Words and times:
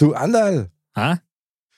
Du 0.00 0.14
Andal, 0.14 0.70
Ha? 0.96 1.20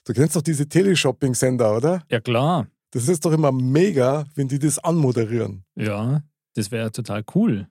du 0.04 0.12
kennst 0.12 0.36
doch 0.36 0.42
diese 0.42 0.68
Teleshopping-Sender, 0.68 1.76
oder? 1.76 2.04
Ja, 2.08 2.20
klar. 2.20 2.68
Das 2.92 3.08
ist 3.08 3.24
doch 3.24 3.32
immer 3.32 3.50
mega, 3.50 4.26
wenn 4.36 4.46
die 4.46 4.60
das 4.60 4.78
anmoderieren. 4.78 5.64
Ja, 5.74 6.22
das 6.54 6.70
wäre 6.70 6.92
total 6.92 7.24
cool, 7.34 7.68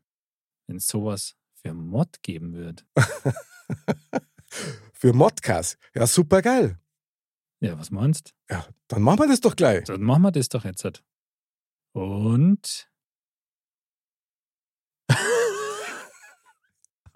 wenn 0.67 0.75
es 0.75 0.87
sowas 0.87 1.37
für 1.61 1.73
Mod 1.73 2.21
geben 2.21 2.53
würde. 2.53 2.83
Für 4.93 5.13
Modcast. 5.13 5.77
Ja, 5.96 6.06
super 6.06 6.42
geil. 6.42 6.78
Ja, 7.62 7.79
was 7.79 7.90
meinst 7.90 8.33
Ja, 8.49 8.65
dann 8.90 9.02
machen 9.02 9.20
wir 9.20 9.28
das 9.29 9.40
doch 9.40 9.56
gleich. 9.56 9.86
Dann 9.86 10.02
machen 10.02 10.24
wir 10.24 10.31
das 10.33 10.49
doch 10.49 10.65
jetzt. 10.65 10.83
halt. 10.83 11.02
Und 11.94 12.92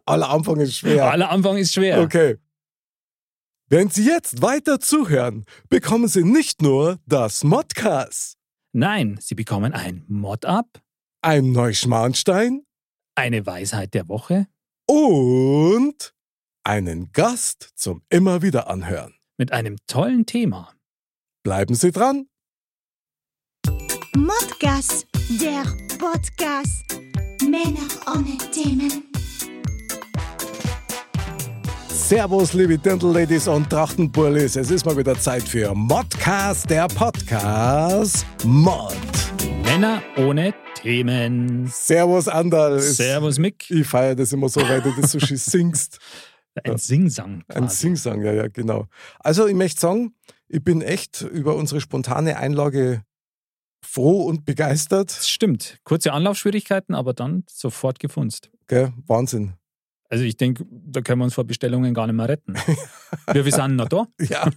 Aller 0.06 0.30
Anfang 0.30 0.62
ist 0.62 0.78
schwer. 0.78 1.12
aller 1.12 1.30
Anfang 1.30 1.58
ist 1.58 1.74
schwer. 1.74 2.00
Okay. 2.02 2.38
Wenn 3.68 3.90
Sie 3.90 4.06
jetzt 4.06 4.42
weiter 4.42 4.80
zuhören, 4.80 5.46
bekommen 5.70 6.08
Sie 6.08 6.24
nicht 6.24 6.62
nur 6.62 7.00
das 7.06 7.44
Modcast, 7.44 8.38
Nein, 8.78 9.18
Sie 9.22 9.36
bekommen 9.36 9.72
ein 9.72 10.04
Mod-Up, 10.10 10.82
ein 11.22 11.52
Neuschmarnstein 11.54 12.66
eine 13.16 13.46
Weisheit 13.46 13.94
der 13.94 14.10
Woche 14.10 14.48
und 14.88 16.14
einen 16.64 17.12
Gast 17.14 17.70
zum 17.76 18.02
immer 18.10 18.42
wieder 18.42 18.70
anhören. 18.70 19.14
mit 19.38 19.52
einem 19.52 19.78
tollen 19.88 20.26
Thema. 20.26 20.74
Bleiben 21.44 21.76
Sie 21.76 21.92
dran. 21.92 22.28
Modcast, 24.16 25.08
der 25.42 25.64
Podcast. 25.98 26.84
Männer 27.42 27.88
ohne 28.14 28.38
Themen. 28.52 29.15
Servus, 32.08 32.54
liebe 32.54 32.78
Dirndl-Ladies 32.78 33.48
und 33.48 33.68
Trachtenburlis. 33.68 34.56
Es 34.58 34.70
ist 34.70 34.86
mal 34.86 34.96
wieder 34.96 35.20
Zeit 35.20 35.42
für 35.42 35.74
Modcast, 35.74 36.70
der 36.70 36.88
Podcast 36.88 38.28
Mod. 38.44 38.96
Männer 39.64 40.04
ohne 40.16 40.54
Themen. 40.76 41.66
Servus, 41.66 42.28
Andal. 42.28 42.80
Servus, 42.80 43.40
Mick. 43.40 43.72
Ich 43.72 43.88
feiere 43.88 44.14
das 44.14 44.32
immer 44.34 44.50
so, 44.50 44.62
weil 44.62 44.84
du 44.84 44.92
das 45.02 45.14
so 45.14 45.20
schön 45.20 45.38
singst. 45.38 45.98
Ein 46.64 46.78
Singsang. 46.78 47.44
Ein 47.48 47.64
quasi. 47.64 47.76
Singsang, 47.76 48.22
ja, 48.22 48.34
ja, 48.34 48.50
genau. 48.50 48.86
Also, 49.18 49.48
ich 49.48 49.56
möchte 49.56 49.82
sagen, 49.82 50.14
ich 50.48 50.64
bin 50.64 50.84
echt 50.84 51.24
über 51.24 51.56
unsere 51.56 51.82
spontane 51.82 52.38
Einlage 52.38 53.02
froh 53.84 54.26
und 54.26 54.46
begeistert. 54.46 55.10
Das 55.10 55.28
stimmt. 55.28 55.80
Kurze 55.84 56.14
Anlaufschwierigkeiten, 56.14 56.94
aber 56.94 57.16
dann 57.16 57.46
sofort 57.50 58.00
gefunzt. 58.00 58.52
Gell? 58.68 58.94
Wahnsinn. 59.08 59.54
Also 60.10 60.24
ich 60.24 60.38
denke, 60.38 60.66
da 60.70 61.02
können 61.02 61.20
wir 61.20 61.26
uns 61.26 61.34
vor 61.34 61.46
Bestellungen 61.46 61.94
gar 61.94 62.06
nicht 62.08 62.16
mehr 62.16 62.30
retten. 62.30 62.56
wir, 63.32 63.46
wir 63.46 63.52
sind 63.52 63.76
noch 63.76 63.90
da. 63.90 64.08
Ja. 64.20 64.50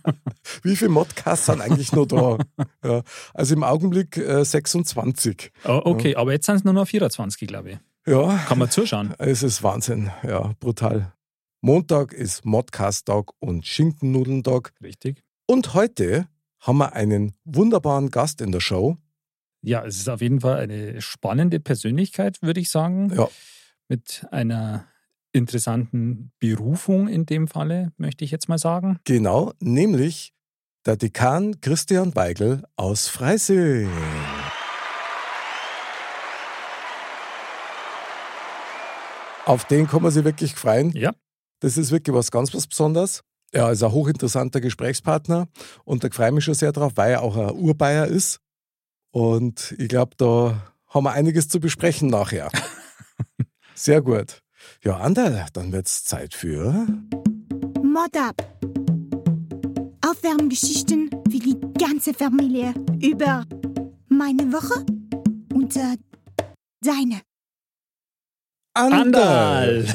Wie 0.62 0.76
viele 0.76 0.90
Modcasts 0.90 1.46
sind 1.46 1.60
eigentlich 1.60 1.92
noch 1.92 2.06
da? 2.06 2.38
Ja. 2.84 3.02
Also 3.34 3.54
im 3.54 3.64
Augenblick 3.64 4.16
äh, 4.18 4.44
26. 4.44 5.50
Oh, 5.64 5.80
okay, 5.84 6.16
aber 6.16 6.32
jetzt 6.32 6.46
sind 6.46 6.56
es 6.56 6.64
nur 6.64 6.74
noch 6.74 6.86
24, 6.86 7.48
glaube 7.48 7.70
ich. 7.70 7.78
Ja, 8.06 8.38
Kann 8.46 8.58
man 8.58 8.70
zuschauen. 8.70 9.14
es 9.18 9.42
ist 9.42 9.62
Wahnsinn. 9.62 10.10
Ja, 10.22 10.52
brutal. 10.60 11.12
Montag 11.60 12.12
ist 12.12 12.44
Modcast-Tag 12.44 13.30
und 13.40 13.66
Schinkennudentag. 13.66 14.72
Richtig. 14.82 15.22
Und 15.46 15.74
heute 15.74 16.28
haben 16.60 16.78
wir 16.78 16.92
einen 16.92 17.32
wunderbaren 17.44 18.10
Gast 18.10 18.40
in 18.40 18.52
der 18.52 18.60
Show. 18.60 18.96
Ja, 19.62 19.84
es 19.84 19.96
ist 19.96 20.08
auf 20.08 20.20
jeden 20.20 20.40
Fall 20.40 20.58
eine 20.58 21.00
spannende 21.00 21.58
Persönlichkeit, 21.58 22.40
würde 22.42 22.60
ich 22.60 22.70
sagen. 22.70 23.12
Ja. 23.14 23.28
Mit 23.88 24.26
einer 24.30 24.86
interessanten 25.38 26.32
Berufung 26.38 27.08
in 27.08 27.24
dem 27.26 27.48
Falle, 27.48 27.92
möchte 27.96 28.24
ich 28.24 28.30
jetzt 28.30 28.48
mal 28.48 28.58
sagen. 28.58 28.98
Genau, 29.04 29.52
nämlich 29.60 30.34
der 30.84 30.96
Dekan 30.96 31.60
Christian 31.60 32.14
Weigel 32.14 32.62
aus 32.76 33.08
Freising. 33.08 33.90
Auf 39.46 39.64
den 39.64 39.86
kann 39.86 40.02
man 40.02 40.12
sich 40.12 40.24
wirklich 40.24 40.54
freuen. 40.54 40.92
Ja. 40.92 41.12
Das 41.60 41.78
ist 41.78 41.90
wirklich 41.90 42.14
was 42.14 42.30
ganz 42.30 42.52
was 42.52 42.66
Besonderes. 42.66 43.22
Er 43.50 43.70
ist 43.72 43.82
ein 43.82 43.92
hochinteressanter 43.92 44.60
Gesprächspartner 44.60 45.48
und 45.84 46.04
da 46.04 46.08
freue 46.10 46.28
ich 46.28 46.34
mich 46.34 46.44
schon 46.44 46.54
sehr 46.54 46.72
drauf, 46.72 46.92
weil 46.96 47.12
er 47.12 47.22
auch 47.22 47.36
ein 47.36 47.56
Urbayer 47.56 48.06
ist. 48.06 48.40
Und 49.10 49.74
ich 49.78 49.88
glaube, 49.88 50.14
da 50.18 50.74
haben 50.88 51.04
wir 51.04 51.12
einiges 51.12 51.48
zu 51.48 51.60
besprechen 51.60 52.08
nachher. 52.08 52.50
Sehr 53.74 54.02
gut. 54.02 54.42
Ja, 54.82 54.98
Anderl, 54.98 55.46
dann 55.52 55.72
wird 55.72 55.86
es 55.86 56.04
Zeit 56.04 56.34
für. 56.34 56.86
Mod 57.82 58.16
up. 58.16 58.36
Aufwärmgeschichten 60.06 61.10
für 61.30 61.38
die 61.38 61.56
ganze 61.78 62.14
Familie 62.14 62.72
über 63.00 63.44
meine 64.08 64.52
Woche 64.52 64.84
und 65.52 65.76
äh, 65.76 65.96
deine. 66.80 67.20
Anderl! 68.74 69.86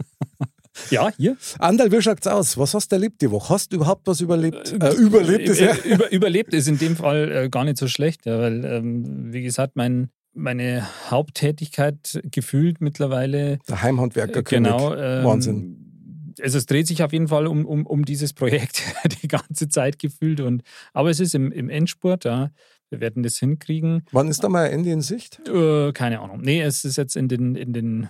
ja, 0.90 1.10
hier. 1.16 1.36
Anderl, 1.58 1.92
wie 1.92 2.00
schaut's 2.00 2.26
aus? 2.26 2.56
Was 2.56 2.74
hast 2.74 2.90
du 2.90 2.96
erlebt 2.96 3.20
die 3.20 3.30
Woche? 3.30 3.54
Hast 3.54 3.72
du 3.72 3.76
überhaupt 3.76 4.06
was 4.06 4.20
überlebt? 4.20 4.72
Äh, 4.72 4.94
überlebt 4.94 5.48
ist 5.48 5.60
ja. 5.60 5.72
Äh, 5.72 5.94
Über, 5.94 6.10
überlebt 6.10 6.54
ist 6.54 6.68
in 6.68 6.78
dem 6.78 6.96
Fall 6.96 7.30
äh, 7.30 7.48
gar 7.50 7.64
nicht 7.64 7.76
so 7.76 7.88
schlecht, 7.88 8.26
ja, 8.26 8.38
weil, 8.38 8.64
ähm, 8.64 9.32
wie 9.32 9.42
gesagt, 9.42 9.76
mein, 9.76 10.10
meine 10.32 10.86
Haupttätigkeit 11.10 12.20
gefühlt 12.30 12.80
mittlerweile 12.80 13.58
Der 13.68 13.82
Heimhandwerker 13.82 14.42
Genau. 14.42 14.94
Ähm, 14.94 15.24
Wahnsinn. 15.24 16.34
Also 16.40 16.56
es 16.58 16.66
dreht 16.66 16.86
sich 16.86 17.02
auf 17.02 17.12
jeden 17.12 17.28
Fall 17.28 17.46
um, 17.46 17.66
um, 17.66 17.84
um 17.86 18.04
dieses 18.04 18.32
Projekt 18.32 18.82
die 19.22 19.28
ganze 19.28 19.68
Zeit 19.68 19.98
gefühlt. 19.98 20.40
Und, 20.40 20.62
aber 20.92 21.10
es 21.10 21.20
ist 21.20 21.34
im, 21.34 21.52
im 21.52 21.68
Endspurt, 21.68 22.24
ja. 22.24 22.50
Wir 22.88 22.98
werden 23.00 23.22
das 23.22 23.36
hinkriegen. 23.38 24.02
Wann 24.10 24.26
ist 24.28 24.42
da 24.42 24.48
mal 24.48 24.64
ein 24.66 24.72
Ende 24.72 24.90
in 24.90 25.00
Sicht? 25.00 25.40
Äh, 25.48 25.92
keine 25.92 26.20
Ahnung. 26.20 26.40
Nee, 26.40 26.60
es 26.62 26.84
ist 26.84 26.96
jetzt 26.96 27.14
in 27.16 27.28
den, 27.28 27.54
in 27.54 27.72
den 27.72 28.08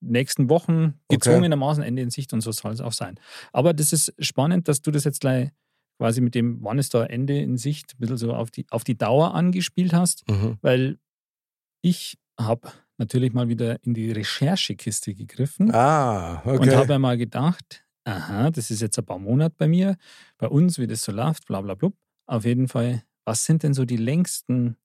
nächsten 0.00 0.50
Wochen 0.50 0.94
gezwungenermaßen 1.08 1.82
Ende 1.82 2.02
in 2.02 2.10
Sicht 2.10 2.32
und 2.34 2.40
so 2.42 2.52
soll 2.52 2.72
es 2.72 2.80
auch 2.82 2.92
sein. 2.92 3.18
Aber 3.52 3.72
das 3.72 3.92
ist 3.94 4.12
spannend, 4.18 4.68
dass 4.68 4.82
du 4.82 4.90
das 4.90 5.04
jetzt 5.04 5.20
gleich 5.20 5.48
quasi 5.98 6.20
mit 6.20 6.34
dem, 6.34 6.58
wann 6.62 6.78
ist 6.78 6.92
da 6.92 7.04
Ende 7.06 7.38
in 7.38 7.56
Sicht, 7.56 7.94
ein 7.94 8.00
bisschen 8.00 8.16
so 8.18 8.34
auf 8.34 8.50
die, 8.50 8.66
auf 8.70 8.84
die 8.84 8.98
Dauer 8.98 9.34
angespielt 9.34 9.92
hast, 9.94 10.28
Mhm. 10.28 10.58
weil 10.60 10.98
ich 11.82 12.16
habe 12.38 12.70
natürlich 12.98 13.32
mal 13.32 13.48
wieder 13.48 13.82
in 13.84 13.94
die 13.94 14.10
Recherchekiste 14.12 15.14
gegriffen 15.14 15.74
Ah, 15.74 16.40
okay. 16.44 16.58
und 16.58 16.70
habe 16.74 16.98
mal 16.98 17.16
gedacht, 17.18 17.84
aha, 18.04 18.50
das 18.50 18.70
ist 18.70 18.80
jetzt 18.80 18.98
ein 18.98 19.04
paar 19.04 19.18
Monate 19.18 19.54
bei 19.58 19.68
mir, 19.68 19.96
bei 20.38 20.48
uns, 20.48 20.78
wie 20.78 20.86
das 20.86 21.02
so 21.02 21.12
läuft, 21.12 21.46
bla 21.46 21.60
bla 21.60 21.74
blub. 21.74 21.94
Auf 22.26 22.44
jeden 22.44 22.68
Fall, 22.68 23.02
was 23.24 23.44
sind 23.44 23.62
denn 23.62 23.74
so 23.74 23.84
die 23.84 23.96
längsten 23.96 24.76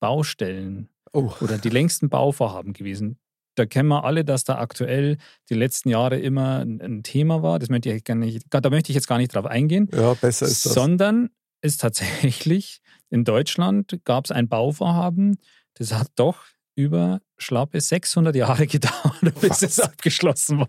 Baustellen 0.00 0.88
oh, 1.12 1.32
oder 1.40 1.58
die 1.58 1.68
längsten 1.70 2.08
Bauvorhaben 2.08 2.72
gewesen? 2.72 3.18
Da 3.54 3.64
kennen 3.64 3.88
wir 3.88 4.04
alle, 4.04 4.24
dass 4.24 4.44
da 4.44 4.58
aktuell 4.58 5.16
die 5.48 5.54
letzten 5.54 5.88
Jahre 5.88 6.18
immer 6.18 6.58
ein, 6.58 6.80
ein 6.82 7.02
Thema 7.02 7.42
war. 7.42 7.58
Das 7.58 7.70
möchte 7.70 7.90
ich 7.90 8.04
gar 8.04 8.14
nicht, 8.14 8.44
da 8.50 8.68
möchte 8.68 8.90
ich 8.90 8.94
jetzt 8.94 9.06
gar 9.08 9.16
nicht 9.18 9.34
drauf 9.34 9.46
eingehen, 9.46 9.88
ja, 9.94 10.12
besser 10.14 10.46
ist 10.46 10.66
das. 10.66 10.74
sondern 10.74 11.30
ist 11.62 11.80
tatsächlich 11.80 12.80
in 13.10 13.24
Deutschland 13.24 13.98
gab 14.04 14.26
es 14.26 14.30
ein 14.30 14.48
Bauvorhaben, 14.48 15.38
das 15.76 15.92
hat 15.94 16.08
doch 16.16 16.44
über 16.74 17.20
schlappe 17.38 17.80
600 17.80 18.36
Jahre 18.36 18.66
gedauert, 18.66 19.20
bis 19.40 19.50
Was? 19.50 19.62
es 19.62 19.80
abgeschlossen 19.80 20.58
war. 20.60 20.68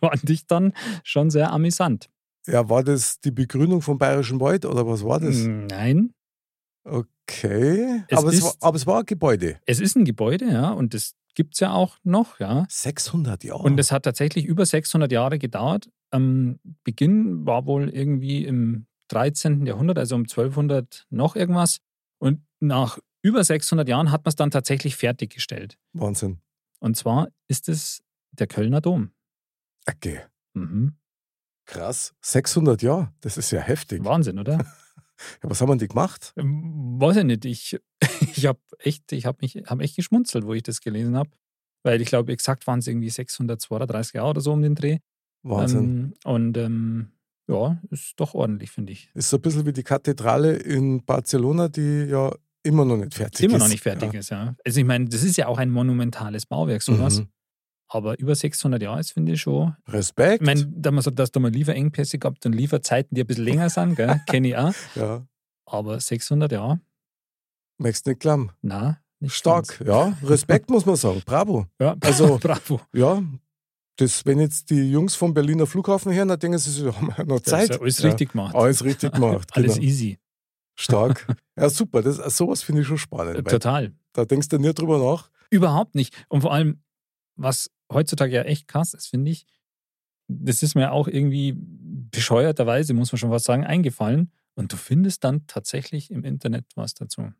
Fand 0.00 0.28
ich 0.28 0.46
dann 0.46 0.72
schon 1.02 1.30
sehr 1.30 1.50
amüsant. 1.52 2.10
Ja, 2.46 2.68
war 2.68 2.84
das 2.84 3.20
die 3.20 3.30
Begründung 3.30 3.80
vom 3.80 3.96
Bayerischen 3.96 4.38
Wald 4.40 4.66
oder 4.66 4.86
was 4.86 5.02
war 5.02 5.18
das? 5.20 5.36
Nein, 5.36 6.12
Okay. 6.86 8.02
Es 8.08 8.18
aber, 8.18 8.28
es 8.28 8.34
ist- 8.34 8.42
war, 8.44 8.54
aber 8.60 8.76
es 8.76 8.86
war 8.86 8.98
ein 9.00 9.06
Gebäude. 9.06 9.58
es 9.66 9.80
ist 9.80 9.96
ein 9.96 10.04
Gebäude, 10.04 10.46
ja, 10.50 10.70
und 10.72 10.92
das 10.92 11.14
gibt 11.34 11.54
es 11.54 11.60
ja 11.60 11.72
auch 11.72 11.96
noch, 12.04 12.38
ja. 12.38 12.66
600 12.68 13.42
Jahre. 13.44 13.62
Und 13.62 13.78
es 13.80 13.90
hat 13.90 14.02
tatsächlich 14.04 14.44
über 14.44 14.66
600 14.66 15.10
Jahre 15.10 15.38
gedauert. 15.38 15.88
Am 16.10 16.60
Beginn 16.84 17.44
war 17.46 17.64
wohl 17.66 17.88
irgendwie 17.88 18.44
im 18.44 18.86
13. 19.08 19.66
Jahrhundert, 19.66 19.98
also 19.98 20.14
um 20.14 20.22
1200 20.26 21.06
noch 21.10 21.34
irgendwas. 21.34 21.78
Und 22.18 22.42
nach 22.60 22.98
über 23.24 23.42
600 23.42 23.88
Jahren 23.88 24.10
hat 24.12 24.24
man 24.24 24.28
es 24.28 24.36
dann 24.36 24.50
tatsächlich 24.50 24.96
fertiggestellt. 24.96 25.78
Wahnsinn. 25.94 26.40
Und 26.78 26.96
zwar 26.96 27.28
ist 27.48 27.70
es 27.70 28.02
der 28.32 28.46
Kölner 28.46 28.82
Dom. 28.82 29.12
Okay. 29.88 30.20
Mhm. 30.52 30.96
Krass. 31.64 32.14
600 32.20 32.82
Jahre. 32.82 33.12
Das 33.22 33.38
ist 33.38 33.50
ja 33.50 33.60
heftig. 33.60 34.04
Wahnsinn, 34.04 34.38
oder? 34.38 34.64
Ja, 35.44 35.48
was 35.48 35.60
haben 35.60 35.68
wir 35.68 35.76
denn 35.76 35.88
gemacht? 35.88 36.32
Ähm, 36.36 37.00
Weiß 37.00 37.16
ich 37.18 37.24
nicht. 37.24 37.44
Ich, 37.44 37.78
ich 38.36 38.46
habe 38.46 38.58
echt, 38.80 39.12
ich 39.12 39.24
mich, 39.40 39.54
hab 39.64 39.80
echt 39.80 39.94
geschmunzelt, 39.94 40.44
wo 40.44 40.54
ich 40.54 40.64
das 40.64 40.80
gelesen 40.80 41.16
habe. 41.16 41.30
Weil 41.84 42.00
ich 42.00 42.08
glaube, 42.08 42.32
exakt 42.32 42.66
waren 42.66 42.80
es 42.80 42.88
irgendwie 42.88 43.10
632 43.10 44.14
Jahre 44.14 44.30
oder 44.30 44.40
so 44.40 44.52
um 44.52 44.60
den 44.60 44.74
Dreh. 44.74 44.98
Wahnsinn. 45.44 45.84
Ähm, 45.84 46.14
und 46.24 46.56
ähm, 46.56 47.12
ja, 47.46 47.80
ist 47.90 48.14
doch 48.18 48.34
ordentlich, 48.34 48.72
finde 48.72 48.92
ich. 48.92 49.12
ist 49.14 49.30
so 49.30 49.36
ein 49.36 49.40
bisschen 49.40 49.64
wie 49.66 49.72
die 49.72 49.84
Kathedrale 49.84 50.56
in 50.56 51.04
Barcelona, 51.04 51.68
die 51.68 52.06
ja 52.10 52.34
immer 52.64 52.84
noch 52.84 52.96
nicht 52.96 53.14
fertig 53.14 53.44
Immer 53.46 53.56
ist. 53.56 53.62
noch 53.62 53.68
nicht 53.68 53.82
fertig 53.82 54.12
ja. 54.12 54.18
ist, 54.20 54.30
ja. 54.30 54.54
Also 54.64 54.80
ich 54.80 54.86
meine, 54.86 55.04
das 55.06 55.22
ist 55.22 55.36
ja 55.36 55.46
auch 55.46 55.58
ein 55.58 55.70
monumentales 55.70 56.46
Bauwerk, 56.46 56.82
sowas. 56.82 57.20
Mhm. 57.20 57.28
Aber 57.88 58.18
über 58.18 58.34
600 58.34 58.82
Jahre 58.82 58.98
ist, 59.00 59.12
finde 59.12 59.32
ich 59.34 59.40
schon. 59.42 59.76
Respekt. 59.86 60.42
Ich 60.42 60.46
meine, 60.46 60.66
da 60.66 60.90
man 60.90 61.02
sagt, 61.02 61.18
dass 61.18 61.30
da 61.30 61.38
mal 61.38 61.50
Lieferengpässe 61.52 62.18
gehabt 62.18 62.44
und 62.46 62.52
Lieferzeiten, 62.54 63.14
die 63.14 63.20
ein 63.22 63.26
bisschen 63.26 63.44
länger 63.44 63.70
sind, 63.70 63.96
kenne 64.26 64.48
ich 64.48 64.56
auch. 64.56 64.72
Ja. 64.96 65.24
Aber 65.66 66.00
600 66.00 66.50
Jahre? 66.50 66.80
Möchtest 67.78 68.06
nicht 68.06 68.20
klamm. 68.20 68.50
Nein. 68.62 68.96
Nicht 69.20 69.34
Stark, 69.34 69.78
ganz. 69.78 69.88
ja. 69.88 70.16
Respekt 70.28 70.70
muss 70.70 70.84
man 70.86 70.96
sagen. 70.96 71.22
Bravo. 71.24 71.66
Ja, 71.80 71.94
Also- 72.00 72.38
bravo. 72.42 72.80
Ja. 72.92 73.22
Das, 73.96 74.26
wenn 74.26 74.40
jetzt 74.40 74.70
die 74.70 74.90
Jungs 74.90 75.14
vom 75.14 75.32
Berliner 75.32 75.66
Flughafen 75.68 76.12
hören, 76.12 76.26
dann 76.26 76.38
denken 76.40 76.58
sie 76.58 76.70
sich, 76.72 76.82
ja, 76.84 76.96
haben 76.96 77.12
wir 77.16 77.24
noch 77.26 77.38
Zeit. 77.40 77.70
ja 77.70 77.80
alles 77.80 77.98
Ja. 78.00 78.08
richtig 78.08 78.32
gemacht. 78.32 78.52
Alles 78.54 78.82
richtig 78.82 79.12
gemacht. 79.12 79.50
Alles 79.52 79.74
genau. 79.74 79.86
easy. 79.86 80.18
Stark. 80.74 81.26
Ja, 81.56 81.70
super. 81.70 82.02
Das, 82.02 82.16
sowas 82.36 82.64
finde 82.64 82.80
ich 82.80 82.88
schon 82.88 82.98
spannend. 82.98 83.46
Total. 83.46 83.92
Da 84.12 84.24
denkst 84.24 84.48
du 84.48 84.58
nie 84.58 84.74
drüber 84.74 84.98
nach. 84.98 85.30
Überhaupt 85.50 85.94
nicht. 85.94 86.12
Und 86.28 86.40
vor 86.40 86.52
allem, 86.52 86.82
was 87.36 87.70
heutzutage 87.92 88.34
ja 88.34 88.42
echt 88.42 88.66
krass 88.66 88.92
ist, 88.92 89.06
finde 89.06 89.30
ich, 89.30 89.46
das 90.26 90.64
ist 90.64 90.74
mir 90.74 90.90
auch 90.90 91.06
irgendwie 91.06 91.54
bescheuerterweise, 91.56 92.92
muss 92.92 93.12
man 93.12 93.18
schon 93.20 93.30
was 93.30 93.44
sagen, 93.44 93.64
eingefallen. 93.64 94.32
Und 94.56 94.72
du 94.72 94.76
findest 94.76 95.22
dann 95.22 95.46
tatsächlich 95.46 96.10
im 96.10 96.24
Internet 96.24 96.64
was 96.74 96.94
dazu. 96.94 97.32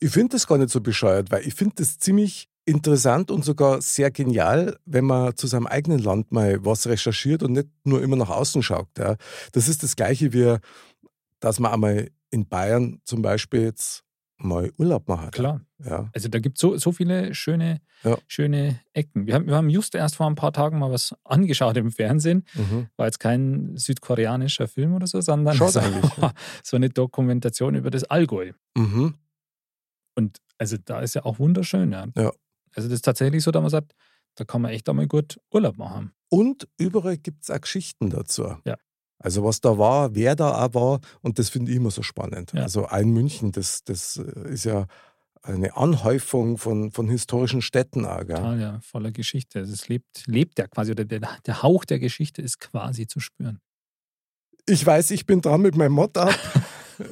Ich 0.00 0.10
finde 0.10 0.32
das 0.32 0.46
gar 0.46 0.58
nicht 0.58 0.70
so 0.70 0.80
bescheuert, 0.80 1.30
weil 1.30 1.46
ich 1.46 1.54
finde 1.54 1.76
das 1.76 1.98
ziemlich 1.98 2.48
interessant 2.66 3.30
und 3.30 3.44
sogar 3.44 3.82
sehr 3.82 4.10
genial, 4.10 4.78
wenn 4.86 5.04
man 5.04 5.36
zu 5.36 5.46
seinem 5.46 5.66
eigenen 5.66 5.98
Land 5.98 6.32
mal 6.32 6.64
was 6.64 6.86
recherchiert 6.86 7.42
und 7.42 7.52
nicht 7.52 7.68
nur 7.84 8.02
immer 8.02 8.16
nach 8.16 8.30
außen 8.30 8.62
schaut. 8.62 8.88
Ja. 8.98 9.16
Das 9.52 9.68
ist 9.68 9.82
das 9.82 9.96
Gleiche 9.96 10.32
wie, 10.32 10.56
dass 11.40 11.60
man 11.60 11.72
einmal 11.72 12.10
in 12.34 12.48
Bayern 12.48 13.00
zum 13.04 13.22
Beispiel 13.22 13.62
jetzt 13.62 14.02
mal 14.36 14.70
Urlaub 14.78 15.08
machen. 15.08 15.30
Klar. 15.30 15.60
Ja. 15.82 16.10
Also 16.12 16.28
da 16.28 16.40
gibt 16.40 16.58
es 16.58 16.60
so, 16.60 16.76
so 16.76 16.90
viele 16.92 17.34
schöne, 17.34 17.80
Ja. 18.02 18.18
schöne 18.26 18.80
Ecken. 18.92 19.26
Wir 19.26 19.34
haben, 19.34 19.46
wir 19.46 19.54
haben 19.54 19.70
just 19.70 19.94
erst 19.94 20.16
vor 20.16 20.26
ein 20.26 20.34
paar 20.34 20.52
Tagen 20.52 20.78
mal 20.80 20.90
was 20.90 21.14
angeschaut 21.24 21.76
im 21.76 21.92
Fernsehen. 21.92 22.44
Mhm. 22.54 22.88
War 22.96 23.06
jetzt 23.06 23.20
kein 23.20 23.76
südkoreanischer 23.76 24.66
Film 24.66 24.94
oder 24.94 25.06
so, 25.06 25.20
sondern 25.20 25.56
so, 25.56 25.68
so 26.64 26.76
eine 26.76 26.90
Dokumentation 26.90 27.76
über 27.76 27.90
das 27.90 28.04
Allgäu. 28.04 28.52
Mhm. 28.76 29.14
Und 30.16 30.38
also 30.58 30.76
da 30.84 31.00
ist 31.00 31.14
ja 31.14 31.24
auch 31.24 31.38
wunderschön. 31.38 31.92
Ja. 31.92 32.06
Ja. 32.16 32.32
Also 32.74 32.88
das 32.88 32.96
ist 32.96 33.02
tatsächlich 33.04 33.42
so, 33.44 33.52
dass 33.52 33.62
man 33.62 33.70
sagt, 33.70 33.94
da 34.34 34.44
kann 34.44 34.62
man 34.62 34.72
echt 34.72 34.88
einmal 34.88 35.06
gut 35.06 35.38
Urlaub 35.52 35.78
machen. 35.78 36.12
Und 36.28 36.66
überall 36.76 37.16
gibt 37.16 37.44
es 37.44 37.50
auch 37.50 37.60
Geschichten 37.60 38.10
dazu. 38.10 38.56
Ja. 38.64 38.76
Also 39.18 39.44
was 39.44 39.60
da 39.60 39.78
war, 39.78 40.14
wer 40.14 40.36
da 40.36 40.64
auch 40.64 40.74
war 40.74 41.00
und 41.22 41.38
das 41.38 41.48
finde 41.48 41.70
ich 41.70 41.76
immer 41.78 41.90
so 41.90 42.02
spannend. 42.02 42.52
Ja. 42.52 42.62
Also 42.62 42.86
ein 42.86 43.10
München, 43.10 43.52
das, 43.52 43.84
das 43.84 44.16
äh, 44.16 44.52
ist 44.52 44.64
ja 44.64 44.86
eine 45.44 45.76
Anhäufung 45.76 46.58
von, 46.58 46.90
von 46.90 47.08
historischen 47.08 47.62
Städten 47.62 48.06
auch. 48.06 48.20
Total, 48.20 48.60
ja, 48.60 48.80
voller 48.80 49.12
Geschichte. 49.12 49.60
Also 49.60 49.72
es 49.72 49.88
lebt, 49.88 50.26
lebt 50.26 50.58
ja 50.58 50.66
quasi, 50.66 50.92
oder 50.92 51.04
der, 51.04 51.20
der 51.20 51.62
Hauch 51.62 51.84
der 51.84 51.98
Geschichte 51.98 52.40
ist 52.42 52.60
quasi 52.60 53.06
zu 53.06 53.20
spüren. 53.20 53.60
Ich 54.66 54.84
weiß, 54.84 55.10
ich 55.10 55.26
bin 55.26 55.42
dran 55.42 55.60
mit 55.60 55.76
meinem 55.76 55.92
Mod 55.92 56.16
ab. 56.16 56.34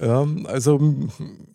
ja, 0.00 0.26
also 0.46 0.78
m, 0.78 1.10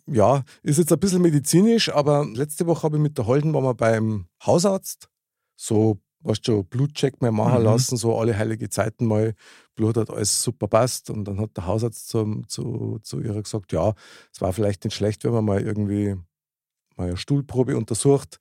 ja, 0.06 0.44
ist 0.62 0.78
jetzt 0.78 0.92
ein 0.92 1.00
bisschen 1.00 1.22
medizinisch, 1.22 1.92
aber 1.92 2.24
letzte 2.24 2.66
Woche 2.66 2.84
habe 2.84 2.96
ich 2.96 3.02
mit 3.02 3.18
der 3.18 3.26
Holden 3.26 3.52
waren 3.52 3.64
wir 3.64 3.74
beim 3.74 4.26
Hausarzt. 4.44 5.08
So, 5.56 5.98
weißt 6.20 6.46
du, 6.48 6.64
Blutcheck 6.64 7.20
mal 7.22 7.30
machen 7.32 7.58
Mhm. 7.60 7.64
lassen, 7.64 7.96
so 7.96 8.18
alle 8.18 8.36
heilige 8.36 8.68
Zeiten 8.68 9.06
mal. 9.06 9.34
Blut 9.76 9.96
hat 9.96 10.10
alles 10.10 10.42
super 10.42 10.66
passt. 10.68 11.10
Und 11.10 11.24
dann 11.24 11.40
hat 11.40 11.56
der 11.56 11.66
Hausarzt 11.66 12.08
zum, 12.08 12.48
zu, 12.48 12.98
zu 13.02 13.20
ihr 13.20 13.40
gesagt, 13.40 13.72
ja, 13.72 13.94
es 14.32 14.40
war 14.40 14.52
vielleicht 14.52 14.84
nicht 14.84 14.94
schlecht, 14.94 15.24
wenn 15.24 15.32
man 15.32 15.44
mal 15.44 15.60
irgendwie 15.62 16.16
mal 16.96 17.06
eine 17.08 17.16
Stuhlprobe 17.16 17.76
untersucht. 17.76 18.38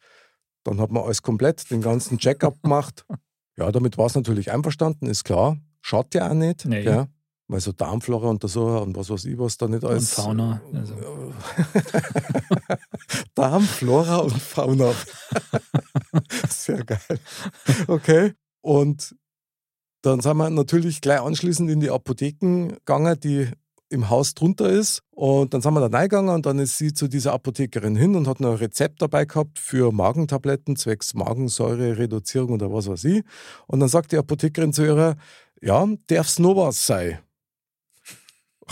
Dann 0.63 0.81
hat 0.81 0.91
man 0.91 1.03
alles 1.03 1.21
komplett, 1.21 1.69
den 1.71 1.81
ganzen 1.81 2.17
Check-up 2.17 2.61
gemacht. 2.63 3.05
Ja, 3.59 3.71
damit 3.71 3.97
war 3.97 4.05
es 4.05 4.13
natürlich 4.13 4.51
einverstanden, 4.51 5.07
ist 5.07 5.23
klar. 5.23 5.57
Schaut 5.81 6.13
ja 6.13 6.29
auch 6.29 6.35
nicht. 6.35 6.65
Nee. 6.65 6.83
Gell? 6.83 7.07
Weil 7.49 7.61
so 7.61 7.71
Darmflora 7.71 8.29
untersuchen 8.29 8.77
und 8.77 8.97
was 8.97 9.09
weiß 9.09 9.25
ich, 9.25 9.37
was 9.37 9.57
da 9.57 9.67
nicht 9.67 9.83
alles. 9.85 10.13
Fauna, 10.13 10.61
also. 10.73 10.95
Darmflora 13.35 14.17
und 14.17 14.37
Fauna. 14.37 14.91
Sehr 16.49 16.83
geil. 16.83 16.99
Okay. 17.87 18.33
Und 18.61 19.15
dann 20.01 20.19
sind 20.19 20.37
wir 20.37 20.49
natürlich 20.49 20.99
gleich 20.99 21.21
anschließend 21.21 21.69
in 21.69 21.79
die 21.79 21.89
Apotheken 21.89 22.69
gegangen, 22.69 23.17
die 23.19 23.49
im 23.89 24.09
Haus 24.09 24.33
drunter 24.33 24.69
ist. 24.69 25.01
Und 25.11 25.53
dann 25.53 25.61
sind 25.61 25.73
wir 25.73 25.87
da 25.87 25.97
reingegangen 25.97 26.33
und 26.33 26.45
dann 26.45 26.59
ist 26.59 26.77
sie 26.77 26.93
zu 26.93 27.07
dieser 27.07 27.33
Apothekerin 27.33 27.95
hin 27.95 28.15
und 28.15 28.27
hat 28.27 28.39
noch 28.39 28.51
ein 28.51 28.57
Rezept 28.57 29.01
dabei 29.01 29.25
gehabt 29.25 29.59
für 29.59 29.91
Magentabletten 29.91 30.75
zwecks 30.75 31.13
Magensäure-Reduzierung 31.13 32.51
oder 32.51 32.71
was 32.71 32.87
weiß 32.87 33.05
ich. 33.05 33.23
Und 33.67 33.79
dann 33.79 33.89
sagt 33.89 34.11
die 34.11 34.17
Apothekerin 34.17 34.73
zu 34.73 34.83
ihrer, 34.83 35.15
ja, 35.61 35.87
darf's 36.07 36.39
nur 36.39 36.55
was 36.57 36.85
sein? 36.85 37.19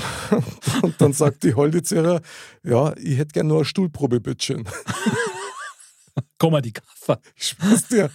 und 0.81 0.99
dann 0.99 1.13
sagt 1.13 1.43
die 1.43 1.55
ihrer, 1.91 2.21
ja, 2.63 2.95
ich 2.97 3.17
hätte 3.17 3.33
gerne 3.33 3.49
nur 3.49 3.57
eine 3.59 3.65
Stuhlprobe, 3.65 4.19
bitteschön. 4.19 4.67
Komm 6.37 6.53
mal 6.53 6.61
die 6.61 6.73
Kaffer. 6.73 7.19
Ich 7.35 7.47
schwör's 7.49 7.87
dir. 7.87 8.09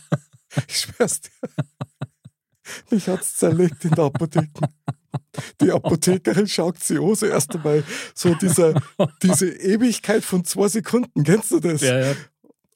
Ich 0.68 0.78
schwör's 0.78 1.20
dir. 1.20 1.30
Mich 2.90 3.08
hat's 3.08 3.36
zerlegt 3.36 3.84
in 3.84 3.92
der 3.92 4.04
Apotheke. 4.04 4.68
Die 5.60 5.70
Apothekerin 5.70 6.46
schaut 6.46 6.78
sie 6.82 6.98
an, 6.98 7.14
so 7.14 7.26
erst 7.26 7.54
einmal 7.54 7.84
so 8.14 8.34
diese, 8.34 8.74
diese 9.22 9.48
Ewigkeit 9.48 10.24
von 10.24 10.44
zwei 10.44 10.68
Sekunden. 10.68 11.24
Kennst 11.24 11.50
du 11.50 11.60
das? 11.60 11.80
Ja, 11.80 11.98
ja. 11.98 12.14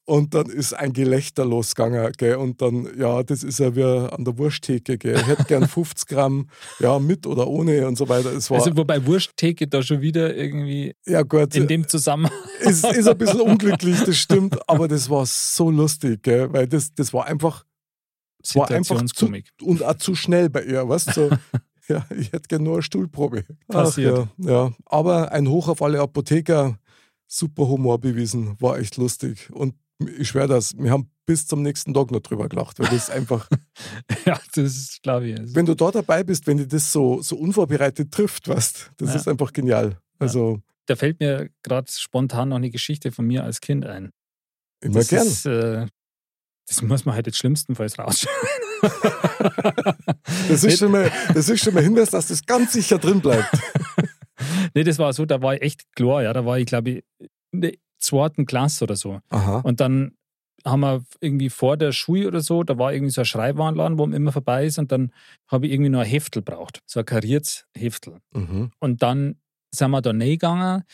Und 0.07 0.35
dann 0.35 0.47
ist 0.47 0.75
ein 0.75 0.93
Gelächter 0.93 1.47
losgegangen, 1.47 2.13
gell? 2.19 2.37
Und 2.37 2.61
dann, 2.61 2.89
ja, 2.99 3.23
das 3.23 3.43
ist 3.43 3.59
ja 3.59 3.75
wie 3.75 3.83
an 3.83 4.23
der 4.25 4.37
Wursttheke, 4.37 4.99
gell? 4.99 5.17
Ich 5.17 5.27
hätte 5.27 5.45
gern 5.45 5.67
50 5.67 6.07
Gramm, 6.07 6.49
ja, 6.79 6.99
mit 6.99 7.27
oder 7.27 7.49
ohne 7.49 7.87
und 7.89 7.97
so 7.97 8.07
weiter. 8.09 8.31
Es 8.33 8.51
war, 8.51 8.59
Also 8.59 8.77
wobei 8.77 9.07
Wursttheke 9.07 9.67
da 9.67 9.83
schon 9.83 10.03
wieder 10.03 10.37
irgendwie 10.37 10.95
ja 11.07 11.23
gut, 11.23 11.55
in 11.57 11.69
dem 11.69 11.89
Zusammenhang. 11.89 12.37
ist, 12.61 12.85
ist 12.85 13.09
ein 13.09 13.17
bisschen 13.17 13.41
unglücklich, 13.41 13.99
das 14.05 14.17
stimmt, 14.19 14.59
aber 14.69 14.89
das 14.89 15.09
war 15.09 15.25
so 15.25 15.71
lustig, 15.71 16.23
gell? 16.23 16.53
Weil 16.53 16.69
das, 16.69 16.93
das 16.95 17.15
war 17.15 17.25
einfach, 17.27 17.65
es 18.43 18.55
war 18.57 18.71
einfach 18.71 19.03
zu, 19.07 19.33
und 19.63 19.83
auch 19.83 19.95
zu 19.95 20.15
schnell 20.15 20.51
bei 20.51 20.65
ihr, 20.65 20.87
weißt 20.87 21.09
du? 21.09 21.13
So, 21.13 21.31
ja, 21.89 22.07
ich 22.15 22.31
hätte 22.31 22.49
gerne 22.49 22.65
nur 22.65 22.75
eine 22.75 22.83
Stuhlprobe. 22.83 23.45
Passiert. 23.69 24.19
Ach, 24.19 24.45
ja, 24.45 24.51
ja, 24.51 24.73
aber 24.85 25.33
ein 25.33 25.49
Hoch 25.49 25.69
auf 25.69 25.81
alle 25.81 26.01
Apotheker, 26.01 26.79
super 27.27 27.67
Humor 27.69 27.99
bewiesen, 27.99 28.55
war 28.61 28.79
echt 28.79 28.99
lustig. 28.99 29.49
Und 29.51 29.75
ich 29.99 30.29
schwöre 30.29 30.49
das, 30.49 30.77
wir 30.77 30.91
haben 30.91 31.11
bis 31.27 31.47
zum 31.47 31.63
nächsten 31.63 31.95
Tag 31.95 32.11
noch 32.11 32.21
drüber 32.21 32.49
gelacht, 32.49 32.79
weil 32.79 32.89
das 32.89 33.09
einfach, 33.11 33.49
Ja, 34.27 34.39
das 34.55 34.77
ist, 34.77 35.03
glaube 35.03 35.29
ich. 35.29 35.39
Also, 35.39 35.55
wenn 35.55 35.67
du 35.67 35.75
da 35.75 35.91
dabei 35.91 36.23
bist, 36.23 36.47
wenn 36.47 36.57
dir 36.59 36.67
das 36.67 36.93
so, 36.93 37.23
so 37.23 37.37
unvorbereitet 37.37 38.13
trifft, 38.13 38.49
weißt 38.49 38.93
das 38.97 39.11
Ja. 39.11 39.15
ist 39.17 39.29
einfach 39.29 39.53
genial. 39.53 39.99
Also, 40.19 40.61
da 40.87 40.97
fällt 40.97 41.21
mir 41.21 41.49
gerade 41.63 41.91
spontan 41.91 42.51
noch 42.51 42.57
eine 42.57 42.71
Geschichte 42.71 43.11
von 43.13 43.27
mir 43.27 43.45
als 43.45 43.61
Kind 43.61 43.87
ein. 43.87 44.11
immer 44.83 44.95
Das 44.99 45.09
gern. 45.09 45.27
Ist, 45.27 45.47
äh, 45.47 45.87
das 46.69 46.83
muss 46.83 47.05
man 47.05 47.15
halt 47.15 47.27
jetzt 47.27 47.39
schlimmstenfalls 47.39 47.99
rausschauen. 47.99 48.35
Das 50.49 50.65
ist, 50.65 50.79
schon 50.79 50.91
mal, 50.93 51.11
das 51.33 51.49
ist 51.49 51.63
schon 51.65 51.75
mal 51.75 51.83
Hinweis, 51.83 52.11
dass 52.11 52.29
das 52.29 52.45
ganz 52.45 52.73
sicher 52.73 52.99
drin 52.99 53.21
bleibt. 53.21 53.51
nee, 54.75 54.85
das 54.85 54.99
war 54.99 55.13
so, 55.13 55.25
da 55.27 55.41
war 55.43 55.55
ich 55.55 55.63
echt 55.63 55.83
klar, 55.95 56.23
ja. 56.23 56.33
Da 56.33 56.45
war 56.45 56.59
ich, 56.59 56.67
glaube 56.67 56.91
ich, 56.91 57.05
in 57.53 57.61
der 57.63 57.73
zweiten 58.05 58.47
Klasse 58.47 58.85
oder 58.85 58.97
so. 58.97 59.21
Aha. 59.31 59.59
Und 59.59 59.81
dann 59.81 60.13
haben 60.65 60.81
wir 60.81 61.05
irgendwie 61.21 61.51
vor 61.51 61.77
der 61.77 61.93
Schule 61.93 62.27
oder 62.29 62.41
so, 62.41 62.63
da 62.63 62.79
war 62.79 62.93
irgendwie 62.93 63.13
so 63.13 63.21
ein 63.21 63.27
Schreibwarenladen, 63.27 63.99
wo 63.99 64.07
man 64.07 64.17
immer 64.17 64.33
vorbei 64.33 64.65
ist 64.65 64.79
und 64.79 64.91
dann 64.93 65.13
habe 65.47 65.67
ich 65.67 65.73
irgendwie 65.73 65.91
noch 65.91 66.01
ein 66.01 66.07
Heftel 66.07 66.41
braucht. 66.43 66.81
So 66.87 67.01
ein 67.01 67.07
kariertes 67.07 67.67
Heftel. 67.77 68.21
Mhm. 68.33 68.71
Und 68.79 69.03
dann 69.03 69.37
sind 69.75 69.91
wir 69.91 70.01
da 70.01 70.11
reingegangen 70.11 70.85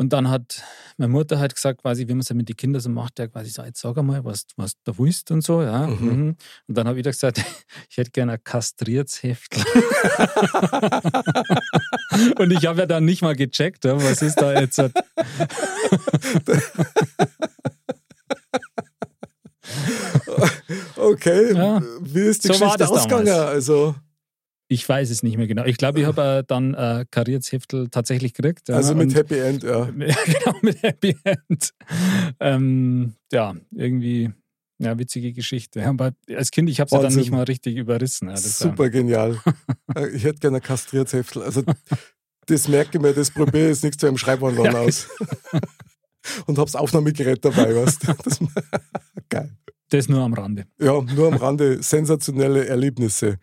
und 0.00 0.14
dann 0.14 0.30
hat 0.30 0.62
meine 0.96 1.12
Mutter 1.12 1.38
halt 1.38 1.54
gesagt, 1.54 1.82
quasi, 1.82 2.08
wie 2.08 2.14
man 2.14 2.20
es 2.20 2.30
ja 2.30 2.34
mit 2.34 2.48
den 2.48 2.56
Kindern 2.56 2.80
so 2.80 2.88
macht, 2.88 3.18
ja 3.18 3.26
quasi 3.26 3.50
so, 3.50 3.62
jetzt 3.62 3.82
sag 3.82 3.98
einmal, 3.98 4.24
was, 4.24 4.46
was 4.56 4.72
du 4.82 4.96
willst 4.96 5.30
und 5.30 5.42
so, 5.42 5.60
ja. 5.60 5.88
Mhm. 5.88 6.06
Mhm. 6.06 6.36
Und 6.68 6.78
dann 6.78 6.88
habe 6.88 6.96
ich 6.98 7.04
da 7.04 7.10
gesagt, 7.10 7.44
ich 7.90 7.98
hätte 7.98 8.10
gerne 8.10 8.32
ein 8.32 8.42
kastriertes 8.42 9.22
Heftel. 9.22 9.62
und 12.38 12.50
ich 12.50 12.64
habe 12.64 12.78
ja 12.78 12.86
dann 12.86 13.04
nicht 13.04 13.20
mal 13.20 13.36
gecheckt, 13.36 13.84
was 13.84 14.22
ist 14.22 14.36
da 14.36 14.58
jetzt. 14.58 14.78
Okay, 20.96 21.54
Ja. 21.54 21.82
wie 22.00 22.20
ist 22.20 22.44
die 22.44 22.48
So 22.48 22.54
Geschichte 22.54 22.88
ausgegangen? 22.88 23.28
Also, 23.28 23.94
Ich 24.72 24.88
weiß 24.88 25.10
es 25.10 25.24
nicht 25.24 25.36
mehr 25.36 25.48
genau. 25.48 25.64
Ich 25.64 25.78
glaube, 25.78 25.98
ich 25.98 26.06
habe 26.06 26.22
äh, 26.22 26.44
dann 26.46 26.74
äh, 26.74 27.04
kariertes 27.10 27.50
Heftel 27.50 27.88
tatsächlich 27.88 28.34
gekriegt. 28.34 28.68
ja, 28.68 28.76
also 28.76 28.94
mit 28.94 29.08
und- 29.08 29.14
Happy 29.16 29.36
End, 29.36 29.64
ja. 29.64 29.88
Ja, 29.98 30.16
genau, 30.26 30.58
mit 30.62 30.80
Happy 30.80 31.16
End. 31.24 31.70
Ähm, 32.38 33.14
ja, 33.32 33.56
irgendwie, 33.72 34.30
ja, 34.78 34.96
witzige 34.96 35.32
Geschichte. 35.32 35.84
Aber 35.84 36.12
als 36.36 36.52
Kind, 36.52 36.70
ich 36.70 36.78
habe 36.78 36.86
es 36.86 36.92
ja 36.92 37.02
dann 37.02 37.14
nicht 37.16 37.32
mal 37.32 37.42
richtig 37.42 37.76
überrissen. 37.76 38.28
Ja, 38.28 38.34
das 38.34 38.58
Super 38.58 38.90
genial. 38.90 39.38
Äh, 39.96 40.08
ich 40.10 40.22
hätte 40.22 40.38
gerne 40.38 40.58
ein 40.58 40.62
kastriertes 40.62 41.14
Heftel. 41.14 41.42
Also, 41.42 41.64
das 42.46 42.68
merke 42.68 42.96
ich 42.96 43.02
mir, 43.02 43.12
das 43.12 43.32
probiere 43.32 43.64
ich 43.64 43.70
jetzt 43.70 43.82
nichts 43.82 43.98
zu 43.98 44.06
einem 44.06 44.18
Schreibwarenladen 44.18 44.72
Ja. 44.72 44.78
aus. 44.78 45.08
Und 46.46 46.58
hab's 46.58 46.76
Aufnahmegerät 46.76 47.44
dabei, 47.44 47.74
weißt 47.74 48.06
du. 48.06 48.12
Das, 48.22 48.38
geil. 49.28 49.50
Das 49.88 50.08
nur 50.08 50.20
am 50.22 50.32
Rande. 50.34 50.66
Ja, 50.78 51.00
nur 51.02 51.26
am 51.26 51.34
Rande 51.38 51.82
sensationelle 51.82 52.68
Erlebnisse. 52.68 53.38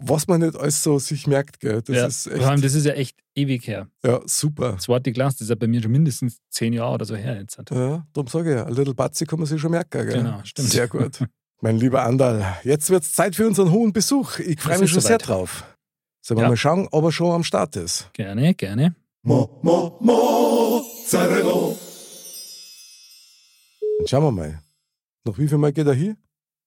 Was 0.00 0.28
man 0.28 0.40
nicht 0.40 0.54
alles 0.54 0.80
so 0.82 1.00
sich 1.00 1.26
merkt, 1.26 1.58
gell? 1.58 1.82
Das 1.82 1.96
ja, 1.96 2.06
ist 2.06 2.26
echt. 2.28 2.38
Vor 2.38 2.50
allem, 2.50 2.62
das 2.62 2.74
ist 2.74 2.86
ja 2.86 2.92
echt 2.92 3.18
ewig 3.34 3.66
her. 3.66 3.88
Ja, 4.04 4.20
super. 4.26 4.72
Das 4.72 4.86
Wort 4.86 5.04
die 5.04 5.12
Glas, 5.12 5.34
das 5.34 5.42
ist 5.42 5.48
ja 5.48 5.56
bei 5.56 5.66
mir 5.66 5.82
schon 5.82 5.90
mindestens 5.90 6.38
zehn 6.50 6.72
Jahre 6.72 6.94
oder 6.94 7.04
so 7.04 7.16
her 7.16 7.40
jetzt. 7.40 7.58
Ja, 7.70 8.06
darum 8.12 8.28
sage 8.28 8.50
ich 8.50 8.56
ja, 8.56 8.64
a 8.64 8.70
little 8.70 8.94
Batzi 8.94 9.26
kann 9.26 9.40
man 9.40 9.46
sich 9.46 9.60
schon 9.60 9.72
merken, 9.72 10.06
gell? 10.06 10.18
Genau, 10.18 10.40
stimmt. 10.44 10.68
Sehr 10.68 10.86
gut. 10.86 11.24
mein 11.60 11.78
lieber 11.78 12.04
Andal, 12.04 12.58
jetzt 12.62 12.90
wird 12.90 13.02
es 13.02 13.12
Zeit 13.12 13.34
für 13.34 13.46
unseren 13.46 13.72
hohen 13.72 13.92
Besuch. 13.92 14.38
Ich 14.38 14.60
freue 14.60 14.78
mich 14.78 14.90
schon 14.90 15.00
soweit. 15.00 15.08
sehr 15.08 15.18
drauf. 15.18 15.64
Sollen 16.24 16.38
wir 16.38 16.42
ja. 16.44 16.48
mal 16.48 16.56
schauen, 16.56 16.86
ob 16.92 17.04
er 17.04 17.12
schon 17.12 17.32
am 17.32 17.42
Start 17.42 17.74
ist? 17.74 18.08
Gerne, 18.12 18.54
gerne. 18.54 18.94
Mo, 19.22 19.58
mo, 19.62 19.98
mo, 20.00 20.84
Zarello. 21.06 21.76
Schauen 24.06 24.22
wir 24.22 24.30
mal. 24.30 24.62
Noch 25.24 25.36
wie 25.38 25.48
viel 25.48 25.58
Mal 25.58 25.72
geht 25.72 25.86
er 25.86 25.94
hier? 25.94 26.16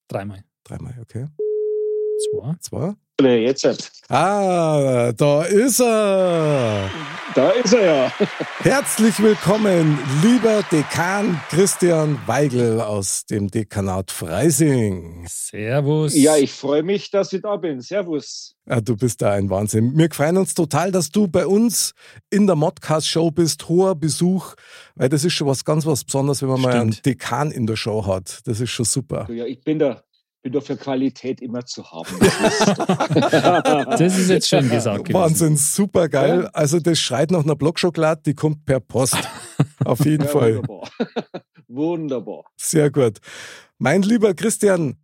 Dreimal. 0.10 0.44
Dreimal, 0.66 0.98
okay. 1.02 1.28
Zwei. 2.30 2.56
Zwei. 2.60 2.96
Jetzt. 3.30 3.92
Ah, 4.10 5.12
da 5.16 5.44
ist 5.44 5.80
er. 5.80 6.90
Da 7.36 7.52
ist 7.52 7.74
er 7.74 7.86
ja. 7.86 8.12
Herzlich 8.60 9.22
willkommen, 9.22 9.98
lieber 10.24 10.64
Dekan 10.72 11.40
Christian 11.50 12.20
Weigel 12.26 12.82
aus 12.82 13.26
dem 13.26 13.50
Dekanat 13.50 14.10
Freising. 14.12 15.26
Servus. 15.30 16.16
Ja, 16.16 16.36
ich 16.36 16.52
freue 16.52 16.82
mich, 16.84 17.12
dass 17.12 17.32
ich 17.32 17.42
da 17.42 17.56
bin. 17.58 17.80
Servus. 17.80 18.56
Ja, 18.68 18.82
du 18.82 18.98
bist 18.98 19.22
da 19.22 19.32
ein 19.32 19.50
Wahnsinn. 19.50 19.96
Wir 19.96 20.10
freuen 20.12 20.38
uns 20.38 20.56
total, 20.56 20.92
dass 20.92 21.10
du 21.10 21.28
bei 21.28 21.46
uns 21.46 21.94
in 22.32 22.48
der 22.48 22.56
Modcast-Show 22.56 23.30
bist. 23.32 23.70
Hoher 23.70 23.96
Besuch, 23.96 24.56
weil 24.96 25.10
das 25.10 25.24
ist 25.24 25.34
schon 25.34 25.48
was 25.48 25.64
ganz 25.64 25.86
was 25.86 26.04
Besonderes, 26.04 26.42
wenn 26.42 26.50
man 26.50 26.60
Stimmt. 26.60 26.74
mal 26.74 26.82
einen 26.82 26.98
Dekan 27.06 27.52
in 27.52 27.68
der 27.68 27.76
Show 27.76 28.06
hat. 28.06 28.40
Das 28.46 28.60
ist 28.60 28.72
schon 28.72 28.86
super. 28.86 29.30
Ja, 29.32 29.46
ich 29.46 29.62
bin 29.62 29.78
da 29.78 30.04
bin 30.42 30.54
doch 30.54 30.64
für 30.64 30.78
Qualität 30.78 31.42
immer 31.42 31.66
zu 31.66 31.84
haben. 31.92 32.08
das 33.98 34.18
ist 34.18 34.30
jetzt 34.30 34.48
schön 34.48 34.70
gesagt. 34.70 35.06
Gewesen. 35.06 35.14
Wahnsinn, 35.14 35.58
super 35.58 36.10
geil. 36.10 36.50
Also 36.54 36.80
das 36.80 37.00
schreit 37.00 37.32
nach 37.32 37.44
einer 37.44 37.56
Blockschokolade, 37.56 38.22
die 38.26 38.34
kommt 38.34 38.66
per 38.66 38.80
Post. 38.80 39.18
Auf 39.86 40.04
jeden 40.06 40.26
ja, 40.26 40.30
Fall. 40.30 40.56
Wunderbar. 40.58 40.90
wunderbar. 41.68 42.44
Sehr 42.58 42.90
gut. 42.90 43.20
Mein 43.78 44.02
lieber 44.02 44.34
Christian, 44.34 44.98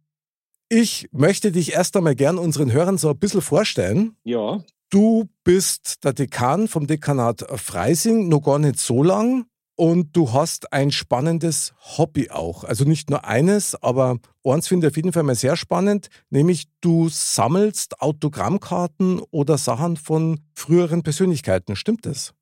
ich 0.69 1.07
möchte 1.11 1.51
dich 1.51 1.73
erst 1.73 1.95
einmal 1.95 2.15
gern 2.15 2.37
unseren 2.37 2.71
Hörern 2.71 2.97
so 2.97 3.09
ein 3.09 3.19
bisschen 3.19 3.41
vorstellen. 3.41 4.15
Ja. 4.23 4.63
Du 4.89 5.25
bist 5.43 6.03
der 6.03 6.13
Dekan 6.13 6.67
vom 6.67 6.87
Dekanat 6.87 7.45
Freising, 7.59 8.29
noch 8.29 8.41
gar 8.41 8.59
nicht 8.59 8.79
so 8.79 9.03
lang. 9.03 9.45
Und 9.79 10.17
du 10.17 10.33
hast 10.33 10.73
ein 10.73 10.89
spannendes 10.89 11.75
Hobby 11.97 12.31
auch. 12.31 12.63
Also 12.63 12.83
nicht 12.83 13.11
nur 13.11 13.25
eines, 13.25 13.75
aber 13.75 14.17
eins 14.43 14.67
finde 14.67 14.87
ich 14.87 14.91
auf 14.91 14.95
jeden 14.97 15.13
Fall 15.13 15.21
mal 15.21 15.35
sehr 15.35 15.55
spannend, 15.55 16.09
nämlich 16.31 16.65
du 16.81 17.09
sammelst 17.09 18.01
Autogrammkarten 18.01 19.19
oder 19.29 19.59
Sachen 19.59 19.95
von 19.95 20.39
früheren 20.55 21.03
Persönlichkeiten. 21.03 21.75
Stimmt 21.75 22.07
das? 22.07 22.33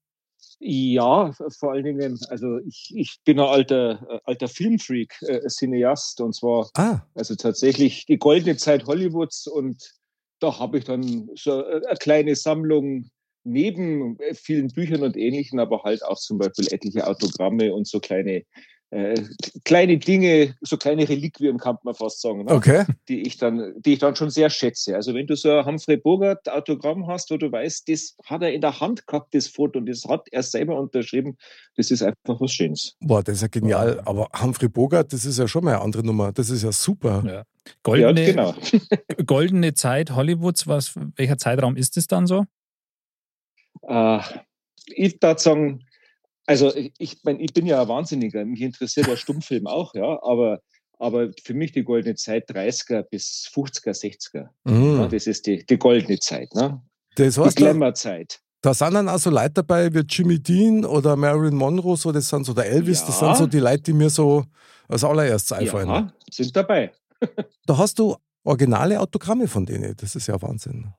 Ja, 0.59 1.33
vor 1.59 1.73
allen 1.73 1.83
Dingen, 1.83 2.17
also 2.29 2.59
ich, 2.59 2.93
ich 2.95 3.19
bin 3.25 3.41
ein 3.41 3.45
alter, 3.45 4.07
äh, 4.09 4.19
alter 4.23 4.47
Filmfreak, 4.47 5.21
äh, 5.23 5.41
Cineast 5.49 6.21
und 6.21 6.33
zwar 6.33 6.69
ah. 6.75 7.01
also 7.15 7.35
tatsächlich 7.35 8.05
die 8.05 8.17
goldene 8.17 8.55
Zeit 8.55 8.87
Hollywoods 8.87 9.47
und 9.47 9.93
da 10.39 10.57
habe 10.57 10.77
ich 10.77 10.85
dann 10.85 11.29
so 11.35 11.61
äh, 11.61 11.85
eine 11.85 11.97
kleine 11.97 12.35
Sammlung 12.37 13.09
neben 13.45 14.19
äh, 14.19 14.33
vielen 14.33 14.67
Büchern 14.67 15.03
und 15.03 15.15
Ähnlichen, 15.15 15.59
aber 15.59 15.83
halt 15.83 16.03
auch 16.03 16.17
zum 16.17 16.37
Beispiel 16.37 16.67
etliche 16.71 17.07
Autogramme 17.07 17.73
und 17.73 17.87
so 17.87 17.99
kleine 17.99 18.43
äh, 18.91 19.21
kleine 19.63 19.97
Dinge, 19.97 20.55
so 20.61 20.77
kleine 20.77 21.09
Reliquien 21.09 21.57
kann 21.57 21.77
man 21.83 21.95
fast 21.95 22.21
sagen, 22.21 22.45
ne? 22.45 22.51
okay. 22.51 22.85
die 23.09 23.21
ich 23.23 23.37
dann, 23.37 23.73
die 23.77 23.93
ich 23.93 23.99
dann 23.99 24.15
schon 24.15 24.29
sehr 24.29 24.49
schätze. 24.49 24.95
Also 24.95 25.13
wenn 25.13 25.27
du 25.27 25.35
so 25.35 25.51
ein 25.51 25.65
Humphrey 25.65 25.97
Bogart 25.97 26.47
Autogramm 26.49 27.07
hast, 27.07 27.31
wo 27.31 27.37
du 27.37 27.51
weißt, 27.51 27.89
das 27.89 28.15
hat 28.23 28.43
er 28.43 28.53
in 28.53 28.61
der 28.61 28.79
Hand 28.79 29.05
gehabt, 29.07 29.33
das 29.33 29.47
Foto, 29.47 29.79
und 29.79 29.87
das 29.87 30.05
hat 30.05 30.27
er 30.31 30.43
selber 30.43 30.79
unterschrieben, 30.79 31.35
das 31.75 31.91
ist 31.91 32.03
einfach 32.03 32.39
was 32.39 32.51
Schönes. 32.51 32.95
Boah, 33.01 33.23
das 33.23 33.37
ist 33.37 33.41
ja 33.41 33.47
genial. 33.47 34.01
Aber 34.05 34.29
Humphrey 34.39 34.69
Bogart, 34.69 35.11
das 35.11 35.25
ist 35.25 35.39
ja 35.39 35.47
schon 35.47 35.65
mal 35.65 35.73
eine 35.73 35.81
andere 35.81 36.05
Nummer. 36.05 36.31
Das 36.31 36.49
ist 36.49 36.63
ja 36.63 36.71
super. 36.71 37.23
Ja. 37.25 37.43
Goldene, 37.81 38.21
ja, 38.21 38.31
genau. 38.31 38.55
goldene 39.25 39.73
Zeit 39.73 40.15
Hollywoods, 40.15 40.67
was, 40.67 40.93
welcher 41.15 41.37
Zeitraum 41.37 41.75
ist 41.75 41.97
es 41.97 42.07
dann 42.07 42.27
so? 42.27 42.45
Äh, 43.87 44.19
ich 44.87 45.21
würde 45.21 45.39
sagen, 45.39 45.85
also 46.45 46.71
ich, 46.75 47.17
mein, 47.23 47.39
ich 47.39 47.53
bin 47.53 47.65
ja 47.65 47.81
ein 47.81 47.87
Wahnsinniger, 47.87 48.45
mich 48.45 48.61
interessiert 48.61 49.07
der 49.07 49.17
Stummfilm 49.17 49.67
auch, 49.67 49.95
ja, 49.95 50.21
aber, 50.23 50.59
aber 50.99 51.29
für 51.43 51.53
mich 51.53 51.71
die 51.71 51.83
goldene 51.83 52.15
Zeit 52.15 52.49
30er 52.49 53.03
bis 53.03 53.49
50er, 53.53 53.91
60er. 53.91 54.49
Mhm. 54.63 54.99
Ja, 54.99 55.07
das 55.07 55.27
ist 55.27 55.47
die, 55.47 55.65
die 55.65 55.77
goldene 55.77 56.19
Zeit. 56.19 56.53
Ne? 56.53 56.81
Das 57.15 57.37
heißt 57.37 57.57
die 57.57 57.63
Glamour-Zeit. 57.63 58.39
Da 58.61 58.73
sind 58.73 58.95
dann 58.95 59.09
auch 59.09 59.19
so 59.19 59.29
Leute 59.29 59.53
dabei 59.55 59.93
wie 59.93 59.99
Jimmy 59.99 60.39
Dean 60.39 60.85
oder 60.85 61.15
Marilyn 61.15 61.55
Monroe, 61.55 61.97
so 61.97 62.11
das 62.11 62.29
sind 62.29 62.45
so 62.45 62.53
der 62.53 62.65
Elvis, 62.65 63.01
ja. 63.01 63.07
das 63.07 63.19
sind 63.19 63.37
so 63.37 63.47
die 63.47 63.59
Leute, 63.59 63.83
die 63.83 63.93
mir 63.93 64.09
so 64.09 64.43
als 64.87 65.03
allererstes 65.03 65.51
einfallen. 65.51 65.87
Ja, 65.87 66.13
sind 66.31 66.55
dabei. 66.55 66.91
da 67.65 67.77
hast 67.77 67.99
du 67.99 68.15
originale 68.43 68.99
Autogramme 68.99 69.47
von 69.47 69.65
denen, 69.65 69.95
das 69.95 70.15
ist 70.15 70.27
ja 70.27 70.41
Wahnsinn. 70.41 70.91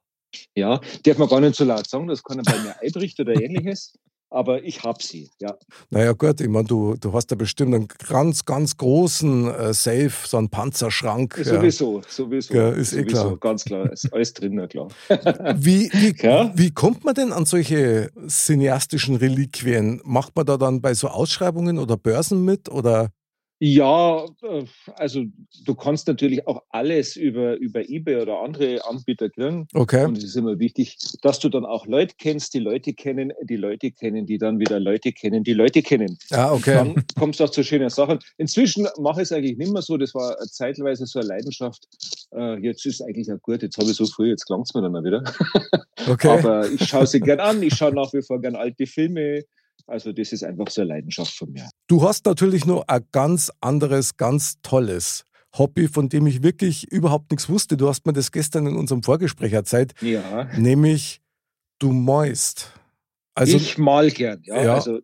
Ja, 0.55 0.81
darf 1.05 1.19
man 1.19 1.29
gar 1.29 1.41
nicht 1.41 1.57
so 1.57 1.65
laut 1.65 1.89
sagen, 1.89 2.07
das 2.09 2.23
kann 2.23 2.43
bei 2.43 2.59
mir 2.59 2.77
Eibricht 2.83 3.19
oder 3.21 3.35
ähnliches. 3.41 3.93
Aber 4.29 4.65
ich 4.65 4.83
habe 4.83 5.01
sie, 5.01 5.31
ja. 5.39 5.57
Naja, 5.91 6.13
gut, 6.13 6.41
ich 6.41 6.49
meine, 6.49 6.67
du, 6.67 6.97
du 6.97 7.13
hast 7.13 7.31
ja 7.31 7.37
bestimmt 7.37 7.75
einen 7.75 7.89
ganz, 8.09 8.45
ganz 8.45 8.77
großen 8.77 9.47
äh, 9.49 9.73
Safe, 9.73 10.11
so 10.25 10.37
einen 10.37 10.49
Panzerschrank. 10.49 11.41
Sowieso, 11.43 12.03
sowieso. 12.09 12.53
Ja, 12.53 12.71
ist 12.71 12.93
eh 12.93 13.03
sowieso, 13.03 13.03
eh 13.03 13.05
klar. 13.05 13.37
Ganz 13.39 13.65
klar, 13.65 13.93
ist 13.93 14.13
alles 14.13 14.35
drin, 14.35 14.57
na 14.57 14.67
klar. 14.67 14.89
wie, 15.57 15.91
wie, 15.93 16.15
ja? 16.21 16.51
wie 16.57 16.73
kommt 16.73 17.05
man 17.05 17.15
denn 17.15 17.33
an 17.33 17.47
solche 17.47 18.11
cineastischen 18.27 19.15
Reliquien? 19.15 20.01
Macht 20.05 20.35
man 20.35 20.45
da 20.45 20.57
dann 20.57 20.81
bei 20.81 20.95
so 20.95 21.07
Ausschreibungen 21.07 21.79
oder 21.79 21.97
Börsen 21.97 22.45
mit? 22.45 22.69
Oder 22.69 23.11
ja, 23.59 24.25
äh, 24.43 24.65
also 24.97 25.25
du 25.65 25.75
kannst 25.75 26.07
natürlich 26.09 26.47
auch 26.47 26.63
alles 26.71 27.17
über, 27.17 27.57
über 27.57 27.89
eBay 27.89 28.21
oder 28.23 28.41
andere 28.41 28.85
Anbieter 28.87 29.31
kriegen. 29.31 29.67
Okay. 29.73 30.05
Und 30.05 30.19
es 30.19 30.25
ist 30.25 30.37
immer 30.37 30.59
wichtig, 30.59 30.99
dass 31.23 31.39
du 31.39 31.49
dann 31.49 31.65
auch 31.65 31.87
Leute 31.87 32.15
kennst, 32.19 32.53
die 32.53 32.59
Leute 32.59 32.93
kennen, 32.93 33.33
die 33.45 33.57
Leute 33.57 33.93
kennen, 33.93 34.27
die 34.27 34.37
dann 34.37 34.59
wieder 34.59 34.79
Leute 34.79 35.13
kennen, 35.13 35.43
die 35.43 35.55
Leute 35.55 35.83
kennen. 35.83 36.19
Ah, 36.33 36.53
okay. 36.53 36.75
Dann 36.75 37.05
kommst 37.19 37.41
du 37.41 37.45
auch 37.45 37.51
zu 37.51 37.65
schönen 37.65 37.89
Sachen. 37.89 38.19
Inzwischen 38.37 38.89
mache 38.99 39.23
ich 39.23 39.27
es 39.27 39.33
eigentlich 39.33 39.57
nicht 39.57 39.73
mehr 39.73 39.83
so. 39.83 39.97
Das 39.97 40.15
war 40.15 40.37
zeitweise 40.39 41.07
so 41.07 41.21
eine 41.21 41.29
Leidenschaft. 41.29 41.89
Äh, 42.33 42.59
jetzt 42.61 42.85
ist 42.85 43.01
es 43.01 43.07
eigentlich 43.07 43.33
auch 43.33 43.41
gut. 43.41 43.63
Jetzt 43.63 43.79
habe 43.79 43.91
ich 43.91 43.97
so 43.97 44.05
früh, 44.05 44.29
jetzt 44.29 44.45
klangt 44.45 44.67
es 44.69 44.75
mir 44.75 44.83
dann 44.83 44.93
mal 44.93 45.05
wieder. 45.05 45.25
Okay. 46.09 46.29
Aber 46.29 46.71
ich 46.71 46.87
schaue 46.87 47.07
sie 47.07 47.21
gern 47.21 47.41
an. 47.41 47.63
Ich 47.63 47.75
schaue 47.75 47.93
nach 47.93 48.13
wie 48.13 48.23
vor 48.23 48.41
gern 48.41 48.55
alte 48.55 48.87
Filme. 48.87 49.45
Also 49.87 50.13
das 50.13 50.33
ist 50.33 50.43
einfach 50.43 50.69
so 50.69 50.81
eine 50.81 50.91
Leidenschaft 50.91 51.33
von 51.33 51.53
mir. 51.53 51.69
Du 51.87 52.03
hast 52.03 52.27
natürlich 52.27 52.67
noch 52.67 52.85
ein 52.89 53.07
ganz 53.13 53.53
anderes, 53.61 54.17
ganz 54.17 54.61
tolles 54.63 55.25
Hobby, 55.57 55.89
von 55.89 56.09
dem 56.09 56.27
ich 56.27 56.43
wirklich 56.43 56.91
überhaupt 56.91 57.31
nichts 57.31 57.49
wusste. 57.49 57.77
Du 57.77 57.89
hast 57.89 58.05
mir 58.05 58.13
das 58.13 58.33
gestern 58.33 58.67
in 58.67 58.77
unserem 58.77 59.03
Vorgespräch 59.03 59.53
erzählt. 59.53 59.95
Ja. 60.01 60.45
Nämlich, 60.57 61.21
du 61.79 61.93
mäust. 61.93 62.73
Also, 63.35 63.57
ich 63.57 63.79
mal 63.79 64.11
gern, 64.11 64.43
ja. 64.45 64.63
ja. 64.63 64.75
Also 64.75 65.01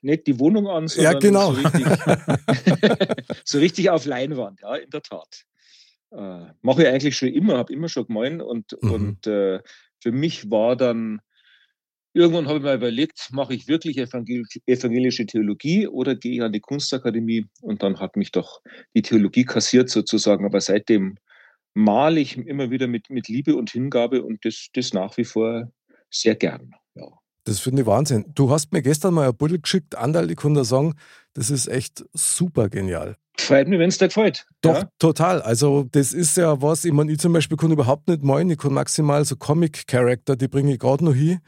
nicht 0.00 0.26
die 0.26 0.38
Wohnung 0.38 0.68
an, 0.68 0.88
sondern 0.88 1.12
ja, 1.12 1.18
genau. 1.18 1.52
so, 1.52 1.60
richtig, 1.60 1.86
so 3.44 3.58
richtig 3.58 3.90
auf 3.90 4.06
Leinwand, 4.06 4.60
ja, 4.62 4.76
in 4.76 4.90
der 4.90 5.02
Tat. 5.02 5.44
Äh, 6.10 6.52
Mache 6.62 6.82
ich 6.82 6.88
eigentlich 6.88 7.16
schon 7.16 7.28
immer, 7.28 7.58
habe 7.58 7.72
immer 7.72 7.88
schon 7.88 8.06
gemeint 8.06 8.42
und, 8.42 8.76
mhm. 8.80 8.92
und 8.92 9.26
äh, 9.26 9.60
für 10.00 10.12
mich 10.12 10.50
war 10.50 10.76
dann 10.76 11.20
Irgendwann 12.14 12.46
habe 12.46 12.58
ich 12.58 12.64
mir 12.64 12.74
überlegt, 12.74 13.30
mache 13.32 13.54
ich 13.54 13.68
wirklich 13.68 13.96
evangelische 13.98 15.26
Theologie 15.26 15.86
oder 15.86 16.14
gehe 16.14 16.32
ich 16.34 16.42
an 16.42 16.52
die 16.52 16.60
Kunstakademie? 16.60 17.46
Und 17.62 17.82
dann 17.82 18.00
hat 18.00 18.16
mich 18.16 18.32
doch 18.32 18.60
die 18.94 19.02
Theologie 19.02 19.44
kassiert 19.44 19.88
sozusagen. 19.88 20.44
Aber 20.44 20.60
seitdem 20.60 21.16
male 21.74 22.20
ich 22.20 22.36
immer 22.36 22.70
wieder 22.70 22.86
mit, 22.86 23.08
mit 23.08 23.28
Liebe 23.28 23.56
und 23.56 23.70
Hingabe 23.70 24.22
und 24.22 24.44
das, 24.44 24.68
das 24.74 24.92
nach 24.92 25.16
wie 25.16 25.24
vor 25.24 25.72
sehr 26.10 26.34
gern. 26.34 26.72
Ja. 26.94 27.08
Das 27.44 27.60
finde 27.60 27.82
ich 27.82 27.86
Wahnsinn. 27.88 28.26
Du 28.34 28.50
hast 28.50 28.72
mir 28.72 28.82
gestern 28.82 29.14
mal 29.14 29.28
ein 29.28 29.36
Buddel 29.36 29.60
geschickt, 29.60 29.96
Andal, 29.96 30.30
ich 30.30 30.36
konnte 30.36 30.64
sagen, 30.64 30.94
das 31.32 31.50
ist 31.50 31.66
echt 31.66 32.04
super 32.12 32.68
genial. 32.68 33.16
Freut 33.38 33.66
mich, 33.66 33.78
wenn 33.78 33.88
es 33.88 33.98
dir 33.98 34.08
gefällt. 34.08 34.46
Doch, 34.60 34.74
ja? 34.74 34.88
total. 34.98 35.40
Also, 35.42 35.86
das 35.90 36.12
ist 36.12 36.36
ja 36.36 36.60
was, 36.60 36.84
ich 36.84 36.92
meine, 36.92 37.10
ich 37.10 37.18
zum 37.18 37.32
Beispiel 37.32 37.56
kann 37.56 37.72
überhaupt 37.72 38.06
nicht 38.08 38.22
malen. 38.22 38.50
Ich 38.50 38.58
kann 38.58 38.74
maximal 38.74 39.24
so 39.24 39.36
Comic-Character, 39.36 40.36
die 40.36 40.48
bringe 40.48 40.74
ich 40.74 40.78
gerade 40.78 41.04
noch 41.04 41.14
hin. 41.14 41.40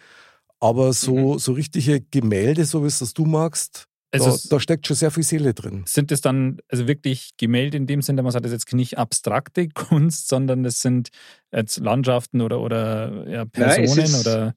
Aber 0.61 0.93
so, 0.93 1.35
mhm. 1.35 1.39
so 1.39 1.53
richtige 1.53 2.01
Gemälde, 2.01 2.65
so 2.65 2.83
wie 2.83 2.87
es 2.87 2.99
das 2.99 3.13
du 3.13 3.25
magst, 3.25 3.87
also 4.15 4.31
da, 4.31 4.57
da, 4.57 4.61
steckt 4.61 4.87
schon 4.87 4.97
sehr 4.97 5.11
viel 5.11 5.25
Seele 5.25 5.55
drin. 5.55 5.83
Sind 5.87 6.11
das 6.11 6.21
dann 6.21 6.59
also 6.69 6.87
wirklich 6.87 7.31
Gemälde 7.37 7.77
in 7.77 7.87
dem 7.87 8.01
Sinne, 8.01 8.23
man 8.23 8.31
sagt 8.31 8.45
das 8.45 8.53
jetzt 8.53 8.73
nicht 8.73 8.97
abstrakte 8.97 9.69
Kunst, 9.75 10.29
sondern 10.29 10.63
das 10.63 10.81
sind 10.81 11.09
jetzt 11.53 11.79
Landschaften 11.79 12.41
oder, 12.41 12.61
oder 12.61 13.29
ja, 13.29 13.45
Personen 13.45 13.87
Nein, 13.87 14.05
es 14.05 14.15
ist, 14.15 14.27
oder? 14.27 14.55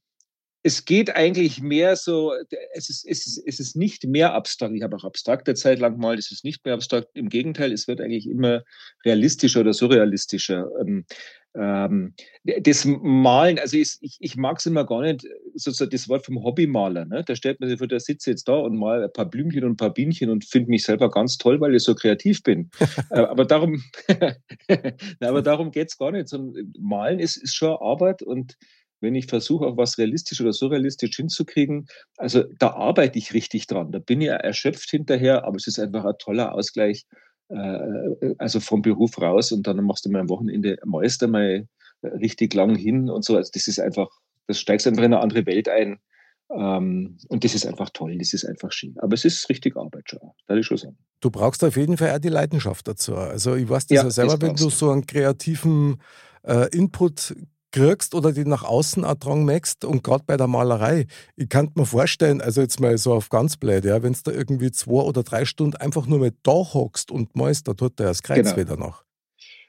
es 0.67 0.83
geht 0.83 1.15
eigentlich 1.15 1.61
mehr 1.61 1.95
so, 1.95 2.33
es 2.73 2.89
ist, 2.89 3.05
es 3.07 3.25
ist, 3.25 3.41
es 3.45 3.59
ist 3.59 3.75
nicht 3.77 4.03
mehr 4.03 4.33
abstrakt. 4.33 4.75
Ich 4.75 4.83
habe 4.83 4.97
auch 4.97 5.05
abstrakte 5.05 5.53
Zeit 5.55 5.79
lang 5.79 5.97
mal, 5.97 6.17
es 6.17 6.29
ist 6.29 6.43
nicht 6.43 6.65
mehr 6.65 6.73
abstrakt. 6.73 7.07
Im 7.13 7.29
Gegenteil, 7.29 7.71
es 7.71 7.87
wird 7.87 8.01
eigentlich 8.01 8.27
immer 8.27 8.63
realistischer 9.05 9.61
oder 9.61 9.73
surrealistischer. 9.73 10.69
Ähm, 11.55 12.13
das 12.43 12.85
Malen, 12.85 13.57
also 13.57 13.77
ich, 13.77 13.97
ich, 13.99 14.35
mag 14.35 14.59
es 14.59 14.65
immer 14.65 14.85
gar 14.85 15.01
nicht, 15.01 15.25
sozusagen 15.55 15.91
das 15.91 16.07
Wort 16.07 16.25
vom 16.25 16.43
Hobbymaler. 16.43 17.05
Ne? 17.05 17.23
Da 17.25 17.35
stellt 17.35 17.59
man 17.59 17.69
sich 17.69 17.79
vor, 17.79 17.87
der 17.87 17.99
sitze 17.99 18.29
jetzt 18.29 18.47
da 18.47 18.53
und 18.53 18.77
mal 18.77 19.03
ein 19.03 19.13
paar 19.13 19.29
Blümchen 19.29 19.63
und 19.63 19.71
ein 19.71 19.77
paar 19.77 19.93
Bienchen 19.93 20.29
und 20.29 20.45
finde 20.45 20.69
mich 20.69 20.83
selber 20.83 21.09
ganz 21.09 21.37
toll, 21.37 21.59
weil 21.59 21.73
ich 21.75 21.83
so 21.83 21.95
kreativ 21.95 22.43
bin. 22.43 22.69
Äh, 23.09 23.19
aber 23.19 23.45
darum, 23.45 23.81
aber 25.21 25.41
darum 25.41 25.71
geht 25.71 25.87
es 25.89 25.97
gar 25.97 26.11
nicht. 26.11 26.27
Sondern 26.27 26.73
Malen 26.77 27.19
ist, 27.19 27.37
ist 27.37 27.55
schon 27.55 27.77
Arbeit 27.79 28.21
und 28.21 28.57
wenn 28.99 29.15
ich 29.15 29.27
versuche, 29.27 29.65
auch 29.65 29.77
was 29.77 29.97
realistisch 29.97 30.41
oder 30.41 30.53
surrealistisch 30.53 31.15
hinzukriegen, 31.15 31.87
also 32.17 32.43
da 32.59 32.71
arbeite 32.71 33.17
ich 33.19 33.33
richtig 33.33 33.67
dran. 33.67 33.91
Da 33.91 33.99
bin 33.99 34.21
ich 34.21 34.29
erschöpft 34.29 34.89
hinterher, 34.89 35.45
aber 35.45 35.57
es 35.57 35.67
ist 35.67 35.79
einfach 35.79 36.05
ein 36.05 36.17
toller 36.19 36.53
Ausgleich, 36.53 37.05
äh, 37.11 37.26
also 37.49 38.59
vom 38.59 38.81
Beruf 38.81 39.21
raus 39.21 39.51
und 39.51 39.65
dann 39.67 39.83
machst 39.83 40.05
du 40.05 40.09
mal 40.09 40.21
am 40.21 40.29
Wochenende, 40.29 40.77
malst 40.85 41.21
du 41.21 41.27
mal 41.27 41.67
richtig 42.03 42.53
lang 42.53 42.75
hin 42.75 43.09
und 43.09 43.23
so. 43.23 43.35
Also 43.35 43.51
das 43.53 43.67
ist 43.67 43.79
einfach, 43.79 44.09
das 44.47 44.59
steigst 44.59 44.87
einfach 44.87 45.03
in 45.03 45.13
eine 45.13 45.21
andere 45.21 45.45
Welt 45.45 45.69
ein. 45.69 45.99
Ähm, 46.49 47.17
und 47.27 47.43
das 47.43 47.55
ist 47.55 47.65
einfach 47.65 47.89
toll, 47.89 48.17
das 48.17 48.33
ist 48.33 48.45
einfach 48.45 48.71
schön. 48.71 48.95
Aber 48.99 49.13
es 49.13 49.25
ist 49.25 49.49
richtig 49.49 49.75
Arbeit 49.75 50.09
schon, 50.09 50.19
da 50.47 50.55
ich 50.55 50.65
schon 50.65 50.77
sagen. 50.77 50.97
Du 51.19 51.29
brauchst 51.29 51.63
auf 51.63 51.75
jeden 51.75 51.97
Fall 51.97 52.15
auch 52.15 52.19
die 52.19 52.29
Leidenschaft 52.29 52.87
dazu. 52.87 53.15
Also 53.15 53.55
ich 53.55 53.67
weiß 53.67 53.87
das 53.87 53.95
ja, 53.95 54.03
ja 54.03 54.09
selber, 54.09 54.41
wenn 54.41 54.55
du 54.55 54.69
so 54.69 54.91
einen 54.91 55.05
kreativen 55.05 56.01
äh, 56.43 56.69
Input 56.75 57.35
kriegst 57.77 58.15
oder 58.15 58.31
die 58.31 58.45
nach 58.45 58.63
außen 58.63 59.03
auch 59.05 59.15
dran 59.15 59.45
merkst 59.45 59.85
und 59.85 60.03
gerade 60.03 60.23
bei 60.25 60.37
der 60.37 60.47
Malerei, 60.47 61.05
ich 61.35 61.49
kann 61.49 61.71
mir 61.75 61.85
vorstellen, 61.85 62.41
also 62.41 62.61
jetzt 62.61 62.79
mal 62.79 62.97
so 62.97 63.13
auf 63.13 63.29
ganz 63.29 63.57
blöd, 63.57 63.85
ja, 63.85 64.01
wenn 64.03 64.13
du 64.13 64.19
da 64.23 64.31
irgendwie 64.31 64.71
zwei 64.71 65.03
oder 65.03 65.23
drei 65.23 65.45
Stunden 65.45 65.77
einfach 65.77 66.07
nur 66.07 66.19
mit 66.19 66.35
da 66.43 66.51
hockst 66.51 67.11
und 67.11 67.35
malst, 67.35 67.67
da 67.67 67.73
tut 67.73 67.99
der 67.99 68.07
das 68.07 68.23
Kreuz 68.23 68.45
genau. 68.45 68.57
wieder 68.57 68.77
noch. 68.77 69.03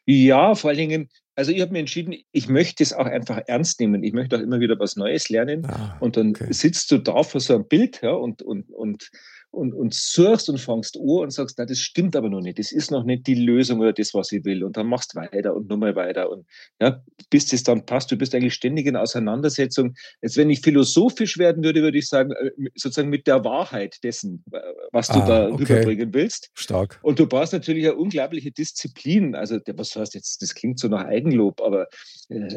Ja, 0.07 0.55
vor 0.55 0.71
allen 0.71 0.79
Dingen, 0.79 1.09
also 1.35 1.53
ich 1.53 1.61
habe 1.61 1.73
mir 1.73 1.81
entschieden, 1.81 2.15
ich 2.33 2.49
möchte 2.49 2.83
es 2.83 2.93
auch 2.93 3.05
einfach 3.05 3.43
ernst 3.47 3.79
nehmen. 3.79 4.03
Ich 4.03 4.13
möchte 4.13 4.37
auch 4.37 4.41
immer 4.41 4.59
wieder 4.59 4.79
was 4.79 4.97
Neues 4.97 5.29
lernen. 5.29 5.67
Ah, 5.67 5.97
und 6.01 6.17
dann 6.17 6.31
okay. 6.31 6.51
sitzt 6.51 6.91
du 6.91 6.99
da 6.99 7.23
vor 7.23 7.41
so 7.41 7.55
einem 7.55 7.69
Bild 7.69 8.01
ja, 8.03 8.13
und, 8.13 8.43
und, 8.43 8.71
und 8.71 9.11
und, 9.51 9.73
und 9.73 9.95
suchst 9.95 10.49
und 10.49 10.59
fangst 10.59 10.97
an 10.97 11.03
und 11.03 11.33
sagst, 11.33 11.57
na, 11.59 11.65
das 11.65 11.79
stimmt 11.79 12.15
aber 12.17 12.29
noch 12.29 12.41
nicht, 12.41 12.59
das 12.59 12.71
ist 12.71 12.91
noch 12.91 13.05
nicht 13.05 13.27
die 13.27 13.35
Lösung 13.35 13.81
oder 13.81 13.93
das, 13.93 14.15
was 14.15 14.31
ich 14.33 14.45
will. 14.45 14.63
Und 14.63 14.77
dann 14.77 14.87
machst 14.87 15.15
du 15.15 15.21
weiter 15.21 15.55
und 15.55 15.69
nochmal 15.69 15.97
weiter. 15.97 16.31
Und 16.31 16.47
ja, 16.81 17.03
bis 17.31 17.47
das 17.47 17.63
dann 17.63 17.87
passt, 17.87 18.11
du 18.11 18.17
bist 18.17 18.35
eigentlich 18.35 18.55
ständig 18.55 18.87
in 18.87 18.97
Auseinandersetzung. 18.97 19.95
Jetzt, 20.23 20.37
wenn 20.37 20.51
ich 20.51 20.61
philosophisch 20.61 21.39
werden 21.39 21.65
würde, 21.65 21.83
würde 21.83 21.99
ich 21.99 22.09
sagen, 22.09 22.33
äh, 22.33 22.51
sozusagen 22.75 23.09
mit 23.09 23.27
der 23.27 23.45
Wahrheit 23.45 23.99
dessen, 24.03 24.45
was 24.93 25.09
du 25.09 25.15
ah, 25.15 25.27
da 25.27 25.49
okay. 25.49 25.63
rüberbringen 25.63 26.13
willst. 26.13 26.51
Stark. 26.55 26.99
Und 27.03 27.19
du 27.19 27.27
brauchst 27.27 27.53
natürlich 27.53 27.85
eine 27.85 27.97
unglaubliche 27.97 28.51
Disziplin. 28.51 29.35
Also, 29.35 29.59
was 29.75 29.97
heißt 29.97 30.15
jetzt, 30.15 30.43
das 30.43 30.55
klingt 30.55 30.79
so 30.79 30.89
nach 30.89 31.05
Eigenlob, 31.05 31.61
aber 31.63 31.89
äh, 32.29 32.49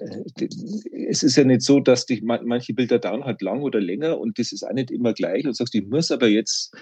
es 1.07 1.24
ist 1.24 1.38
ja 1.38 1.43
nicht 1.43 1.62
so, 1.62 1.79
dass 1.79 2.05
dich 2.05 2.21
manche 2.21 2.74
Bilder 2.74 3.00
dauern 3.00 3.24
halt 3.24 3.41
lang 3.41 3.62
oder 3.62 3.79
länger 3.79 4.19
und 4.19 4.38
das 4.38 4.51
ist 4.51 4.63
auch 4.63 4.74
nicht 4.74 4.91
immer 4.91 5.13
gleich 5.13 5.45
und 5.45 5.55
sagst, 5.55 5.74
ich 5.75 5.88
muss 5.88 6.12
aber 6.12 6.27
jetzt 6.27 6.74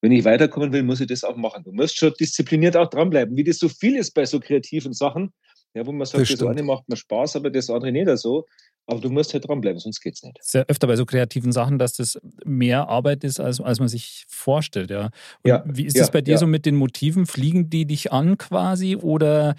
wenn 0.00 0.12
ich 0.12 0.24
weiterkommen 0.24 0.72
will, 0.72 0.82
muss 0.82 1.00
ich 1.00 1.06
das 1.06 1.24
auch 1.24 1.36
machen. 1.36 1.64
Du 1.64 1.72
musst 1.72 1.96
schon 1.96 2.12
diszipliniert 2.18 2.76
auch 2.76 2.88
dranbleiben, 2.88 3.36
wie 3.36 3.44
das 3.44 3.58
so 3.58 3.68
viel 3.68 3.96
ist 3.96 4.12
bei 4.12 4.26
so 4.26 4.40
kreativen 4.40 4.92
Sachen, 4.92 5.32
ja, 5.74 5.86
wo 5.86 5.92
man 5.92 6.06
sagt, 6.06 6.30
das, 6.30 6.38
das 6.38 6.48
eine 6.48 6.62
macht 6.62 6.88
mir 6.88 6.96
Spaß, 6.96 7.36
aber 7.36 7.50
das 7.50 7.70
andere 7.70 7.92
nicht 7.92 8.08
so. 8.18 8.46
Aber 8.88 9.00
du 9.00 9.10
musst 9.10 9.34
halt 9.34 9.48
dranbleiben, 9.48 9.80
sonst 9.80 10.00
geht 10.00 10.14
es 10.14 10.22
nicht. 10.22 10.38
Sehr 10.40 10.64
öfter 10.68 10.86
bei 10.86 10.94
so 10.94 11.04
kreativen 11.04 11.50
Sachen, 11.50 11.78
dass 11.78 11.94
das 11.94 12.20
mehr 12.44 12.88
Arbeit 12.88 13.24
ist, 13.24 13.40
als, 13.40 13.60
als 13.60 13.80
man 13.80 13.88
sich 13.88 14.24
vorstellt. 14.28 14.90
Ja. 14.90 15.10
ja 15.44 15.64
wie 15.66 15.86
ist 15.86 15.96
es 15.96 16.06
ja, 16.06 16.12
bei 16.12 16.20
dir 16.20 16.32
ja. 16.32 16.38
so 16.38 16.46
mit 16.46 16.66
den 16.66 16.76
Motiven? 16.76 17.26
Fliegen 17.26 17.68
die 17.68 17.84
dich 17.84 18.12
an 18.12 18.38
quasi 18.38 18.94
oder 18.94 19.56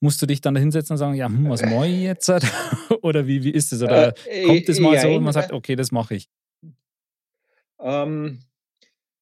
musst 0.00 0.20
du 0.20 0.26
dich 0.26 0.40
dann 0.40 0.56
hinsetzen 0.56 0.94
und 0.94 0.98
sagen, 0.98 1.14
ja, 1.14 1.26
hm, 1.26 1.48
was 1.48 1.62
mache 1.62 1.86
ich 1.86 2.02
jetzt? 2.02 2.28
oder 3.02 3.26
wie, 3.28 3.44
wie 3.44 3.50
ist 3.50 3.72
es? 3.72 3.80
Oder 3.80 4.12
äh, 4.26 4.42
kommt 4.42 4.68
es 4.68 4.80
mal 4.80 4.98
so 4.98 5.08
und 5.08 5.22
man 5.22 5.32
sagt, 5.32 5.52
okay, 5.52 5.76
das 5.76 5.92
mache 5.92 6.16
ich? 6.16 6.28
Ähm, 7.80 8.40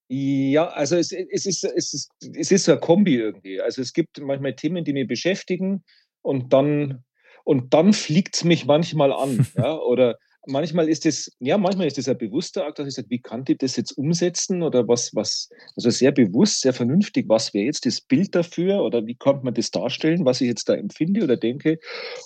ja, 0.08 0.68
also 0.68 0.96
es, 0.96 1.10
es, 1.12 1.46
ist, 1.46 1.64
es, 1.64 1.92
ist, 1.92 2.10
es 2.34 2.52
ist 2.52 2.68
ein 2.68 2.80
Kombi 2.80 3.16
irgendwie. 3.16 3.60
Also 3.60 3.82
es 3.82 3.92
gibt 3.92 4.20
manchmal 4.20 4.54
Themen, 4.54 4.84
die 4.84 4.92
mich 4.92 5.08
beschäftigen 5.08 5.84
und 6.22 6.52
dann, 6.52 7.04
und 7.44 7.74
dann 7.74 7.92
fliegt 7.92 8.36
es 8.36 8.44
mich 8.44 8.66
manchmal 8.66 9.12
an. 9.12 9.46
ja? 9.56 9.76
Oder 9.78 10.18
manchmal 10.46 10.88
ist 10.88 11.06
es, 11.06 11.30
ja, 11.40 11.58
manchmal 11.58 11.86
ist 11.86 11.98
es 11.98 12.08
ein 12.08 12.18
bewusster 12.18 12.66
Akt, 12.66 12.78
dass 12.78 12.88
ich 12.88 12.94
sage, 12.94 13.10
wie 13.10 13.20
kann 13.20 13.44
ich 13.48 13.58
das 13.58 13.76
jetzt 13.76 13.92
umsetzen 13.92 14.62
oder 14.62 14.86
was, 14.88 15.14
was, 15.14 15.48
also 15.76 15.90
sehr 15.90 16.12
bewusst, 16.12 16.60
sehr 16.60 16.72
vernünftig, 16.72 17.26
was 17.28 17.52
wäre 17.54 17.66
jetzt 17.66 17.86
das 17.86 18.00
Bild 18.00 18.34
dafür 18.34 18.82
oder 18.82 19.06
wie 19.06 19.14
kann 19.14 19.42
man 19.42 19.54
das 19.54 19.70
darstellen, 19.70 20.24
was 20.24 20.40
ich 20.40 20.48
jetzt 20.48 20.68
da 20.68 20.74
empfinde 20.74 21.24
oder 21.24 21.36
denke. 21.36 21.78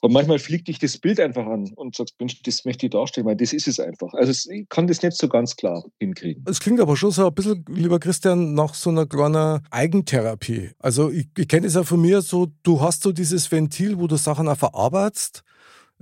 Und 0.02 0.12
manchmal 0.12 0.38
fliegt 0.38 0.68
dich 0.68 0.78
das 0.78 0.98
Bild 0.98 1.20
einfach 1.20 1.46
an 1.46 1.72
und 1.74 1.96
sagst, 1.96 2.14
Mensch, 2.18 2.42
das 2.42 2.64
möchte 2.64 2.86
ich 2.86 2.90
darstellen, 2.90 3.26
weil 3.26 3.36
das 3.36 3.52
ist 3.52 3.68
es 3.68 3.80
einfach. 3.80 4.12
Also 4.14 4.50
ich 4.50 4.68
kann 4.68 4.86
das 4.86 5.02
nicht 5.02 5.16
so 5.16 5.28
ganz 5.28 5.56
klar 5.56 5.84
hinkriegen. 5.98 6.44
Es 6.48 6.60
klingt 6.60 6.80
aber 6.80 6.96
schon 6.96 7.10
so 7.10 7.26
ein 7.26 7.34
bisschen, 7.34 7.64
lieber 7.68 7.98
Christian, 7.98 8.54
nach 8.54 8.74
so 8.74 8.90
einer 8.90 9.06
kleinen 9.06 9.60
Eigentherapie. 9.70 10.70
Also 10.78 11.10
ich, 11.10 11.28
ich 11.36 11.48
kenne 11.48 11.66
es 11.66 11.74
ja 11.74 11.82
von 11.82 12.00
mir 12.00 12.22
so, 12.22 12.48
du 12.62 12.80
hast 12.80 13.02
so 13.02 13.12
dieses 13.12 13.50
Ventil, 13.50 13.98
wo 13.98 14.06
du 14.06 14.16
Sachen 14.16 14.48
auch 14.48 14.56
verarbeitest 14.56 15.42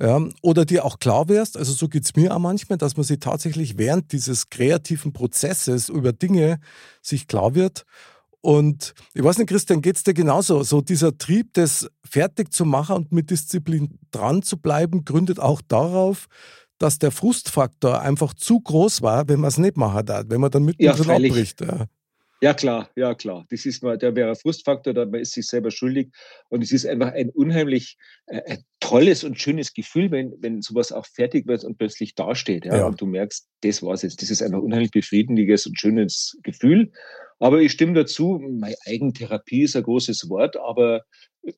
ja, 0.00 0.20
oder 0.42 0.64
dir 0.64 0.84
auch 0.84 0.98
klar 0.98 1.28
wärst, 1.28 1.56
also 1.56 1.72
so 1.72 1.88
geht 1.88 2.04
es 2.04 2.14
mir 2.14 2.34
auch 2.34 2.38
manchmal, 2.38 2.78
dass 2.78 2.96
man 2.96 3.04
sich 3.04 3.18
tatsächlich 3.18 3.78
während 3.78 4.12
dieses 4.12 4.48
kreativen 4.48 5.12
Prozesses 5.12 5.88
über 5.88 6.12
Dinge 6.12 6.61
sich 7.02 7.26
klar 7.26 7.54
wird. 7.54 7.84
Und 8.40 8.94
ich 9.14 9.24
weiß 9.24 9.38
nicht, 9.38 9.48
Christian, 9.48 9.82
geht 9.82 9.96
es 9.96 10.04
dir 10.04 10.14
genauso? 10.14 10.62
So 10.62 10.80
dieser 10.80 11.18
Trieb, 11.18 11.54
das 11.54 11.88
fertig 12.04 12.52
zu 12.52 12.64
machen 12.64 12.94
und 12.94 13.12
mit 13.12 13.30
Disziplin 13.30 13.98
dran 14.12 14.42
zu 14.42 14.58
bleiben, 14.58 15.04
gründet 15.04 15.40
auch 15.40 15.61
darauf, 15.66 16.26
dass 16.78 17.00
der 17.00 17.11
Frustfaktor 17.11 18.00
einfach 18.00 18.34
zu 18.34 18.61
groß 18.61 19.02
war, 19.02 19.28
wenn 19.28 19.40
man 19.40 19.48
es 19.48 19.58
nicht 19.58 19.76
machen 19.76 20.06
darf, 20.06 20.26
wenn 20.28 20.40
man 20.40 20.52
dann 20.52 20.64
mittendrin 20.64 21.08
ja, 21.08 21.14
abbricht. 21.14 21.61
Ja. 21.61 21.87
Ja, 22.40 22.55
klar, 22.55 22.88
ja, 22.94 23.14
klar. 23.14 23.46
Das 23.51 23.66
ist 23.66 23.83
mal, 23.83 23.98
der 23.98 24.14
wäre 24.14 24.37
Frustfaktor, 24.37 24.94
da 24.94 25.07
man 25.07 25.20
ist 25.20 25.33
sich 25.33 25.46
selber 25.46 25.72
schuldig. 25.72 26.11
Und 26.48 26.62
es 26.62 26.70
ist 26.70 26.87
einfach 26.87 27.12
ein 27.12 27.31
unheimlich 27.31 27.96
äh, 28.27 28.59
tolles 28.79 29.24
und 29.24 29.40
schönes 29.40 29.74
Gefühl, 29.74 30.11
wenn, 30.12 30.35
wenn 30.40 30.62
sowas 30.62 30.92
auch 30.92 31.07
fertig 31.07 31.48
wird 31.48 31.64
und 31.64 31.79
plötzlich 31.79 32.14
dasteht. 32.14 32.64
Ja? 32.64 32.77
ja. 32.77 32.87
Und 32.87 33.01
du 33.01 33.07
merkst, 33.07 33.48
das 33.62 33.83
war's 33.83 34.03
jetzt. 34.03 34.22
Das 34.22 34.31
ist 34.31 34.42
einfach 34.42 34.61
unheimlich 34.61 34.92
befriedigendes 34.92 35.66
und 35.66 35.81
schönes 35.81 36.38
Gefühl. 36.44 36.92
Aber 37.40 37.61
ich 37.61 37.72
stimme 37.72 37.94
dazu, 37.94 38.40
meine 38.40 38.77
Eigentherapie 38.87 39.62
ist 39.62 39.77
ein 39.77 39.83
großes 39.83 40.29
Wort, 40.29 40.57
aber 40.57 41.03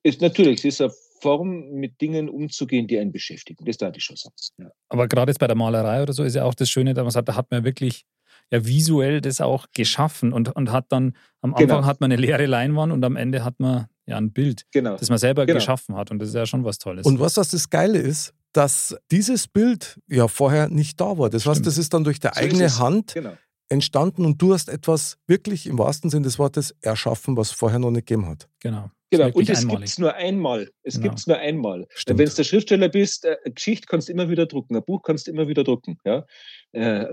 ist 0.03 0.21
natürlich, 0.21 0.61
es 0.61 0.64
ist 0.64 0.81
eine 0.81 0.93
Form, 1.21 1.71
mit 1.73 2.01
Dingen 2.01 2.31
umzugehen, 2.31 2.87
die 2.87 2.99
einen 2.99 3.12
beschäftigen. 3.12 3.64
Das 3.66 3.77
darf 3.77 3.95
ich 3.97 4.05
schon 4.05 4.16
sagen. 4.16 4.35
Ja. 4.59 4.71
Aber 4.88 5.09
gerade 5.09 5.31
jetzt 5.31 5.38
bei 5.38 5.47
der 5.47 5.57
Malerei 5.57 6.03
oder 6.03 6.14
so 6.14 6.25
ist 6.25 6.37
ja 6.37 6.45
auch 6.45 6.55
das 6.55 6.71
Schöne, 6.71 6.95
dass 6.95 7.03
man 7.03 7.11
sagt, 7.11 7.29
da 7.29 7.37
hat 7.37 7.51
man 7.51 7.64
wirklich 7.64 8.05
ja 8.50 8.64
visuell 8.64 9.20
das 9.20 9.40
auch 9.40 9.66
geschaffen 9.72 10.32
und, 10.32 10.54
und 10.54 10.72
hat 10.72 10.86
dann, 10.90 11.16
am 11.40 11.54
Anfang 11.54 11.68
genau. 11.68 11.84
hat 11.84 12.00
man 12.00 12.12
eine 12.12 12.20
leere 12.20 12.46
Leinwand 12.46 12.92
und 12.92 13.04
am 13.04 13.16
Ende 13.16 13.44
hat 13.44 13.60
man 13.60 13.86
ja 14.06 14.16
ein 14.16 14.32
Bild, 14.32 14.64
genau. 14.72 14.96
das 14.96 15.08
man 15.08 15.18
selber 15.18 15.46
genau. 15.46 15.58
geschaffen 15.58 15.96
hat. 15.96 16.10
Und 16.10 16.18
das 16.18 16.30
ist 16.30 16.34
ja 16.34 16.46
schon 16.46 16.64
was 16.64 16.78
Tolles. 16.78 17.06
Und 17.06 17.20
was 17.20 17.34
das, 17.34 17.50
das 17.50 17.70
Geile 17.70 17.98
ist, 17.98 18.34
dass 18.52 18.96
dieses 19.10 19.46
Bild 19.46 20.00
ja 20.08 20.26
vorher 20.26 20.68
nicht 20.68 21.00
da 21.00 21.16
war. 21.16 21.30
Das 21.30 21.42
Stimmt. 21.42 21.56
heißt, 21.56 21.66
das 21.66 21.78
ist 21.78 21.94
dann 21.94 22.04
durch 22.04 22.18
die 22.18 22.28
so 22.32 22.40
eigene 22.40 22.78
Hand 22.78 23.14
genau. 23.14 23.36
entstanden 23.68 24.24
und 24.24 24.42
du 24.42 24.52
hast 24.52 24.68
etwas 24.68 25.18
wirklich 25.26 25.66
im 25.66 25.78
wahrsten 25.78 26.10
Sinne 26.10 26.24
des 26.24 26.38
Wortes 26.38 26.74
erschaffen, 26.80 27.36
was 27.36 27.52
vorher 27.52 27.78
noch 27.78 27.92
nicht 27.92 28.06
gegeben 28.06 28.28
hat. 28.28 28.48
Genau. 28.60 28.90
Genau, 29.12 29.26
und 29.32 29.50
es 29.50 29.66
gibt 29.66 29.82
es 29.82 29.98
nur 29.98 30.14
einmal. 30.14 30.70
Es 30.84 30.94
genau. 30.94 31.08
gibt 31.08 31.18
es 31.18 31.26
nur 31.26 31.36
einmal. 31.36 31.88
Wenn 32.06 32.16
du 32.16 32.24
der 32.24 32.44
Schriftsteller 32.44 32.88
bist, 32.88 33.24
äh, 33.24 33.36
eine 33.44 33.54
Geschichte 33.54 33.88
kannst 33.88 34.08
du 34.08 34.12
immer 34.12 34.28
wieder 34.28 34.46
drucken, 34.46 34.76
ein 34.76 34.84
Buch 34.84 35.02
kannst 35.02 35.26
du 35.26 35.32
immer 35.32 35.48
wieder 35.48 35.64
drucken. 35.64 35.98
Ja? 36.04 36.24
Äh, 36.70 37.06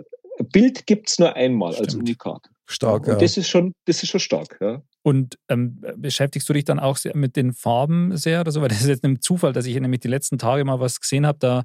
Bild 0.44 0.86
gibt 0.86 1.10
es 1.10 1.20
nur 1.20 1.36
einmal 1.36 1.74
Stimmt. 1.74 1.88
als 1.88 1.96
Unikat. 1.96 2.50
Stark, 2.70 3.08
ja. 3.08 3.14
Und 3.14 3.22
das 3.22 3.38
ist 3.38 3.48
schon, 3.48 3.74
das 3.86 4.04
ist 4.04 4.10
schon 4.10 4.20
stark, 4.20 4.58
ja. 4.60 4.82
Und 5.02 5.38
ähm, 5.50 5.82
beschäftigst 5.96 6.50
du 6.50 6.54
dich 6.54 6.66
dann 6.66 6.80
auch 6.80 6.98
mit 7.14 7.38
den 7.38 7.54
Farben 7.54 8.16
sehr 8.18 8.42
oder 8.42 8.52
so? 8.52 8.62
Weil 8.62 8.68
das 8.68 8.82
ist 8.82 8.88
jetzt 8.88 9.06
ein 9.06 9.22
Zufall, 9.22 9.54
dass 9.54 9.66
ich 9.66 9.80
nämlich 9.80 10.02
die 10.02 10.10
letzten 10.10 10.38
Tage 10.38 10.66
mal 10.66 10.80
was 10.82 11.00
gesehen 11.00 11.26
habe. 11.26 11.40
Da, 11.40 11.64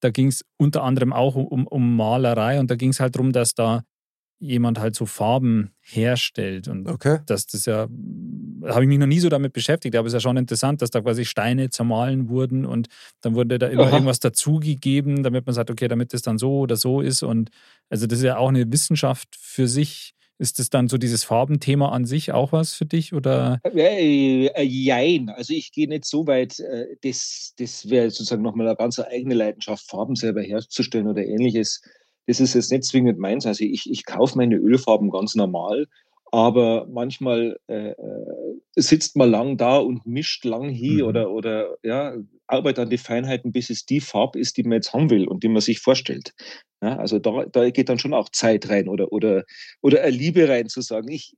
da 0.00 0.10
ging 0.10 0.26
es 0.26 0.42
unter 0.58 0.82
anderem 0.82 1.12
auch 1.12 1.36
um, 1.36 1.66
um 1.66 1.96
Malerei 1.96 2.60
und 2.60 2.70
da 2.70 2.74
ging 2.74 2.90
es 2.90 3.00
halt 3.00 3.14
darum, 3.14 3.32
dass 3.32 3.54
da 3.54 3.82
jemand 4.42 4.80
halt 4.80 4.96
so 4.96 5.06
Farben 5.06 5.70
herstellt. 5.80 6.66
Und 6.66 6.88
okay. 6.88 7.20
das, 7.26 7.46
das 7.46 7.64
ja, 7.64 7.86
da 7.88 8.74
habe 8.74 8.82
ich 8.82 8.88
mich 8.88 8.98
noch 8.98 9.06
nie 9.06 9.20
so 9.20 9.28
damit 9.28 9.52
beschäftigt, 9.52 9.94
aber 9.94 10.06
es 10.06 10.12
ist 10.12 10.16
ja 10.16 10.20
schon 10.20 10.36
interessant, 10.36 10.82
dass 10.82 10.90
da 10.90 11.00
quasi 11.00 11.24
Steine 11.24 11.70
zermahlen 11.70 12.28
wurden 12.28 12.66
und 12.66 12.88
dann 13.20 13.34
wurde 13.34 13.58
da 13.58 13.68
immer 13.68 13.84
Aha. 13.84 13.92
irgendwas 13.92 14.18
dazugegeben, 14.18 15.22
damit 15.22 15.46
man 15.46 15.54
sagt, 15.54 15.70
okay, 15.70 15.86
damit 15.86 16.12
das 16.12 16.22
dann 16.22 16.38
so 16.38 16.58
oder 16.58 16.76
so 16.76 17.00
ist. 17.00 17.22
Und 17.22 17.50
also 17.88 18.06
das 18.06 18.18
ist 18.18 18.24
ja 18.24 18.36
auch 18.36 18.48
eine 18.48 18.70
Wissenschaft 18.72 19.28
für 19.38 19.68
sich. 19.68 20.14
Ist 20.38 20.58
das 20.58 20.70
dann 20.70 20.88
so 20.88 20.98
dieses 20.98 21.22
Farbenthema 21.22 21.90
an 21.90 22.04
sich 22.04 22.32
auch 22.32 22.50
was 22.50 22.74
für 22.74 22.86
dich? 22.86 23.12
Oder? 23.12 23.60
Äh, 23.62 24.48
äh, 24.48 24.62
jein. 24.62 25.28
Also 25.28 25.52
ich 25.52 25.70
gehe 25.70 25.88
nicht 25.88 26.04
so 26.04 26.26
weit, 26.26 26.58
äh, 26.58 26.96
das, 27.04 27.54
das 27.58 27.88
wäre 27.88 28.10
sozusagen 28.10 28.42
nochmal 28.42 28.66
eine 28.66 28.76
ganz 28.76 28.98
eigene 28.98 29.34
Leidenschaft, 29.34 29.88
Farben 29.88 30.16
selber 30.16 30.42
herzustellen 30.42 31.06
oder 31.06 31.24
ähnliches 31.24 31.80
das 32.26 32.40
ist 32.40 32.54
jetzt 32.54 32.70
nicht 32.70 32.84
zwingend 32.84 33.18
meins. 33.18 33.46
Also 33.46 33.64
ich, 33.64 33.90
ich 33.90 34.04
kaufe 34.04 34.36
meine 34.36 34.56
Ölfarben 34.56 35.10
ganz 35.10 35.34
normal, 35.34 35.86
aber 36.30 36.86
manchmal 36.90 37.58
äh, 37.68 37.90
äh 37.90 38.52
sitzt 38.74 39.16
man 39.16 39.30
lang 39.30 39.58
da 39.58 39.76
und 39.76 40.06
mischt 40.06 40.46
lang 40.46 40.70
hier 40.70 41.04
mhm. 41.04 41.08
oder, 41.08 41.30
oder 41.30 41.76
ja, 41.82 42.14
arbeitet 42.46 42.84
an 42.84 42.90
die 42.90 42.98
Feinheiten, 42.98 43.52
bis 43.52 43.68
es 43.68 43.84
die 43.84 44.00
Farbe 44.00 44.38
ist, 44.38 44.56
die 44.56 44.62
man 44.62 44.76
jetzt 44.76 44.94
haben 44.94 45.10
will 45.10 45.28
und 45.28 45.42
die 45.42 45.48
man 45.48 45.60
sich 45.60 45.80
vorstellt. 45.80 46.32
Ja, 46.82 46.96
also 46.96 47.18
da, 47.18 47.44
da 47.44 47.70
geht 47.70 47.90
dann 47.90 47.98
schon 47.98 48.14
auch 48.14 48.30
Zeit 48.30 48.68
rein 48.70 48.88
oder, 48.88 49.12
oder, 49.12 49.44
oder 49.82 50.00
eine 50.00 50.10
Liebe 50.10 50.48
rein 50.48 50.68
zu 50.68 50.80
sagen, 50.80 51.10
ich, 51.10 51.34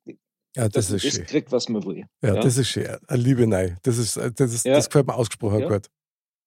ja, 0.56 0.68
das, 0.68 0.88
das 0.88 1.04
ist 1.04 1.16
schön. 1.16 1.26
kriegt, 1.26 1.50
was 1.50 1.68
man 1.68 1.84
will. 1.84 2.04
Ja, 2.22 2.34
ja, 2.34 2.40
das 2.40 2.56
ist 2.56 2.68
schön. 2.68 2.86
Eine 3.08 3.22
Liebe, 3.22 3.46
nein. 3.46 3.78
Das, 3.82 3.98
ist, 3.98 4.16
das, 4.16 4.54
ist, 4.54 4.64
ja. 4.64 4.74
das 4.74 4.88
gefällt 4.88 5.08
mir 5.08 5.14
ausgesprochen 5.14 5.60
ja. 5.60 5.68
gut. 5.68 5.88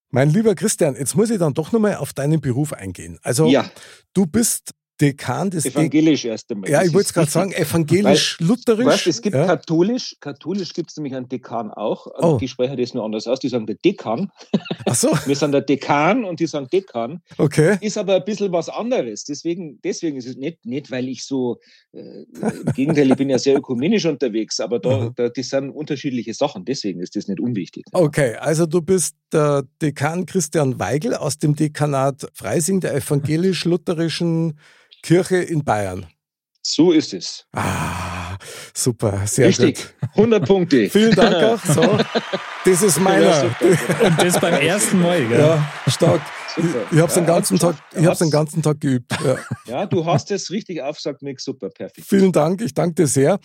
Mein 0.09 0.29
lieber 0.29 0.55
Christian, 0.55 0.95
jetzt 0.95 1.15
muss 1.15 1.29
ich 1.29 1.39
dann 1.39 1.53
doch 1.53 1.71
nochmal 1.71 1.95
auf 1.95 2.13
deinen 2.13 2.39
Beruf 2.39 2.73
eingehen. 2.73 3.19
Also, 3.23 3.47
ja. 3.47 3.69
du 4.13 4.25
bist 4.25 4.71
Dekan 4.99 5.51
des 5.51 5.65
Evangelisch 5.65 6.23
De 6.23 6.31
erst 6.31 6.51
einmal. 6.51 6.69
Ja, 6.69 6.81
ich 6.81 6.93
wollte 6.93 7.07
es 7.07 7.13
gerade 7.13 7.29
sagen, 7.29 7.51
evangelisch-lutherisch. 7.51 8.85
Weißt, 8.85 9.07
es 9.07 9.21
gibt 9.21 9.35
ja. 9.35 9.45
katholisch, 9.45 10.15
katholisch 10.19 10.73
gibt 10.73 10.89
es 10.89 10.97
nämlich 10.97 11.13
einen 11.13 11.29
Dekan 11.29 11.71
auch. 11.71 12.07
Oh. 12.17 12.37
Die 12.39 12.47
sprechen 12.47 12.77
das 12.77 12.93
nur 12.93 13.05
anders 13.05 13.27
aus. 13.27 13.39
Die 13.39 13.49
sagen 13.49 13.67
der 13.67 13.75
Dekan. 13.75 14.31
Ach 14.85 14.95
so. 14.95 15.09
Wir 15.25 15.35
sind 15.35 15.51
der 15.51 15.61
Dekan 15.61 16.23
und 16.23 16.39
die 16.39 16.47
sagen 16.47 16.67
Dekan. 16.71 17.21
Okay. 17.37 17.77
Ist 17.81 17.97
aber 17.97 18.15
ein 18.15 18.25
bisschen 18.25 18.51
was 18.51 18.69
anderes. 18.69 19.23
Deswegen, 19.23 19.79
deswegen 19.83 20.17
ist 20.17 20.27
es 20.27 20.35
nicht, 20.35 20.65
nicht 20.65 20.89
weil 20.89 21.07
ich 21.07 21.25
so, 21.25 21.57
äh, 21.93 22.23
im 22.33 22.73
Gegenteil, 22.73 23.11
ich 23.11 23.17
bin 23.17 23.29
ja 23.29 23.37
sehr 23.37 23.57
ökumenisch 23.57 24.05
unterwegs, 24.05 24.59
aber 24.59 24.79
da, 24.79 25.11
da, 25.15 25.29
das 25.29 25.49
sind 25.49 25.69
unterschiedliche 25.69 26.33
Sachen. 26.33 26.65
Deswegen 26.65 27.01
ist 27.01 27.15
das 27.15 27.27
nicht 27.27 27.39
unwichtig. 27.39 27.85
Okay, 27.91 28.35
also 28.35 28.65
du 28.65 28.81
bist 28.81 29.15
der 29.31 29.63
Dekan 29.81 30.25
Christian 30.25 30.79
Weigel 30.79 31.13
aus 31.13 31.37
dem 31.37 31.55
Dekanat 31.55 32.27
Freising 32.33 32.79
der 32.79 32.95
evangelisch-lutherischen 32.95 34.57
Kirche 35.07 35.37
in 35.37 35.63
Bayern. 35.63 36.05
So 36.61 36.91
ist 36.91 37.13
es. 37.13 37.45
Ah, 37.53 38.37
super, 38.75 39.25
sehr 39.25 39.47
Richtig. 39.47 39.77
gut. 39.77 40.09
100 40.17 40.45
Punkte. 40.45 40.89
Vielen 40.89 41.15
Dank 41.15 41.35
auch. 41.35 41.63
So, 41.63 41.97
das 42.65 42.81
ist 42.83 42.99
meiner. 42.99 43.55
Und 44.03 44.21
das 44.21 44.37
beim 44.37 44.55
ersten 44.55 45.01
Mal, 45.01 45.25
gell? 45.25 45.39
Ja, 45.39 45.73
stark. 45.87 46.21
Super. 46.53 46.67
Ich, 46.91 46.91
ich 46.91 46.99
habe 46.99 47.07
es 47.07 47.15
ja, 47.15 47.21
den 47.21 47.25
ganzen 47.25 47.57
Tag, 47.57 47.75
den 47.93 48.29
ganzen 48.29 48.61
Tag 48.61 48.81
geübt. 48.81 49.13
Ja. 49.23 49.37
ja, 49.65 49.85
du 49.85 50.05
hast 50.05 50.29
es 50.29 50.51
richtig 50.51 50.81
aufgesagt, 50.81 51.21
Mick. 51.21 51.39
Super, 51.39 51.69
perfekt. 51.69 52.05
Vielen 52.05 52.33
Dank, 52.33 52.61
ich 52.61 52.73
danke 52.73 52.95
dir 52.95 53.07
sehr. 53.07 53.39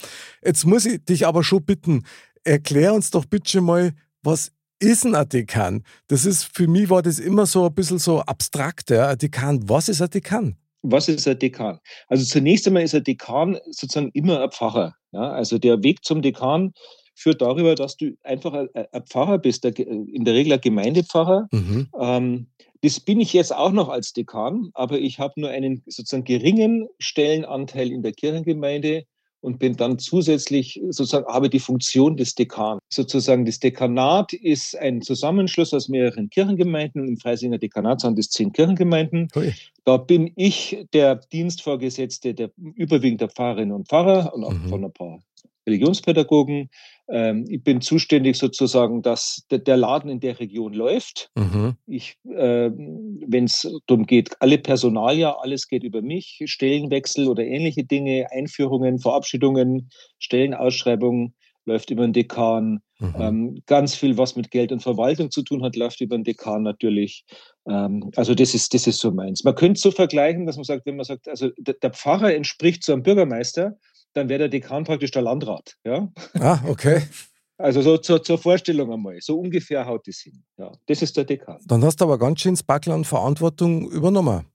Jetzt 0.44 0.66
muss 0.66 0.85
ich 0.85 1.05
dich 1.05 1.29
aber 1.29 1.44
schon 1.44 1.64
bitten, 1.64 2.03
erklär 2.42 2.92
uns 2.92 3.12
doch 3.12 3.25
bitte 3.25 3.61
mal, 3.61 3.92
was 4.25 4.51
ist 4.81 5.07
ein 5.07 5.29
Dekan? 5.29 5.85
Das 6.09 6.25
ist, 6.25 6.42
für 6.42 6.66
mich 6.66 6.90
war 6.90 7.03
das 7.03 7.20
immer 7.20 7.46
so 7.46 7.66
ein 7.66 7.72
bisschen 7.72 8.01
so 8.01 8.20
abstrakt, 8.22 8.90
ja. 8.90 9.11
Ein 9.11 9.18
Dekan, 9.18 9.61
was 9.68 9.88
ist 9.88 10.03
ein 10.03 10.11
Dekan? 10.11 10.57
Was 10.83 11.09
ist 11.09 11.27
ein 11.29 11.38
Dekan? 11.38 11.79
Also 12.09 12.25
zunächst 12.25 12.66
einmal 12.66 12.83
ist 12.83 12.95
ein 12.95 13.05
Dekan 13.05 13.59
sozusagen 13.71 14.11
immer 14.12 14.42
ein 14.42 14.51
Pfarrer. 14.51 14.95
Ja? 15.12 15.31
Also 15.31 15.59
der 15.59 15.83
Weg 15.83 16.05
zum 16.05 16.23
Dekan 16.23 16.73
führt 17.14 17.40
darüber, 17.40 17.75
dass 17.75 17.97
du 17.97 18.16
einfach 18.23 18.53
ein, 18.53 18.68
ein 18.75 19.07
Pfarrer 19.07 19.38
bist, 19.38 19.64
in 19.64 20.25
der 20.25 20.35
Regel 20.35 20.53
ein 20.55 20.61
Gemeindepfarrer. 20.61 21.49
Mhm. 21.53 21.88
Ähm, 21.99 22.47
das 22.83 22.99
bin 22.99 23.21
ich 23.21 23.33
jetzt 23.33 23.55
auch 23.55 23.71
noch 23.71 23.88
als 23.88 24.12
Dekan, 24.12 24.71
aber 24.75 24.99
ich 24.99 25.21
habe 25.21 25.40
nur 25.40 25.51
einen 25.51 25.83
sozusagen 25.87 26.25
geringen 26.25 26.88
Stellenanteil 26.99 27.92
in 27.92 28.03
der 28.03 28.12
Kirchengemeinde 28.12 29.05
und 29.42 29.59
bin 29.59 29.76
dann 29.76 29.98
zusätzlich 29.98 30.81
sozusagen, 30.88 31.26
habe 31.26 31.50
die 31.50 31.59
Funktion 31.59 32.16
des 32.16 32.35
Dekan. 32.35 32.78
Sozusagen 32.88 33.44
das 33.44 33.59
Dekanat 33.59 34.33
ist 34.33 34.78
ein 34.78 35.02
Zusammenschluss 35.02 35.74
aus 35.74 35.88
mehreren 35.88 36.31
Kirchengemeinden. 36.31 37.07
Im 37.07 37.18
Freisinger 37.18 37.59
Dekanat 37.59 38.00
sind 38.00 38.18
es 38.18 38.31
zehn 38.31 38.52
Kirchengemeinden. 38.52 39.28
Ui. 39.37 39.52
Da 39.85 39.96
bin 39.96 40.33
ich 40.37 40.87
der 40.94 41.16
Dienstvorgesetzte 41.16 42.35
der 42.35 42.52
überwiegend 42.57 43.20
der 43.20 43.28
Pfarrerinnen 43.28 43.74
und 43.74 43.88
Pfarrer 43.88 44.33
und 44.33 44.44
auch 44.44 44.52
mhm. 44.52 44.68
von 44.68 44.85
ein 44.85 44.92
paar 44.92 45.18
Religionspädagogen. 45.66 46.70
Ähm, 47.12 47.44
ich 47.48 47.62
bin 47.62 47.83
zuständig 47.83 48.38
sozusagen, 48.38 49.03
dass 49.03 49.46
der 49.51 49.77
Laden 49.77 50.11
in 50.11 50.20
der 50.20 50.40
Region 50.40 50.72
läuft. 50.72 51.31
Mhm. 51.37 51.77
Ich, 51.87 52.16
äh, 52.25 52.70
wenn 52.70 53.44
es 53.44 53.70
darum 53.87 54.07
geht, 54.07 54.31
alle 54.40 54.57
Personalia, 54.57 55.37
alles 55.38 55.68
geht 55.68 55.85
über 55.85 56.01
mich, 56.01 56.40
Stellenwechsel 56.46 57.29
oder 57.29 57.44
ähnliche 57.44 57.85
Dinge, 57.85 58.29
Einführungen, 58.31 58.98
Verabschiedungen, 58.98 59.90
Stellenausschreibungen 60.18 61.35
läuft 61.66 61.90
über 61.90 62.03
den 62.07 62.14
Dekan. 62.14 62.81
Mhm. 62.98 63.14
Ähm, 63.18 63.62
ganz 63.66 63.94
viel, 63.94 64.16
was 64.16 64.35
mit 64.35 64.51
Geld 64.51 64.72
und 64.72 64.83
Verwaltung 64.83 65.31
zu 65.31 65.42
tun 65.42 65.62
hat, 65.62 65.77
läuft 65.77 66.01
über 66.01 66.16
den 66.16 66.25
Dekan 66.25 66.62
natürlich. 66.62 67.25
Ähm, 67.68 68.11
also 68.16 68.35
das 68.35 68.55
ist, 68.55 68.72
das 68.72 68.87
ist 68.87 69.01
so 69.01 69.11
meins. 69.11 69.44
Man 69.44 69.55
könnte 69.55 69.79
so 69.79 69.90
vergleichen, 69.90 70.46
dass 70.46 70.57
man 70.57 70.64
sagt, 70.64 70.87
wenn 70.87 70.96
man 70.96 71.05
sagt, 71.05 71.29
also 71.29 71.51
der, 71.59 71.75
der 71.75 71.90
Pfarrer 71.90 72.35
entspricht 72.35 72.83
zu 72.83 72.92
einem 72.92 73.03
Bürgermeister, 73.03 73.77
dann 74.14 74.29
wäre 74.29 74.40
der 74.40 74.48
Dekan 74.48 74.85
praktisch 74.85 75.11
der 75.11 75.22
Landrat. 75.22 75.77
Ja? 75.85 76.09
Ah, 76.35 76.61
okay. 76.66 77.03
Also 77.59 77.81
so 77.81 77.96
zur, 77.98 78.20
zur, 78.25 78.38
Vorstellung 78.38 78.92
einmal. 78.92 79.18
So 79.20 79.38
ungefähr 79.38 79.87
haut 79.87 80.09
es 80.09 80.20
hin. 80.20 80.42
Ja, 80.57 80.72
das 80.87 81.01
ist 81.01 81.16
der 81.16 81.22
Dekan. 81.22 81.61
Dann 81.64 81.85
hast 81.85 82.01
du 82.01 82.05
aber 82.07 82.18
ganz 82.18 82.40
schön 82.40 82.57
Spackler 82.57 82.96
und 82.96 83.07
Verantwortung 83.07 83.88
übernommen. 83.88 84.46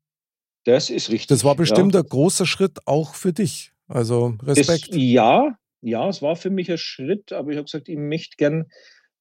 Das 0.66 0.90
ist 0.90 1.10
richtig. 1.10 1.28
Das 1.28 1.46
war 1.46 1.56
bestimmt 1.56 1.94
ja. 1.94 2.02
ein 2.02 2.06
großer 2.06 2.46
Schritt 2.46 2.80
auch 2.86 3.16
für 3.16 3.32
dich. 3.32 3.72
Also 3.88 4.36
Respekt. 4.44 4.90
Das, 4.90 4.98
ja, 4.98 5.58
ja, 5.80 6.10
es 6.10 6.22
war 6.22 6.36
für 6.36 6.50
mich 6.50 6.70
ein 6.70 6.78
Schritt, 6.78 7.32
aber 7.32 7.52
ich 7.52 7.58
habe 7.58 7.66
gesagt, 7.66 7.88
ich 7.88 7.98
möchte 7.98 8.36
gern 8.36 8.66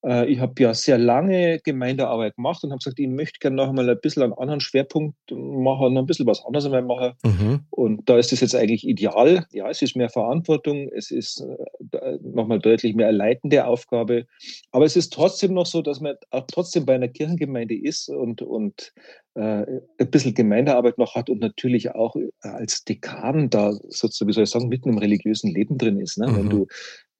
ich 0.02 0.38
habe 0.38 0.62
ja 0.62 0.72
sehr 0.72 0.98
lange 0.98 1.58
Gemeindearbeit 1.64 2.36
gemacht 2.36 2.62
und 2.62 2.70
habe 2.70 2.78
gesagt, 2.78 3.00
ich 3.00 3.08
möchte 3.08 3.40
gerne 3.40 3.56
noch 3.56 3.72
mal 3.72 3.88
ein 3.88 3.98
bisschen 4.00 4.22
einen 4.22 4.34
anderen 4.34 4.60
Schwerpunkt 4.60 5.16
machen, 5.30 5.94
noch 5.94 6.02
ein 6.02 6.06
bisschen 6.06 6.26
was 6.26 6.44
anderes 6.44 6.68
machen. 6.68 7.14
Mhm. 7.24 7.60
Und 7.70 8.08
da 8.08 8.16
ist 8.16 8.32
es 8.32 8.40
jetzt 8.40 8.54
eigentlich 8.54 8.86
ideal. 8.86 9.46
Ja, 9.50 9.68
es 9.68 9.82
ist 9.82 9.96
mehr 9.96 10.10
Verantwortung, 10.10 10.88
es 10.94 11.10
ist 11.10 11.44
äh, 11.92 12.18
nochmal 12.22 12.60
deutlich 12.60 12.94
mehr 12.94 13.08
eine 13.08 13.16
leitende 13.16 13.66
Aufgabe. 13.66 14.26
Aber 14.70 14.84
es 14.84 14.96
ist 14.96 15.12
trotzdem 15.12 15.54
noch 15.54 15.66
so, 15.66 15.82
dass 15.82 16.00
man 16.00 16.14
auch 16.30 16.46
trotzdem 16.46 16.86
bei 16.86 16.94
einer 16.94 17.08
Kirchengemeinde 17.08 17.76
ist 17.76 18.08
und, 18.08 18.42
und 18.42 18.92
äh, 19.34 19.66
ein 19.98 20.10
bisschen 20.10 20.34
Gemeindearbeit 20.34 20.98
noch 20.98 21.14
hat 21.14 21.28
und 21.30 21.40
natürlich 21.40 21.94
auch 21.94 22.16
als 22.40 22.84
Dekan 22.84 23.50
da 23.50 23.72
sozusagen, 23.88 24.28
wie 24.28 24.32
soll 24.32 24.44
ich 24.44 24.50
sagen, 24.50 24.68
mitten 24.68 24.90
im 24.90 24.98
religiösen 24.98 25.52
Leben 25.52 25.78
drin 25.78 26.00
ist. 26.00 26.18
Ne? 26.18 26.28
Mhm. 26.28 26.36
Wenn 26.36 26.50
du 26.50 26.66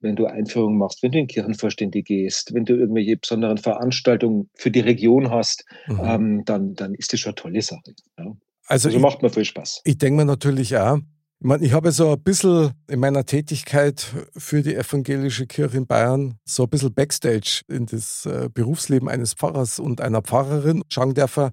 wenn 0.01 0.17
du 0.17 0.27
Einführungen 0.27 0.79
machst, 0.79 1.03
wenn 1.03 1.13
du 1.13 1.19
in 1.19 1.27
Kirchenvorstände 1.27 2.03
gehst, 2.03 2.55
wenn 2.55 2.65
du 2.65 2.75
irgendwelche 2.75 3.17
besonderen 3.17 3.59
Veranstaltungen 3.59 4.51
für 4.55 4.71
die 4.71 4.81
Region 4.81 5.31
hast, 5.31 5.65
mhm. 5.87 6.01
ähm, 6.03 6.43
dann, 6.45 6.75
dann 6.75 6.95
ist 6.95 7.13
das 7.13 7.21
schon 7.21 7.31
eine 7.31 7.37
tolle 7.37 7.63
Sache. 7.63 7.95
Ja. 8.19 8.25
Also, 8.67 8.89
also 8.89 8.91
ich, 8.91 8.99
macht 8.99 9.23
mir 9.23 9.31
viel 9.31 9.45
Spaß. 9.45 9.83
Ich 9.85 9.99
denke 9.99 10.17
mir 10.19 10.25
natürlich 10.25 10.77
auch, 10.77 10.99
ich, 11.39 11.47
meine, 11.47 11.65
ich 11.65 11.73
habe 11.73 11.93
so 11.93 12.13
ein 12.13 12.23
bisschen 12.23 12.73
in 12.89 12.99
meiner 12.99 13.27
Tätigkeit 13.27 14.07
für 14.37 14.63
die 14.63 14.75
evangelische 14.75 15.47
Kirche 15.47 15.77
in 15.77 15.87
Bayern 15.87 16.39
so 16.45 16.63
ein 16.63 16.71
bisschen 16.71 16.95
Backstage 16.95 17.61
in 17.69 17.87
das 17.87 18.25
äh, 18.25 18.49
Berufsleben 18.53 19.09
eines 19.09 19.35
Pfarrers 19.35 19.79
und 19.79 20.01
einer 20.01 20.23
Pfarrerin 20.23 20.83
schauen 20.89 21.15
dürfen. 21.15 21.51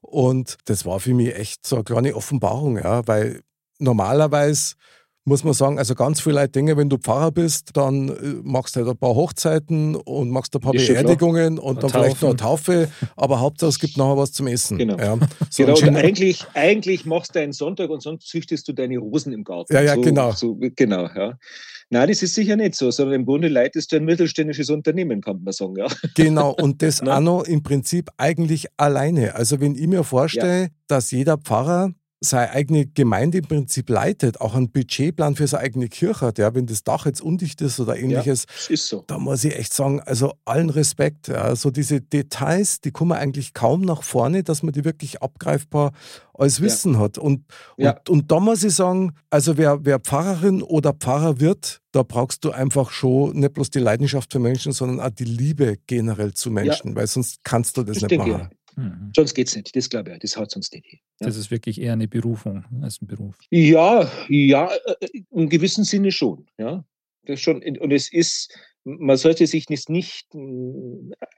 Und 0.00 0.56
das 0.64 0.86
war 0.86 1.00
für 1.00 1.12
mich 1.12 1.36
echt 1.36 1.66
so 1.66 1.76
eine 1.76 1.84
kleine 1.84 2.16
Offenbarung, 2.16 2.78
ja, 2.78 3.06
weil 3.06 3.42
normalerweise 3.78 4.76
muss 5.26 5.42
man 5.42 5.54
sagen, 5.54 5.78
also 5.78 5.94
ganz 5.94 6.20
viele 6.20 6.36
Leute 6.36 6.52
denken, 6.52 6.76
wenn 6.76 6.88
du 6.88 6.98
Pfarrer 6.98 7.32
bist, 7.32 7.76
dann 7.76 8.08
äh, 8.08 8.12
machst 8.44 8.76
du 8.76 8.80
halt 8.80 8.90
ein 8.90 8.96
paar 8.96 9.14
Hochzeiten 9.14 9.96
und 9.96 10.30
machst 10.30 10.54
ein 10.54 10.60
paar 10.60 10.72
Ist 10.72 10.86
Beerdigungen 10.86 11.58
und 11.58 11.82
dann 11.82 11.90
vielleicht 11.90 12.22
noch 12.22 12.28
eine 12.28 12.36
Taufe, 12.36 12.88
aber 13.16 13.40
Hauptsache 13.40 13.70
es 13.70 13.80
gibt 13.80 13.96
nachher 13.96 14.16
was 14.16 14.32
zum 14.32 14.46
Essen. 14.46 14.78
Genau. 14.78 14.96
Ja. 14.96 15.18
So 15.50 15.64
genau 15.64 15.78
und 15.78 15.96
eigentlich, 15.96 16.44
eigentlich 16.54 17.06
machst 17.06 17.34
du 17.34 17.40
einen 17.40 17.52
Sonntag 17.52 17.90
und 17.90 18.02
sonst 18.02 18.28
züchtest 18.28 18.68
du 18.68 18.72
deine 18.72 18.98
Rosen 18.98 19.32
im 19.32 19.44
Garten. 19.44 19.72
Ja, 19.72 19.80
ja, 19.80 19.94
so, 19.94 20.00
genau. 20.00 20.32
So, 20.32 20.58
genau, 20.74 21.08
ja. 21.14 21.38
Nein, 21.88 22.08
das 22.08 22.22
ist 22.22 22.34
sicher 22.34 22.56
nicht 22.56 22.74
so, 22.74 22.90
sondern 22.90 23.20
im 23.20 23.26
Grunde 23.26 23.48
leitest 23.48 23.92
du 23.92 23.96
ein 23.96 24.04
mittelständisches 24.04 24.70
Unternehmen, 24.70 25.20
kann 25.20 25.42
man 25.42 25.52
sagen. 25.52 25.76
Ja. 25.76 25.86
Genau, 26.14 26.50
und 26.50 26.82
das 26.82 27.00
auch 27.06 27.20
noch 27.20 27.44
im 27.44 27.62
Prinzip 27.62 28.10
eigentlich 28.16 28.66
alleine. 28.76 29.34
Also 29.34 29.60
wenn 29.60 29.74
ich 29.74 29.86
mir 29.86 30.02
vorstelle, 30.02 30.62
ja. 30.62 30.68
dass 30.88 31.10
jeder 31.10 31.38
Pfarrer 31.38 31.92
seine 32.26 32.50
eigene 32.50 32.86
Gemeinde 32.86 33.38
im 33.38 33.46
Prinzip 33.46 33.88
leitet, 33.88 34.40
auch 34.40 34.54
einen 34.54 34.70
Budgetplan 34.70 35.36
für 35.36 35.46
seine 35.46 35.64
eigene 35.64 35.88
Kirche 35.88 36.26
hat, 36.26 36.38
ja, 36.38 36.54
wenn 36.54 36.66
das 36.66 36.84
Dach 36.84 37.06
jetzt 37.06 37.20
undicht 37.20 37.60
ist 37.60 37.80
oder 37.80 37.96
ähnliches, 37.96 38.46
ja, 38.68 38.74
ist 38.74 38.88
so. 38.88 39.04
da 39.06 39.18
muss 39.18 39.44
ich 39.44 39.56
echt 39.56 39.72
sagen, 39.72 40.00
also 40.00 40.34
allen 40.44 40.70
Respekt. 40.70 41.28
Ja, 41.28 41.54
so 41.56 41.70
diese 41.70 42.00
Details, 42.00 42.80
die 42.80 42.90
kommen 42.90 43.12
eigentlich 43.12 43.54
kaum 43.54 43.80
nach 43.80 44.02
vorne, 44.02 44.42
dass 44.42 44.62
man 44.62 44.72
die 44.72 44.84
wirklich 44.84 45.22
abgreifbar 45.22 45.92
als 46.34 46.60
Wissen 46.60 46.94
ja. 46.94 47.00
hat. 47.00 47.18
Und, 47.18 47.44
ja. 47.76 47.92
und, 47.92 48.10
und 48.10 48.32
da 48.32 48.40
muss 48.40 48.62
ich 48.64 48.74
sagen, 48.74 49.14
also 49.30 49.56
wer, 49.56 49.84
wer 49.84 49.98
Pfarrerin 49.98 50.62
oder 50.62 50.92
Pfarrer 50.92 51.40
wird, 51.40 51.80
da 51.92 52.02
brauchst 52.02 52.44
du 52.44 52.50
einfach 52.50 52.90
schon 52.90 53.38
nicht 53.38 53.54
bloß 53.54 53.70
die 53.70 53.78
Leidenschaft 53.78 54.32
für 54.32 54.38
Menschen, 54.38 54.72
sondern 54.72 55.00
auch 55.00 55.10
die 55.10 55.24
Liebe 55.24 55.76
generell 55.86 56.34
zu 56.34 56.50
Menschen, 56.50 56.94
weil 56.94 57.06
sonst 57.06 57.40
kannst 57.42 57.76
du 57.76 57.82
das 57.82 57.96
ich 57.96 58.02
nicht 58.02 58.10
denke, 58.10 58.30
machen. 58.30 58.50
Mhm. 58.76 59.12
Sonst 59.16 59.34
geht 59.34 59.48
es 59.48 59.56
nicht, 59.56 59.74
das 59.74 59.88
glaube 59.88 60.12
ich, 60.12 60.18
das 60.18 60.36
hat 60.36 60.50
sonst 60.50 60.72
nicht. 60.72 60.86
Ja. 60.92 61.26
Das 61.26 61.36
ist 61.36 61.50
wirklich 61.50 61.80
eher 61.80 61.94
eine 61.94 62.08
Berufung 62.08 62.64
als 62.82 63.00
ein 63.00 63.06
Beruf. 63.06 63.36
Ja, 63.50 64.10
ja, 64.28 64.70
äh, 65.00 65.22
im 65.30 65.48
gewissen 65.48 65.84
Sinne 65.84 66.12
schon. 66.12 66.46
Ja. 66.58 66.84
Das 67.24 67.40
schon, 67.40 67.62
und 67.62 67.90
es 67.90 68.12
ist, 68.12 68.56
man 68.86 69.16
sollte 69.16 69.48
sich 69.48 69.68
nicht, 69.68 70.26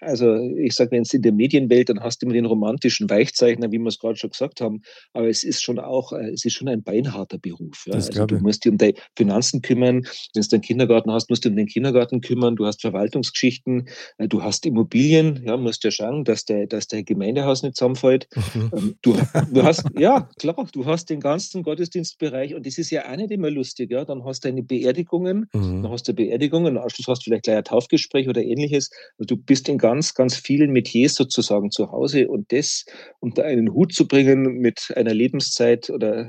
also 0.01 0.37
ich 0.37 0.75
sage, 0.75 0.91
wenn 0.91 1.03
es 1.03 1.15
in 1.15 1.23
der 1.23 1.33
Medienwelt, 1.33 1.89
dann 1.89 2.01
hast 2.01 2.21
du 2.21 2.27
immer 2.27 2.35
den 2.35 2.45
romantischen 2.45 3.09
Weichzeichner, 3.09 3.73
wie 3.73 3.79
wir 3.79 3.87
es 3.87 3.99
gerade 3.99 4.17
schon 4.17 4.31
gesagt 4.31 4.61
haben, 4.61 4.83
aber 5.15 5.29
es 5.29 5.45
ist 5.45 5.63
schon 5.63 5.79
auch, 5.79 6.13
äh, 6.13 6.31
es 6.31 6.45
ist 6.45 6.53
schon 6.53 6.69
ein 6.69 6.83
beinharter 6.83 7.39
Beruf. 7.39 7.85
Ja? 7.87 7.95
Also 7.95 8.27
du 8.27 8.39
musst 8.41 8.65
dich 8.65 8.73
um 8.73 8.77
deine 8.77 8.93
Finanzen 9.17 9.63
kümmern, 9.63 10.03
wenn 10.35 10.43
du 10.43 10.57
einen 10.57 10.61
Kindergarten 10.63 11.11
hast, 11.11 11.31
musst 11.31 11.47
du 11.47 11.49
um 11.49 11.57
den 11.57 11.67
Kindergarten 11.67 12.21
kümmern, 12.21 12.55
du 12.55 12.67
hast 12.67 12.83
Verwaltungsgeschichten, 12.83 13.89
äh, 14.19 14.29
du 14.29 14.43
hast 14.43 14.67
Immobilien, 14.67 15.43
ja, 15.47 15.57
musst 15.57 15.85
ja 15.85 15.91
schauen, 15.91 16.25
dass 16.25 16.45
der, 16.45 16.67
dass 16.67 16.87
der 16.87 17.03
Gemeindehaus 17.03 17.63
nicht 17.63 17.77
zusammenfällt. 17.77 18.29
Mhm. 18.55 18.71
Ähm, 18.77 18.95
du, 19.01 19.17
du 19.53 19.63
hast, 19.63 19.85
ja, 19.99 20.29
klar, 20.39 20.69
du 20.71 20.85
hast 20.85 21.09
den 21.09 21.21
ganzen 21.21 21.63
Gottesdienstbereich 21.63 22.55
und 22.55 22.67
das 22.67 22.77
ist 22.77 22.91
ja 22.91 23.11
auch 23.11 23.17
nicht 23.17 23.31
immer 23.31 23.51
lustig, 23.51 23.91
ja, 23.91 24.05
dann 24.05 24.23
hast 24.27 24.45
du 24.45 24.49
deine 24.49 24.63
Beerdigungen, 24.63 25.47
mhm. 25.55 25.83
dann 25.83 25.91
hast 25.91 26.07
du 26.09 26.13
Beerdigungen, 26.13 26.77
am 26.77 26.83
Anschluss 26.83 27.07
hast 27.09 27.21
du 27.21 27.31
vielleicht 27.31 27.38
vielleicht 27.39 27.45
gleich 27.45 27.57
ein 27.59 27.65
Taufgespräch 27.65 28.29
oder 28.29 28.43
ähnliches. 28.43 28.91
Also 29.19 29.35
du 29.35 29.37
bist 29.37 29.69
in 29.69 29.79
ganz, 29.79 30.15
ganz 30.15 30.37
vielen 30.37 30.71
Metiers 30.71 31.15
sozusagen 31.15 31.71
zu 31.71 31.91
Hause 31.91 32.29
und 32.29 32.53
das 32.53 32.85
unter 33.21 33.45
einen 33.45 33.73
Hut 33.73 33.93
zu 33.93 34.07
bringen 34.07 34.59
mit 34.59 34.93
einer 34.97 35.15
Lebenszeit 35.15 35.91
oder 35.91 36.29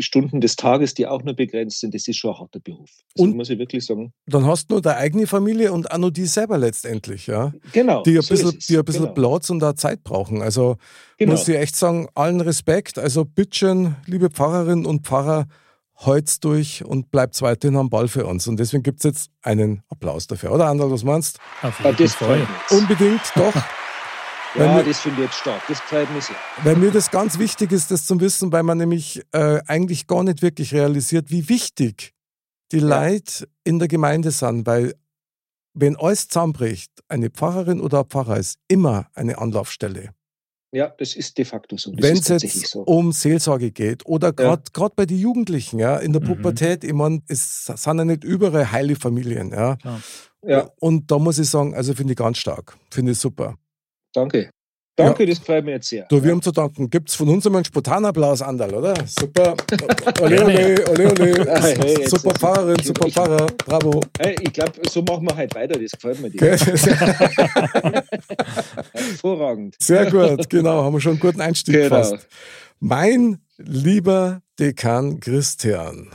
Stunden 0.00 0.40
des 0.40 0.56
Tages, 0.56 0.94
die 0.94 1.06
auch 1.06 1.22
nur 1.22 1.34
begrenzt 1.34 1.80
sind, 1.80 1.94
das 1.94 2.08
ist 2.08 2.16
schon 2.16 2.32
ein 2.32 2.40
harter 2.40 2.60
Beruf. 2.60 2.90
Das 3.14 3.24
und 3.24 3.36
muss 3.36 3.50
ich 3.50 3.58
wirklich 3.58 3.84
sagen. 3.84 4.12
Dann 4.26 4.46
hast 4.46 4.70
du 4.70 4.74
nur 4.74 4.82
deine 4.82 4.98
eigene 4.98 5.26
Familie 5.26 5.72
und 5.72 5.90
auch 5.90 5.98
nur 5.98 6.10
die 6.10 6.26
selber 6.26 6.58
letztendlich, 6.58 7.26
ja? 7.26 7.52
Genau. 7.72 8.02
Die 8.02 8.16
ein 8.16 8.22
so 8.22 8.34
bisschen, 8.34 8.58
die 8.68 8.78
ein 8.78 8.84
bisschen 8.84 9.02
genau. 9.04 9.14
Platz 9.14 9.50
und 9.50 9.60
da 9.60 9.74
Zeit 9.76 10.02
brauchen. 10.04 10.42
Also 10.42 10.76
genau. 11.18 11.32
muss 11.32 11.48
ich 11.48 11.56
echt 11.56 11.76
sagen, 11.76 12.08
allen 12.14 12.40
Respekt. 12.40 12.98
Also 12.98 13.24
bitteschön, 13.24 13.96
liebe 14.06 14.30
Pfarrerinnen 14.30 14.86
und 14.86 15.06
Pfarrer, 15.06 15.46
Holz 15.96 16.40
durch 16.40 16.84
und 16.84 17.10
bleibt 17.10 17.40
weiterhin 17.42 17.76
am 17.76 17.88
Ball 17.88 18.08
für 18.08 18.26
uns. 18.26 18.46
Und 18.46 18.58
deswegen 18.58 18.82
gibt 18.82 19.00
es 19.00 19.04
jetzt 19.04 19.30
einen 19.42 19.82
Applaus 19.88 20.26
dafür. 20.26 20.52
Oder 20.52 20.66
Andal, 20.66 20.90
was 20.90 21.04
meinst 21.04 21.38
du? 21.62 21.68
Ja, 21.68 21.92
das 21.92 22.16
Unbedingt, 22.70 23.22
doch. 23.36 23.54
ja, 24.56 24.74
mir, 24.74 24.84
das 24.84 25.00
finde 25.00 25.22
ich 25.22 25.26
jetzt 25.26 25.38
stark. 25.38 25.62
Das 25.68 25.80
freut 25.80 26.12
mich 26.12 26.24
sehr. 26.24 26.36
Weil 26.62 26.76
mir 26.76 26.90
das 26.90 27.10
ganz 27.10 27.38
wichtig 27.38 27.72
ist, 27.72 27.90
das 27.90 28.06
zu 28.06 28.18
wissen, 28.20 28.52
weil 28.52 28.64
man 28.64 28.78
nämlich 28.78 29.22
äh, 29.32 29.60
eigentlich 29.66 30.06
gar 30.06 30.24
nicht 30.24 30.42
wirklich 30.42 30.74
realisiert, 30.74 31.30
wie 31.30 31.48
wichtig 31.48 32.12
die 32.72 32.78
ja. 32.78 33.04
Leute 33.04 33.48
in 33.62 33.78
der 33.78 33.88
Gemeinde 33.88 34.30
sind. 34.30 34.66
Weil 34.66 34.94
wenn 35.74 35.96
alles 35.96 36.28
zusammenbricht, 36.28 36.90
eine 37.08 37.30
Pfarrerin 37.30 37.80
oder 37.80 38.00
ein 38.00 38.06
Pfarrer 38.06 38.38
ist 38.38 38.58
immer 38.68 39.06
eine 39.14 39.38
Anlaufstelle. 39.38 40.10
Ja, 40.74 40.88
das 40.88 41.14
ist 41.14 41.38
de 41.38 41.44
facto 41.44 41.76
so. 41.76 41.92
Wenn 41.96 42.16
es 42.16 42.26
jetzt 42.26 42.66
so. 42.66 42.80
um 42.80 43.12
Seelsorge 43.12 43.70
geht 43.70 44.04
oder 44.06 44.32
gerade 44.32 44.64
ja. 44.76 44.88
bei 44.96 45.06
den 45.06 45.18
Jugendlichen, 45.18 45.78
ja, 45.78 45.98
in 45.98 46.12
der 46.12 46.20
mhm. 46.20 46.26
Pubertät, 46.26 46.82
ich 46.82 46.92
meine, 46.92 47.22
es 47.28 47.66
sind 47.66 47.98
ja 47.98 48.04
nicht 48.04 48.24
überall 48.24 48.72
heile 48.72 48.96
Familien, 48.96 49.52
ja. 49.52 49.78
ja. 50.42 50.68
Und 50.80 51.12
da 51.12 51.20
muss 51.20 51.38
ich 51.38 51.48
sagen, 51.48 51.76
also 51.76 51.94
finde 51.94 52.14
ich 52.14 52.18
ganz 52.18 52.38
stark, 52.38 52.76
finde 52.90 53.12
ich 53.12 53.18
super. 53.18 53.54
Danke. 54.12 54.50
Danke, 54.96 55.24
ja. 55.24 55.30
das 55.30 55.40
freut 55.40 55.64
mich 55.64 55.74
jetzt 55.74 55.88
sehr. 55.88 56.06
Du, 56.08 56.22
wir 56.22 56.30
haben 56.30 56.40
zu 56.40 56.52
danken. 56.52 56.88
Gibt 56.88 57.08
es 57.08 57.16
von 57.16 57.28
uns 57.28 57.44
einmal 57.44 57.58
einen 57.60 57.64
Spontanapplaus, 57.64 58.42
Andal, 58.42 58.72
oder? 58.74 58.94
Super. 59.06 59.56
Ole, 60.20 60.44
ole, 60.44 60.88
ole, 60.88 61.10
ole. 61.10 61.60
Hey, 61.64 62.06
super 62.06 62.32
Pfarrerin, 62.34 62.76
super 62.80 63.10
Pfarrer. 63.10 63.46
Bravo. 63.66 64.00
Hey, 64.18 64.36
ich 64.40 64.52
glaube, 64.52 64.72
so 64.88 65.02
machen 65.02 65.26
wir 65.26 65.36
halt 65.36 65.52
weiter. 65.54 65.78
Das 65.80 65.90
gefällt 65.90 66.20
mir. 66.20 66.28
Okay. 66.28 66.56
Hervorragend. 68.92 69.74
Sehr 69.80 70.08
gut, 70.10 70.48
genau. 70.48 70.84
Haben 70.84 70.92
wir 70.92 71.00
schon 71.00 71.12
einen 71.12 71.20
guten 71.20 71.40
Einstieg 71.40 71.74
genau. 71.74 71.88
fast. 71.88 72.28
Mein 72.78 73.38
lieber 73.56 74.42
Dekan 74.60 75.18
Christian. 75.18 76.10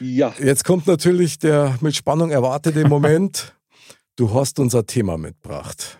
Ja. 0.00 0.34
Jetzt 0.38 0.64
kommt 0.64 0.86
natürlich 0.86 1.38
der 1.38 1.76
mit 1.82 1.94
Spannung 1.94 2.30
erwartete 2.30 2.88
Moment. 2.88 3.54
Du 4.16 4.32
hast 4.32 4.58
unser 4.58 4.86
Thema 4.86 5.18
mitgebracht. 5.18 5.98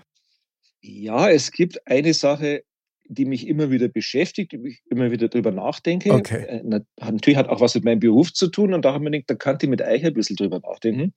Ja, 0.86 1.28
es 1.28 1.50
gibt 1.50 1.84
eine 1.86 2.14
Sache, 2.14 2.62
die 3.08 3.24
mich 3.24 3.46
immer 3.46 3.70
wieder 3.70 3.88
beschäftigt, 3.88 4.52
die 4.52 4.68
ich 4.68 4.82
immer 4.88 5.10
wieder 5.10 5.28
drüber 5.28 5.50
nachdenke. 5.50 6.12
Okay. 6.12 6.44
Äh, 6.44 6.80
natürlich 7.00 7.36
hat 7.36 7.48
auch 7.48 7.60
was 7.60 7.74
mit 7.74 7.84
meinem 7.84 8.00
Beruf 8.00 8.32
zu 8.32 8.48
tun 8.48 8.72
und 8.72 8.84
da 8.84 8.92
habe 8.92 9.04
ich 9.04 9.10
mir 9.10 9.10
gedacht, 9.10 9.30
da 9.30 9.34
kann 9.34 9.58
ich 9.60 9.68
mit 9.68 9.82
euch 9.82 10.04
ein 10.04 10.14
bisschen 10.14 10.36
drüber 10.36 10.60
nachdenken. 10.60 11.12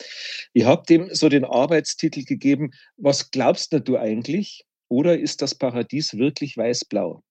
Ich 0.54 0.66
habe 0.66 0.84
dem 0.88 1.10
so 1.14 1.30
den 1.30 1.46
Arbeitstitel 1.46 2.24
gegeben, 2.24 2.72
was 2.98 3.32
glaubst 3.32 3.74
du 3.74 3.98
eigentlich? 3.98 4.66
Oder 4.88 5.20
ist 5.20 5.42
das 5.42 5.54
Paradies 5.56 6.18
wirklich 6.18 6.58
weiß-blau? 6.58 7.22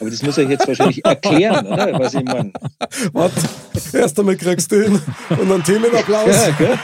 Aber 0.00 0.10
das 0.10 0.22
muss 0.22 0.38
ich 0.38 0.48
jetzt 0.48 0.66
wahrscheinlich 0.66 1.04
erklären, 1.04 1.66
oder? 1.66 1.98
Was 1.98 2.14
ich 2.14 2.24
meine. 2.24 2.52
Warte, 3.12 3.40
erst 3.92 4.18
einmal 4.18 4.36
kriegst 4.36 4.70
du 4.70 4.82
hin 4.82 5.02
und 5.30 5.52
einen 5.52 5.64
Themenapplaus. 5.64 6.46
Ja, 6.58 6.78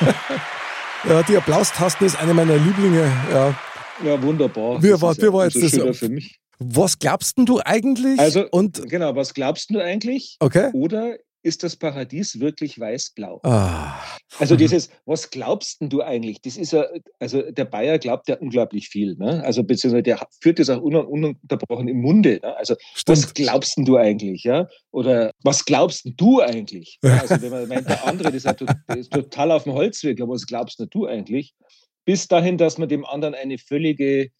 ja, 1.09 1.22
die 1.22 1.37
Applaustasten 1.37 2.07
ist 2.07 2.20
eine 2.20 2.35
meiner 2.35 2.57
Lieblinge. 2.57 3.11
Ja. 3.33 3.55
Ja, 4.02 4.20
wunderbar. 4.22 4.83
Wie 4.83 4.90
war, 5.00 5.16
wie 5.16 5.33
war 5.33 5.44
jetzt 5.44 5.62
das? 5.62 5.72
So 5.72 5.92
für 5.92 6.09
mich. 6.09 6.38
Was 6.59 6.98
glaubst 6.98 7.37
du 7.37 7.61
eigentlich? 7.64 8.18
Also, 8.18 8.48
und 8.50 8.88
genau, 8.88 9.14
was 9.14 9.35
glaubst 9.35 9.70
du 9.70 9.80
eigentlich? 9.80 10.37
Okay. 10.40 10.70
Oder 10.72 11.16
ist 11.44 11.62
das 11.62 11.76
Paradies 11.76 12.40
wirklich 12.40 12.80
weiß-blau? 12.80 13.40
Ah. 13.42 14.00
Also 14.38 14.57
dieses, 14.57 14.88
was 15.04 15.30
glaubst 15.30 15.76
du 15.80 16.00
eigentlich? 16.00 16.40
Das 16.40 16.57
ist 16.57 16.72
ja, 16.72 16.87
also 17.20 17.42
der 17.42 17.66
Bayer 17.66 17.98
glaubt 17.98 18.28
ja 18.28 18.38
unglaublich 18.38 18.88
viel, 18.88 19.14
ne? 19.16 19.44
Also 19.44 19.62
beziehungsweise 19.62 20.02
der 20.02 20.26
führt 20.40 20.59
das 20.59 20.70
auch 20.70 20.80
ununterbrochen 20.80 21.87
im 21.88 22.00
Munde. 22.00 22.40
Ne? 22.42 22.57
Also 22.57 22.76
Stimmt. 22.94 23.18
was 23.18 23.35
glaubst 23.35 23.74
du 23.76 23.96
eigentlich, 23.98 24.44
ja? 24.44 24.68
Oder 24.90 25.33
was 25.42 25.64
glaubst 25.66 26.09
du 26.16 26.40
eigentlich? 26.40 26.98
Also 27.02 27.40
wenn 27.42 27.50
man 27.50 27.68
meint, 27.68 27.88
der 27.88 28.04
andere, 28.07 28.33
das 28.33 28.44
ist, 28.46 28.64
das 28.87 28.96
ist 28.96 29.12
total 29.12 29.52
auf 29.52 29.64
dem 29.64 29.74
Holzweg, 29.74 30.20
aber 30.22 30.33
was 30.33 30.46
glaubst 30.46 30.83
du 30.90 31.07
eigentlich? 31.07 31.54
Bis 32.05 32.29
dahin, 32.29 32.59
dass 32.59 32.79
man 32.79 32.88
dem 32.88 33.05
anderen 33.05 33.35
eine 33.35 33.59
völlige 33.59 34.31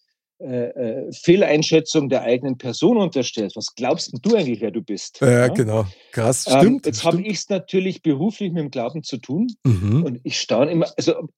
äh, 0.41 0.47
äh, 0.47 1.13
Fehleinschätzung 1.13 2.09
der 2.09 2.23
eigenen 2.23 2.59
Person 2.59 2.97
unterstellt. 2.97 3.53
Was 3.55 3.75
glaubst 3.77 4.13
du 4.21 4.35
eigentlich, 4.35 4.61
wer 4.61 4.73
du 4.73 4.83
bist? 4.83 5.21
Ja, 5.21 5.31
ja? 5.31 5.49
genau. 5.49 5.87
Krass, 6.11 6.47
ähm, 6.49 6.59
stimmt. 6.59 6.87
Jetzt 6.87 7.05
habe 7.05 7.23
ich 7.23 7.39
es 7.39 7.49
natürlich 7.49 8.03
beruflich 8.03 8.53
mit 8.53 8.63
dem 8.65 8.71
Glauben 8.71 9.05
zu 9.05 9.19
tun 9.19 9.47
mhm. 9.65 10.03
und 10.03 10.21
ich 10.25 10.41
staune 10.41 10.73
immer, 10.73 10.87
also 10.97 11.29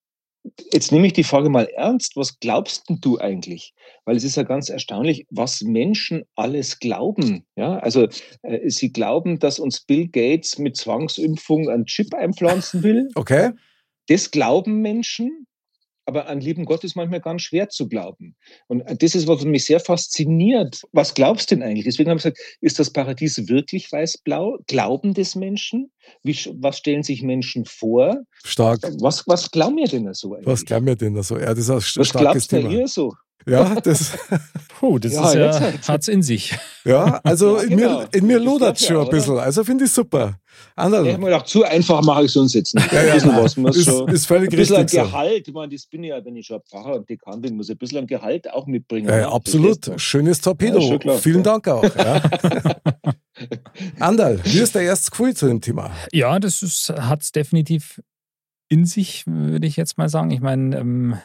jetzt 0.73 0.93
nehme 0.93 1.07
ich 1.07 1.13
die 1.13 1.25
Frage 1.25 1.51
mal 1.51 1.67
ernst, 1.67 2.17
was 2.17 2.39
glaubst 2.41 2.85
du 2.89 3.19
eigentlich? 3.19 3.75
Weil 4.07 4.17
es 4.17 4.25
ist 4.25 4.37
ja 4.37 4.45
ganz 4.45 4.71
erstaunlich, 4.71 5.27
was 5.31 5.61
Menschen 5.61 6.25
alles 6.35 6.79
glauben. 6.79 7.45
Ja, 7.57 7.79
also 7.79 8.09
äh, 8.43 8.71
sie 8.71 8.93
glauben, 8.93 9.39
dass 9.39 9.59
uns 9.59 9.81
Bill 9.81 10.09
Gates 10.09 10.59
mit 10.59 10.77
Zwangsimpfung 10.77 11.69
einen 11.69 11.87
Chip 11.87 12.15
einpflanzen 12.15 12.83
will. 12.83 13.09
Okay. 13.15 13.51
Das 14.09 14.31
glauben 14.31 14.81
Menschen 14.81 15.47
aber 16.07 16.29
an 16.29 16.41
lieben 16.41 16.65
Gott 16.65 16.85
ist 16.85 16.95
manchmal 16.95 17.21
ganz 17.21 17.43
schwer 17.43 17.69
zu 17.69 17.89
glauben. 17.89 18.37
Und 18.69 18.85
das 19.03 19.15
ist, 19.15 19.27
was 19.27 19.45
mich 19.45 19.67
sehr 19.67 19.81
fasziniert. 19.81 20.83
Was 20.93 21.15
glaubst 21.15 21.51
du 21.51 21.57
denn 21.57 21.65
eigentlich? 21.65 21.85
Deswegen 21.85 22.11
habe 22.11 22.19
ich 22.19 22.23
gesagt, 22.23 22.39
ist 22.61 22.79
das 22.79 22.91
Paradies 22.91 23.49
wirklich 23.49 23.91
weiß-blau? 23.91 24.59
Glauben 24.69 25.15
das 25.15 25.35
Menschen? 25.35 25.91
Wie, 26.23 26.37
was 26.61 26.79
stellen 26.79 27.03
sich 27.03 27.23
Menschen 27.23 27.65
vor? 27.65 28.23
Stark. 28.45 28.81
Was, 29.01 29.25
was 29.27 29.51
glauben 29.51 29.77
wir 29.77 29.89
denn 29.89 30.13
so 30.15 30.35
eigentlich? 30.35 30.47
Was 30.47 30.65
glauben 30.65 30.87
wir 30.87 30.97
denn 30.97 31.21
so? 31.23 31.39
Ja, 31.39 31.53
das 31.53 31.59
ist 31.59 31.71
ein 31.71 31.77
was 31.97 32.13
glaubst 32.13 32.53
du 32.53 32.87
so? 32.87 33.13
Ja, 33.49 33.81
das. 33.81 34.13
Puh, 34.69 34.99
das 34.99 35.13
ja, 35.13 35.29
ist 35.29 35.35
ja, 35.35 35.61
halt. 35.61 35.89
hat's 35.89 36.09
in 36.09 36.23
sich. 36.23 36.57
Ja, 36.85 37.21
also 37.23 37.57
ja, 37.57 37.63
in, 37.63 37.77
genau. 37.77 37.99
mir, 38.01 38.09
in 38.13 38.27
mir 38.27 38.39
lodert 38.41 38.79
es 38.79 38.87
schon 38.87 38.97
ein 38.97 39.09
bisschen. 39.09 39.39
Also 39.39 39.63
finde 39.65 39.85
ich 39.85 39.93
super. 39.93 40.39
Anderl. 40.75 41.07
Ich 41.07 41.13
habe 41.13 41.23
mir 41.23 41.31
gedacht, 41.31 41.49
zu 41.49 41.65
einfach 41.65 42.03
mache 42.03 42.25
ich 42.25 42.31
es 42.31 42.37
uns 42.37 42.55
jetzt 42.55 42.75
nicht. 42.75 42.93
Ja, 42.93 43.03
ja, 43.03 43.15
ein 43.15 43.37
was. 43.37 43.57
Muss 43.57 43.77
ist, 43.77 43.87
schon, 43.87 44.09
ist 44.09 44.27
völlig 44.27 44.51
ein 44.51 44.57
bisschen 44.57 44.77
richtig. 44.77 45.01
Ein 45.01 45.07
Gehalt, 45.07 45.49
ich 45.49 45.55
meine, 45.55 45.73
das 45.73 45.87
bin 45.87 46.05
ich 46.05 46.11
ja, 46.11 46.25
wenn 46.25 46.37
ich 46.37 46.47
schon 46.47 46.61
Pfarrer 46.63 46.97
und 46.97 47.09
Dekan 47.09 47.41
bin, 47.41 47.57
muss 47.57 47.69
ich 47.69 47.75
ein 47.75 47.79
bisschen 47.79 47.99
ein 47.99 48.07
Gehalt 48.07 48.51
auch 48.53 48.67
mitbringen. 48.67 49.09
Ja, 49.09 49.19
ja 49.19 49.33
absolut. 49.33 49.91
Schönes 50.01 50.41
Torpedo. 50.41 50.81
Ja, 50.81 50.99
klar, 50.99 51.19
Vielen 51.19 51.43
Dank 51.43 51.67
auch. 51.69 51.83
Ja. 51.83 52.23
Andal, 54.01 54.41
wie 54.45 54.59
ist 54.59 54.75
der 54.75 54.83
erste 54.83 55.11
Gefühl 55.11 55.35
zu 55.35 55.47
dem 55.47 55.61
Thema? 55.61 55.91
Ja, 56.13 56.39
das 56.39 56.93
hat 56.97 57.23
es 57.23 57.33
definitiv 57.33 58.01
in 58.69 58.85
sich, 58.85 59.25
würde 59.27 59.67
ich 59.67 59.77
jetzt 59.77 59.99
mal 59.99 60.09
sagen. 60.09 60.31
Ich 60.31 60.41
meine, 60.41 60.79
ähm, 60.79 61.17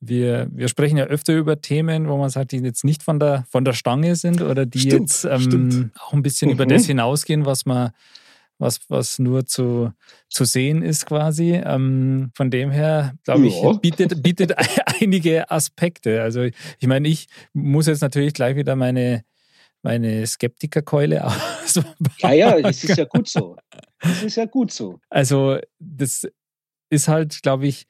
wir, 0.00 0.48
wir 0.52 0.68
sprechen 0.68 0.96
ja 0.96 1.04
öfter 1.04 1.34
über 1.34 1.60
Themen, 1.60 2.08
wo 2.08 2.16
man 2.16 2.28
sagt, 2.28 2.52
die 2.52 2.58
jetzt 2.58 2.84
nicht 2.84 3.02
von 3.02 3.20
der, 3.20 3.44
von 3.48 3.64
der 3.64 3.72
Stange 3.72 4.16
sind 4.16 4.42
oder 4.42 4.66
die 4.66 4.80
stimmt, 4.80 5.02
jetzt 5.02 5.24
ähm, 5.24 5.92
auch 5.98 6.12
ein 6.12 6.22
bisschen 6.22 6.48
mhm. 6.48 6.54
über 6.54 6.66
das 6.66 6.86
hinausgehen, 6.86 7.46
was 7.46 7.66
man 7.66 7.92
was, 8.62 8.80
was 8.88 9.18
nur 9.18 9.44
zu, 9.44 9.92
zu 10.28 10.44
sehen 10.44 10.82
ist 10.82 11.04
quasi. 11.04 11.60
Ähm, 11.62 12.30
von 12.34 12.50
dem 12.50 12.70
her, 12.70 13.14
glaube 13.24 13.46
ich, 13.48 13.60
bietet, 13.80 14.22
bietet 14.22 14.54
einige 15.00 15.50
Aspekte. 15.50 16.22
Also 16.22 16.42
ich 16.42 16.86
meine, 16.86 17.08
ich 17.08 17.26
muss 17.52 17.86
jetzt 17.86 18.00
natürlich 18.00 18.32
gleich 18.32 18.56
wieder 18.56 18.76
meine, 18.76 19.24
meine 19.82 20.26
Skeptikerkeule 20.26 21.24
auspacken. 21.64 22.06
Ja, 22.18 22.32
ja, 22.32 22.60
das 22.60 22.82
ist 22.82 22.96
ja 22.96 23.04
gut 23.04 23.28
so. 23.28 23.56
Das 24.00 24.22
ist 24.22 24.36
ja 24.36 24.46
gut 24.46 24.72
so. 24.72 24.98
Also 25.10 25.58
das 25.78 26.26
ist 26.88 27.08
halt, 27.08 27.42
glaube 27.42 27.66
ich, 27.66 27.86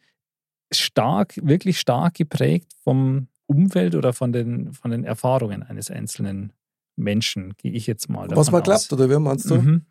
stark, 0.73 1.35
wirklich 1.43 1.79
stark 1.79 2.15
geprägt 2.15 2.73
vom 2.83 3.29
Umfeld 3.47 3.95
oder 3.95 4.13
von 4.13 4.33
den, 4.33 4.73
von 4.73 4.91
den 4.91 5.05
Erfahrungen 5.05 5.63
eines 5.63 5.91
einzelnen 5.91 6.53
Menschen, 6.97 7.55
gehe 7.57 7.73
ich 7.73 7.87
jetzt 7.87 8.09
mal 8.09 8.29
Was 8.33 8.51
man 8.51 8.63
glaubt, 8.63 8.93
oder 8.93 9.09
wie 9.11 9.19
meinst 9.19 9.51
du? 9.51 9.57
Mhm. 9.57 9.87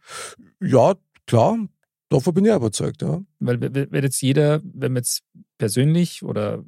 Ja, 0.60 0.96
klar. 1.28 1.58
Davon 2.10 2.34
bin 2.34 2.46
ich 2.46 2.54
überzeugt, 2.54 3.02
ja. 3.02 3.22
Weil 3.40 3.62
wenn 3.62 4.04
jetzt 4.04 4.22
jeder, 4.22 4.62
wenn 4.64 4.94
man 4.94 5.02
jetzt 5.02 5.24
persönlich 5.58 6.24
oder 6.24 6.64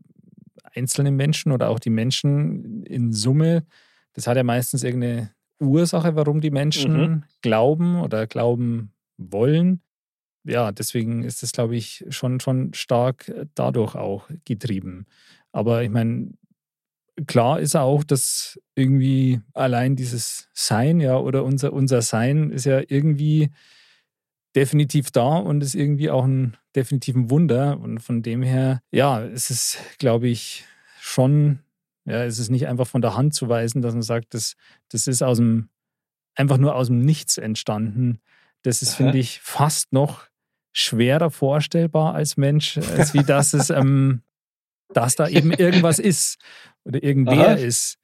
einzelne 0.73 1.11
Menschen 1.11 1.51
oder 1.51 1.69
auch 1.69 1.79
die 1.79 1.89
Menschen 1.89 2.83
in 2.83 3.11
Summe, 3.11 3.65
das 4.13 4.27
hat 4.27 4.37
ja 4.37 4.43
meistens 4.43 4.83
irgendeine 4.83 5.31
Ursache, 5.59 6.15
warum 6.15 6.41
die 6.41 6.51
Menschen 6.51 6.97
mhm. 6.97 7.23
glauben 7.41 7.99
oder 7.99 8.27
glauben 8.27 8.93
wollen. 9.17 9.81
Ja, 10.45 10.71
deswegen 10.71 11.23
ist 11.23 11.43
das, 11.43 11.51
glaube 11.51 11.75
ich, 11.75 12.05
schon, 12.09 12.39
schon 12.39 12.73
stark 12.73 13.31
dadurch 13.55 13.95
auch 13.95 14.29
getrieben. 14.45 15.05
Aber 15.51 15.83
ich 15.83 15.89
meine, 15.89 16.33
klar 17.27 17.59
ist 17.59 17.75
auch, 17.75 18.03
dass 18.03 18.59
irgendwie 18.75 19.41
allein 19.53 19.95
dieses 19.95 20.49
Sein, 20.53 20.99
ja, 20.99 21.17
oder 21.17 21.43
unser, 21.43 21.73
unser 21.73 22.01
Sein 22.01 22.51
ist 22.51 22.65
ja 22.65 22.81
irgendwie 22.87 23.51
definitiv 24.55 25.11
da 25.11 25.37
und 25.37 25.61
ist 25.61 25.75
irgendwie 25.75 26.09
auch 26.09 26.25
ein 26.25 26.57
definitiven 26.75 27.29
Wunder. 27.29 27.79
Und 27.79 27.99
von 27.99 28.21
dem 28.21 28.43
her, 28.43 28.81
ja, 28.91 29.21
es 29.21 29.49
ist, 29.49 29.77
glaube 29.97 30.27
ich, 30.27 30.65
schon, 30.99 31.59
ja, 32.05 32.23
es 32.23 32.39
ist 32.39 32.49
nicht 32.49 32.67
einfach 32.67 32.87
von 32.87 33.01
der 33.01 33.15
Hand 33.15 33.33
zu 33.33 33.49
weisen, 33.49 33.81
dass 33.81 33.93
man 33.93 34.03
sagt, 34.03 34.33
das, 34.33 34.55
das 34.89 35.07
ist 35.07 35.23
aus 35.23 35.37
dem, 35.37 35.69
einfach 36.35 36.57
nur 36.57 36.75
aus 36.75 36.87
dem 36.87 36.99
Nichts 36.99 37.37
entstanden. 37.37 38.19
Das 38.61 38.81
ist, 38.81 38.95
finde 38.95 39.17
ich, 39.17 39.39
fast 39.39 39.91
noch 39.91 40.27
schwerer 40.71 41.29
vorstellbar 41.29 42.15
als 42.15 42.37
Mensch, 42.37 42.77
als 42.77 43.13
wie 43.13 43.23
das 43.23 43.53
es, 43.53 43.69
ähm, 43.69 44.23
dass 44.93 45.15
da 45.15 45.27
eben 45.27 45.51
irgendwas 45.57 45.99
ist 45.99 46.37
oder 46.85 47.03
irgendwer 47.03 47.49
Aha. 47.49 47.53
ist. 47.53 47.97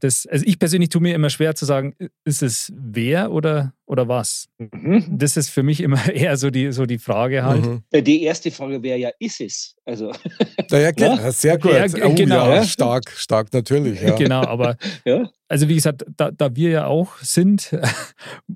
Das, 0.00 0.26
also 0.26 0.44
ich 0.44 0.58
persönlich 0.58 0.88
tue 0.88 1.00
mir 1.00 1.14
immer 1.14 1.30
schwer 1.30 1.54
zu 1.54 1.64
sagen, 1.64 1.94
ist 2.24 2.42
es 2.42 2.72
wer 2.74 3.30
oder, 3.30 3.72
oder 3.86 4.08
was? 4.08 4.48
Mhm. 4.58 5.04
Das 5.08 5.36
ist 5.36 5.50
für 5.50 5.62
mich 5.62 5.80
immer 5.80 6.04
eher 6.12 6.36
so 6.36 6.50
die, 6.50 6.72
so 6.72 6.84
die 6.84 6.98
Frage 6.98 7.44
halt. 7.44 7.64
Mhm. 7.64 7.82
Äh, 7.92 8.02
die 8.02 8.22
erste 8.24 8.50
Frage 8.50 8.82
wäre 8.82 8.98
ja, 8.98 9.10
ist 9.20 9.40
es? 9.40 9.76
Also. 9.84 10.12
Ja, 10.70 10.90
ja, 10.96 11.32
sehr 11.32 11.58
gut. 11.58 11.72
Ja, 11.72 11.84
oh, 12.06 12.14
genau. 12.14 12.50
Ja, 12.50 12.64
stark, 12.64 13.10
stark 13.10 13.52
natürlich. 13.52 14.00
Ja. 14.00 14.14
Genau, 14.16 14.42
aber 14.42 14.76
ja. 15.04 15.28
also 15.48 15.68
wie 15.68 15.74
gesagt, 15.74 16.06
da, 16.16 16.30
da 16.30 16.56
wir 16.56 16.70
ja 16.70 16.86
auch 16.86 17.18
sind, 17.18 17.76